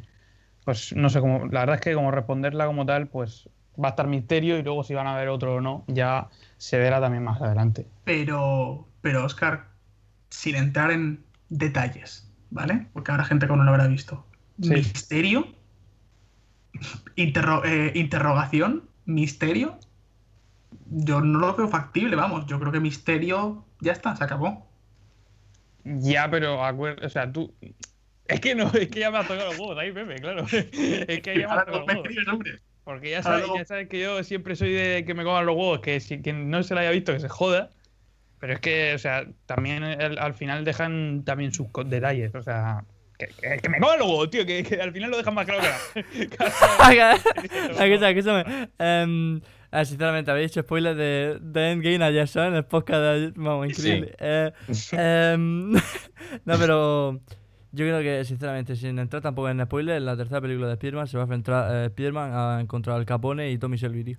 pues 0.66 0.96
no 0.96 1.10
sé 1.10 1.20
cómo, 1.22 1.46
la 1.48 1.62
verdad 1.62 1.76
es 1.76 1.82
que 1.82 1.94
como 1.94 2.12
responderla 2.12 2.66
como 2.66 2.86
tal, 2.86 3.08
pues 3.08 3.50
va 3.82 3.90
a 3.90 3.92
estar 3.92 4.08
misterio 4.08 4.58
y 4.58 4.64
luego 4.64 4.84
si 4.84 4.94
van 4.94 5.08
a 5.08 5.16
ver 5.18 5.30
otro 5.30 5.56
o 5.56 5.62
no, 5.62 5.84
ya 5.88 6.30
se 6.58 6.78
verá 6.80 7.00
también 7.02 7.24
más 7.24 7.42
adelante. 7.42 7.88
Pero, 8.04 8.88
pero 9.02 9.26
Oscar, 9.26 9.68
sin 10.30 10.56
entrar 10.56 10.92
en 10.92 11.24
detalles, 11.50 12.30
¿vale? 12.50 12.88
Porque 12.94 13.12
habrá 13.12 13.26
gente 13.26 13.48
que 13.48 13.56
no 13.56 13.64
lo 13.64 13.72
habrá 13.72 13.88
visto. 13.88 14.26
Sí. 14.62 14.70
Misterio, 14.70 15.48
interro- 17.16 17.64
eh, 17.66 17.92
interrogación, 17.96 18.84
misterio. 19.06 19.80
Yo 20.90 21.22
no 21.22 21.40
lo 21.40 21.56
veo 21.56 21.68
factible, 21.68 22.16
vamos. 22.16 22.46
Yo 22.46 22.60
creo 22.60 22.72
que 22.72 22.80
misterio 22.80 23.66
ya 23.80 23.92
está, 23.94 24.16
se 24.16 24.24
acabó. 24.24 24.68
Ya, 25.84 26.30
pero 26.30 26.60
o 26.62 27.10
sea, 27.10 27.32
tú... 27.32 27.54
Es 28.28 28.40
que 28.40 28.56
no, 28.56 28.68
es 28.74 28.88
que 28.88 29.00
ya 29.02 29.12
me 29.12 29.18
has 29.18 29.28
tocado 29.28 29.50
los 29.50 29.60
huevos 29.60 29.78
ahí, 29.78 29.92
Pepe, 29.92 30.16
claro. 30.16 30.46
Es 30.52 31.22
que 31.22 31.40
ya 31.40 31.48
me 31.48 31.54
has 31.54 31.66
tocado 31.66 32.04
los 32.04 32.28
huevos. 32.28 32.48
Porque 32.84 33.12
ya 33.12 33.24
sabes, 33.24 33.46
ya 33.56 33.66
sabes 33.66 33.88
que 33.88 34.00
yo 34.00 34.24
siempre 34.24 34.56
soy 34.56 34.74
de 34.74 35.04
que 35.06 35.14
me 35.14 35.24
coman 35.24 35.46
los 35.46 35.56
huevos, 35.56 35.80
que 35.80 36.00
si 36.00 36.22
quien 36.22 36.50
no 36.50 36.64
se 36.64 36.74
lo 36.74 36.82
haya 36.82 36.92
visto 36.92 37.14
que 37.14 37.20
se 37.20 37.30
joda. 37.30 37.70
Pero 38.40 38.54
es 38.54 38.60
que, 38.60 38.94
o 38.94 38.98
sea, 38.98 39.26
también 39.46 39.84
el- 39.84 40.20
al 40.20 40.34
final 40.34 40.66
dejan 40.66 41.24
también 41.26 41.54
sus 41.54 41.68
detalles. 41.86 42.36
O 42.36 42.44
sea, 42.44 42.84
que, 43.28 43.50
que- 43.50 43.58
que 43.58 43.70
me 43.70 43.80
los 43.80 43.90
huevos, 44.02 44.30
tío, 44.30 44.46
que, 44.46 44.64
que 44.64 44.82
al 44.82 44.92
final 44.92 45.12
lo 45.12 45.18
dejan 45.18 45.34
más 45.34 45.46
claro 45.46 45.62
que 45.62 45.68
nada. 45.68 47.18
Escúchame, 47.84 48.10
escúchame. 48.12 48.70
Ah, 49.76 49.86
sinceramente, 49.86 50.30
habéis 50.30 50.52
hecho 50.52 50.62
spoilers 50.62 50.96
de, 50.96 51.40
de 51.42 51.72
Endgame 51.72 52.04
ayer, 52.06 52.28
¿sabes? 52.28 52.50
En 52.50 52.56
el 52.58 52.66
podcast 52.66 53.00
de 53.02 53.10
ayer. 53.10 53.34
Vamos, 53.36 53.68
increíble. 53.70 54.16
Eh, 54.20 54.52
em, 54.92 55.72
no, 56.46 56.58
pero 56.60 57.14
yo 57.72 57.86
creo 57.86 58.02
que, 58.02 58.24
sinceramente, 58.24 58.76
sin 58.76 59.00
entrar 59.00 59.24
tampoco 59.24 59.50
en 59.50 59.64
spoilers, 59.66 59.98
en 59.98 60.06
la 60.06 60.16
tercera 60.16 60.40
película 60.42 60.68
de 60.68 60.74
Spider-Man 60.74 61.08
se 61.08 61.18
va 61.18 61.24
a 61.24 61.26
enfrentar 61.26 61.76
eh, 61.76 61.86
Spider-Man 61.86 62.32
a 62.34 62.62
encontrar 62.62 62.98
al 62.98 63.06
Capone 63.08 63.50
y 63.50 63.58
Tommy 63.58 63.78
Shelby, 63.78 64.04
tío. 64.04 64.18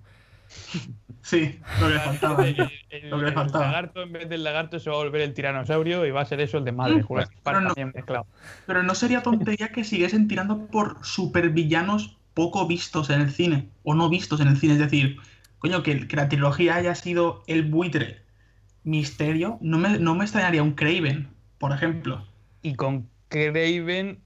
Sí, 1.21 1.59
lo 1.79 1.87
que 1.87 1.93
le 1.95 1.99
faltaba. 1.99 2.47
El, 2.47 2.55
el- 2.89 3.09
Lo 3.09 3.17
que 3.17 3.23
le 3.23 3.27
el 3.29 3.33
faltaba. 3.33 3.65
lagarto, 3.67 4.01
en 4.03 4.11
vez 4.13 4.29
del 4.29 4.43
lagarto, 4.43 4.79
se 4.79 4.89
va 4.89 4.95
a 4.95 4.99
volver 4.99 5.21
el 5.21 5.33
tiranosaurio 5.33 6.05
y 6.05 6.11
va 6.11 6.21
a 6.21 6.25
ser 6.25 6.39
eso 6.41 6.57
el 6.57 6.65
de 6.65 6.71
madre. 6.71 7.01
Mm, 7.01 7.07
pero 7.43 7.61
no. 7.61 7.73
Pero 8.65 8.83
no 8.83 8.95
sería 8.95 9.23
tontería 9.23 9.69
que 9.69 9.83
siguiesen 9.83 10.27
tirando 10.27 10.67
por 10.67 11.03
supervillanos 11.05 12.17
poco 12.33 12.67
vistos 12.67 13.09
en 13.09 13.21
el 13.21 13.31
cine, 13.31 13.69
o 13.83 13.93
no 13.95 14.09
vistos 14.09 14.39
en 14.41 14.47
el 14.49 14.57
cine. 14.57 14.73
Es 14.73 14.79
decir, 14.79 15.17
coño, 15.59 15.83
que, 15.83 16.07
que 16.07 16.15
la 16.15 16.29
trilogía 16.29 16.75
haya 16.75 16.93
sido 16.95 17.43
el 17.47 17.63
buitre 17.63 18.23
misterio, 18.83 19.57
no 19.61 19.77
me, 19.79 19.99
no 19.99 20.15
me 20.15 20.25
extrañaría 20.25 20.63
un 20.63 20.73
Craven, 20.73 21.29
por 21.57 21.71
ejemplo. 21.73 22.25
Y 22.61 22.75
con 22.75 23.09
Craven. 23.29 24.24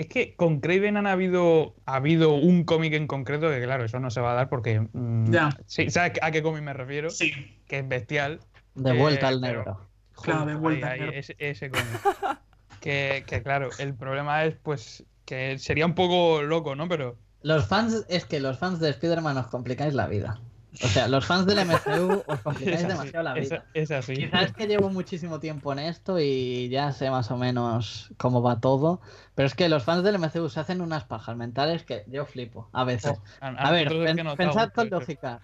Es 0.00 0.06
que 0.06 0.34
con 0.34 0.60
Craven 0.60 0.96
han 0.96 1.06
habido, 1.06 1.74
ha 1.84 1.96
habido 1.96 2.32
un 2.32 2.64
cómic 2.64 2.94
en 2.94 3.06
concreto 3.06 3.50
que, 3.50 3.62
claro, 3.62 3.84
eso 3.84 4.00
no 4.00 4.10
se 4.10 4.22
va 4.22 4.32
a 4.32 4.34
dar 4.34 4.48
porque. 4.48 4.80
mm, 4.80 5.30
Ya. 5.30 5.50
sí, 5.66 5.90
¿Sabes 5.90 6.12
a 6.22 6.30
qué 6.30 6.42
cómic 6.42 6.62
me 6.62 6.72
refiero? 6.72 7.10
Sí, 7.10 7.32
Que 7.66 7.80
es 7.80 7.88
bestial. 7.88 8.40
De 8.74 8.92
Eh, 8.92 8.98
vuelta 8.98 9.28
al 9.28 9.40
pero- 9.42 9.58
negro. 9.58 9.86
Claro, 10.22 10.46
de 10.46 10.54
vuelta 10.54 10.86
ahí, 10.92 10.92
al 10.92 10.94
ahí, 10.94 11.00
negro. 11.06 11.18
ese, 11.20 11.36
ese 11.38 11.70
cómic. 11.70 11.84
que, 12.80 13.24
que, 13.26 13.42
claro, 13.42 13.68
el 13.78 13.94
problema 13.94 14.44
es, 14.44 14.54
pues, 14.62 15.04
que 15.26 15.58
sería 15.58 15.84
un 15.84 15.94
poco 15.94 16.40
loco, 16.42 16.74
¿no? 16.74 16.88
Pero. 16.88 17.16
Los 17.42 17.66
fans, 17.68 18.06
es 18.08 18.24
que 18.24 18.40
los 18.40 18.58
fans 18.58 18.80
de 18.80 18.88
Spider-Man 18.90 19.36
os 19.36 19.48
complicáis 19.48 19.92
la 19.92 20.06
vida. 20.06 20.40
O 20.82 20.86
sea, 20.88 21.08
los 21.08 21.26
fans 21.26 21.46
del 21.46 21.58
MCU 21.66 22.22
os 22.26 22.40
complicáis 22.40 22.86
demasiado 22.86 23.24
la 23.24 23.34
vida. 23.34 23.64
es 23.74 23.90
así. 23.90 24.14
Quizás 24.14 24.44
es 24.44 24.52
que 24.52 24.66
llevo 24.68 24.88
muchísimo 24.88 25.40
tiempo 25.40 25.72
en 25.72 25.80
esto 25.80 26.18
y 26.20 26.68
ya 26.68 26.92
sé 26.92 27.10
más 27.10 27.30
o 27.30 27.36
menos 27.36 28.10
cómo 28.16 28.40
va 28.40 28.60
todo. 28.60 29.00
Pero 29.34 29.46
es 29.46 29.54
que 29.54 29.68
los 29.68 29.82
fans 29.82 30.04
del 30.04 30.18
MCU 30.18 30.48
se 30.48 30.60
hacen 30.60 30.80
unas 30.80 31.04
pajas 31.04 31.36
mentales 31.36 31.82
que 31.84 32.04
yo 32.06 32.24
flipo 32.24 32.68
a 32.72 32.84
veces. 32.84 33.18
A, 33.40 33.48
a 33.48 33.68
A 33.68 33.72
ver, 33.72 33.88
pen- 33.88 34.26
pensad 34.36 34.70
con 34.72 34.88
lógica. 34.90 35.40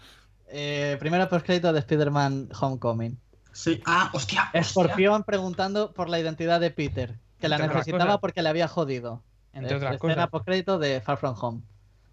Eh, 0.48 0.97
primero 1.01 1.28
postcrédito 1.28 1.73
de 1.73 1.81
Spider-Man 1.81 2.51
Homecoming. 2.61 3.19
Sí. 3.53 3.82
Ah, 3.85 4.11
hostia. 4.12 4.51
Escorpión 4.53 5.24
preguntando 5.24 5.93
por 5.93 6.09
la 6.09 6.20
identidad 6.20 6.61
de 6.61 6.70
Peter, 6.70 7.19
que 7.40 7.48
la 7.48 7.57
Entre 7.57 7.74
necesitaba 7.74 8.20
porque 8.20 8.43
le 8.43 8.48
había 8.48 8.69
jodido. 8.69 9.23
Entre 9.53 9.73
Eh, 9.73 9.77
otras 9.77 9.94
escena 9.97 10.15
cosas. 10.15 10.28
postcrédito 10.31 10.78
de 10.78 11.01
Far 11.01 11.16
From 11.16 11.35
Home. 11.40 11.62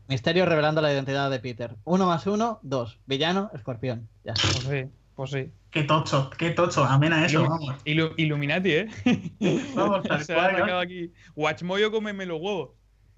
Misterio 0.08 0.46
revelando 0.46 0.82
la 0.82 0.92
identidad 0.94 1.30
de 1.32 1.40
Peter. 1.40 1.76
Uno 1.86 2.06
más 2.06 2.28
uno, 2.28 2.60
dos. 2.62 3.00
Villano, 3.06 3.50
escorpión. 3.54 4.10
Ya. 4.24 4.34
Pues 4.34 4.54
sí, 4.60 4.86
pues 5.16 5.32
sí. 5.32 5.52
Qué 5.72 5.84
tocho, 5.84 6.30
qué 6.38 6.52
tocho. 6.52 6.84
Amén 6.84 7.14
a 7.14 7.26
eso, 7.26 7.42
vamos. 7.48 7.76
Ilu- 7.86 8.14
Illuminati, 8.18 8.72
¿eh? 8.72 8.88
Vamos, 9.76 10.04
tal 10.08 10.24
Se 10.24 10.34
cual, 10.34 10.68
¿no? 10.68 10.78
aquí. 10.78 11.12
Watchmoyo, 11.36 11.92
cómeme 11.92 12.26
los 12.26 12.40
huevos. 12.42 12.72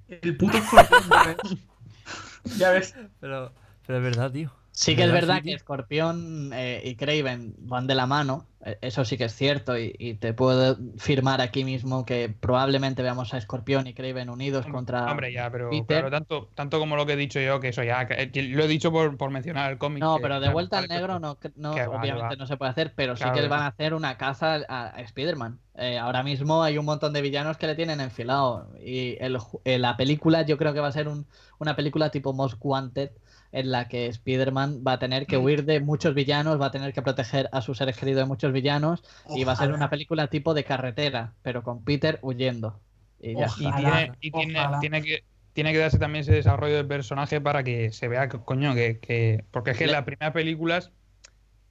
El 0.07 0.37
puto 0.37 0.57
escorpión, 0.57 1.01
ya 1.09 1.23
ves. 1.27 1.57
Ya 2.59 2.69
ves. 2.69 2.95
Pero, 3.19 3.51
pero 3.87 3.97
es 3.97 4.03
verdad, 4.03 4.31
tío. 4.31 4.53
Sí 4.71 4.95
que 4.95 5.03
es 5.03 5.11
verdad 5.11 5.37
sí, 5.37 5.43
que? 5.49 5.53
Escorpión 5.53 6.51
eh, 6.53 6.81
y 6.85 6.95
Craven 6.95 7.55
van 7.57 7.87
de 7.87 7.95
la 7.95 8.05
mano, 8.05 8.45
eso 8.81 9.05
sí 9.05 9.17
que 9.17 9.25
es 9.25 9.35
cierto, 9.35 9.77
y, 9.77 9.95
y 9.99 10.15
te 10.15 10.33
puedo 10.33 10.77
firmar 10.97 11.41
aquí 11.41 11.63
mismo 11.63 12.05
que 12.05 12.29
probablemente 12.29 13.01
veamos 13.03 13.33
a 13.33 13.37
Escorpión 13.37 13.87
y 13.87 13.93
Craven 13.93 14.29
unidos 14.29 14.65
contra... 14.67 15.11
Hombre, 15.11 15.31
ya, 15.33 15.51
pero 15.51 15.69
claro, 15.85 16.09
tanto, 16.11 16.49
tanto 16.55 16.79
como 16.79 16.95
lo 16.95 17.05
que 17.05 17.13
he 17.13 17.15
dicho 17.15 17.39
yo, 17.39 17.59
que 17.59 17.69
eso 17.69 17.83
ya, 17.83 18.07
que- 18.07 18.43
lo 18.43 18.63
he 18.63 18.67
dicho 18.67 18.91
por, 18.91 19.17
por 19.17 19.29
mencionar 19.31 19.71
el 19.71 19.77
cómic. 19.77 20.03
No, 20.03 20.15
que, 20.17 20.21
pero 20.23 20.39
de 20.39 20.49
vuelta 20.49 20.77
al 20.79 20.87
negro 20.87 21.19
no, 21.19 21.37
no 21.55 21.71
va, 21.73 21.99
obviamente 21.99 22.23
va. 22.33 22.35
no 22.35 22.47
se 22.47 22.57
puede 22.57 22.71
hacer, 22.71 22.93
pero 22.95 23.15
sí 23.15 23.23
Claro 23.23 23.35
que 23.35 23.41
que 23.43 23.47
van 23.47 23.59
va. 23.59 23.65
a 23.65 23.67
hacer 23.69 23.93
una 23.93 24.17
caza 24.17 24.55
a, 24.67 24.95
a 24.95 25.01
Spider-Man. 25.01 25.59
Eh, 25.77 25.97
ahora 25.97 26.23
mismo 26.23 26.63
hay 26.63 26.77
un 26.77 26.85
montón 26.85 27.11
de 27.13 27.21
villanos 27.21 27.57
que 27.57 27.67
le 27.67 27.75
tienen 27.75 27.99
enfilado 27.99 28.71
y 28.79 29.17
el 29.19 29.37
eh, 29.65 29.77
la 29.77 29.97
película 29.97 30.41
yo 30.43 30.57
creo 30.57 30.73
que 30.73 30.79
va 30.79 30.87
a 30.87 30.91
ser 30.91 31.07
un- 31.07 31.27
una 31.59 31.75
película 31.75 32.09
tipo 32.11 32.33
Most 32.33 32.57
Wanted 32.61 33.11
en 33.55 33.71
la 33.71 33.87
que 33.87 34.07
Spider-Man 34.07 34.83
va 34.85 34.93
a 34.93 34.99
tener 34.99 35.27
que 35.27 35.37
Mm. 35.37 35.43
huir 35.43 35.65
de 35.65 35.79
muchos 35.79 36.13
villanos, 36.15 36.59
va 36.61 36.67
a 36.67 36.71
tener 36.71 36.93
que 36.93 37.01
proteger 37.01 37.49
a 37.51 37.61
sus 37.61 37.77
seres 37.77 37.97
queridos 37.97 38.21
de 38.23 38.25
muchos 38.27 38.51
villanos 38.53 39.03
y 39.33 39.43
va 39.43 39.53
a 39.53 39.55
ser 39.55 39.71
una 39.73 39.89
película 39.89 40.27
tipo 40.29 40.53
de 40.53 40.63
carretera, 40.65 41.35
pero 41.41 41.63
con 41.63 41.83
Peter 41.83 42.19
huyendo. 42.21 42.81
Y 43.19 43.35
ya 43.37 43.47
Y, 43.57 43.73
tiene, 43.73 44.11
y 44.21 44.31
tiene, 44.31 45.01
que 45.01 45.25
tiene 45.53 45.71
que 45.73 45.79
darse 45.79 45.99
también 45.99 46.21
ese 46.21 46.33
desarrollo 46.33 46.75
del 46.75 46.87
personaje 46.87 47.41
para 47.41 47.63
que 47.63 47.91
se 47.91 48.07
vea 48.07 48.27
que, 48.29 48.39
coño, 48.39 48.73
que, 48.75 48.99
que- 48.99 49.45
porque 49.51 49.71
es 49.71 49.77
que 49.77 49.85
Le- 49.85 49.91
las 49.93 50.03
primeras 50.03 50.33
películas 50.33 50.91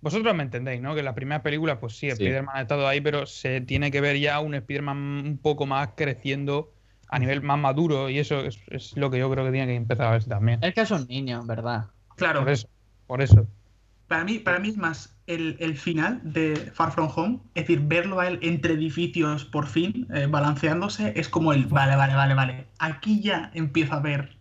vosotros 0.01 0.35
me 0.35 0.43
entendéis, 0.44 0.81
¿no? 0.82 0.94
Que 0.94 1.01
en 1.01 1.06
las 1.06 1.15
primeras 1.15 1.43
películas, 1.43 1.78
pues 1.81 1.97
sí, 1.97 2.09
Sí. 2.09 2.12
Spider-Man 2.15 2.56
ha 2.56 2.62
estado 2.62 2.86
ahí, 2.89 3.01
pero 3.01 3.27
se 3.27 3.61
tiene 3.62 3.90
que 3.90 4.01
ver 4.01 4.19
ya 4.19 4.40
un 4.40 4.55
Spider-Man 4.55 4.97
un 4.98 5.39
poco 5.39 5.66
más 5.66 5.90
creciendo 5.97 6.74
a 7.09 7.18
nivel 7.18 7.43
más 7.43 7.59
maduro 7.59 8.09
y 8.10 8.18
eso 8.18 8.40
es, 8.40 8.59
es 8.68 8.97
lo 8.97 9.10
que 9.10 9.18
yo 9.18 9.31
creo 9.31 9.44
que 9.44 9.52
tiene 9.52 9.66
que 9.68 9.76
empezar 9.76 10.06
a 10.06 10.10
verse 10.12 10.28
también. 10.28 10.62
Es 10.62 10.74
que 10.74 10.82
es 10.82 10.90
un 10.90 11.06
niño, 11.06 11.40
en 11.40 11.47
verdad. 11.47 11.86
Claro, 12.16 12.40
Por 12.40 12.51
eso, 12.51 12.68
por 13.06 13.22
eso. 13.22 13.47
para 14.06 14.24
mí, 14.24 14.39
para 14.39 14.59
mí 14.59 14.68
es 14.68 14.76
más 14.76 15.16
el, 15.26 15.56
el 15.60 15.76
final 15.76 16.20
de 16.22 16.56
Far 16.74 16.93
From 16.93 17.10
Home, 17.14 17.40
es 17.55 17.64
decir, 17.66 17.81
verlo 17.86 18.20
a 18.20 18.28
él 18.28 18.39
entre 18.43 18.74
edificios 18.74 19.44
por 19.44 19.66
fin, 19.66 20.06
eh, 20.14 20.26
balanceándose, 20.26 21.12
es 21.16 21.28
como 21.28 21.52
el, 21.52 21.66
vale, 21.66 21.97
vale, 21.97 22.14
vale, 22.14 22.35
vale, 22.35 22.66
aquí 22.78 23.20
ya 23.22 23.51
empiezo 23.55 23.94
a 23.94 24.01
ver 24.01 24.36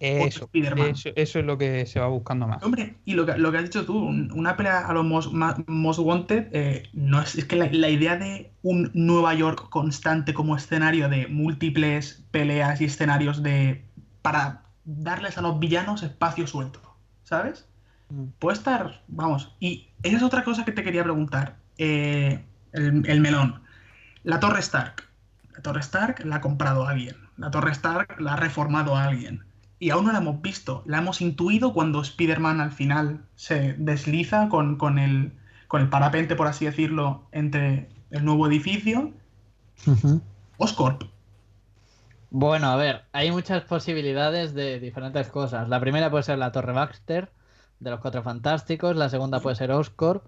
Eso, 0.00 0.48
eso, 0.88 1.10
eso 1.14 1.38
es 1.40 1.44
lo 1.44 1.58
que 1.58 1.84
se 1.84 2.00
va 2.00 2.06
buscando 2.08 2.46
más. 2.48 2.62
Hombre, 2.62 2.96
y 3.04 3.12
lo 3.14 3.26
que, 3.26 3.36
lo 3.36 3.52
que 3.52 3.58
has 3.58 3.64
dicho 3.64 3.84
tú, 3.84 3.98
un- 3.98 4.32
una 4.32 4.56
pelea 4.56 4.86
a 4.86 4.92
los 4.94 5.04
Most, 5.04 5.32
Most 5.66 5.98
Wanted, 6.00 6.48
eh, 6.52 6.88
no 6.94 7.20
es, 7.20 7.36
es 7.36 7.44
que 7.44 7.56
la, 7.56 7.68
la 7.70 7.88
idea 7.90 8.16
de 8.16 8.50
un 8.62 8.90
Nueva 8.94 9.34
York 9.34 9.68
constante 9.68 10.32
como 10.32 10.56
escenario 10.56 11.08
de 11.10 11.26
múltiples 11.26 12.24
peleas 12.30 12.80
y 12.80 12.86
escenarios 12.86 13.42
de 13.42 13.84
para 14.22 14.62
darles 14.84 15.36
a 15.38 15.42
los 15.42 15.58
villanos 15.58 16.02
espacio 16.02 16.46
suelto, 16.46 16.80
¿sabes? 17.22 17.66
Mm. 18.08 18.24
Puede 18.38 18.56
estar, 18.56 19.02
vamos, 19.08 19.54
y 19.60 19.88
esa 20.02 20.16
es 20.16 20.22
otra 20.22 20.44
cosa 20.44 20.64
que 20.64 20.72
te 20.72 20.82
quería 20.82 21.04
preguntar, 21.04 21.56
eh, 21.78 22.42
el, 22.72 23.02
el 23.06 23.20
melón. 23.20 23.62
La 24.22 24.40
Torre 24.40 24.60
Stark. 24.60 25.04
La 25.54 25.62
Torre 25.62 25.80
Stark 25.80 26.24
la 26.24 26.36
ha 26.36 26.40
comprado 26.40 26.86
alguien. 26.86 27.16
La 27.36 27.50
Torre 27.50 27.72
Stark 27.72 28.18
la 28.20 28.32
ha 28.34 28.36
reformado 28.36 28.96
a 28.96 29.04
alguien. 29.04 29.42
Y 29.80 29.90
aún 29.90 30.04
no 30.04 30.12
la 30.12 30.18
hemos 30.18 30.40
visto. 30.40 30.84
La 30.86 30.98
hemos 30.98 31.20
intuido 31.20 31.72
cuando 31.72 32.00
Spider-Man 32.02 32.60
al 32.60 32.70
final 32.70 33.24
se 33.34 33.74
desliza 33.78 34.48
con, 34.48 34.76
con 34.76 34.98
el, 34.98 35.32
con 35.66 35.80
el 35.80 35.88
parapente, 35.88 36.36
por 36.36 36.46
así 36.46 36.66
decirlo, 36.66 37.26
entre 37.32 37.88
el 38.10 38.24
nuevo 38.24 38.46
edificio. 38.46 39.12
Oscorp. 40.58 41.02
Bueno, 42.30 42.68
a 42.68 42.76
ver, 42.76 43.02
hay 43.12 43.32
muchas 43.32 43.62
posibilidades 43.64 44.54
de 44.54 44.78
diferentes 44.78 45.28
cosas. 45.28 45.68
La 45.68 45.80
primera 45.80 46.10
puede 46.10 46.22
ser 46.22 46.38
la 46.38 46.52
Torre 46.52 46.72
Baxter 46.72 47.32
de 47.80 47.90
los 47.90 48.00
Cuatro 48.00 48.22
Fantásticos, 48.22 48.94
la 48.94 49.08
segunda 49.08 49.40
puede 49.40 49.56
ser 49.56 49.72
Oscorp 49.72 50.24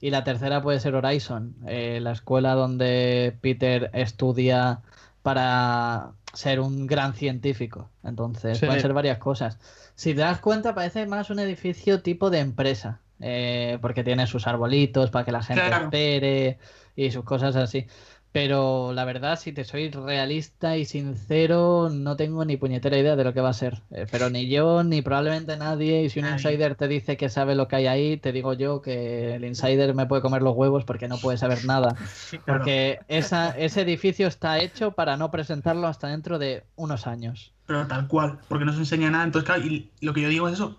y 0.00 0.10
la 0.10 0.24
tercera 0.24 0.62
puede 0.62 0.80
ser 0.80 0.94
Horizon, 0.94 1.54
eh, 1.66 2.00
la 2.00 2.12
escuela 2.12 2.54
donde 2.54 3.36
Peter 3.40 3.90
estudia 3.92 4.80
para 5.22 6.12
ser 6.32 6.60
un 6.60 6.86
gran 6.86 7.14
científico. 7.14 7.90
Entonces, 8.04 8.58
Sí. 8.58 8.66
pueden 8.66 8.80
ser 8.82 8.92
varias 8.92 9.18
cosas. 9.18 9.58
Si 9.94 10.14
te 10.14 10.20
das 10.20 10.40
cuenta, 10.40 10.74
parece 10.74 11.06
más 11.06 11.30
un 11.30 11.38
edificio 11.38 12.02
tipo 12.02 12.30
de 12.30 12.40
empresa, 12.40 13.00
eh, 13.20 13.78
porque 13.80 14.02
tiene 14.02 14.26
sus 14.26 14.46
arbolitos 14.46 15.10
para 15.10 15.24
que 15.24 15.32
la 15.32 15.42
gente 15.42 15.64
Claro. 15.66 15.84
espere 15.84 16.58
y 16.96 17.10
sus 17.10 17.24
cosas 17.24 17.54
así. 17.56 17.86
Pero 18.32 18.94
la 18.94 19.04
verdad, 19.04 19.38
si 19.38 19.52
te 19.52 19.62
soy 19.64 19.90
realista 19.90 20.78
y 20.78 20.86
sincero, 20.86 21.90
no 21.90 22.16
tengo 22.16 22.46
ni 22.46 22.56
puñetera 22.56 22.96
idea 22.96 23.14
de 23.14 23.24
lo 23.24 23.34
que 23.34 23.42
va 23.42 23.50
a 23.50 23.54
ser. 23.54 23.82
Eh, 23.90 24.06
pero 24.10 24.30
ni 24.30 24.48
yo, 24.48 24.82
ni 24.84 25.02
probablemente 25.02 25.58
nadie. 25.58 26.02
Y 26.04 26.08
si 26.08 26.20
un 26.20 26.28
insider 26.28 26.74
te 26.74 26.88
dice 26.88 27.18
que 27.18 27.28
sabe 27.28 27.54
lo 27.54 27.68
que 27.68 27.76
hay 27.76 27.86
ahí, 27.88 28.16
te 28.16 28.32
digo 28.32 28.54
yo 28.54 28.80
que 28.80 29.34
el 29.34 29.44
insider 29.44 29.94
me 29.94 30.06
puede 30.06 30.22
comer 30.22 30.40
los 30.40 30.56
huevos 30.56 30.84
porque 30.84 31.08
no 31.08 31.18
puede 31.18 31.36
saber 31.36 31.66
nada. 31.66 31.94
Porque 32.46 33.00
esa, 33.08 33.50
ese 33.50 33.82
edificio 33.82 34.26
está 34.26 34.58
hecho 34.58 34.92
para 34.92 35.16
no 35.16 35.30
presentarlo 35.30 35.86
hasta 35.86 36.08
dentro 36.08 36.38
de 36.38 36.64
unos 36.76 37.06
años. 37.06 37.52
Pero 37.66 37.86
tal 37.86 38.08
cual, 38.08 38.38
porque 38.48 38.64
no 38.64 38.72
se 38.72 38.78
enseña 38.78 39.10
nada. 39.10 39.24
Entonces, 39.24 39.46
claro, 39.46 39.64
y 39.64 39.90
lo 40.00 40.12
que 40.12 40.22
yo 40.22 40.28
digo 40.28 40.48
es 40.48 40.54
eso. 40.54 40.76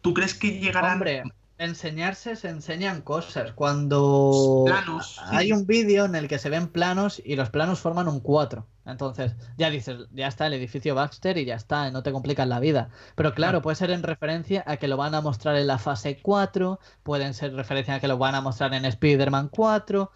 ¿Tú 0.00 0.14
crees 0.14 0.34
que 0.34 0.58
llegarán 0.58 0.94
Hombre, 0.94 1.22
enseñarse 1.64 2.36
se 2.36 2.48
enseñan 2.48 3.02
cosas. 3.02 3.52
Cuando 3.52 4.62
planos? 4.66 5.18
hay 5.24 5.52
un 5.52 5.66
vídeo 5.66 6.04
en 6.04 6.14
el 6.14 6.28
que 6.28 6.38
se 6.38 6.50
ven 6.50 6.68
planos 6.68 7.20
y 7.24 7.36
los 7.36 7.50
planos 7.50 7.80
forman 7.80 8.08
un 8.08 8.20
4. 8.20 8.66
Entonces, 8.84 9.34
ya 9.56 9.70
dices, 9.70 10.08
ya 10.10 10.26
está 10.26 10.46
el 10.48 10.54
edificio 10.54 10.94
Baxter 10.94 11.38
y 11.38 11.44
ya 11.44 11.54
está, 11.54 11.90
no 11.90 12.02
te 12.02 12.10
complicas 12.12 12.48
la 12.48 12.58
vida. 12.60 12.90
Pero 13.14 13.32
claro, 13.34 13.62
puede 13.62 13.76
ser 13.76 13.90
en 13.90 14.02
referencia 14.02 14.64
a 14.66 14.76
que 14.76 14.88
lo 14.88 14.96
van 14.96 15.14
a 15.14 15.20
mostrar 15.20 15.56
en 15.56 15.66
la 15.68 15.78
fase 15.78 16.20
4, 16.20 16.80
pueden 17.02 17.32
ser 17.34 17.54
referencia 17.54 17.94
a 17.94 18.00
que 18.00 18.08
lo 18.08 18.18
van 18.18 18.34
a 18.34 18.40
mostrar 18.40 18.74
en 18.74 18.84
Spider-Man 18.84 19.48
4. 19.48 20.10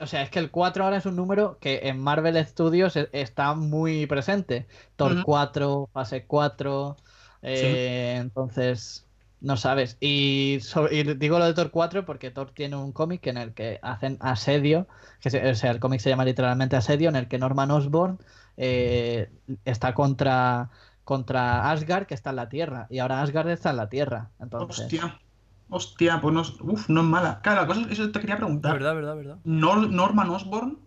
O 0.00 0.06
sea, 0.06 0.22
es 0.22 0.30
que 0.30 0.38
el 0.38 0.50
4 0.50 0.84
ahora 0.84 0.96
es 0.98 1.06
un 1.06 1.16
número 1.16 1.58
que 1.60 1.80
en 1.84 1.98
Marvel 2.00 2.44
Studios 2.46 2.96
e- 2.96 3.08
está 3.12 3.54
muy 3.54 4.06
presente. 4.06 4.66
Thor 4.96 5.12
Ujú. 5.12 5.22
4, 5.24 5.90
fase 5.92 6.24
4. 6.26 6.96
eh, 7.42 8.16
Entonces, 8.20 9.06
no 9.42 9.56
sabes. 9.56 9.96
Y, 10.00 10.58
so- 10.62 10.90
y 10.90 11.02
digo 11.02 11.38
lo 11.38 11.44
de 11.46 11.54
Thor 11.54 11.70
4 11.70 12.06
porque 12.06 12.30
Thor 12.30 12.52
tiene 12.52 12.76
un 12.76 12.92
cómic 12.92 13.26
en 13.26 13.36
el 13.36 13.52
que 13.54 13.78
hacen 13.82 14.16
asedio, 14.20 14.86
que 15.20 15.28
se- 15.30 15.50
o 15.50 15.54
sea, 15.54 15.70
el 15.72 15.80
cómic 15.80 16.00
se 16.00 16.08
llama 16.10 16.24
literalmente 16.24 16.76
asedio, 16.76 17.08
en 17.10 17.16
el 17.16 17.28
que 17.28 17.38
Norman 17.38 17.70
Osborn 17.70 18.18
eh, 18.56 19.30
está 19.64 19.94
contra, 19.94 20.70
contra 21.04 21.70
Asgard, 21.70 22.06
que 22.06 22.14
está 22.14 22.30
en 22.30 22.36
la 22.36 22.48
Tierra, 22.48 22.86
y 22.90 22.98
ahora 23.00 23.20
Asgard 23.22 23.48
está 23.50 23.70
en 23.70 23.76
la 23.76 23.88
Tierra. 23.88 24.30
Entonces, 24.40 24.84
Hostia. 24.84 25.18
Hostia, 25.70 26.20
pues 26.20 26.34
no, 26.34 26.42
es- 26.42 26.54
uf, 26.60 26.88
no 26.88 27.00
es 27.00 27.06
mala. 27.06 27.40
Claro, 27.42 27.62
la 27.62 27.66
cosa 27.66 27.80
es 27.82 27.98
eso 27.98 28.10
te 28.12 28.20
quería 28.20 28.36
preguntar. 28.36 28.74
Verdad, 28.74 28.94
verdad, 28.94 29.16
verdad. 29.16 29.36
Nor- 29.44 29.88
Norman 29.90 30.28
Osborn, 30.30 30.78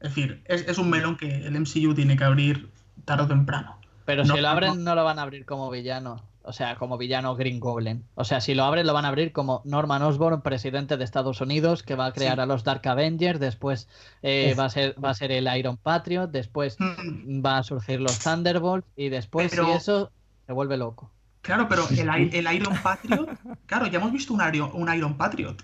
es 0.00 0.14
decir, 0.14 0.42
es, 0.46 0.66
es 0.66 0.78
un 0.78 0.88
melón 0.88 1.16
que 1.18 1.46
el 1.46 1.54
MCU 1.56 1.94
tiene 1.94 2.16
que 2.16 2.24
abrir 2.24 2.70
tarde 3.04 3.24
o 3.24 3.28
temprano. 3.28 3.76
pero 4.06 4.24
no, 4.24 4.34
si 4.34 4.40
lo 4.40 4.48
no, 4.48 4.52
abren, 4.52 4.82
no 4.82 4.94
lo 4.94 5.04
van 5.04 5.18
a 5.18 5.22
abrir 5.22 5.44
como 5.44 5.70
villano. 5.70 6.22
O 6.50 6.52
sea, 6.52 6.74
como 6.74 6.98
villano 6.98 7.36
Green 7.36 7.60
Goblin. 7.60 8.04
O 8.16 8.24
sea, 8.24 8.40
si 8.40 8.54
lo 8.54 8.64
abren, 8.64 8.84
lo 8.86 8.92
van 8.92 9.04
a 9.04 9.08
abrir 9.08 9.30
como 9.32 9.62
Norman 9.64 10.02
Osborn, 10.02 10.42
presidente 10.42 10.96
de 10.96 11.04
Estados 11.04 11.40
Unidos, 11.40 11.84
que 11.84 11.94
va 11.94 12.06
a 12.06 12.12
crear 12.12 12.34
Sí. 12.34 12.40
a 12.40 12.46
los 12.46 12.64
Dark 12.64 12.86
Avengers. 12.88 13.38
Después 13.38 13.88
eh, 14.22 14.54
va, 14.58 14.64
a 14.64 14.68
ser, 14.70 14.96
va 15.02 15.10
a 15.10 15.14
ser 15.14 15.30
el 15.30 15.48
Iron 15.56 15.76
Patriot. 15.76 16.28
Después 16.30 16.76
Mm, 16.80 17.44
va 17.46 17.58
a 17.58 17.62
surgir 17.62 18.00
los 18.00 18.18
Thunderbolts. 18.18 18.86
Y 18.96 19.08
después, 19.10 19.48
Pero- 19.50 19.64
si 19.66 19.70
eso, 19.70 20.10
se 20.46 20.52
vuelve 20.52 20.76
loco. 20.76 21.10
Claro, 21.42 21.68
pero 21.68 21.88
el, 21.88 22.34
el 22.34 22.52
Iron 22.54 22.76
Patriot, 22.82 23.30
claro, 23.66 23.86
ya 23.86 23.98
hemos 23.98 24.12
visto 24.12 24.34
un 24.34 24.42
Iron, 24.52 24.70
un 24.74 24.92
Iron 24.94 25.16
Patriot. 25.16 25.62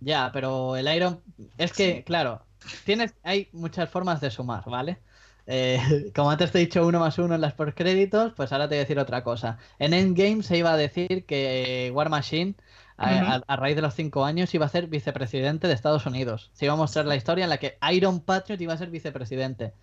Ya, 0.00 0.30
pero 0.32 0.76
el 0.76 0.86
Iron. 0.94 1.20
Es 1.56 1.72
que, 1.72 2.04
claro, 2.04 2.42
tienes, 2.84 3.14
hay 3.22 3.48
muchas 3.52 3.88
formas 3.88 4.20
de 4.20 4.30
sumar, 4.30 4.64
¿vale? 4.66 4.98
Eh, 5.46 6.10
como 6.14 6.30
antes 6.30 6.52
te 6.52 6.58
he 6.58 6.60
dicho 6.62 6.86
uno 6.86 7.00
más 7.00 7.18
uno 7.18 7.34
en 7.34 7.40
las 7.40 7.54
créditos, 7.74 8.32
pues 8.34 8.52
ahora 8.52 8.68
te 8.68 8.74
voy 8.74 8.78
a 8.78 8.80
decir 8.82 8.98
otra 8.98 9.22
cosa. 9.24 9.58
En 9.78 9.94
Endgame 9.94 10.42
se 10.42 10.58
iba 10.58 10.72
a 10.72 10.76
decir 10.76 11.26
que 11.26 11.90
War 11.94 12.08
Machine, 12.10 12.56
a, 12.96 13.08
Ujú. 13.10 13.36
a- 13.36 13.42
a 13.46 13.56
raíz 13.56 13.76
de 13.76 13.82
los 13.82 13.94
cinco 13.94 14.24
años, 14.24 14.54
iba 14.54 14.66
a 14.66 14.68
ser 14.68 14.86
vicepresidente 14.88 15.68
de 15.68 15.74
Estados 15.74 16.06
Unidos. 16.06 16.50
Se 16.54 16.64
iba 16.66 16.74
a 16.74 16.76
mostrar 16.76 17.06
la 17.06 17.16
historia 17.16 17.44
en 17.44 17.50
la 17.50 17.58
que 17.58 17.78
Iron 17.92 18.20
Patriot 18.20 18.60
iba 18.60 18.72
a 18.74 18.78
ser 18.78 18.90
vicepresidente. 18.90 19.74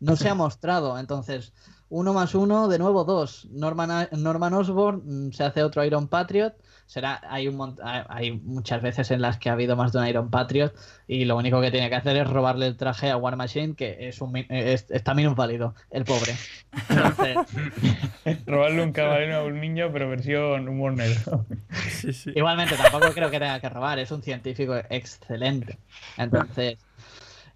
No 0.00 0.14
se 0.16 0.28
ha 0.28 0.34
mostrado, 0.36 0.98
entonces, 0.98 1.52
uno 1.88 2.12
más 2.14 2.34
uno, 2.34 2.68
de 2.68 2.78
nuevo 2.78 3.04
dos. 3.04 3.46
Norman, 3.50 4.08
Norman 4.12 4.54
Osborn 4.54 5.28
mm, 5.28 5.32
se 5.32 5.42
hace 5.44 5.62
otro 5.64 5.84
Iron 5.84 6.08
Patriot. 6.08 6.54
Será, 6.88 7.20
hay, 7.28 7.48
un 7.48 7.76
hay- 7.84 8.02
hay 8.08 8.32
muchas 8.32 8.80
veces 8.80 9.10
en 9.10 9.20
las 9.20 9.36
que 9.36 9.50
ha 9.50 9.52
habido 9.52 9.76
más 9.76 9.92
de 9.92 9.98
un 9.98 10.06
Iron 10.06 10.30
Patriot 10.30 10.72
y 11.06 11.26
lo 11.26 11.36
único 11.36 11.60
que 11.60 11.70
tiene 11.70 11.90
que 11.90 11.96
hacer 11.96 12.16
es 12.16 12.26
robarle 12.26 12.66
el 12.66 12.78
traje 12.78 13.10
a 13.10 13.18
War 13.18 13.36
Machine, 13.36 13.74
que 13.74 14.08
es 14.08 14.22
un 14.22 14.34
es, 14.48 14.90
está 14.90 15.12
minusválido, 15.12 15.74
el 15.90 16.04
pobre. 16.06 16.32
Entonces, 16.88 17.36
Robarle 18.46 18.82
un 18.82 18.92
caballero 18.92 19.36
a 19.36 19.44
un 19.44 19.60
niño, 19.60 19.90
pero 19.92 20.08
versión 20.08 20.66
humor 20.66 20.94
negro. 20.94 21.44
Sí, 21.90 22.12
sí. 22.12 22.32
igualmente 22.34 22.74
tampoco 22.76 23.12
creo 23.12 23.30
que 23.30 23.38
tenga 23.38 23.60
que 23.60 23.68
robar, 23.68 23.98
es 23.98 24.10
un 24.10 24.22
científico 24.22 24.74
excelente. 24.88 25.78
Entonces, 26.16 26.78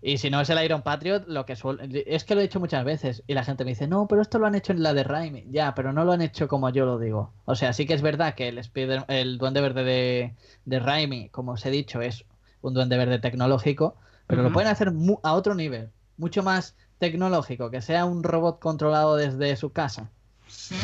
y 0.02 0.18
si 0.18 0.28
no 0.30 0.40
es 0.40 0.50
el 0.50 0.62
Iron 0.64 0.82
Patriot, 0.82 1.28
lo 1.28 1.46
que 1.46 1.54
suele, 1.56 2.04
es 2.06 2.24
que 2.24 2.34
lo 2.34 2.40
he 2.40 2.44
hecho 2.44 2.58
muchas 2.60 2.84
veces 2.84 3.22
y 3.26 3.34
la 3.34 3.44
gente 3.44 3.64
me 3.64 3.70
dice, 3.70 3.86
no, 3.86 4.08
pero 4.08 4.20
esto 4.20 4.38
lo 4.38 4.46
han 4.46 4.54
hecho 4.56 4.72
en 4.72 4.82
la 4.82 4.92
de 4.94 5.04
Raimi. 5.04 5.46
Ya, 5.50 5.74
pero 5.74 5.92
no 5.92 6.04
lo 6.04 6.12
han 6.12 6.22
hecho 6.22 6.48
como 6.48 6.68
yo 6.70 6.84
lo 6.84 6.98
digo. 6.98 7.32
O 7.44 7.54
sea, 7.54 7.72
sí 7.72 7.86
que 7.86 7.94
es 7.94 8.02
verdad 8.02 8.34
que 8.34 8.48
el, 8.48 8.58
Spider, 8.58 9.04
el 9.08 9.38
Duende 9.38 9.60
Verde 9.60 9.84
de, 9.84 10.34
de 10.64 10.78
Raimi, 10.80 11.28
como 11.28 11.52
os 11.52 11.64
he 11.64 11.70
dicho, 11.70 12.00
es 12.02 12.24
un 12.62 12.74
Duende 12.74 12.96
Verde 12.96 13.20
tecnológico, 13.20 13.96
pero 14.26 14.42
lo 14.42 14.48
pueden 14.52 14.70
hacer 14.70 14.90
mu- 14.92 15.20
a 15.22 15.34
otro 15.34 15.54
nivel, 15.54 15.90
mucho 16.16 16.42
más 16.42 16.74
tecnológico, 16.98 17.70
que 17.70 17.80
sea 17.82 18.04
un 18.04 18.22
robot 18.22 18.58
controlado 18.60 19.16
desde 19.16 19.54
su 19.56 19.70
casa. 19.72 20.10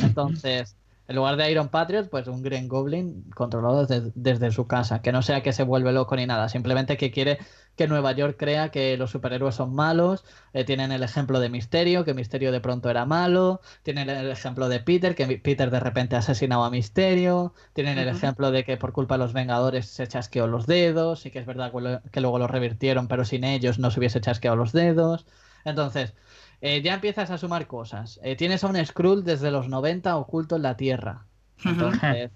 Entonces, 0.02 0.76
en 1.08 1.16
lugar 1.16 1.36
de 1.36 1.50
Iron 1.50 1.68
Patriot, 1.70 2.10
pues 2.10 2.28
un 2.28 2.42
Green 2.42 2.68
Goblin 2.68 3.30
controlado 3.34 3.86
desde, 3.86 4.12
desde 4.14 4.50
su 4.52 4.66
casa. 4.66 5.00
Que 5.00 5.10
no 5.10 5.22
sea 5.22 5.42
que 5.42 5.52
se 5.54 5.62
vuelve 5.62 5.90
loco 5.92 6.14
ni 6.16 6.26
nada, 6.26 6.48
simplemente 6.50 6.98
que 6.98 7.10
quiere 7.10 7.38
que 7.76 7.86
Nueva 7.88 8.12
York 8.12 8.36
crea 8.38 8.70
que 8.70 8.96
los 8.98 9.10
superhéroes 9.10 9.54
son 9.54 9.74
malos. 9.74 10.24
eh, 10.52 10.64
tienen 10.64 10.92
el 10.92 11.02
ejemplo 11.02 11.40
de 11.40 11.48
Misterio, 11.48 12.04
que 12.04 12.12
Misterio 12.12 12.52
de 12.52 12.60
pronto 12.60 12.90
era 12.90 13.06
malo. 13.06 13.60
Tienen 13.82 14.10
el 14.10 14.30
ejemplo 14.30 14.68
de 14.68 14.80
Peter, 14.80 15.14
que 15.14 15.38
Peter 15.38 15.70
de 15.70 15.80
repente 15.80 16.16
ha 16.16 16.18
asesinado 16.18 16.64
a 16.64 16.70
Misterio. 16.70 17.54
Tienen 17.72 17.98
el 17.98 18.08
ejemplo 18.08 18.50
de 18.50 18.64
que 18.64 18.76
por 18.76 18.92
culpa 18.92 19.14
de 19.14 19.18
los 19.24 19.32
Vengadores 19.32 19.86
se 19.86 20.06
chasqueó 20.08 20.46
los 20.46 20.66
dedos. 20.66 21.24
Y 21.24 21.30
que 21.30 21.38
es 21.38 21.46
verdad 21.46 21.72
que 22.12 22.20
luego 22.20 22.38
lo 22.38 22.48
revirtieron, 22.48 23.08
pero 23.08 23.24
sin 23.24 23.44
ellos 23.44 23.78
no 23.78 23.90
se 23.90 24.00
hubiese 24.00 24.20
chasqueado 24.20 24.56
los 24.56 24.72
dedos. 24.72 25.24
Entonces, 25.64 26.14
eh, 26.60 26.82
ya 26.82 26.94
empiezas 26.94 27.30
a 27.30 27.38
sumar 27.38 27.66
cosas. 27.66 28.18
Eh, 28.22 28.36
tienes 28.36 28.64
a 28.64 28.66
un 28.68 28.84
Skrull 28.84 29.24
desde 29.24 29.50
los 29.50 29.68
90 29.68 30.16
oculto 30.16 30.56
en 30.56 30.62
la 30.62 30.76
Tierra. 30.76 31.26
Entonces, 31.64 32.30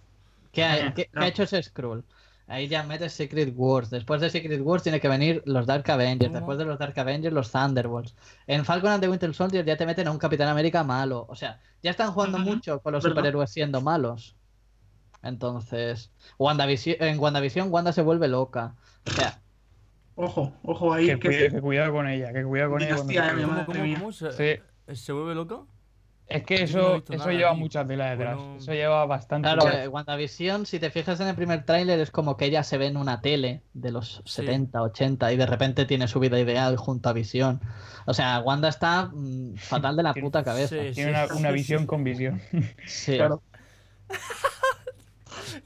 ¿qué 0.52 0.64
ha, 0.64 0.94
qué- 0.94 1.08
qué 1.12 1.18
ha 1.18 1.26
hecho 1.28 1.42
ese 1.44 1.62
Skrull? 1.62 2.04
Ahí 2.48 2.68
ya 2.68 2.82
metes 2.82 3.12
Secret 3.14 3.54
Wars. 3.56 3.88
Después 3.88 4.20
de 4.20 4.28
Secret 4.28 4.60
Wars 4.62 4.82
tiene 4.82 5.00
que 5.00 5.08
venir 5.08 5.42
los 5.46 5.64
Dark 5.64 5.88
Avengers. 5.90 6.32
Después 6.32 6.58
de 6.58 6.64
los 6.66 6.78
Dark 6.78 6.98
Avengers, 6.98 7.32
los 7.32 7.50
Thunderbolts. 7.50 8.14
En 8.46 8.64
Falcon 8.64 8.90
and 8.90 9.00
the 9.02 9.08
Winter 9.08 9.32
Soldier 9.32 9.64
ya 9.64 9.76
te 9.76 9.86
meten 9.86 10.08
a 10.08 10.10
un 10.10 10.18
Capitán 10.18 10.48
América 10.48 10.84
malo. 10.84 11.24
O 11.28 11.36
sea, 11.36 11.60
ya 11.82 11.90
están 11.92 12.12
jugando 12.12 12.38
mucho 12.38 12.80
con 12.82 12.92
los 12.92 13.02
¿verdad? 13.04 13.16
superhéroes 13.16 13.50
siendo 13.50 13.80
malos. 13.80 14.36
Entonces, 15.22 16.10
WandaVision, 16.38 16.96
en 17.00 17.18
WandaVision, 17.18 17.72
Wanda 17.72 17.92
se 17.92 18.02
vuelve 18.02 18.28
loca. 18.28 18.74
O 19.06 19.10
sea, 19.10 19.40
Ojo, 20.14 20.52
ojo 20.62 20.92
ahí. 20.92 21.06
Que, 21.06 21.18
que 21.18 21.28
cuida- 21.28 21.48
que 21.50 21.60
cuidado 21.60 21.92
con 21.92 22.08
ella, 22.08 22.32
que 22.32 22.44
cuidado 22.44 22.70
con 22.72 22.82
ella. 22.82 22.94
cuando 22.96 23.04
Hostia, 23.10 23.30
se- 23.30 23.34
mi 23.36 23.42
¿Cómo, 23.42 23.52
madre 23.54 23.66
cómo, 23.66 23.82
mía. 23.84 23.96
cómo? 23.98 24.12
¿Se, 24.12 24.32
Sí. 24.88 24.94
¿Se 24.94 25.12
vuelve 25.12 25.34
loco? 25.34 25.66
Es 26.28 26.44
que 26.44 26.56
no 26.58 26.64
eso, 26.64 26.96
eso 26.96 27.16
nada 27.16 27.32
lleva 27.32 27.52
muchas 27.52 27.86
telas 27.86 28.16
detrás. 28.16 28.36
Bueno. 28.36 28.56
Eso 28.56 28.72
lleva 28.72 29.04
bastante. 29.06 29.48
Claro, 29.52 29.68
eh, 29.70 29.88
WandaVision, 29.88 30.64
si 30.64 30.78
te 30.78 30.88
fijas 30.90 31.20
en 31.20 31.28
el 31.28 31.34
primer 31.34 31.64
tráiler, 31.64 31.98
es 32.00 32.10
como 32.10 32.36
que 32.38 32.46
ella 32.46 32.62
se 32.62 32.78
ve 32.78 32.86
en 32.86 32.96
una 32.96 33.20
tele 33.20 33.60
de 33.74 33.90
los 33.92 34.22
Sí. 34.24 34.42
70, 34.42 34.80
80 34.82 35.32
y 35.32 35.36
de 35.36 35.44
repente 35.46 35.84
tiene 35.84 36.08
su 36.08 36.20
vida 36.20 36.38
ideal 36.38 36.76
junto 36.76 37.08
a 37.10 37.12
Visión. 37.12 37.60
O 38.06 38.14
sea, 38.14 38.40
Wanda 38.40 38.68
está 38.68 39.10
mm, 39.12 39.56
fatal 39.56 39.96
de 39.96 40.02
la 40.04 40.14
puta 40.14 40.42
cabeza. 40.42 40.76
Sí, 40.76 40.92
Tiene 40.94 41.10
una, 41.10 41.26
una 41.34 41.50
visión 41.50 41.86
con 41.86 42.02
visión. 42.04 42.40
Sí. 42.86 43.16
Claro. 43.16 43.42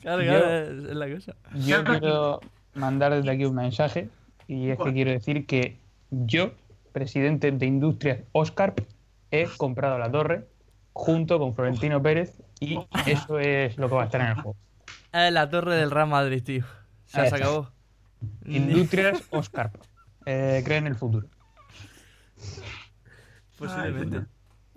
Claro, 0.00 0.22
es 0.22 0.72
la 0.96 1.10
cosa. 1.12 1.34
Yo 1.54 1.84
quiero 1.84 2.40
mandar 2.74 3.14
desde 3.14 3.30
aquí 3.30 3.44
un 3.44 3.54
mensaje 3.54 4.08
y 4.48 4.70
es 4.70 4.78
que 4.78 4.92
quiero 4.92 5.10
decir 5.10 5.46
que 5.46 5.78
yo, 6.10 6.52
presidente 6.92 7.50
de 7.50 7.66
Industrias 7.66 8.20
Oscar, 8.32 8.74
he 9.30 9.46
comprado 9.56 9.98
la 9.98 10.10
torre 10.10 10.46
junto 10.92 11.38
con 11.38 11.54
Florentino 11.54 12.02
Pérez 12.02 12.40
y 12.60 12.78
eso 13.06 13.38
es 13.38 13.76
lo 13.76 13.88
que 13.88 13.94
va 13.94 14.02
a 14.02 14.04
estar 14.06 14.20
en 14.20 14.28
el 14.28 14.34
juego. 14.34 14.56
Es 15.12 15.32
la 15.32 15.48
torre 15.50 15.76
del 15.76 15.90
Real 15.90 16.08
Madrid, 16.08 16.42
tío. 16.42 16.64
Se 17.06 17.20
Ahí 17.20 17.28
se 17.28 17.36
acabó. 17.36 17.70
Industrias 18.44 19.22
Oscar. 19.30 19.72
Eh, 20.24 20.62
cree 20.64 20.78
en 20.78 20.86
el 20.86 20.94
futuro. 20.94 21.28
Posiblemente. 23.58 24.26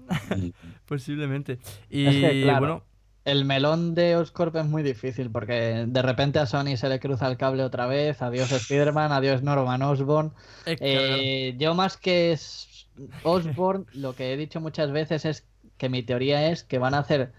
Posiblemente. 0.85 1.59
Y 1.89 2.05
Es 2.05 2.15
que, 2.15 2.41
claro. 2.43 2.59
bueno, 2.59 2.83
El 3.25 3.45
melón 3.45 3.93
de 3.95 4.15
Oscorp 4.15 4.55
es 4.55 4.65
muy 4.65 4.81
difícil 4.81 5.29
porque 5.29 5.85
de 5.87 6.01
repente 6.01 6.39
a 6.39 6.45
Sony 6.45 6.77
se 6.77 6.89
le 6.89 6.99
cruza 6.99 7.27
el 7.27 7.37
cable 7.37 7.63
otra 7.63 7.85
vez. 7.85 8.21
Adiós 8.21 8.51
Spider-Man, 8.51 9.11
adiós 9.11 9.43
Norman 9.43 9.81
Osborn. 9.81 10.33
Eh, 10.65 11.55
yo 11.59 11.75
más 11.75 11.97
que 11.97 12.31
es- 12.31 12.87
Osborn, 13.23 13.85
lo 13.93 14.15
que 14.15 14.33
he 14.33 14.37
dicho 14.37 14.61
muchas 14.61 14.91
veces 14.91 15.25
es 15.25 15.45
que 15.77 15.89
mi 15.89 16.03
teoría 16.03 16.49
es 16.49 16.63
que 16.63 16.79
van 16.79 16.93
a 16.93 16.99
hacer 16.99 17.31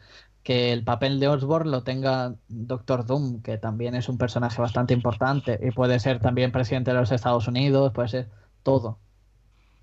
que 0.42 0.72
el 0.72 0.84
papel 0.84 1.20
de 1.20 1.28
Osborn 1.28 1.70
lo 1.70 1.82
tenga 1.82 2.34
Doctor 2.48 3.04
Doom, 3.04 3.42
que 3.42 3.58
también 3.58 3.94
es 3.94 4.08
un 4.08 4.16
personaje 4.16 4.60
bastante 4.60 4.94
importante 4.94 5.58
y 5.62 5.70
puede 5.70 5.98
ser 6.00 6.18
también 6.18 6.50
presidente 6.52 6.92
de 6.92 6.98
los 7.00 7.12
Estados 7.12 7.46
Unidos, 7.46 7.92
puede 7.92 8.08
ser 8.08 8.28
todo. 8.62 8.98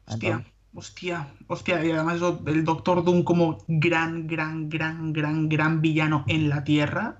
Hostia, 0.07 0.29
Entonces, 0.31 0.53
hostia, 0.73 1.33
hostia. 1.47 1.83
Y 1.83 1.91
además 1.91 2.19
el 2.45 2.63
Doctor 2.63 3.03
Doom 3.03 3.23
como 3.23 3.57
gran, 3.67 4.27
gran, 4.27 4.69
gran, 4.69 5.13
gran, 5.13 5.49
gran 5.49 5.81
villano 5.81 6.23
en 6.27 6.49
la 6.49 6.63
Tierra. 6.63 7.17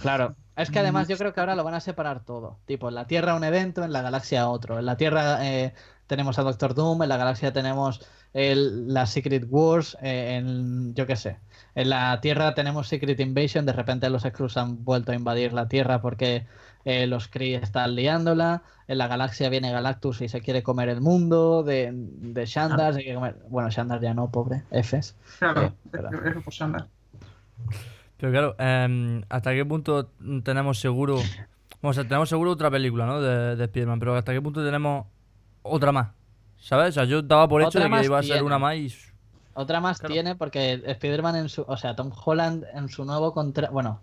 claro. 0.00 0.36
Es 0.54 0.70
que 0.70 0.80
además 0.80 1.08
yo 1.08 1.16
creo 1.16 1.32
que 1.32 1.40
ahora 1.40 1.56
lo 1.56 1.64
van 1.64 1.72
a 1.74 1.80
separar 1.80 2.24
todo. 2.26 2.58
Tipo, 2.66 2.90
en 2.90 2.94
la 2.94 3.06
Tierra 3.06 3.34
un 3.34 3.42
evento, 3.42 3.84
en 3.84 3.92
la 3.92 4.02
galaxia 4.02 4.48
otro. 4.48 4.78
En 4.78 4.84
la 4.84 4.98
Tierra 4.98 5.38
eh, 5.48 5.72
tenemos 6.06 6.38
a 6.38 6.42
Doctor 6.42 6.74
Doom, 6.74 7.02
en 7.02 7.08
la 7.08 7.16
galaxia 7.16 7.54
tenemos 7.54 8.06
el- 8.34 8.92
la 8.92 9.06
Secret 9.06 9.46
Wars, 9.48 9.96
eh, 10.02 10.36
en, 10.36 10.94
yo 10.94 11.06
qué 11.06 11.16
sé. 11.16 11.38
En 11.74 11.88
la 11.90 12.20
Tierra 12.20 12.54
tenemos 12.54 12.86
Secret 12.88 13.18
Invasion, 13.20 13.64
de 13.64 13.72
repente 13.72 14.10
los 14.10 14.22
Skrulls 14.22 14.56
han 14.58 14.84
vuelto 14.84 15.12
a 15.12 15.14
invadir 15.14 15.52
la 15.54 15.68
Tierra 15.68 16.02
porque 16.02 16.46
eh, 16.84 17.06
los 17.06 17.28
Kree 17.28 17.54
están 17.54 17.94
liándola. 17.94 18.62
En 18.88 18.98
la 18.98 19.06
galaxia 19.08 19.48
viene 19.48 19.72
Galactus 19.72 20.20
y 20.20 20.28
se 20.28 20.40
quiere 20.42 20.62
comer 20.62 20.88
el 20.90 21.00
mundo 21.00 21.62
de, 21.62 21.90
de 21.92 22.44
Shandar. 22.46 22.92
se 22.94 23.00
quiere 23.02 23.14
comer- 23.14 23.36
Bueno, 23.48 23.70
Shandar 23.70 24.00
ya 24.02 24.12
no, 24.12 24.30
pobre, 24.30 24.64
Fs. 24.70 25.14
Claro, 25.38 25.72
por 26.44 26.52
Sandra. 26.52 26.86
pero 28.18 28.32
claro, 28.32 28.54
em, 28.58 29.22
¿hasta 29.30 29.52
qué 29.54 29.64
punto 29.64 30.10
tenemos 30.44 30.78
seguro... 30.78 31.18
O 31.84 31.92
sea, 31.92 32.04
tenemos 32.04 32.28
seguro 32.28 32.52
otra 32.52 32.70
película, 32.70 33.06
¿no? 33.06 33.20
De, 33.20 33.56
de 33.56 33.64
Spider-Man, 33.64 33.98
pero 33.98 34.14
¿hasta 34.14 34.32
qué 34.32 34.40
punto 34.40 34.64
tenemos 34.64 35.06
otra 35.62 35.90
más? 35.90 36.10
¿Sabes? 36.58 36.90
O 36.90 36.92
sea, 36.92 37.04
yo 37.04 37.22
daba 37.22 37.48
por 37.48 37.60
hecho 37.62 37.80
de 37.80 37.90
que 37.90 38.04
iba 38.04 38.18
a 38.18 38.22
ser 38.22 38.32
tiene. 38.34 38.42
una 38.42 38.58
más 38.58 38.76
y... 38.76 38.94
Otra 39.54 39.80
más 39.80 39.98
Claro. 39.98 40.12
tiene 40.14 40.34
porque 40.36 40.82
Spider-Man 40.84 41.36
en 41.36 41.48
su, 41.48 41.62
o 41.62 41.76
sea, 41.76 41.94
Tom 41.94 42.10
Holland 42.24 42.64
en 42.74 42.88
su 42.88 43.04
nuevo 43.04 43.32
contrato, 43.34 43.72
bueno, 43.72 44.00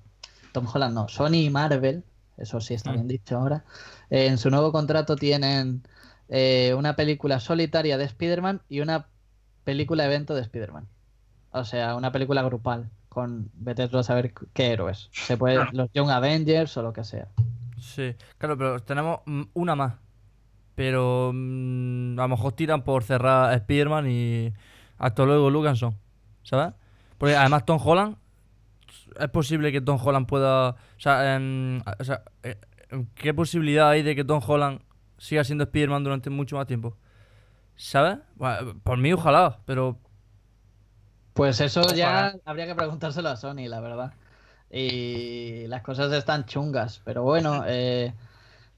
Tom 0.52 0.68
Holland 0.72 0.94
no, 0.94 1.08
Sony 1.08 1.36
y 1.46 1.50
Marvel, 1.50 2.04
eso 2.38 2.60
sí 2.62 2.74
está 2.74 2.92
Mm. 2.92 2.94
bien 2.96 3.08
dicho 3.08 3.38
ahora, 3.38 3.64
eh, 4.10 4.28
en 4.28 4.38
su 4.38 4.50
nuevo 4.50 4.72
contrato 4.72 5.16
tienen 5.16 5.84
eh, 6.30 6.76
una 6.78 6.96
película 6.96 7.40
solitaria 7.40 7.98
de 7.98 8.04
Spider-Man 8.06 8.62
y 8.70 8.82
una 8.82 9.08
película 9.64 10.06
evento 10.06 10.36
de 10.36 10.42
Spider-Man. 10.42 10.88
O 11.52 11.64
sea, 11.64 11.96
una 11.96 12.12
película 12.12 12.44
grupal 12.44 12.90
con 13.10 13.50
vete 13.56 13.84
a 13.92 14.04
saber 14.04 14.34
qué 14.54 14.72
héroes. 14.74 15.10
Se 15.12 15.38
puede 15.38 15.56
Claro. 15.56 15.72
los 15.74 15.92
Young 15.94 16.12
Avengers 16.12 16.78
o 16.78 16.84
lo 16.84 16.94
que 16.94 17.04
sea. 17.04 17.28
Sí, 17.80 18.16
claro, 18.38 18.58
pero 18.58 18.80
tenemos 18.82 19.22
mm, 19.26 19.42
una 19.56 19.76
más. 19.76 19.94
Pero 20.76 21.32
mm, 21.34 22.20
a 22.20 22.24
lo 22.24 22.28
mejor 22.30 22.54
tiran 22.54 22.84
por 22.84 23.04
cerrar 23.04 23.54
Spider-Man 23.54 24.06
y 24.10 24.54
hasta 25.00 25.26
luego 25.26 25.50
Lucanson, 25.50 25.98
¿sabes? 26.44 26.74
Porque 27.18 27.36
además 27.36 27.66
Tom 27.66 27.80
Holland, 27.84 28.18
es 29.20 29.30
posible 29.30 29.72
que 29.72 29.82
Tom 29.82 30.00
Holland 30.02 30.28
pueda... 30.28 30.70
O 30.70 30.76
sea, 31.00 31.40
o 32.00 32.04
sea, 32.04 32.24
eh, 32.44 32.60
¿qué 33.16 33.34
posibilidad 33.34 33.90
hay 33.90 34.04
de 34.04 34.16
que 34.16 34.24
Tom 34.24 34.42
Holland 34.46 34.82
siga 35.18 35.44
siendo 35.44 35.64
Spider-Man 35.64 36.04
durante 36.04 36.30
mucho 36.30 36.58
más 36.58 36.68
tiempo? 36.68 36.96
¿Sabes? 37.76 38.20
Bueno, 38.36 38.80
por 38.84 38.98
mí 38.98 39.12
ojalá, 39.14 39.60
pero... 39.66 39.98
Pues 41.34 41.62
eso 41.62 41.94
ya 41.96 42.34
habría 42.44 42.68
que 42.68 42.76
preguntárselo 42.76 43.30
a 43.30 43.38
Sony, 43.38 43.68
la 43.68 43.80
verdad. 43.80 44.14
Y 44.70 45.66
las 45.68 45.82
cosas 45.82 46.12
están 46.12 46.46
chungas, 46.46 47.02
pero 47.06 47.24
bueno, 47.24 47.64
eh, 47.66 48.14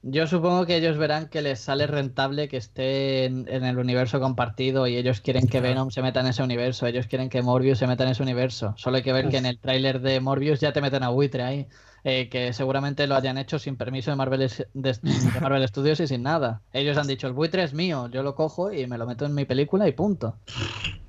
Yo 0.04 0.26
supongo 0.26 0.66
que 0.66 0.76
ellos 0.76 0.98
verán 0.98 1.28
que 1.28 1.42
les 1.42 1.60
sale 1.60 1.86
rentable 1.86 2.48
que 2.48 2.56
esté 2.56 3.24
en, 3.24 3.46
en 3.48 3.64
el 3.64 3.78
universo 3.78 4.18
compartido 4.18 4.88
y 4.88 4.96
ellos 4.96 5.20
quieren 5.20 5.48
que 5.48 5.60
Claro. 5.60 5.68
Venom 5.70 5.90
se 5.90 6.02
meta 6.02 6.18
en 6.20 6.26
ese 6.26 6.42
universo, 6.42 6.86
ellos 6.88 7.06
quieren 7.06 7.28
que 7.28 7.40
Morbius 7.42 7.78
se 7.78 7.86
meta 7.86 8.02
en 8.02 8.10
ese 8.10 8.22
universo. 8.22 8.74
Solo 8.76 8.96
hay 8.96 9.04
que 9.04 9.12
ver 9.12 9.28
que 9.28 9.36
en 9.36 9.46
el 9.46 9.60
tráiler 9.60 10.00
de 10.00 10.18
Morbius 10.20 10.58
ya 10.60 10.72
te 10.72 10.80
meten 10.80 11.04
a 11.04 11.10
buitre 11.10 11.44
ahí, 11.44 11.68
eh, 12.02 12.28
que 12.28 12.52
seguramente 12.52 13.06
lo 13.06 13.14
hayan 13.14 13.38
hecho 13.38 13.60
sin 13.60 13.76
permiso 13.76 14.10
de 14.10 14.16
Marvel, 14.16 14.42
es- 14.42 14.66
de, 14.72 14.98
de 15.02 15.40
Marvel 15.40 15.68
Studios 15.68 16.00
y 16.00 16.08
sin 16.08 16.22
nada. 16.24 16.64
Ellos 16.72 16.96
han 16.96 17.06
dicho, 17.06 17.28
el 17.28 17.32
buitre 17.32 17.62
es 17.62 17.72
mío, 17.72 18.08
yo 18.10 18.24
lo 18.24 18.34
cojo 18.34 18.72
y 18.72 18.88
me 18.88 18.98
lo 18.98 19.06
meto 19.06 19.24
en 19.24 19.34
mi 19.34 19.44
película 19.44 19.86
y 19.86 19.92
punto. 19.92 20.40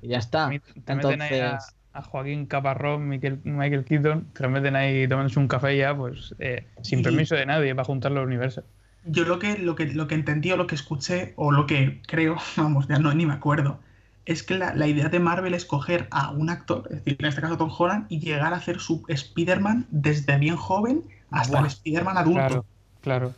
Y 0.00 0.08
ya 0.08 0.18
está. 0.18 0.62
Te 0.84 0.94
meten 0.94 1.22
ahí 1.22 1.38
a, 1.38 1.58
Entonces, 1.58 1.76
a 1.92 2.02
Joaquín 2.02 2.46
Caparrós, 2.46 3.00
Michael, 3.00 3.40
Michael 3.44 3.84
Keaton, 3.84 4.32
te 4.32 4.42
lo 4.42 4.50
meten 4.50 4.76
ahí 4.76 5.08
tomándose 5.08 5.38
un 5.40 5.48
café 5.48 5.76
ya, 5.76 5.96
pues 5.96 6.34
eh, 6.38 6.68
sin 6.82 7.02
permiso 7.02 7.34
de 7.36 7.46
nadie 7.46 7.74
para 7.74 7.84
juntar 7.86 8.12
los 8.12 8.26
universos. 8.26 8.64
Yo 9.06 9.24
lo 9.24 9.38
que, 9.38 9.58
lo 9.58 9.74
que, 9.74 9.86
lo 9.86 10.06
que 10.08 10.14
entendí 10.14 10.50
o 10.52 10.56
lo 10.56 10.66
que 10.66 10.74
escuché 10.74 11.34
o 11.36 11.50
lo 11.52 11.66
que 11.66 12.00
creo, 12.06 12.36
vamos, 12.56 12.88
ya 12.88 12.98
no 12.98 13.12
ni 13.14 13.26
me 13.26 13.34
acuerdo, 13.34 13.78
es 14.26 14.42
que 14.42 14.56
la, 14.56 14.74
la 14.74 14.86
idea 14.86 15.08
de 15.10 15.20
Marvel 15.20 15.52
es 15.54 15.64
coger 15.66 16.08
a 16.10 16.30
un 16.30 16.48
actor, 16.48 16.84
es 16.90 16.96
decir, 17.04 17.16
en 17.18 17.26
este 17.26 17.40
caso 17.42 17.58
Tom 17.58 17.70
Holland, 17.76 18.06
y 18.08 18.20
llegar 18.20 18.54
a 18.54 18.56
hacer 18.56 18.80
su 18.80 19.04
Spider-Man 19.08 19.86
desde 19.90 20.38
bien 20.38 20.56
joven 20.56 21.02
hasta 21.30 21.52
Buah. 21.58 21.60
el 21.60 21.66
Spider-Man 21.66 22.16
adulto. 22.16 22.38
Claro, 22.40 22.64
claro. 23.02 23.34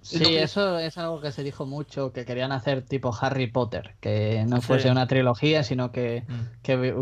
Sí, 0.00 0.16
Entonces- 0.16 0.42
eso 0.42 0.78
es 0.80 0.98
algo 0.98 1.20
que 1.20 1.30
se 1.30 1.44
dijo 1.44 1.64
mucho, 1.64 2.12
que 2.12 2.24
querían 2.24 2.50
hacer 2.50 2.82
tipo 2.82 3.16
Harry 3.20 3.46
Potter, 3.46 3.94
que 4.00 4.44
no 4.48 4.60
fuese 4.60 4.88
Sí. 4.88 4.90
una 4.90 5.06
trilogía, 5.06 5.62
sino 5.62 5.92
que, 5.92 6.24
que 6.62 6.76
vi- 6.76 6.92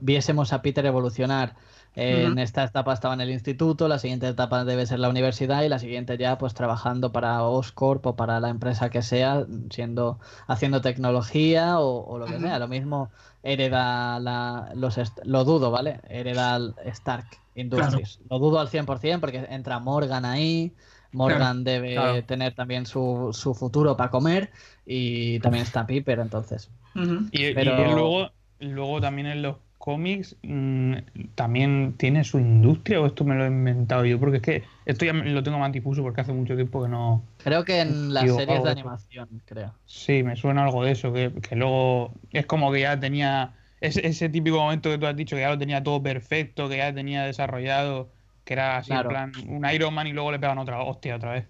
viésemos 0.00 0.52
a 0.52 0.60
Peter 0.60 0.84
evolucionar. 0.84 1.54
Eh, 1.96 2.24
En 2.26 2.38
esta 2.38 2.62
etapa 2.64 2.92
estaba 2.92 3.14
en 3.14 3.20
el 3.20 3.30
instituto, 3.30 3.88
la 3.88 3.98
siguiente 3.98 4.28
etapa 4.28 4.64
debe 4.64 4.86
ser 4.86 5.00
la 5.00 5.08
universidad 5.08 5.62
y 5.62 5.68
la 5.68 5.78
siguiente 5.80 6.16
ya 6.16 6.38
pues 6.38 6.54
trabajando 6.54 7.10
para 7.10 7.42
Oscorp 7.42 8.06
o 8.06 8.14
para 8.16 8.38
la 8.38 8.50
empresa 8.50 8.88
que 8.90 9.02
sea, 9.02 9.46
siendo 9.70 10.20
haciendo 10.46 10.80
tecnología 10.80 11.80
o, 11.80 12.06
o 12.06 12.18
lo 12.18 12.26
que 12.26 12.38
sea. 12.38 12.58
Lo 12.60 12.68
mismo 12.68 13.10
hereda 13.42 14.20
la, 14.20 14.70
los 14.74 14.96
lo 15.24 15.44
dudo, 15.44 15.70
¿vale? 15.70 16.00
Hereda 16.08 16.56
el 16.56 16.74
Stark 16.86 17.26
Industries. 17.56 18.20
Lo 18.30 18.38
dudo 18.38 18.60
al 18.60 18.68
100% 18.68 19.18
porque 19.20 19.46
entra 19.50 19.78
Morgan 19.80 20.24
ahí. 20.24 20.72
Morgan 21.10 21.64
debe 21.64 21.94
Claro. 21.94 22.22
tener 22.24 22.54
también 22.54 22.84
su, 22.86 23.30
su 23.32 23.54
futuro 23.54 23.96
para 23.96 24.10
comer 24.10 24.50
y 24.86 25.40
también 25.40 25.64
está 25.64 25.86
Piper, 25.86 26.20
entonces. 26.20 26.70
Y, 26.94 27.46
y 27.46 27.54
Pero- 27.54 27.76
él 27.76 27.90
luego, 27.92 28.30
luego 28.60 29.00
también 29.00 29.26
en 29.28 29.42
los 29.42 29.56
cómics 29.78 30.36
mm, 30.42 30.94
también 31.34 31.94
tiene 31.96 32.24
su 32.24 32.38
industria 32.38 33.00
o 33.00 33.06
esto 33.06 33.24
me 33.24 33.34
lo 33.36 33.44
he 33.44 33.48
inventado 33.48 34.04
yo, 34.04 34.18
porque 34.20 34.36
es 34.38 34.42
que 34.42 34.62
esto 34.84 35.04
ya 35.04 35.12
lo 35.12 35.42
tengo 35.42 35.58
más 35.58 35.72
difuso 35.72 36.02
porque 36.02 36.20
hace 36.20 36.32
mucho 36.32 36.54
tiempo 36.56 36.82
que 36.82 36.88
no... 36.88 37.22
Creo 37.38 37.64
que 37.64 37.80
en 37.80 38.12
las 38.12 38.34
series 38.34 38.62
de 38.62 38.70
animación, 38.70 39.28
creo. 39.46 39.74
Sí, 39.86 40.22
me 40.22 40.36
suena 40.36 40.64
algo 40.64 40.84
de 40.84 40.92
eso, 40.92 41.12
que, 41.12 41.32
que 41.40 41.56
luego 41.56 42.12
es 42.32 42.46
como 42.46 42.70
que 42.72 42.80
ya 42.80 42.98
tenía 42.98 43.54
ese, 43.80 44.06
ese 44.06 44.28
típico 44.28 44.58
momento 44.58 44.90
que 44.90 44.98
tú 44.98 45.06
has 45.06 45.16
dicho, 45.16 45.36
que 45.36 45.42
ya 45.42 45.50
lo 45.50 45.58
tenía 45.58 45.82
todo 45.82 46.02
perfecto, 46.02 46.68
que 46.68 46.78
ya 46.78 46.92
tenía 46.92 47.24
desarrollado, 47.24 48.08
que 48.44 48.54
era 48.54 48.78
así 48.78 48.90
Claro. 48.90 49.10
en 49.10 49.32
plan 49.32 49.48
un 49.48 49.70
Iron 49.70 49.94
Man 49.94 50.06
y 50.06 50.12
luego 50.12 50.32
le 50.32 50.38
pegan 50.38 50.58
otra 50.58 50.80
hostia 50.82 51.16
otra 51.16 51.32
vez. 51.32 51.46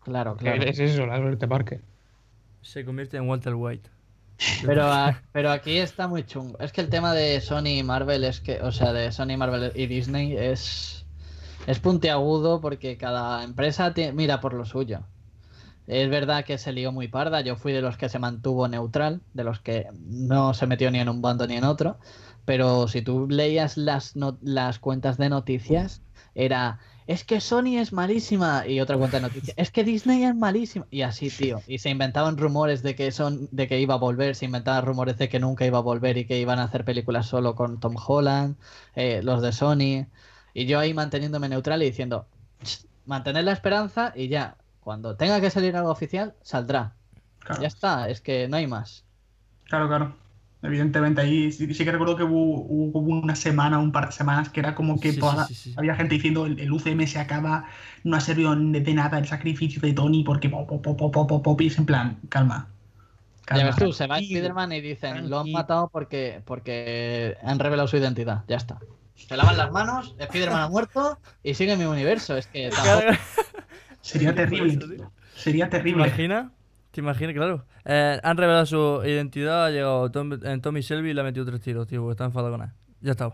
Claro, 0.00 0.36
claro. 0.36 0.62
Es 0.62 0.78
eso, 0.78 1.06
la 1.06 1.18
suerte 1.18 1.46
Parker. 1.46 1.80
Se 2.60 2.84
convierte 2.84 3.16
en 3.16 3.28
Walter 3.28 3.54
White. 3.54 3.90
Pero, 4.64 4.90
pero 5.32 5.50
aquí 5.50 5.78
está 5.78 6.08
muy 6.08 6.24
chungo. 6.24 6.58
Es 6.58 6.72
que 6.72 6.80
el 6.80 6.88
tema 6.88 7.14
de 7.14 7.40
Sony 7.40 7.78
y 7.78 7.82
Marvel 7.82 8.24
es 8.24 8.40
que, 8.40 8.60
o 8.62 8.72
sea, 8.72 8.92
de 8.92 9.12
Sony, 9.12 9.36
Marvel 9.36 9.72
y 9.74 9.86
Disney 9.86 10.36
es, 10.36 11.04
es 11.66 11.78
puntiagudo 11.78 12.60
porque 12.60 12.96
cada 12.96 13.44
empresa 13.44 13.92
mira 14.14 14.40
por 14.40 14.54
lo 14.54 14.64
suyo. 14.64 15.00
Es 15.86 16.08
verdad 16.10 16.44
que 16.44 16.58
se 16.58 16.72
lió 16.72 16.92
muy 16.92 17.08
parda. 17.08 17.40
Yo 17.40 17.56
fui 17.56 17.72
de 17.72 17.82
los 17.82 17.96
que 17.96 18.08
se 18.08 18.18
mantuvo 18.18 18.68
neutral, 18.68 19.20
de 19.34 19.44
los 19.44 19.60
que 19.60 19.86
no 19.92 20.54
se 20.54 20.66
metió 20.66 20.90
ni 20.90 21.00
en 21.00 21.08
un 21.08 21.22
bando 21.22 21.46
ni 21.46 21.56
en 21.56 21.64
otro. 21.64 21.98
Pero 22.44 22.88
si 22.88 23.02
tú 23.02 23.28
leías 23.28 23.76
las, 23.76 24.14
las 24.42 24.78
cuentas 24.78 25.18
de 25.18 25.28
noticias, 25.28 26.02
era 26.34 26.78
es 27.06 27.24
que 27.24 27.40
Sony 27.40 27.78
es 27.78 27.92
malísima 27.92 28.66
y 28.66 28.80
otra 28.80 28.96
cuenta 28.96 29.18
de 29.18 29.22
noticias, 29.22 29.56
es 29.58 29.70
que 29.70 29.84
Disney 29.84 30.24
es 30.24 30.34
malísima 30.34 30.86
y 30.90 31.02
así, 31.02 31.30
tío. 31.30 31.62
Y 31.66 31.78
se 31.78 31.90
inventaban 31.90 32.36
rumores 32.38 32.82
de 32.82 32.94
que 32.94 33.10
son 33.12 33.48
de 33.50 33.68
que 33.68 33.80
iba 33.80 33.94
a 33.94 33.98
volver, 33.98 34.34
se 34.36 34.44
inventaban 34.46 34.84
rumores 34.84 35.18
de 35.18 35.28
que 35.28 35.40
nunca 35.40 35.66
iba 35.66 35.78
a 35.78 35.80
volver 35.82 36.16
y 36.18 36.26
que 36.26 36.38
iban 36.38 36.58
a 36.58 36.64
hacer 36.64 36.84
películas 36.84 37.26
solo 37.26 37.54
con 37.54 37.80
Tom 37.80 37.96
Holland, 38.06 38.56
eh, 38.94 39.20
los 39.22 39.42
de 39.42 39.52
Sony. 39.52 40.06
Y 40.54 40.66
yo 40.66 40.78
ahí 40.78 40.94
manteniéndome 40.94 41.48
neutral 41.48 41.82
y 41.82 41.86
diciendo, 41.86 42.26
"Ch, 42.62 42.86
mantener 43.06 43.44
la 43.44 43.52
esperanza 43.52 44.12
y 44.14 44.28
ya, 44.28 44.56
cuando 44.80 45.16
tenga 45.16 45.40
que 45.40 45.50
salir 45.50 45.76
algo 45.76 45.90
oficial, 45.90 46.34
saldrá. 46.42 46.96
Claro, 47.40 47.62
Ya 47.62 47.68
está, 47.68 48.08
es 48.08 48.20
que 48.20 48.48
no 48.48 48.56
hay 48.56 48.66
más. 48.66 49.04
claro, 49.64 49.88
claro. 49.88 50.21
Evidentemente, 50.62 51.20
ahí 51.20 51.50
sí, 51.52 51.72
sí 51.74 51.84
que 51.84 51.90
recuerdo 51.92 52.16
que 52.16 52.22
hubo, 52.22 52.62
hubo 52.66 53.00
una 53.00 53.34
semana, 53.34 53.78
un 53.80 53.90
par 53.92 54.06
de 54.06 54.12
semanas, 54.12 54.48
que 54.48 54.60
era 54.60 54.74
como 54.76 55.00
que 55.00 55.12
Sí, 55.12 55.18
toda 55.18 55.32
sí, 55.32 55.36
la- 55.36 55.46
sí, 55.46 55.54
sí. 55.54 55.74
había 55.76 55.94
gente 55.96 56.14
diciendo 56.14 56.46
el, 56.46 56.60
el 56.60 56.72
UCM 56.72 57.06
se 57.06 57.18
acaba, 57.18 57.66
no 58.04 58.16
ha 58.16 58.20
servido 58.20 58.54
de, 58.54 58.80
de 58.80 58.94
nada 58.94 59.18
el 59.18 59.26
sacrificio 59.26 59.80
de 59.82 59.92
Tony 59.92 60.22
porque 60.24 60.48
pop, 60.48 60.68
pop, 60.68 60.82
pop, 60.82 60.98
pop, 61.12 61.28
pop, 61.28 61.42
pop, 61.44 61.60
y 61.60 61.66
es 61.66 61.78
en 61.78 61.86
plan, 61.86 62.18
calma. 62.28 62.68
Ya 63.50 63.64
ves 63.64 63.76
tú, 63.76 63.92
se 63.92 64.06
va 64.06 64.18
Spider-Man 64.18 64.72
y 64.72 64.80
dicen, 64.80 65.28
lo 65.28 65.38
han 65.40 65.50
matado 65.50 65.88
porque, 65.90 66.42
porque 66.46 67.36
han 67.42 67.58
revelado 67.58 67.86
su 67.88 67.96
identidad. 67.98 68.44
Ya 68.48 68.56
está. 68.56 68.78
Se 69.14 69.36
lavan 69.36 69.56
las 69.56 69.70
manos, 69.70 70.14
Spider-Man 70.18 70.60
ha 70.62 70.68
muerto 70.68 71.18
y 71.42 71.54
sigue 71.54 71.76
mi 71.76 71.84
universo. 71.84 72.36
Es 72.36 72.46
que 72.46 72.72
tampoco... 72.72 73.12
Sería 74.00 74.34
terrible. 74.34 74.78
Sería 75.34 75.68
¿Te 75.68 75.78
terrible. 75.78 76.04
imaginas? 76.04 76.52
¿Te 76.92 77.00
imaginas? 77.00 77.34
Claro. 77.34 77.64
Eh, 77.84 78.20
han 78.22 78.36
revelado 78.36 78.66
su 78.66 79.02
identidad, 79.04 79.66
ha 79.66 79.70
llegado 79.70 80.10
Tom, 80.10 80.32
en 80.44 80.60
Tommy 80.60 80.82
Shelby 80.82 81.10
y 81.10 81.14
le 81.14 81.22
ha 81.22 81.24
metido 81.24 81.44
tres 81.46 81.60
tiros, 81.60 81.86
tío, 81.88 82.00
porque 82.02 82.12
está 82.12 82.24
enfadado 82.26 82.52
con 82.52 82.62
él. 82.62 82.70
Ya 83.00 83.12
está. 83.12 83.32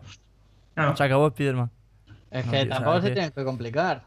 Se 0.96 1.02
acabó 1.02 1.26
Spider-Man. 1.28 1.70
Es 2.30 2.46
No, 2.46 2.52
que 2.52 2.60
tío, 2.60 2.68
tampoco 2.70 3.00
se 3.00 3.08
que- 3.08 3.12
tienen 3.14 3.32
que 3.32 3.44
complicar. 3.44 4.04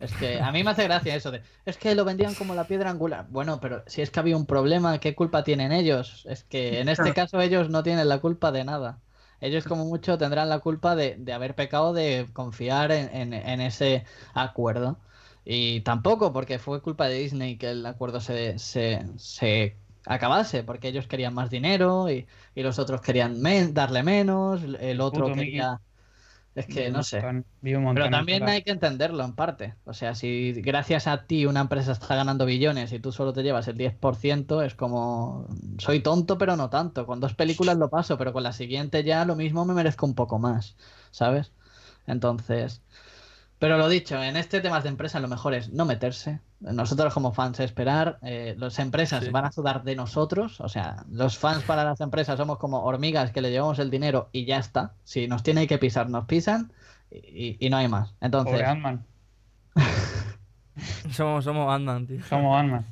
Es 0.00 0.12
que 0.14 0.40
a 0.40 0.52
mí 0.52 0.64
me 0.64 0.70
hace 0.72 0.84
gracia 0.84 1.14
eso 1.14 1.30
de, 1.30 1.40
es 1.64 1.78
que 1.78 1.94
lo 1.94 2.04
vendían 2.04 2.34
como 2.34 2.54
la 2.54 2.66
piedra 2.66 2.90
angular. 2.90 3.26
Bueno, 3.30 3.60
pero 3.60 3.82
si 3.86 4.02
es 4.02 4.10
que 4.10 4.20
había 4.20 4.36
un 4.36 4.44
problema, 4.46 4.98
¿qué 4.98 5.14
culpa 5.14 5.44
tienen 5.44 5.72
ellos? 5.72 6.26
Es 6.28 6.44
que 6.44 6.80
en 6.80 6.88
este 6.90 7.14
caso 7.14 7.40
ellos 7.40 7.70
no 7.70 7.82
tienen 7.82 8.08
la 8.08 8.18
culpa 8.20 8.52
de 8.52 8.64
nada. 8.64 8.98
Ellos 9.40 9.64
como 9.64 9.84
mucho 9.86 10.18
tendrán 10.18 10.48
la 10.48 10.58
culpa 10.58 10.96
de, 10.96 11.16
de 11.18 11.32
haber 11.32 11.54
pecado 11.54 11.92
de 11.94 12.28
confiar 12.32 12.92
en, 12.92 13.08
en- 13.14 13.32
en 13.34 13.60
ese 13.60 14.04
acuerdo. 14.34 14.98
Y 15.44 15.80
tampoco 15.82 16.32
porque 16.32 16.58
fue 16.58 16.82
culpa 16.82 17.08
de 17.08 17.16
Disney 17.20 17.58
que 17.58 17.70
el 17.70 17.84
acuerdo 17.86 18.20
se, 18.20 18.58
se, 18.58 19.04
se 19.18 19.78
acabase, 20.06 20.64
porque 20.64 20.88
ellos 20.88 21.06
querían 21.06 21.34
más 21.34 21.50
dinero 21.50 22.10
y, 22.10 22.26
y 22.54 22.62
los 22.62 22.78
otros 22.78 23.00
querían 23.02 23.40
men- 23.40 23.74
darle 23.74 24.02
menos, 24.02 24.62
el 24.80 25.00
otro 25.00 25.30
Puto 25.30 25.34
Mickey. 25.36 25.70
quería... 25.70 25.80
Es 26.54 26.68
que 26.68 26.90
no 26.90 27.02
sé. 27.02 27.30
Pero 27.92 28.10
también 28.10 28.48
hay 28.48 28.62
que 28.64 28.72
entenderlo 28.72 29.24
en 29.24 29.34
parte. 29.36 29.76
O 29.84 29.94
sea, 29.94 30.14
si 30.16 30.52
gracias 30.62 31.06
a 31.06 31.26
ti 31.26 31.46
una 31.46 31.60
empresa 31.60 31.92
está 31.92 32.16
ganando 32.16 32.44
billones 32.46 32.92
y 32.92 32.98
tú 33.00 33.12
solo 33.12 33.32
te 33.32 33.42
llevas 33.44 33.68
el 33.68 33.76
10%, 33.78 34.62
es 34.62 34.74
como, 34.74 35.46
soy 35.78 36.00
tonto, 36.02 36.36
pero 36.38 36.56
no 36.56 36.70
tanto. 36.70 37.06
Con 37.06 37.20
dos 37.20 37.34
películas 37.34 37.76
lo 37.78 37.90
paso, 37.90 38.18
pero 38.18 38.32
con 38.32 38.42
la 38.42 38.52
siguiente 38.52 39.04
ya 39.04 39.24
lo 39.24 39.36
mismo 39.36 39.64
me 39.64 39.74
merezco 39.74 40.06
un 40.06 40.14
poco 40.16 40.38
más, 40.40 40.76
¿sabes? 41.12 41.52
Entonces, 42.06 42.82
pero 43.64 43.78
lo 43.78 43.88
dicho, 43.88 44.22
en 44.22 44.36
este 44.36 44.60
tema 44.60 44.78
de 44.82 44.90
empresa 44.90 45.20
lo 45.20 45.26
mejor 45.26 45.54
es 45.54 45.72
no 45.72 45.86
meterse. 45.86 46.38
Nosotros 46.60 47.14
como 47.14 47.32
fans 47.32 47.60
esperar, 47.60 48.18
eh, 48.20 48.54
las 48.58 48.78
empresas 48.78 49.24
Sí. 49.24 49.30
van 49.30 49.46
a 49.46 49.52
sudar 49.52 49.84
de 49.84 49.96
nosotros, 49.96 50.60
o 50.60 50.68
sea, 50.68 51.06
los 51.10 51.38
fans 51.38 51.62
para 51.62 51.82
las 51.82 51.98
empresas 52.02 52.36
somos 52.36 52.58
como 52.58 52.84
hormigas 52.84 53.30
que 53.32 53.40
le 53.40 53.50
llevamos 53.50 53.78
el 53.78 53.88
dinero 53.90 54.28
y 54.32 54.44
ya 54.44 54.58
está. 54.58 54.92
Si 55.04 55.28
nos 55.28 55.42
tiene 55.42 55.66
que 55.66 55.78
pisar, 55.78 56.10
nos 56.10 56.26
pisan 56.26 56.74
y, 57.10 57.56
y 57.58 57.70
no 57.70 57.78
hay 57.78 57.88
más. 57.88 58.14
Entonces, 58.20 58.52
Pobre 58.52 58.66
Ant-Man. 58.66 59.02
Somos, 61.10 61.44
somos 61.44 61.72
Ant-Man, 61.72 62.06
tío. 62.06 62.22
Somos 62.24 62.60
Ant-Man. 62.60 62.84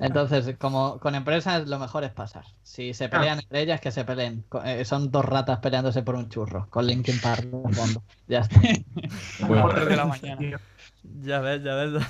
Entonces, 0.00 0.56
como 0.58 0.98
con 0.98 1.14
empresas 1.14 1.68
lo 1.68 1.78
mejor 1.78 2.04
es 2.04 2.12
pasar. 2.12 2.44
Si 2.62 2.94
se 2.94 3.08
pelean 3.08 3.38
entre 3.40 3.60
ellas, 3.62 3.80
que 3.80 3.92
se 3.92 4.04
peleen. 4.04 4.44
Eh, 4.64 4.84
son 4.84 5.10
dos 5.10 5.24
ratas 5.24 5.58
peleándose 5.60 6.02
por 6.02 6.14
un 6.16 6.28
churro, 6.30 6.66
con 6.70 6.86
Linkin 6.86 7.20
Park 7.20 7.44
de 7.44 7.74
fondo. 7.74 8.02
Ya 8.26 8.40
está. 8.40 8.60
Bueno. 9.46 9.68
de 9.84 9.96
la 9.96 10.06
mañana. 10.06 10.60
Ya 11.02 11.40
ves, 11.40 11.62
ya 11.62 11.74
ves. 11.74 12.02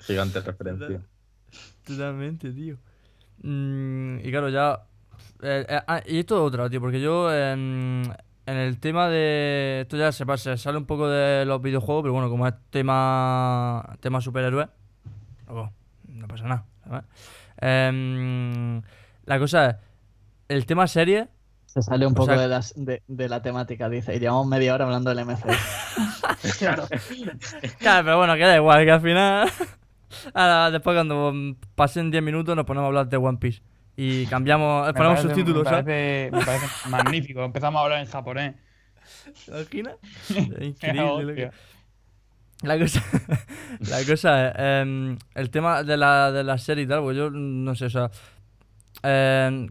Gigante 0.00 0.40
referencia. 0.40 1.02
Totalmente, 1.84 2.52
tío. 2.52 2.78
Mm, 3.42 4.18
y 4.20 4.30
claro, 4.30 4.48
ya. 4.50 4.86
eh, 5.42 5.66
eh, 5.68 5.80
ah, 5.86 6.02
y 6.06 6.18
esto 6.20 6.36
es 6.36 6.42
otra, 6.42 6.68
tío, 6.70 6.80
porque 6.80 7.00
yo 7.00 7.32
en, 7.34 8.12
en 8.46 8.56
el 8.56 8.78
tema 8.80 9.08
de. 9.08 9.80
Esto 9.82 9.96
ya 9.96 10.12
se, 10.12 10.26
pasa, 10.26 10.56
se 10.56 10.62
sale 10.62 10.78
un 10.78 10.86
poco 10.86 11.08
de 11.08 11.44
los 11.46 11.60
videojuegos, 11.62 12.02
pero 12.02 12.12
bueno, 12.14 12.28
como 12.30 12.46
es 12.46 12.54
tema. 12.70 13.96
tema 14.00 14.20
superhéroe, 14.20 14.68
luego, 15.46 15.72
no 16.16 16.26
pasa 16.28 16.44
nada, 16.44 16.64
¿sabes? 16.84 17.04
Em, 17.58 18.82
la 19.24 19.38
cosa 19.38 19.70
es. 19.70 19.76
El 20.48 20.66
tema 20.66 20.86
serie. 20.86 21.28
Se 21.66 21.82
sale 21.82 22.06
un 22.06 22.14
poco 22.14 22.32
sea- 22.32 22.40
de, 22.40 22.48
las, 22.48 22.72
de, 22.76 23.02
de 23.06 23.28
la 23.28 23.42
temática, 23.42 23.88
dice. 23.88 24.14
Y 24.14 24.18
llevamos 24.20 24.46
media 24.46 24.74
hora 24.74 24.84
hablando 24.84 25.12
del 25.14 25.24
MC. 25.26 25.44
Claro. 26.58 26.86
Claro, 27.78 28.04
pero 28.04 28.18
bueno, 28.18 28.34
que 28.34 28.40
da 28.40 28.56
igual, 28.56 28.84
que 28.84 28.90
al 28.90 29.00
final. 29.00 29.50
Ahora, 30.34 30.70
después 30.70 30.94
cuando 30.94 31.32
pasen 31.74 32.10
10 32.10 32.22
minutos 32.22 32.54
nos 32.54 32.64
ponemos 32.64 32.84
a 32.84 32.86
hablar 32.88 33.08
de 33.08 33.16
One 33.16 33.38
Piece. 33.38 33.62
Y 33.96 34.26
cambiamos, 34.26 34.86
Me 34.86 34.92
ponemos 34.94 35.18
parece- 35.20 35.28
subtítulos, 35.34 35.64
me 35.64 35.70
¿sabes? 35.70 35.84
parece, 35.84 36.30
me 36.32 36.44
parece 36.44 36.88
magnífico. 36.88 37.44
Empezamos 37.44 37.80
a 37.80 37.84
hablar 37.84 38.00
en 38.00 38.06
japonés. 38.06 38.54
¿Te 39.44 39.50
imaginas? 39.50 39.94
Increíble. 40.60 41.50
La 42.62 42.78
cosa, 42.78 43.02
la 43.80 44.04
cosa 44.06 44.48
es, 44.48 44.54
em, 44.58 45.18
el 45.34 45.50
tema 45.50 45.82
de 45.82 45.96
la, 45.96 46.32
de 46.32 46.42
la 46.42 46.56
serie 46.58 46.84
y 46.84 46.86
tal, 46.86 47.02
pues 47.02 47.16
yo 47.16 47.30
no 47.30 47.74
sé, 47.74 47.86
o 47.86 47.90
sea, 47.90 48.10
em, 49.02 49.68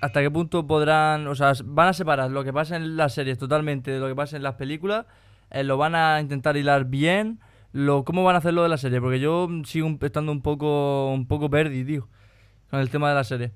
hasta 0.00 0.20
qué 0.20 0.30
punto 0.30 0.66
podrán, 0.66 1.26
o 1.28 1.34
sea, 1.34 1.52
van 1.64 1.88
a 1.88 1.92
separar 1.92 2.30
lo 2.30 2.42
que 2.44 2.52
pasa 2.52 2.76
en 2.76 2.96
las 2.96 3.14
series 3.14 3.38
totalmente 3.38 3.90
de 3.92 4.00
lo 4.00 4.08
que 4.08 4.14
pasa 4.16 4.36
en 4.36 4.42
las 4.42 4.54
películas, 4.54 5.06
eh, 5.50 5.62
lo 5.64 5.76
van 5.76 5.94
a 5.94 6.20
intentar 6.20 6.56
hilar 6.56 6.86
bien, 6.86 7.40
lo, 7.72 8.04
¿cómo 8.04 8.24
van 8.24 8.34
a 8.34 8.38
hacerlo 8.38 8.62
de 8.62 8.68
la 8.68 8.78
serie? 8.78 9.00
Porque 9.00 9.20
yo 9.20 9.48
sigo 9.64 9.88
estando 10.00 10.32
un 10.32 10.42
poco, 10.42 11.12
un 11.12 11.26
poco 11.26 11.48
perdido, 11.50 11.86
tío, 11.86 12.08
con 12.70 12.80
el 12.80 12.90
tema 12.90 13.08
de 13.10 13.14
la 13.14 13.24
serie. 13.24 13.52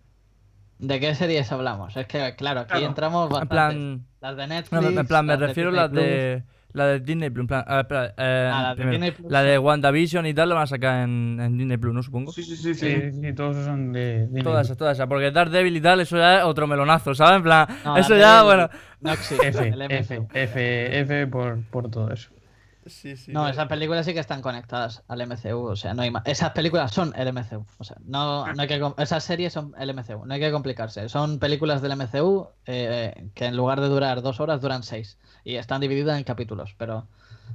¿De 0.78 0.98
qué 0.98 1.14
series 1.14 1.51
hablamos? 1.52 1.97
Es 1.97 2.06
que, 2.06 2.34
claro, 2.36 2.60
aquí 2.60 2.70
Claro. 2.72 2.86
entramos 2.86 3.40
En 3.40 3.48
plan, 3.48 4.06
Las 4.20 4.36
de 4.36 4.47
Netflix. 4.48 4.82
no, 4.82 5.01
en 5.01 5.06
plan, 5.06 5.26
me 5.26 5.32
las 5.34 5.40
refiero 5.40 5.68
a 5.70 5.72
las 5.72 5.93
de, 5.93 6.43
la 6.74 6.86
de 6.86 7.01
Disney 7.01 7.31
Plus, 7.31 7.43
en 7.43 7.47
plan, 7.49 7.65
a 7.66 7.77
ver, 7.77 7.81
espera, 7.82 8.07
eh, 8.16 8.51
Ah, 8.53 8.62
las 8.62 8.70
de 8.70 8.74
primero, 8.77 8.93
Disney 8.93 9.11
Plus, 9.12 9.31
la 9.31 9.43
de. 9.43 9.59
WandaVision 9.59 10.27
y 10.27 10.35
tal 10.35 10.49
lo 10.49 10.55
van 10.55 10.65
a 10.65 10.66
sacar 10.66 11.05
en, 11.05 11.39
en 11.40 11.59
Disney 11.59 11.77
Plus, 11.77 11.94
¿no? 11.94 12.03
Supongo. 12.03 12.32
Sí, 12.32 12.43
sí, 12.43 12.57
sí, 12.57 12.74
Sí, 12.74 12.94
sí. 13.12 13.20
sí, 13.20 13.32
todos 13.35 13.65
son 13.65 13.93
de. 13.93 14.27
de 14.28 14.43
Todas 14.43 14.66
esas, 14.66 14.77
todas 14.78 14.97
esas. 14.97 15.07
Porque 15.07 15.31
Daredevil 15.31 15.77
y 15.77 15.81
tal, 15.81 16.01
eso 16.01 16.16
ya 16.16 16.39
es 16.39 16.44
otro 16.44 16.66
melonazo, 16.66 17.15
¿sabes? 17.15 17.36
En 17.36 17.43
plan, 17.43 17.66
No, 17.85 17.97
eso 17.97 18.16
ya, 18.16 18.39
de- 18.39 18.44
bueno. 18.44 18.70
No 19.01 19.12
existe. 19.12 19.49
F, 19.49 19.69
el 19.69 19.82
F. 19.82 20.20
F, 20.32 21.01
F 21.01 21.27
por, 21.27 21.62
por 21.70 21.90
todo 21.90 22.11
eso. 22.12 22.31
Sí, 22.87 23.17
sí. 23.17 23.33
No, 23.33 23.49
esas 23.49 23.69
películas 23.69 24.05
sí 24.05 24.13
que 24.13 24.21
están 24.21 24.43
conectadas 24.43 25.03
al 25.09 25.21
MCU, 25.21 25.67
o 25.69 25.77
sea, 25.77 25.95
no 25.95 26.03
hay 26.03 26.11
más. 26.11 26.23
Esas 26.27 26.51
películas 26.51 26.93
son 26.93 27.13
el 27.17 27.29
MCU, 27.29 27.65
o 27.79 27.85
sea, 27.85 27.97
no, 28.05 28.47
no 28.53 28.61
hay 28.63 28.69
que 28.69 28.81
esas 28.99 29.23
series 29.25 29.53
son 29.53 29.75
el 29.79 29.91
MCU, 29.91 30.27
no 30.27 30.35
hay 30.35 30.41
que 30.41 30.51
complicarse. 30.53 31.09
Son 31.09 31.39
películas 31.39 31.81
del 31.83 31.93
MCU 31.93 32.49
eh, 32.67 33.31
que 33.35 33.47
en 33.47 33.57
lugar 33.57 33.81
de 33.81 33.89
durar 33.89 34.21
dos 34.23 34.41
horas 34.41 34.61
duran 34.61 34.83
seis 34.83 35.19
y 35.45 35.55
están 35.57 35.81
divididas 35.81 36.19
en 36.19 36.25
capítulos, 36.25 36.75
pero 36.77 37.07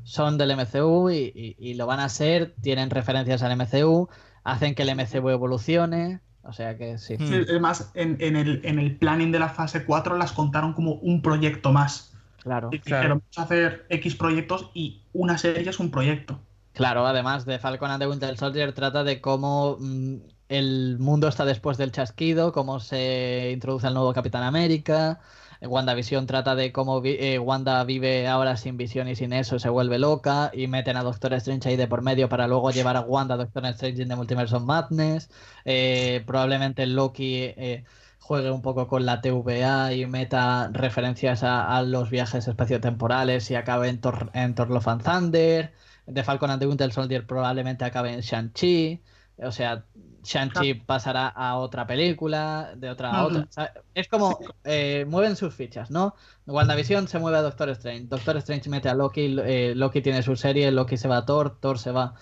son 0.04 0.38
del 0.38 0.52
MCU 0.52 1.10
y, 1.10 1.32
y- 1.36 1.56
y 1.60 1.74
lo 1.74 1.86
van 1.88 1.99
a 1.99 2.10
ser, 2.10 2.56
tienen 2.62 2.90
referencias 2.90 3.44
al 3.44 3.52
MCU, 3.52 4.08
hacen 4.44 4.76
que 4.76 4.84
el 4.84 4.90
MCU 4.90 5.30
evolucione, 5.30 6.22
o 6.44 6.54
sea 6.54 6.78
que 6.78 6.98
sí. 6.98 7.18
Sí, 7.18 7.36
es 7.48 7.60
más, 7.62 7.91
en, 7.94 8.18
en 8.22 8.36
el, 8.36 8.62
en 8.64 8.80
el 8.80 8.98
planning 8.98 9.32
de 9.32 9.40
la 9.40 9.49
fase 9.49 9.84
4 9.86 10.18
las 10.18 10.32
contaron 10.32 10.74
como 10.74 10.94
un 10.94 11.22
proyecto 11.22 11.72
más. 11.74 12.14
Claro. 12.48 12.69
Y 12.72 12.80
Claro. 12.80 13.02
dijeron, 13.02 13.19
vamos 13.19 13.38
a 13.38 13.41
hacer 13.44 13.86
X 13.90 14.15
proyectos 14.15 14.72
y 14.74 15.03
una 15.14 15.38
serie 15.38 15.69
es 15.69 15.80
un 15.80 15.91
proyecto. 15.91 16.40
Claro, 16.74 17.06
además 17.07 17.45
de 17.45 17.60
Falcon 17.60 17.91
and 17.91 18.02
the 18.02 18.07
Winter 18.07 18.38
Soldier 18.38 18.72
trata 18.74 19.03
de 19.03 19.19
cómo 19.22 19.78
mm, 19.80 20.15
el 20.49 20.98
mundo 20.99 21.28
está 21.28 21.44
después 21.45 21.78
del 21.78 21.91
chasquido, 21.91 22.52
cómo 22.52 22.80
se 22.80 23.52
introduce 23.53 23.88
el 23.88 23.94
nuevo 23.94 24.14
Capitán 24.14 24.44
América. 24.44 25.19
WandaVision 25.60 26.28
trata 26.28 26.53
de 26.56 26.72
cómo 26.72 27.02
vi- 27.02 27.18
eh, 27.19 27.40
Wanda 27.40 27.84
vive 27.84 28.28
ahora 28.28 28.57
sin 28.57 28.78
visión 28.78 29.07
y 29.07 29.15
sin 29.15 29.34
eso, 29.34 29.57
se 29.57 29.69
vuelve 29.69 29.98
loca 29.98 30.52
y 30.53 30.68
meten 30.68 30.98
a 30.98 31.03
Doctor 31.03 31.34
Strange 31.34 31.69
ahí 31.69 31.76
de 31.78 31.88
por 31.88 32.03
medio 32.03 32.30
para 32.30 32.48
luego 32.48 32.69
llevar 32.69 32.95
a 32.95 33.02
Wanda 33.02 33.34
a 33.34 33.38
Doctor 33.38 33.65
Strange 33.65 34.03
in 34.03 34.07
the 34.10 34.15
Multiverse 34.15 34.56
of 34.56 34.64
Madness. 34.64 35.32
Eh, 35.65 36.22
probablemente 36.28 36.86
Loki 36.86 37.38
eh, 37.57 37.84
juegue 38.28 38.52
un 38.52 38.62
poco 38.62 38.88
con 38.88 39.06
la 39.06 39.22
TVA 39.22 39.94
y 39.94 40.06
meta 40.06 40.70
referencias 40.74 41.44
a, 41.44 41.78
a 41.78 41.82
los 41.82 42.10
viajes 42.10 42.45
espaciotemporales 42.45 43.49
y 43.52 43.56
acabe 43.56 43.88
en 43.88 44.02
Thor, 44.02 44.30
en 44.34 44.54
Thor 44.54 44.70
Love 44.70 44.88
and 44.90 45.04
Thunder. 45.04 45.74
The 46.14 46.24
Falcon 46.24 46.49
and 46.52 46.60
the 46.60 46.68
Winter 46.68 46.91
Soldier 46.91 47.26
probablemente 47.26 47.86
acabe 47.86 48.12
en 48.14 48.20
Shang-Chi. 48.20 49.02
O 49.44 49.52
sea, 49.52 49.86
Shang-Chi 50.24 50.74
pasará 50.74 51.28
a 51.28 51.56
otra 51.58 51.88
película, 51.88 52.74
de 52.76 52.90
otra 52.90 53.12
a 53.12 53.26
otra. 53.26 53.40
Ujú. 53.40 53.48
O 53.49 53.52
sea, 53.52 53.72
es 53.94 54.10
como 54.10 54.40
eh, 54.66 55.06
mueven 55.08 55.38
sus 55.38 55.54
fichas, 55.56 55.90
¿no? 55.90 56.14
WandaVision 56.48 57.08
se 57.08 57.20
mueve 57.20 57.38
a 57.38 57.41
Doctor 57.44 57.70
Strange. 57.70 58.08
Doctor 58.08 58.36
Strange 58.38 58.70
mete 58.70 58.90
a 58.90 58.94
Loki. 58.94 59.38
eh, 59.41 59.74
Loki 59.74 60.02
tiene 60.02 60.22
su 60.22 60.36
serie. 60.36 60.70
Loki 60.72 60.98
se 60.98 61.08
va 61.08 61.18
a 61.18 61.26
Thor. 61.26 61.60
Thor 61.62 61.80
se 61.80 61.91
va. 61.91 62.14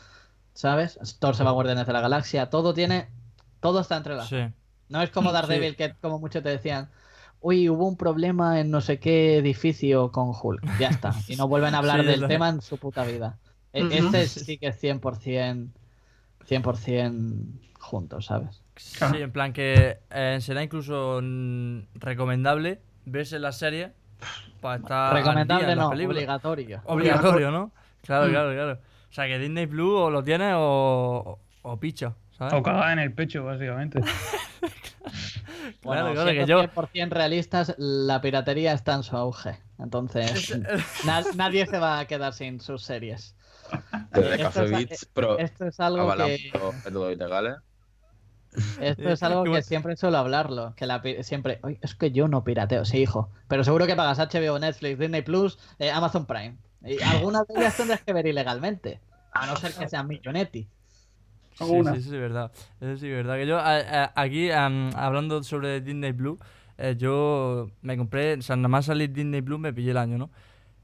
¿Sabes? 0.53 0.99
Thor 1.19 1.35
se 1.35 1.43
va 1.43 1.49
a 1.49 1.53
Guardianes 1.53 1.87
de 1.87 1.93
la 1.93 2.01
Galaxia. 2.01 2.49
Todo 2.51 2.73
tiene. 2.75 3.09
Todo 3.59 3.79
está 3.79 3.97
entrelazado. 3.97 4.47
Sí. 4.49 4.53
No 4.89 5.01
es 5.01 5.09
como 5.09 5.29
Sí. 5.31 5.33
Daredevil, 5.33 5.75
que 5.75 5.93
como 6.01 6.19
muchos 6.19 6.43
te 6.43 6.49
decían, 6.49 6.89
uy, 7.41 7.69
hubo 7.69 7.87
un 7.87 7.97
problema 7.97 8.59
en 8.59 8.71
no 8.71 8.81
sé 8.81 8.99
qué 8.99 9.37
edificio 9.37 10.11
con 10.11 10.31
Hulk. 10.39 10.79
Ya 10.79 10.89
está. 10.89 11.13
Y 11.27 11.35
no 11.35 11.47
vuelven 11.47 11.75
a 11.75 11.79
hablar 11.79 12.01
Sí, 12.01 12.05
del 12.07 12.21
lo- 12.21 12.27
tema 12.27 12.49
en 12.49 12.61
su 12.61 12.77
puta 12.77 13.03
vida. 13.05 13.37
E- 13.73 13.83
Ujú. 13.83 13.93
Este 13.93 14.27
sí 14.27 14.57
que 14.57 14.67
es 14.67 14.79
100%, 14.81 15.69
100% 16.47 17.59
juntos, 17.79 18.25
¿sabes? 18.25 18.61
Sí, 18.77 19.17
en 19.17 19.31
plan 19.31 19.53
que 19.53 19.99
eh, 20.09 20.37
será 20.41 20.63
incluso 20.63 21.21
recomendable 21.95 22.81
verse 23.05 23.39
la 23.39 23.51
serie 23.51 23.93
para 24.61 24.77
estar 24.77 25.07
al 25.07 25.23
día 25.23 25.23
Recomendable 25.23 25.71
en 25.71 25.77
las 25.77 25.89
no, 25.89 25.89
obligatorio. 26.05 26.81
Obligatorio, 26.85 27.51
¿no? 27.51 27.71
Claro, 28.01 28.27
Mm. 28.27 28.29
claro, 28.31 28.53
claro. 28.53 28.73
O 29.09 29.13
sea, 29.15 29.27
que 29.27 29.39
Disney 29.39 29.67
Plus 29.67 29.93
o 29.93 30.09
lo 30.09 30.23
tiene 30.23 30.51
o, 30.55 31.39
o 31.61 31.79
picha, 31.79 32.15
¿sabes? 32.37 32.53
O 32.53 32.63
cagada 32.63 32.93
en 32.93 32.99
el 32.99 33.13
pecho, 33.13 33.43
básicamente. 33.43 34.01
Bueno, 35.81 36.11
Claro, 36.11 36.13
claro, 36.13 36.31
que 36.31 36.45
yo- 36.45 36.61
100% 36.63 37.09
realistas, 37.09 37.75
la 37.77 38.21
piratería 38.21 38.73
está 38.73 38.93
en 38.93 39.03
su 39.03 39.15
auge. 39.17 39.57
Entonces, 39.79 40.55
na- 41.05 41.23
nadie 41.35 41.65
se 41.65 41.79
va 41.79 41.99
a 41.99 42.05
quedar 42.05 42.33
sin 42.33 42.59
sus 42.61 42.83
series. 42.83 43.35
Desde 44.11 44.31
Esto 44.33 44.43
Café 44.43 44.63
es- 44.65 44.71
Beats 44.71 45.05
Pro 45.05 45.39
Esto 45.39 45.65
es 45.67 45.79
algo 45.79 46.13
que... 46.15 46.51
Esto 48.79 49.09
es 49.09 49.23
algo 49.23 49.43
que 49.55 49.61
siempre 49.63 49.97
suelo 49.97 50.17
hablarlo, 50.17 50.73
que 50.75 50.85
la 50.85 51.01
siempre, 51.21 51.59
"Ay, 51.63 51.77
es 51.81 51.95
que 51.95 52.11
yo 52.11 52.27
no 52.27 52.43
pirateo, 52.43 52.85
sí, 52.85 52.99
hijo, 52.99 53.29
pero 53.47 53.63
seguro 53.63 53.85
que 53.87 53.95
pagas 53.95 54.19
HBO, 54.19 54.59
Netflix, 54.59 54.99
Disney 54.99 55.21
Plus, 55.23 55.57
eh, 55.79 55.91
Amazon 55.91 56.25
Prime. 56.25 56.57
Y 56.83 57.01
algunas 57.01 57.47
de 57.47 57.55
ellas 57.59 57.75
tendrás 57.75 58.01
que 58.01 58.13
ver 58.13 58.27
ilegalmente, 58.27 59.01
a 59.33 59.47
no 59.47 59.55
ser 59.55 59.73
que 59.73 59.89
sean 59.89 60.07
millonetti. 60.07 60.67
Sí, 61.55 61.63
Alguna. 61.63 61.95
sí, 61.95 62.01
sí, 62.01 62.07
es 62.15 62.21
verdad. 62.21 62.51
Eso 62.81 62.97
sí, 62.97 63.07
es 63.07 63.15
verdad. 63.15 63.35
Que 63.37 63.47
yo 63.47 63.57
a- 63.57 63.77
a- 63.77 64.11
aquí, 64.15 64.51
am, 64.51 64.91
hablando 64.95 65.41
sobre 65.43 65.81
Disney 65.81 66.13
Plus, 66.13 66.37
eh, 66.77 66.95
yo 66.97 67.69
me 67.81 67.95
compré, 67.97 68.33
o 68.35 68.41
sea, 68.41 68.55
nada 68.57 68.67
más 68.67 68.85
salir 68.85 69.11
Disney 69.11 69.41
Plus 69.41 69.59
me 69.59 69.71
pillé 69.73 69.91
el 69.91 69.97
año, 69.97 70.17
¿no? 70.17 70.29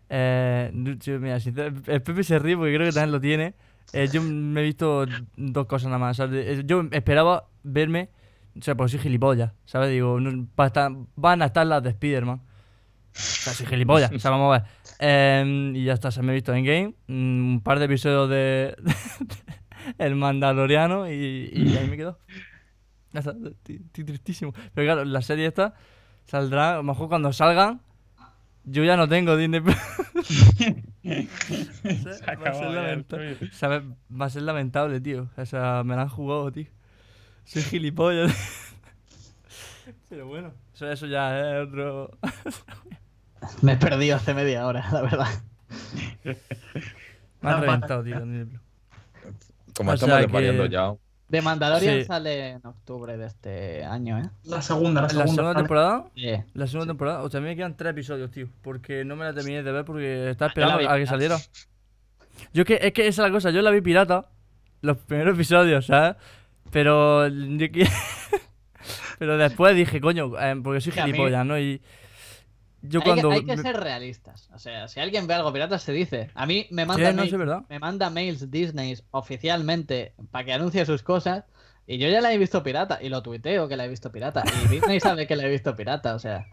Eh, 0.09 0.71
tío, 0.99 1.19
mira, 1.19 1.39
sincer- 1.39 1.73
el 1.87 2.01
Pepe 2.01 2.23
se 2.23 2.39
ríe 2.39 2.55
porque 2.57 2.73
creo 2.75 2.87
que 2.87 2.93
también 2.93 3.11
lo 3.11 3.19
tiene. 3.21 3.53
Eh, 3.93 4.07
yo 4.11 4.21
me 4.21 4.61
he 4.61 4.63
visto 4.63 5.05
dos 5.35 5.65
cosas 5.67 5.87
nada 5.87 5.99
más. 5.99 6.19
o 6.19 6.27
sea, 6.29 6.39
eh, 6.39 6.63
yo 6.65 6.83
esperaba 6.91 7.45
verme, 7.63 8.09
o 8.57 8.61
sea, 8.61 8.75
porque 8.75 8.91
soy 8.91 8.99
gilipollas, 8.99 9.51
¿sabes? 9.65 9.89
Digo, 9.91 10.19
no, 10.19 10.47
va 10.59 10.65
a 10.65 10.67
estar- 10.67 10.95
van 11.15 11.41
a 11.41 11.45
estar 11.47 11.65
las 11.67 11.83
de 11.83 11.89
Spider-Man. 11.89 12.37
O 12.37 12.43
sea, 13.13 13.51
soy 13.53 13.65
gilipollas, 13.65 14.09
o 14.11 14.19
sea, 14.19 14.31
vamos 14.31 14.55
a 14.55 14.59
ver. 14.59 14.69
Eh, 14.99 15.71
y 15.75 15.83
ya 15.83 15.93
está, 15.93 16.11
se 16.11 16.21
me 16.21 16.31
he 16.31 16.35
visto 16.35 16.53
en 16.53 16.63
game, 16.63 16.93
un 17.09 17.59
par 17.63 17.79
de 17.79 17.85
episodios 17.85 18.29
de, 18.29 18.75
El 19.97 20.15
Mandaloriano 20.15 21.09
y, 21.11 21.49
y 21.53 21.77
ahí 21.77 21.87
me 21.87 21.97
quedo. 21.97 22.19
Estoy, 23.13 23.79
tristísimo. 24.05 24.53
Pero 24.73 24.85
claro, 24.87 25.05
la 25.05 25.21
serie 25.21 25.45
esta 25.47 25.73
saldrá, 26.25 26.73
a 26.73 26.77
lo 26.77 26.83
mejor 26.83 27.09
cuando 27.09 27.33
salgan, 27.33 27.81
yo 28.63 28.83
ya 28.83 28.95
no 28.95 29.07
tengo 29.09 29.35
Disney 29.35 29.59
Plus. 29.59 29.75
Se 31.03 32.35
va 32.35 32.49
a 32.49 32.53
ser 32.53 32.69
lamentable. 32.71 33.33
rollo. 33.35 33.51
O 33.51 33.55
sea, 33.55 33.69
va- 33.69 34.25
a 34.25 34.29
ser 34.29 34.41
lamentable, 34.43 35.01
tío. 35.01 35.29
O 35.35 35.45
sea, 35.45 35.83
me 35.83 35.95
la 35.95 36.03
han 36.03 36.09
jugado, 36.09 36.51
tío. 36.51 36.67
Soy 37.43 37.63
gilipollas. 37.63 38.33
Pero 40.07 40.27
bueno, 40.27 40.53
eso, 40.73 40.89
eso 40.91 41.07
ya 41.07 41.37
es 41.59 41.67
otro. 41.67 42.17
Me 43.61 43.73
he 43.73 43.77
perdido 43.77 44.15
hace 44.15 44.33
media 44.33 44.65
hora, 44.67 44.85
la 44.91 45.01
verdad. 45.01 45.27
Me 47.41 47.49
han 47.49 47.61
reventado, 47.61 48.03
tío. 48.03 48.21
Como 49.81 49.91
O 49.91 49.93
estamos 49.95 50.17
desvariando 50.19 50.63
que- 50.63 50.69
ya. 50.69 50.93
De 51.29 51.41
Mandalorian 51.41 51.99
Sí. 51.99 52.05
sale 52.05 52.49
en 52.49 52.65
octubre 52.65 53.15
de 53.17 53.25
este 53.25 53.85
año, 53.85 54.19
¿eh? 54.19 54.29
La 54.43 54.61
segunda, 54.61 55.01
la 55.01 55.07
La 55.07 55.09
segunda. 55.09 55.27
segunda 55.27 55.43
¿vale? 55.43 55.59
temporada. 55.59 56.05
Sí. 56.13 56.31
La 56.53 56.67
segunda 56.67 56.91
temporada, 56.91 57.23
o 57.23 57.29
sea, 57.29 57.37
a 57.37 57.41
mí 57.41 57.47
me 57.47 57.55
quedan 57.55 57.77
tres 57.77 57.91
episodios, 57.91 58.31
tío. 58.31 58.49
Porque 58.61 59.05
no 59.05 59.15
me 59.15 59.23
la 59.23 59.33
terminé 59.33 59.63
de 59.63 59.71
ver 59.71 59.85
porque 59.85 60.29
estaba 60.31 60.47
la 60.47 60.51
esperando 60.51 60.77
vi 60.79 60.85
a 60.85 60.97
que 60.97 61.07
saliera. 61.07 61.37
Yo 62.53 62.63
es 62.63 62.67
que, 62.67 62.79
es 62.81 62.91
que 62.91 63.07
esa 63.07 63.21
es 63.23 63.29
la 63.29 63.31
cosa, 63.33 63.49
yo 63.51 63.61
la 63.61 63.71
vi 63.71 63.79
pirata, 63.81 64.25
los 64.81 64.97
primeros 64.97 65.35
episodios, 65.35 65.85
¿sabes? 65.85 66.15
Pero 66.69 67.27
yo 67.29 67.71
que- 67.71 67.87
Pero 69.19 69.37
después 69.37 69.75
dije, 69.75 70.01
coño, 70.01 70.31
eh, 70.39 70.59
porque 70.63 70.81
soy 70.81 70.91
gilipollas, 70.91 71.45
¿no? 71.45 71.57
Y 71.59 71.81
yo 72.81 73.01
Hay, 73.05 73.43
que, 73.45 73.51
hay 73.51 73.57
ser 73.57 73.77
realistas. 73.77 74.49
O 74.53 74.59
sea, 74.59 74.87
si 74.87 74.99
alguien 74.99 75.27
ve 75.27 75.33
algo 75.33 75.53
pirata, 75.53 75.77
se 75.79 75.91
dice. 75.91 76.29
A 76.33 76.45
mí 76.45 76.67
me 76.71 76.83
Sí, 76.83 76.87
manda, 76.87 77.09
no 77.11 77.17
mails, 77.17 77.31
sé, 77.31 77.37
¿verdad? 77.37 77.63
me 77.69 77.79
manda 77.79 78.09
mails 78.09 78.49
Disney 78.51 78.97
oficialmente 79.11 80.13
para 80.31 80.45
que 80.45 80.53
anuncie 80.53 80.85
sus 80.85 81.03
cosas. 81.03 81.45
Y 81.87 81.97
yo 81.97 82.07
ya 82.07 82.21
la 82.21 82.33
he 82.33 82.37
visto 82.37 82.63
pirata. 82.63 82.99
Y 83.01 83.09
lo 83.09 83.21
tuiteo 83.21 83.67
que 83.67 83.75
la 83.77 83.85
he 83.85 83.89
visto 83.89 84.11
pirata. 84.11 84.43
Y 84.65 84.67
Disney 84.69 84.99
sabe 84.99 85.27
que 85.27 85.35
la 85.35 85.43
he 85.43 85.49
visto 85.49 85.75
pirata. 85.75 86.15
O 86.15 86.19
sea. 86.19 86.45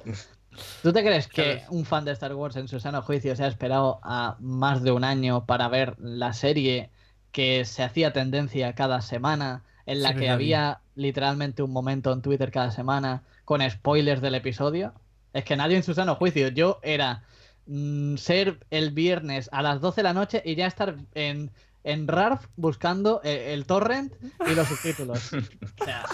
¿Tú 0.82 0.92
te 0.92 1.02
crees 1.02 1.28
que 1.28 1.62
un 1.68 1.84
fan 1.84 2.04
de 2.04 2.12
Star 2.12 2.34
Wars 2.34 2.56
en 2.56 2.66
su 2.68 2.80
sano 2.80 3.02
juicio 3.02 3.36
se 3.36 3.44
ha 3.44 3.48
esperado 3.48 4.00
a 4.02 4.36
más 4.40 4.82
de 4.82 4.90
un 4.90 5.04
año 5.04 5.46
para 5.46 5.68
ver 5.68 5.94
la 5.98 6.32
serie 6.32 6.90
que 7.30 7.64
se 7.64 7.82
hacía 7.84 8.12
tendencia 8.12 8.74
cada 8.74 9.00
semana, 9.00 9.62
en 9.86 10.02
la 10.02 10.10
Sí, 10.10 10.16
que 10.16 10.30
había 10.30 10.80
literalmente 10.96 11.62
un 11.62 11.70
momento 11.72 12.12
en 12.12 12.22
Twitter 12.22 12.50
cada 12.50 12.70
semana 12.72 13.22
con 13.44 13.60
spoilers 13.70 14.20
del 14.20 14.34
episodio. 14.34 14.94
Es 15.38 15.44
que 15.44 15.56
nadie 15.56 15.76
en 15.76 15.82
su 15.82 15.94
sano 15.94 16.14
juicio. 16.16 16.48
Yo 16.48 16.80
era 16.82 17.22
mm, 17.66 18.16
ser 18.16 18.58
el 18.70 18.90
viernes 18.90 19.48
a 19.52 19.62
las 19.62 19.80
12 19.80 20.00
de 20.00 20.02
la 20.02 20.12
noche 20.14 20.42
y 20.44 20.54
ya 20.56 20.66
estar 20.66 20.96
en, 21.14 21.50
en 21.84 22.08
RARF 22.08 22.46
buscando 22.56 23.20
eh, 23.24 23.52
el 23.54 23.66
torrent 23.66 24.12
y 24.50 24.54
los 24.54 24.66
subtítulos. 24.68 25.30
O 25.80 25.84
sea, 25.84 26.04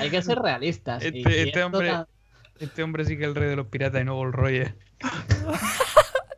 hay 0.00 0.10
que 0.10 0.22
ser 0.22 0.38
realistas. 0.38 1.02
Este- 1.04 1.18
y 1.18 1.48
este 1.48 1.62
hombre- 1.64 2.04
Este 2.58 2.82
hombre 2.82 3.04
sí 3.04 3.16
que 3.18 3.24
es 3.24 3.28
el 3.28 3.34
rey 3.34 3.50
de 3.50 3.56
los 3.56 3.66
piratas 3.66 4.00
y 4.00 4.04
no 4.04 4.14
Gold 4.16 4.34
Roger. 4.34 4.74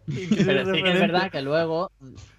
Pero 0.09 0.75
sí 0.75 0.83
que 0.83 0.93
es 0.93 1.01
verdad 1.01 1.31
que 1.31 1.43
luego 1.43 1.91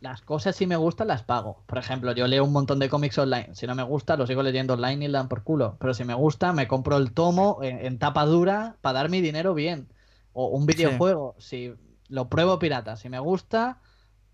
las 0.01 0.21
cosas 0.21 0.55
si 0.55 0.65
me 0.65 0.75
gustan 0.75 1.07
las 1.07 1.23
pago. 1.23 1.63
Por 1.65 1.77
ejemplo, 1.77 2.13
yo 2.13 2.27
leo 2.27 2.43
un 2.43 2.51
montón 2.51 2.79
de 2.79 2.89
cómics 2.89 3.17
online. 3.17 3.49
Si 3.53 3.67
no 3.67 3.75
me 3.75 3.83
gusta, 3.83 4.17
lo 4.17 4.25
sigo 4.25 4.43
leyendo 4.43 4.73
online 4.73 5.05
y 5.05 5.07
le 5.07 5.17
dan 5.17 5.29
por 5.29 5.43
culo. 5.43 5.77
Pero 5.79 5.93
si 5.93 6.03
me 6.03 6.13
gusta, 6.13 6.53
me 6.53 6.67
compro 6.67 6.97
el 6.97 7.11
tomo 7.11 7.59
en, 7.61 7.85
en 7.85 7.99
tapa 7.99 8.25
dura 8.25 8.77
para 8.81 8.99
dar 8.99 9.09
mi 9.09 9.21
dinero 9.21 9.53
bien. 9.53 9.87
O 10.33 10.47
un 10.47 10.65
videojuego, 10.65 11.35
si 11.37 11.73
lo 12.07 12.29
pruebo 12.29 12.59
pirata. 12.59 12.95
Si 12.95 13.09
me 13.09 13.19
gusta, 13.19 13.79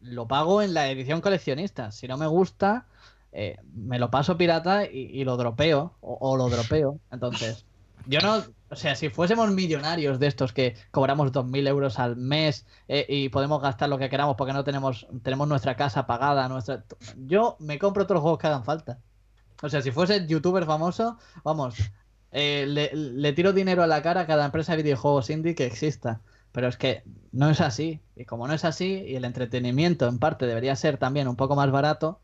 lo 0.02 0.28
pago 0.28 0.62
en 0.62 0.74
la 0.74 0.90
edición 0.90 1.22
coleccionista. 1.22 1.92
Si 1.92 2.08
no 2.08 2.18
me 2.18 2.28
gusta, 2.28 2.86
eh, 3.32 3.58
me 3.74 4.00
lo 4.00 4.10
paso 4.12 4.38
pirata 4.38 4.86
y, 4.86 5.10
y 5.14 5.24
lo 5.26 5.36
dropeo. 5.38 5.94
O, 6.02 6.18
o 6.22 6.38
lo 6.38 6.50
dropeo. 6.50 7.00
Entonces, 7.12 7.66
yo 8.06 8.20
no. 8.22 8.44
O 8.76 8.78
sea, 8.78 8.94
si 8.96 9.08
fuésemos 9.08 9.50
millonarios 9.52 10.20
de 10.20 10.28
estos 10.28 10.52
que 10.52 10.76
cobramos 10.92 11.32
2.000 11.32 11.66
euros 11.70 11.98
al 11.98 12.18
mes 12.18 12.68
eh, 12.90 13.06
y 13.08 13.30
podemos 13.30 13.62
gastar 13.62 13.88
lo 13.88 13.98
que 13.98 14.10
queramos 14.10 14.36
porque 14.36 14.52
no 14.52 14.66
tenemos, 14.66 15.08
tenemos 15.24 15.48
nuestra 15.48 15.78
casa 15.78 16.06
pagada, 16.06 16.50
nuestra... 16.50 16.84
yo 17.16 17.56
me 17.60 17.80
compro 17.80 18.04
otros 18.04 18.20
juegos 18.20 18.38
que 18.38 18.48
hagan 18.48 18.66
falta. 18.66 19.00
O 19.62 19.70
sea, 19.70 19.82
si 19.82 19.92
fuese 19.92 20.28
youtuber 20.28 20.66
famoso, 20.66 21.18
vamos, 21.46 21.76
eh, 22.32 22.66
le, 22.68 22.92
le 22.94 23.32
tiro 23.32 23.54
dinero 23.54 23.82
a 23.82 23.88
la 23.88 24.02
cara 24.02 24.22
a 24.22 24.28
cada 24.28 24.44
empresa 24.44 24.74
de 24.74 24.84
videojuegos 24.84 25.30
indie 25.30 25.56
que 25.56 25.66
exista. 25.66 26.22
Pero 26.52 26.68
es 26.68 26.76
que 26.76 27.04
no 27.32 27.50
es 27.50 27.62
así. 27.62 28.02
Y 28.14 28.26
como 28.26 28.46
no 28.46 28.54
es 28.54 28.66
así, 28.66 29.06
y 29.08 29.16
el 29.16 29.24
entretenimiento 29.24 30.06
en 30.08 30.20
parte 30.20 30.48
debería 30.48 30.76
ser 30.76 30.98
también 30.98 31.30
un 31.30 31.38
poco 31.38 31.56
más 31.56 31.72
barato, 31.72 32.22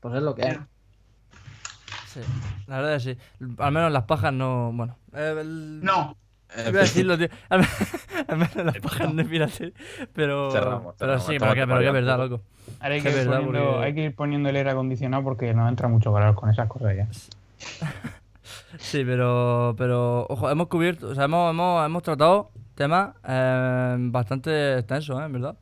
pues 0.00 0.14
es 0.14 0.22
lo 0.22 0.36
que 0.36 0.44
hay. 0.44 0.60
Sí, 2.12 2.20
la 2.66 2.76
verdad 2.78 2.94
es 2.96 3.04
que 3.04 3.14
sí. 3.14 3.20
Al 3.58 3.72
menos 3.72 3.92
las 3.92 4.04
pajas 4.04 4.32
no. 4.32 4.72
Bueno. 4.72 4.96
eh, 5.14 5.36
el- 5.40 5.80
No, 5.82 6.16
Iba 6.56 6.80
a 6.80 6.82
decirlo, 6.82 7.16
tío. 7.16 7.28
Al 7.48 8.36
menos, 8.36 8.56
las 8.64 8.78
pajas 8.80 9.14
no 9.14 9.22
es 9.22 9.28
pirate. 9.28 9.72
Pero. 10.12 10.50
Cerramos, 10.50 10.94
pero 10.98 11.12
cerramos, 11.12 11.24
sí, 11.26 11.36
pero 11.38 11.54
que, 11.54 11.66
pero 11.68 11.78
que 11.80 11.86
es 11.86 11.92
verdad, 11.92 12.18
loco. 12.18 12.42
Ahora 12.80 12.94
hay 12.94 13.00
Sí, 13.00 13.08
que, 13.08 13.14
verdad, 13.14 13.36
poniendo, 13.44 13.70
porque- 13.72 13.84
hay 13.86 13.94
que 13.94 14.02
ir 14.04 14.14
poniendo 14.16 14.48
el 14.48 14.56
aire 14.56 14.70
acondicionado 14.70 15.22
porque 15.22 15.54
nos 15.54 15.68
entra 15.68 15.86
mucho 15.86 16.12
calor 16.12 16.34
con 16.34 16.50
esas 16.50 16.66
cosas 16.68 16.96
ya. 16.96 17.06
Sí, 18.78 19.04
pero, 19.04 19.74
pero, 19.78 20.26
ojo, 20.28 20.50
hemos 20.50 20.66
cubierto, 20.68 21.08
o 21.08 21.14
sea, 21.14 21.24
hemos, 21.24 21.50
hemos, 21.50 21.84
hemos 21.86 22.02
tratado 22.02 22.50
temas 22.74 23.14
eh, 23.28 23.96
bastante 23.98 24.78
extensos, 24.78 25.20
¿eh? 25.20 25.24
En 25.26 25.32
verdad. 25.32 25.54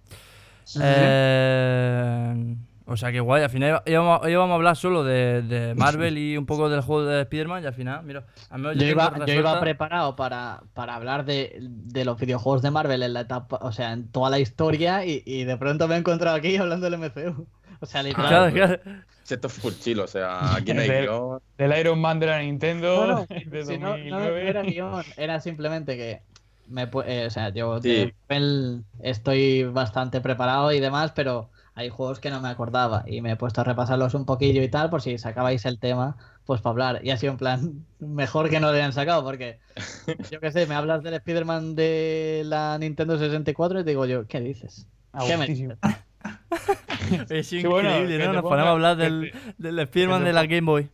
Eh, 0.81 2.57
o 2.91 2.97
sea, 2.97 3.13
que 3.13 3.21
guay, 3.21 3.43
al 3.43 3.51
final 3.51 3.69
iba- 3.69 3.83
íbamos, 3.87 4.29
íbamos 4.29 4.51
a 4.51 4.55
hablar 4.57 4.77
solo 4.77 5.05
de, 5.05 5.43
de 5.43 5.75
Marvel 5.77 6.19
y 6.19 6.37
un 6.37 6.47
poco 6.47 6.69
del 6.69 6.81
juego 6.81 7.05
de 7.07 7.21
Spider-Man 7.23 7.63
y 7.63 7.67
al 7.67 7.75
final, 7.75 8.03
mira, 8.05 8.25
al 8.51 8.59
menos 8.61 8.75
Yo 8.75 8.81
tengo 8.81 8.93
iba, 8.93 9.27
yo 9.27 9.35
iba 9.35 9.61
preparado 9.61 10.17
para, 10.17 10.63
para 10.75 10.95
hablar 10.97 11.25
de, 11.25 11.59
de 11.61 12.05
los 12.05 12.19
videojuegos 12.19 12.63
de 12.63 12.71
Marvel 12.71 13.03
en 13.03 13.13
la 13.13 13.21
etapa, 13.21 13.59
o 13.63 13.71
sea, 13.73 13.93
en 13.93 14.09
toda 14.09 14.31
la 14.31 14.39
historia 14.41 15.05
y, 15.05 15.23
y 15.27 15.45
de 15.45 15.57
pronto 15.57 15.87
me 15.87 15.95
he 15.95 15.99
encontrado 15.99 16.37
aquí 16.37 16.57
hablando 16.57 16.89
del 16.91 16.99
MCU. 16.99 17.47
O 17.81 17.87
sea, 17.87 18.03
literal. 18.03 18.51
Claro, 18.53 18.79
claro. 18.83 19.01
Esto 19.29 19.47
es 19.47 19.53
full 19.53 19.73
chill, 19.79 20.01
o 20.01 20.07
sea, 20.09 20.55
aquí 20.57 20.73
no 20.75 20.81
hay 20.81 20.89
Del- 20.89 21.03
guion. 21.05 21.41
Del 21.59 21.79
Iron 21.79 22.01
Man 22.01 22.19
de 22.19 22.27
la 22.27 22.41
Nintendo 22.41 23.25
de 23.47 23.65
si 23.65 23.79
no, 23.79 23.91
no, 23.91 23.93
2009. 23.99 24.11
no 24.11 24.27
era 24.49 24.63
guion, 24.63 25.05
era 25.17 25.41
simplemente 25.41 25.97
que 25.97 26.23
me, 26.69 26.89
eh, 27.07 27.27
o 27.27 27.31
sea, 27.31 27.51
yo 27.51 27.81
Sí. 27.81 27.89
de 27.89 28.15
Marvel 28.29 28.85
estoy 29.01 29.65
bastante 29.65 30.21
preparado 30.21 30.73
y 30.73 30.81
demás, 30.81 31.13
pero 31.15 31.51
hay 31.79 31.91
juegos 31.91 32.19
que 32.19 32.31
no 32.31 32.41
me 32.41 32.49
acordaba 32.49 33.05
y 33.07 33.21
me 33.23 33.31
he 33.33 33.37
puesto 33.37 33.61
a 33.61 33.65
repasarlos 33.65 34.15
un 34.15 34.27
poquillo 34.27 34.63
y 34.65 34.69
tal 34.69 34.91
por 34.91 35.01
si 35.01 35.17
sacabais 35.17 35.65
el 35.65 35.79
tema, 35.79 36.17
pues 36.45 36.61
para 36.61 36.73
hablar. 36.73 37.01
Y 37.05 37.11
ha 37.11 37.17
sido 37.17 37.33
en 37.33 37.39
plan 37.39 37.87
mejor 38.01 38.51
que 38.51 38.59
no 38.59 38.69
lo 38.71 38.77
hayan 38.77 38.93
sacado 38.93 39.23
porque 39.23 39.61
yo 40.31 40.41
qué 40.41 40.51
sé, 40.51 40.67
me 40.67 40.75
hablas 40.75 41.05
del 41.05 41.15
Spider-Man 41.15 41.77
de 41.77 42.43
la 42.47 42.79
Nintendo 42.79 43.17
64 43.17 43.81
y 43.81 43.85
te 43.85 43.91
digo 43.91 44.07
yo, 44.07 44.27
¿qué 44.27 44.41
dices? 44.41 44.89
¿Qué 45.25 45.37
me 45.37 45.47
gustísimo. 45.47 45.75
Es 47.31 47.47
Sí, 47.47 47.61
increíble, 47.61 48.19
bueno, 48.19 48.27
¿no? 48.27 48.33
Nos 48.35 48.43
ponemos 48.43 48.69
a 48.69 48.73
hablar 48.73 48.97
del, 48.97 49.33
del 49.57 49.79
Spider-Man 49.79 50.25
de 50.25 50.33
la 50.33 50.47
Game 50.47 50.63
Boy. 50.63 50.91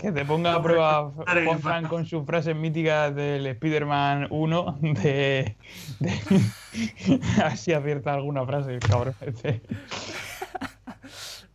Que 0.00 0.12
te 0.12 0.24
ponga 0.24 0.54
a 0.54 0.62
prueba 0.62 1.12
Juan 1.62 1.86
con 1.86 2.06
sus 2.06 2.24
frases 2.24 2.56
míticas 2.56 3.14
del 3.14 3.46
Spider-Man 3.46 4.28
1 4.30 4.78
de, 4.80 5.56
de... 5.98 6.10
a 7.40 7.48
ver 7.48 7.56
si 7.56 7.72
acierta 7.74 8.14
alguna 8.14 8.46
frase, 8.46 8.78
cabrón. 8.78 9.14
este. 9.20 9.60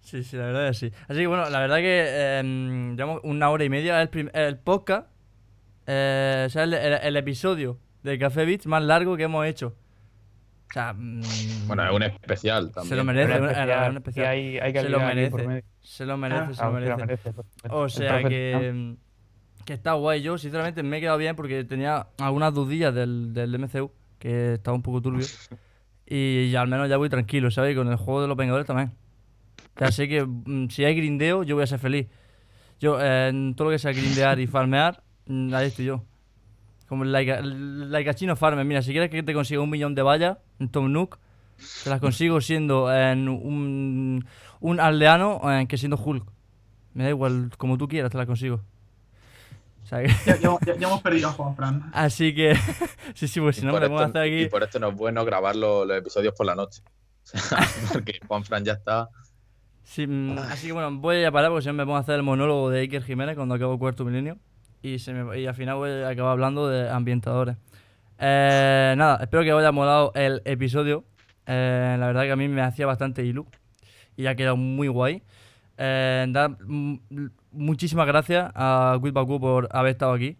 Sí, 0.02 0.24
sí, 0.24 0.38
la 0.38 0.46
verdad 0.46 0.68
es 0.70 0.80
que 0.80 0.90
sí. 0.90 0.96
Así 1.08 1.20
que 1.22 1.28
bueno, 1.28 1.50
la 1.50 1.60
verdad 1.60 1.78
que 1.78 2.04
eh, 2.08 2.42
llevamos 2.96 3.22
una 3.24 3.50
hora 3.50 3.64
y 3.64 3.70
media. 3.70 4.02
El, 4.02 4.32
el 4.34 4.58
podcast, 4.60 5.08
eh, 5.88 6.44
o 6.46 6.50
sea, 6.50 6.64
el, 6.64 6.74
el- 6.76 6.94
el 7.02 7.18
episodio 7.18 7.80
de 8.04 8.20
Café 8.20 8.46
Beats 8.46 8.68
más 8.68 8.84
largo 8.84 9.18
que 9.18 9.24
hemos 9.24 9.46
hecho. 9.48 9.76
O 10.70 10.74
sea, 10.74 10.94
mm, 10.94 11.22
Bueno, 11.68 11.86
es 11.86 11.92
un 11.92 12.04
especial 12.04 12.72
también. 12.72 12.90
se 12.90 12.96
lo 12.96 13.04
merece, 13.04 13.40
una- 13.40 13.52
especial, 13.52 13.92
que 13.92 13.98
especial. 13.98 14.28
hay, 14.28 14.58
hay 14.60 14.74
Se 14.74 14.90
lo 14.90 15.00
merece. 15.00 15.48
medio. 15.48 15.64
Se 15.82 16.06
lo 16.06 16.18
merece, 16.18 16.42
se 16.42 16.50
lo 16.50 16.56
Claro, 16.56 16.56
se 16.56 16.64
lo 16.66 16.72
merece. 16.74 16.96
merece, 17.06 17.30
supuesto. 17.30 17.78
O 17.78 17.90
sea 17.90 18.24
que, 18.24 18.96
que 19.66 19.74
está 19.74 19.94
guay. 19.94 20.22
Yo, 20.22 20.38
sinceramente, 20.38 20.84
me 20.84 20.98
he 20.98 21.02
quedado 21.02 21.18
bien 21.18 21.36
porque 21.36 21.64
tenía 21.64 22.08
algunas 22.20 22.54
dudillas 22.54 22.94
del, 22.94 23.34
del 23.34 23.56
MCU, 23.60 23.92
que 24.20 24.54
estaba 24.56 24.76
un 24.76 24.82
poco 24.84 25.02
turbio. 25.02 25.26
Y 26.08 26.50
ya 26.52 26.62
al 26.62 26.68
menos 26.68 26.90
ya 26.90 26.98
voy 26.98 27.10
tranquilo, 27.10 27.50
¿sabes? 27.52 27.74
Y 27.74 27.76
con 27.76 27.88
el 27.88 27.96
juego 27.96 28.22
de 28.22 28.28
los 28.28 28.38
Vengadores 28.38 28.68
también. 28.68 28.92
O 29.76 29.80
sea, 29.80 29.92
sé 29.92 30.08
que 30.08 30.24
mm, 30.26 30.70
si 30.70 30.84
hay 30.86 30.96
grindeo, 30.96 31.44
yo 31.44 31.56
voy 31.56 31.64
a 31.64 31.68
ser 31.68 31.80
feliz. 31.80 32.08
Yo, 32.80 33.00
eh, 33.02 33.30
en 33.30 33.56
todo 33.56 33.66
lo 33.70 33.72
que 33.72 33.80
sea 33.80 33.92
grindear 33.92 34.40
y 34.40 34.48
farmear, 34.48 35.02
mm, 35.28 35.54
ahí 35.54 35.68
estoy 35.68 35.86
yo. 35.86 36.04
Como 36.88 37.04
el 37.04 37.12
Laika, 37.12 37.40
el 37.40 37.92
Laikachino 37.92 38.36
Farmer. 38.36 38.64
Mira, 38.66 38.82
si 38.82 38.92
quieres 38.92 39.10
que 39.10 39.24
te 39.24 39.34
consiga 39.34 39.62
un 39.62 39.70
millón 39.70 39.96
de 39.96 40.02
vallas 40.04 40.38
en 40.60 40.70
Tom 40.70 40.92
Nook, 40.92 41.18
te 41.84 41.90
las 41.90 42.00
consigo 42.00 42.40
siendo 42.42 42.94
en 42.94 43.28
un, 43.30 44.26
un 44.60 44.80
aldeano 44.80 45.42
eh, 45.52 45.66
que 45.68 45.78
siendo 45.78 45.98
Hulk. 45.98 46.26
Me 46.94 47.04
da 47.06 47.10
igual, 47.10 47.50
como 47.58 47.78
tú 47.78 47.88
quieras, 47.88 48.12
te 48.12 48.18
las 48.18 48.28
consigo. 48.28 48.62
O 49.84 49.88
sea 49.88 50.02
que- 50.04 50.08
ya, 50.26 50.38
ya- 50.38 50.88
hemos 50.88 51.02
perdido 51.02 51.30
a 51.30 51.32
Juan 51.32 51.56
Fran. 51.56 51.90
así 51.94 52.34
que, 52.34 52.56
sí, 53.16 53.28
sí, 53.28 53.40
pues 53.40 53.58
Y 53.58 53.62
si 53.62 53.66
no, 53.66 53.74
me 53.74 53.80
a 53.80 53.84
esto- 53.84 53.98
hacer 54.00 54.28
Y 54.28 54.42
aquí. 54.44 54.50
por 54.50 54.64
esto 54.64 54.80
no 54.80 54.90
es 54.90 54.96
bueno 54.96 55.24
grabar 55.26 55.56
los, 55.56 55.88
los 55.88 55.98
episodios 55.98 56.34
por 56.36 56.46
la 56.46 56.56
noche. 56.56 56.82
Porque 57.94 58.20
Juan 58.28 58.44
Fran 58.44 58.64
ya 58.64 58.74
está. 58.74 59.10
Sí, 59.84 60.06
mm, 60.08 60.38
así 60.40 60.68
que 60.68 60.74
bueno, 60.74 60.92
voy 61.00 61.24
a 61.24 61.32
parar 61.32 61.50
porque 61.52 61.64
si 61.64 61.68
no 61.68 61.74
me 61.74 61.84
pongo 61.84 61.98
a 61.98 62.02
hacer 62.02 62.16
el 62.16 62.24
monólogo 62.24 62.70
de 62.70 62.82
Iker 62.82 63.04
Jiménez 63.04 63.36
cuando 63.36 63.56
acabo 63.56 63.78
cuarto 63.80 64.04
milenio. 64.06 64.38
Y, 64.86 65.00
se 65.00 65.14
me- 65.14 65.40
y 65.40 65.48
al 65.48 65.56
final 65.56 65.78
voy 65.78 65.90
a 65.90 66.10
acabar 66.10 66.34
hablando 66.34 66.68
de 66.70 66.88
ambientadores. 66.90 67.58
Eh, 68.20 68.94
nada, 68.98 69.18
espero 69.22 69.44
que 69.44 69.52
os 69.52 69.60
haya 69.60 69.72
molado 69.72 70.12
el 70.14 70.42
episodio. 70.46 71.04
Eh, 71.48 71.96
la 72.00 72.06
verdad 72.06 72.24
que 72.24 72.32
a 72.32 72.36
mí 72.36 72.48
me 72.48 72.62
hacía 72.62 72.86
bastante 72.86 73.26
ilu. 73.26 73.48
Y 74.16 74.28
ha 74.28 74.36
quedado 74.36 74.58
muy 74.58 74.88
guay. 74.88 75.24
Eh, 75.78 76.28
muchísimas 77.52 78.06
gracias 78.06 78.52
a 78.54 78.98
Quid 79.02 79.12
Baku 79.14 79.40
por 79.40 79.68
haber 79.72 79.92
estado 79.94 80.14
aquí. 80.14 80.38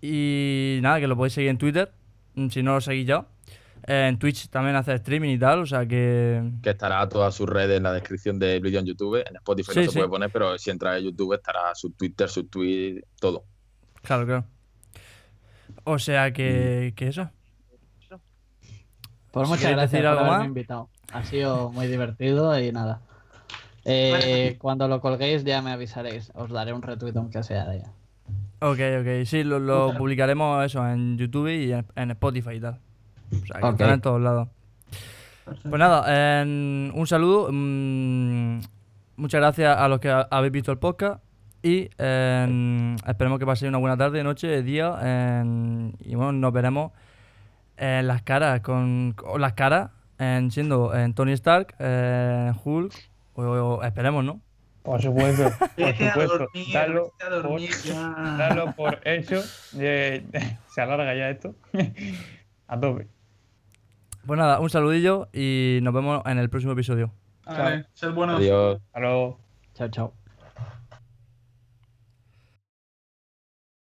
Y 0.00 0.78
nada, 0.80 0.98
que 1.00 1.06
lo 1.06 1.14
podéis 1.16 1.34
seguir 1.34 1.50
en 1.50 1.58
Twitter, 1.58 1.92
mm, 2.34 2.48
si 2.48 2.62
no 2.62 2.72
lo 2.74 2.80
seguís 2.80 3.06
ya. 3.06 3.26
Eh, 3.86 4.06
en 4.08 4.18
Twitch 4.18 4.48
también 4.48 4.76
hace 4.76 4.94
streaming 4.94 5.30
y 5.30 5.38
tal, 5.38 5.60
o 5.60 5.66
sea 5.66 5.86
que... 5.86 6.42
Que 6.62 6.70
estará 6.70 7.06
todas 7.08 7.34
sus 7.34 7.48
redes 7.48 7.76
en 7.76 7.82
la 7.82 7.92
descripción 7.92 8.38
del 8.38 8.60
vídeo 8.60 8.80
en 8.80 8.86
YouTube. 8.86 9.22
En 9.26 9.36
Spotify 9.36 9.72
Sí, 9.72 9.78
no 9.80 9.84
se 9.84 9.90
sí. 9.90 9.98
puede 9.98 10.08
poner, 10.08 10.30
pero 10.30 10.56
si 10.58 10.70
entras 10.70 10.98
en 10.98 11.04
YouTube 11.04 11.34
estará 11.34 11.74
su 11.74 11.90
Twitter, 11.90 12.28
su 12.28 12.44
tweet, 12.44 13.02
todo. 13.20 13.44
Claro, 14.02 14.24
claro. 14.24 14.44
O 15.84 15.98
sea 15.98 16.32
que, 16.32 16.94
que 16.96 17.08
eso. 17.08 17.30
Pues 19.32 19.48
muchas 19.48 19.72
gracias 19.72 19.90
decir 19.90 20.04
por 20.04 20.08
algo 20.08 20.20
haberme 20.20 20.38
más. 20.38 20.46
invitado. 20.46 20.88
Ha 21.12 21.24
sido 21.24 21.70
muy 21.70 21.86
divertido 21.88 22.58
y 22.58 22.72
nada. 22.72 23.00
Eh, 23.84 24.56
cuando 24.60 24.88
lo 24.88 25.00
colguéis 25.00 25.44
ya 25.44 25.60
me 25.60 25.72
avisaréis. 25.72 26.30
Os 26.34 26.50
daré 26.50 26.72
un 26.72 26.80
retweet 26.80 27.16
aunque 27.16 27.42
sea 27.42 27.66
de 27.66 27.76
ella. 27.78 27.92
Ok, 28.60 28.78
ok. 29.00 29.26
Sí, 29.26 29.42
lo, 29.44 29.92
publicaremos 29.98 30.64
eso 30.64 30.88
en 30.88 31.18
YouTube 31.18 31.48
y 31.48 31.72
en, 31.72 31.84
en 31.96 32.12
Spotify 32.12 32.52
y 32.52 32.60
tal. 32.60 32.80
O 33.42 33.46
sea 33.46 33.60
que 33.60 33.66
Ok. 33.66 33.72
estará 33.72 33.94
en 33.94 34.00
todos 34.00 34.20
lados. 34.20 34.48
Perfecto. 35.44 35.68
Pues 35.70 35.78
nada, 35.80 36.42
un 36.44 37.06
saludo. 37.06 37.48
mm, 37.52 38.60
muchas 39.16 39.40
gracias 39.40 39.76
a 39.76 39.88
los 39.88 40.00
que 40.00 40.10
ha- 40.10 40.26
habéis 40.30 40.52
visto 40.52 40.72
el 40.72 40.78
podcast. 40.78 41.22
Y 41.62 41.88
esperemos 43.06 43.38
que 43.38 43.46
paséis 43.46 43.68
una 43.70 43.78
buena 43.78 43.96
tarde, 43.96 44.22
noche, 44.22 44.62
día. 44.62 45.42
y 46.00 46.14
bueno, 46.14 46.32
nos 46.32 46.52
veremos 46.52 46.92
en 47.76 48.06
las 48.06 48.22
caras, 48.22 48.60
con, 48.60 49.12
con 49.16 49.40
las 49.40 49.54
caras, 49.54 49.90
en, 50.18 50.50
siendo 50.50 50.94
en 50.94 51.12
Tony 51.14 51.32
Stark, 51.32 51.74
en 51.78 52.54
Hulk 52.64 52.92
O, 53.34 53.42
o 53.42 53.82
esperemos, 53.82 54.24
¿no? 54.24 54.40
Por 54.82 55.00
supuesto, 55.02 55.44
por 55.76 55.94
supuesto. 55.96 56.38
dormir, 56.38 56.66
Dalo, 56.72 57.12
vete 57.18 57.24
a 57.24 57.30
dormir 57.30 57.70
por, 57.70 57.84
ya. 57.84 58.36
dalo 58.38 58.72
por 58.72 59.00
hecho. 59.04 59.40
Eh, 59.78 60.24
se 60.74 60.80
alarga 60.82 61.14
ya 61.14 61.30
esto. 61.30 61.54
a 62.68 62.78
tope. 62.78 63.08
Pues 64.26 64.38
nada, 64.38 64.60
un 64.60 64.70
saludillo 64.70 65.28
y 65.32 65.80
nos 65.82 65.92
vemos 65.92 66.22
en 66.24 66.38
el 66.38 66.48
próximo 66.48 66.72
episodio. 66.72 67.12
Vale, 67.44 67.86
sed 67.92 68.12
buenos. 68.12 68.40
Adiós. 68.40 68.80
Hasta 68.86 69.00
luego. 69.00 69.38
Chao, 69.74 69.88
chao. 69.88 70.23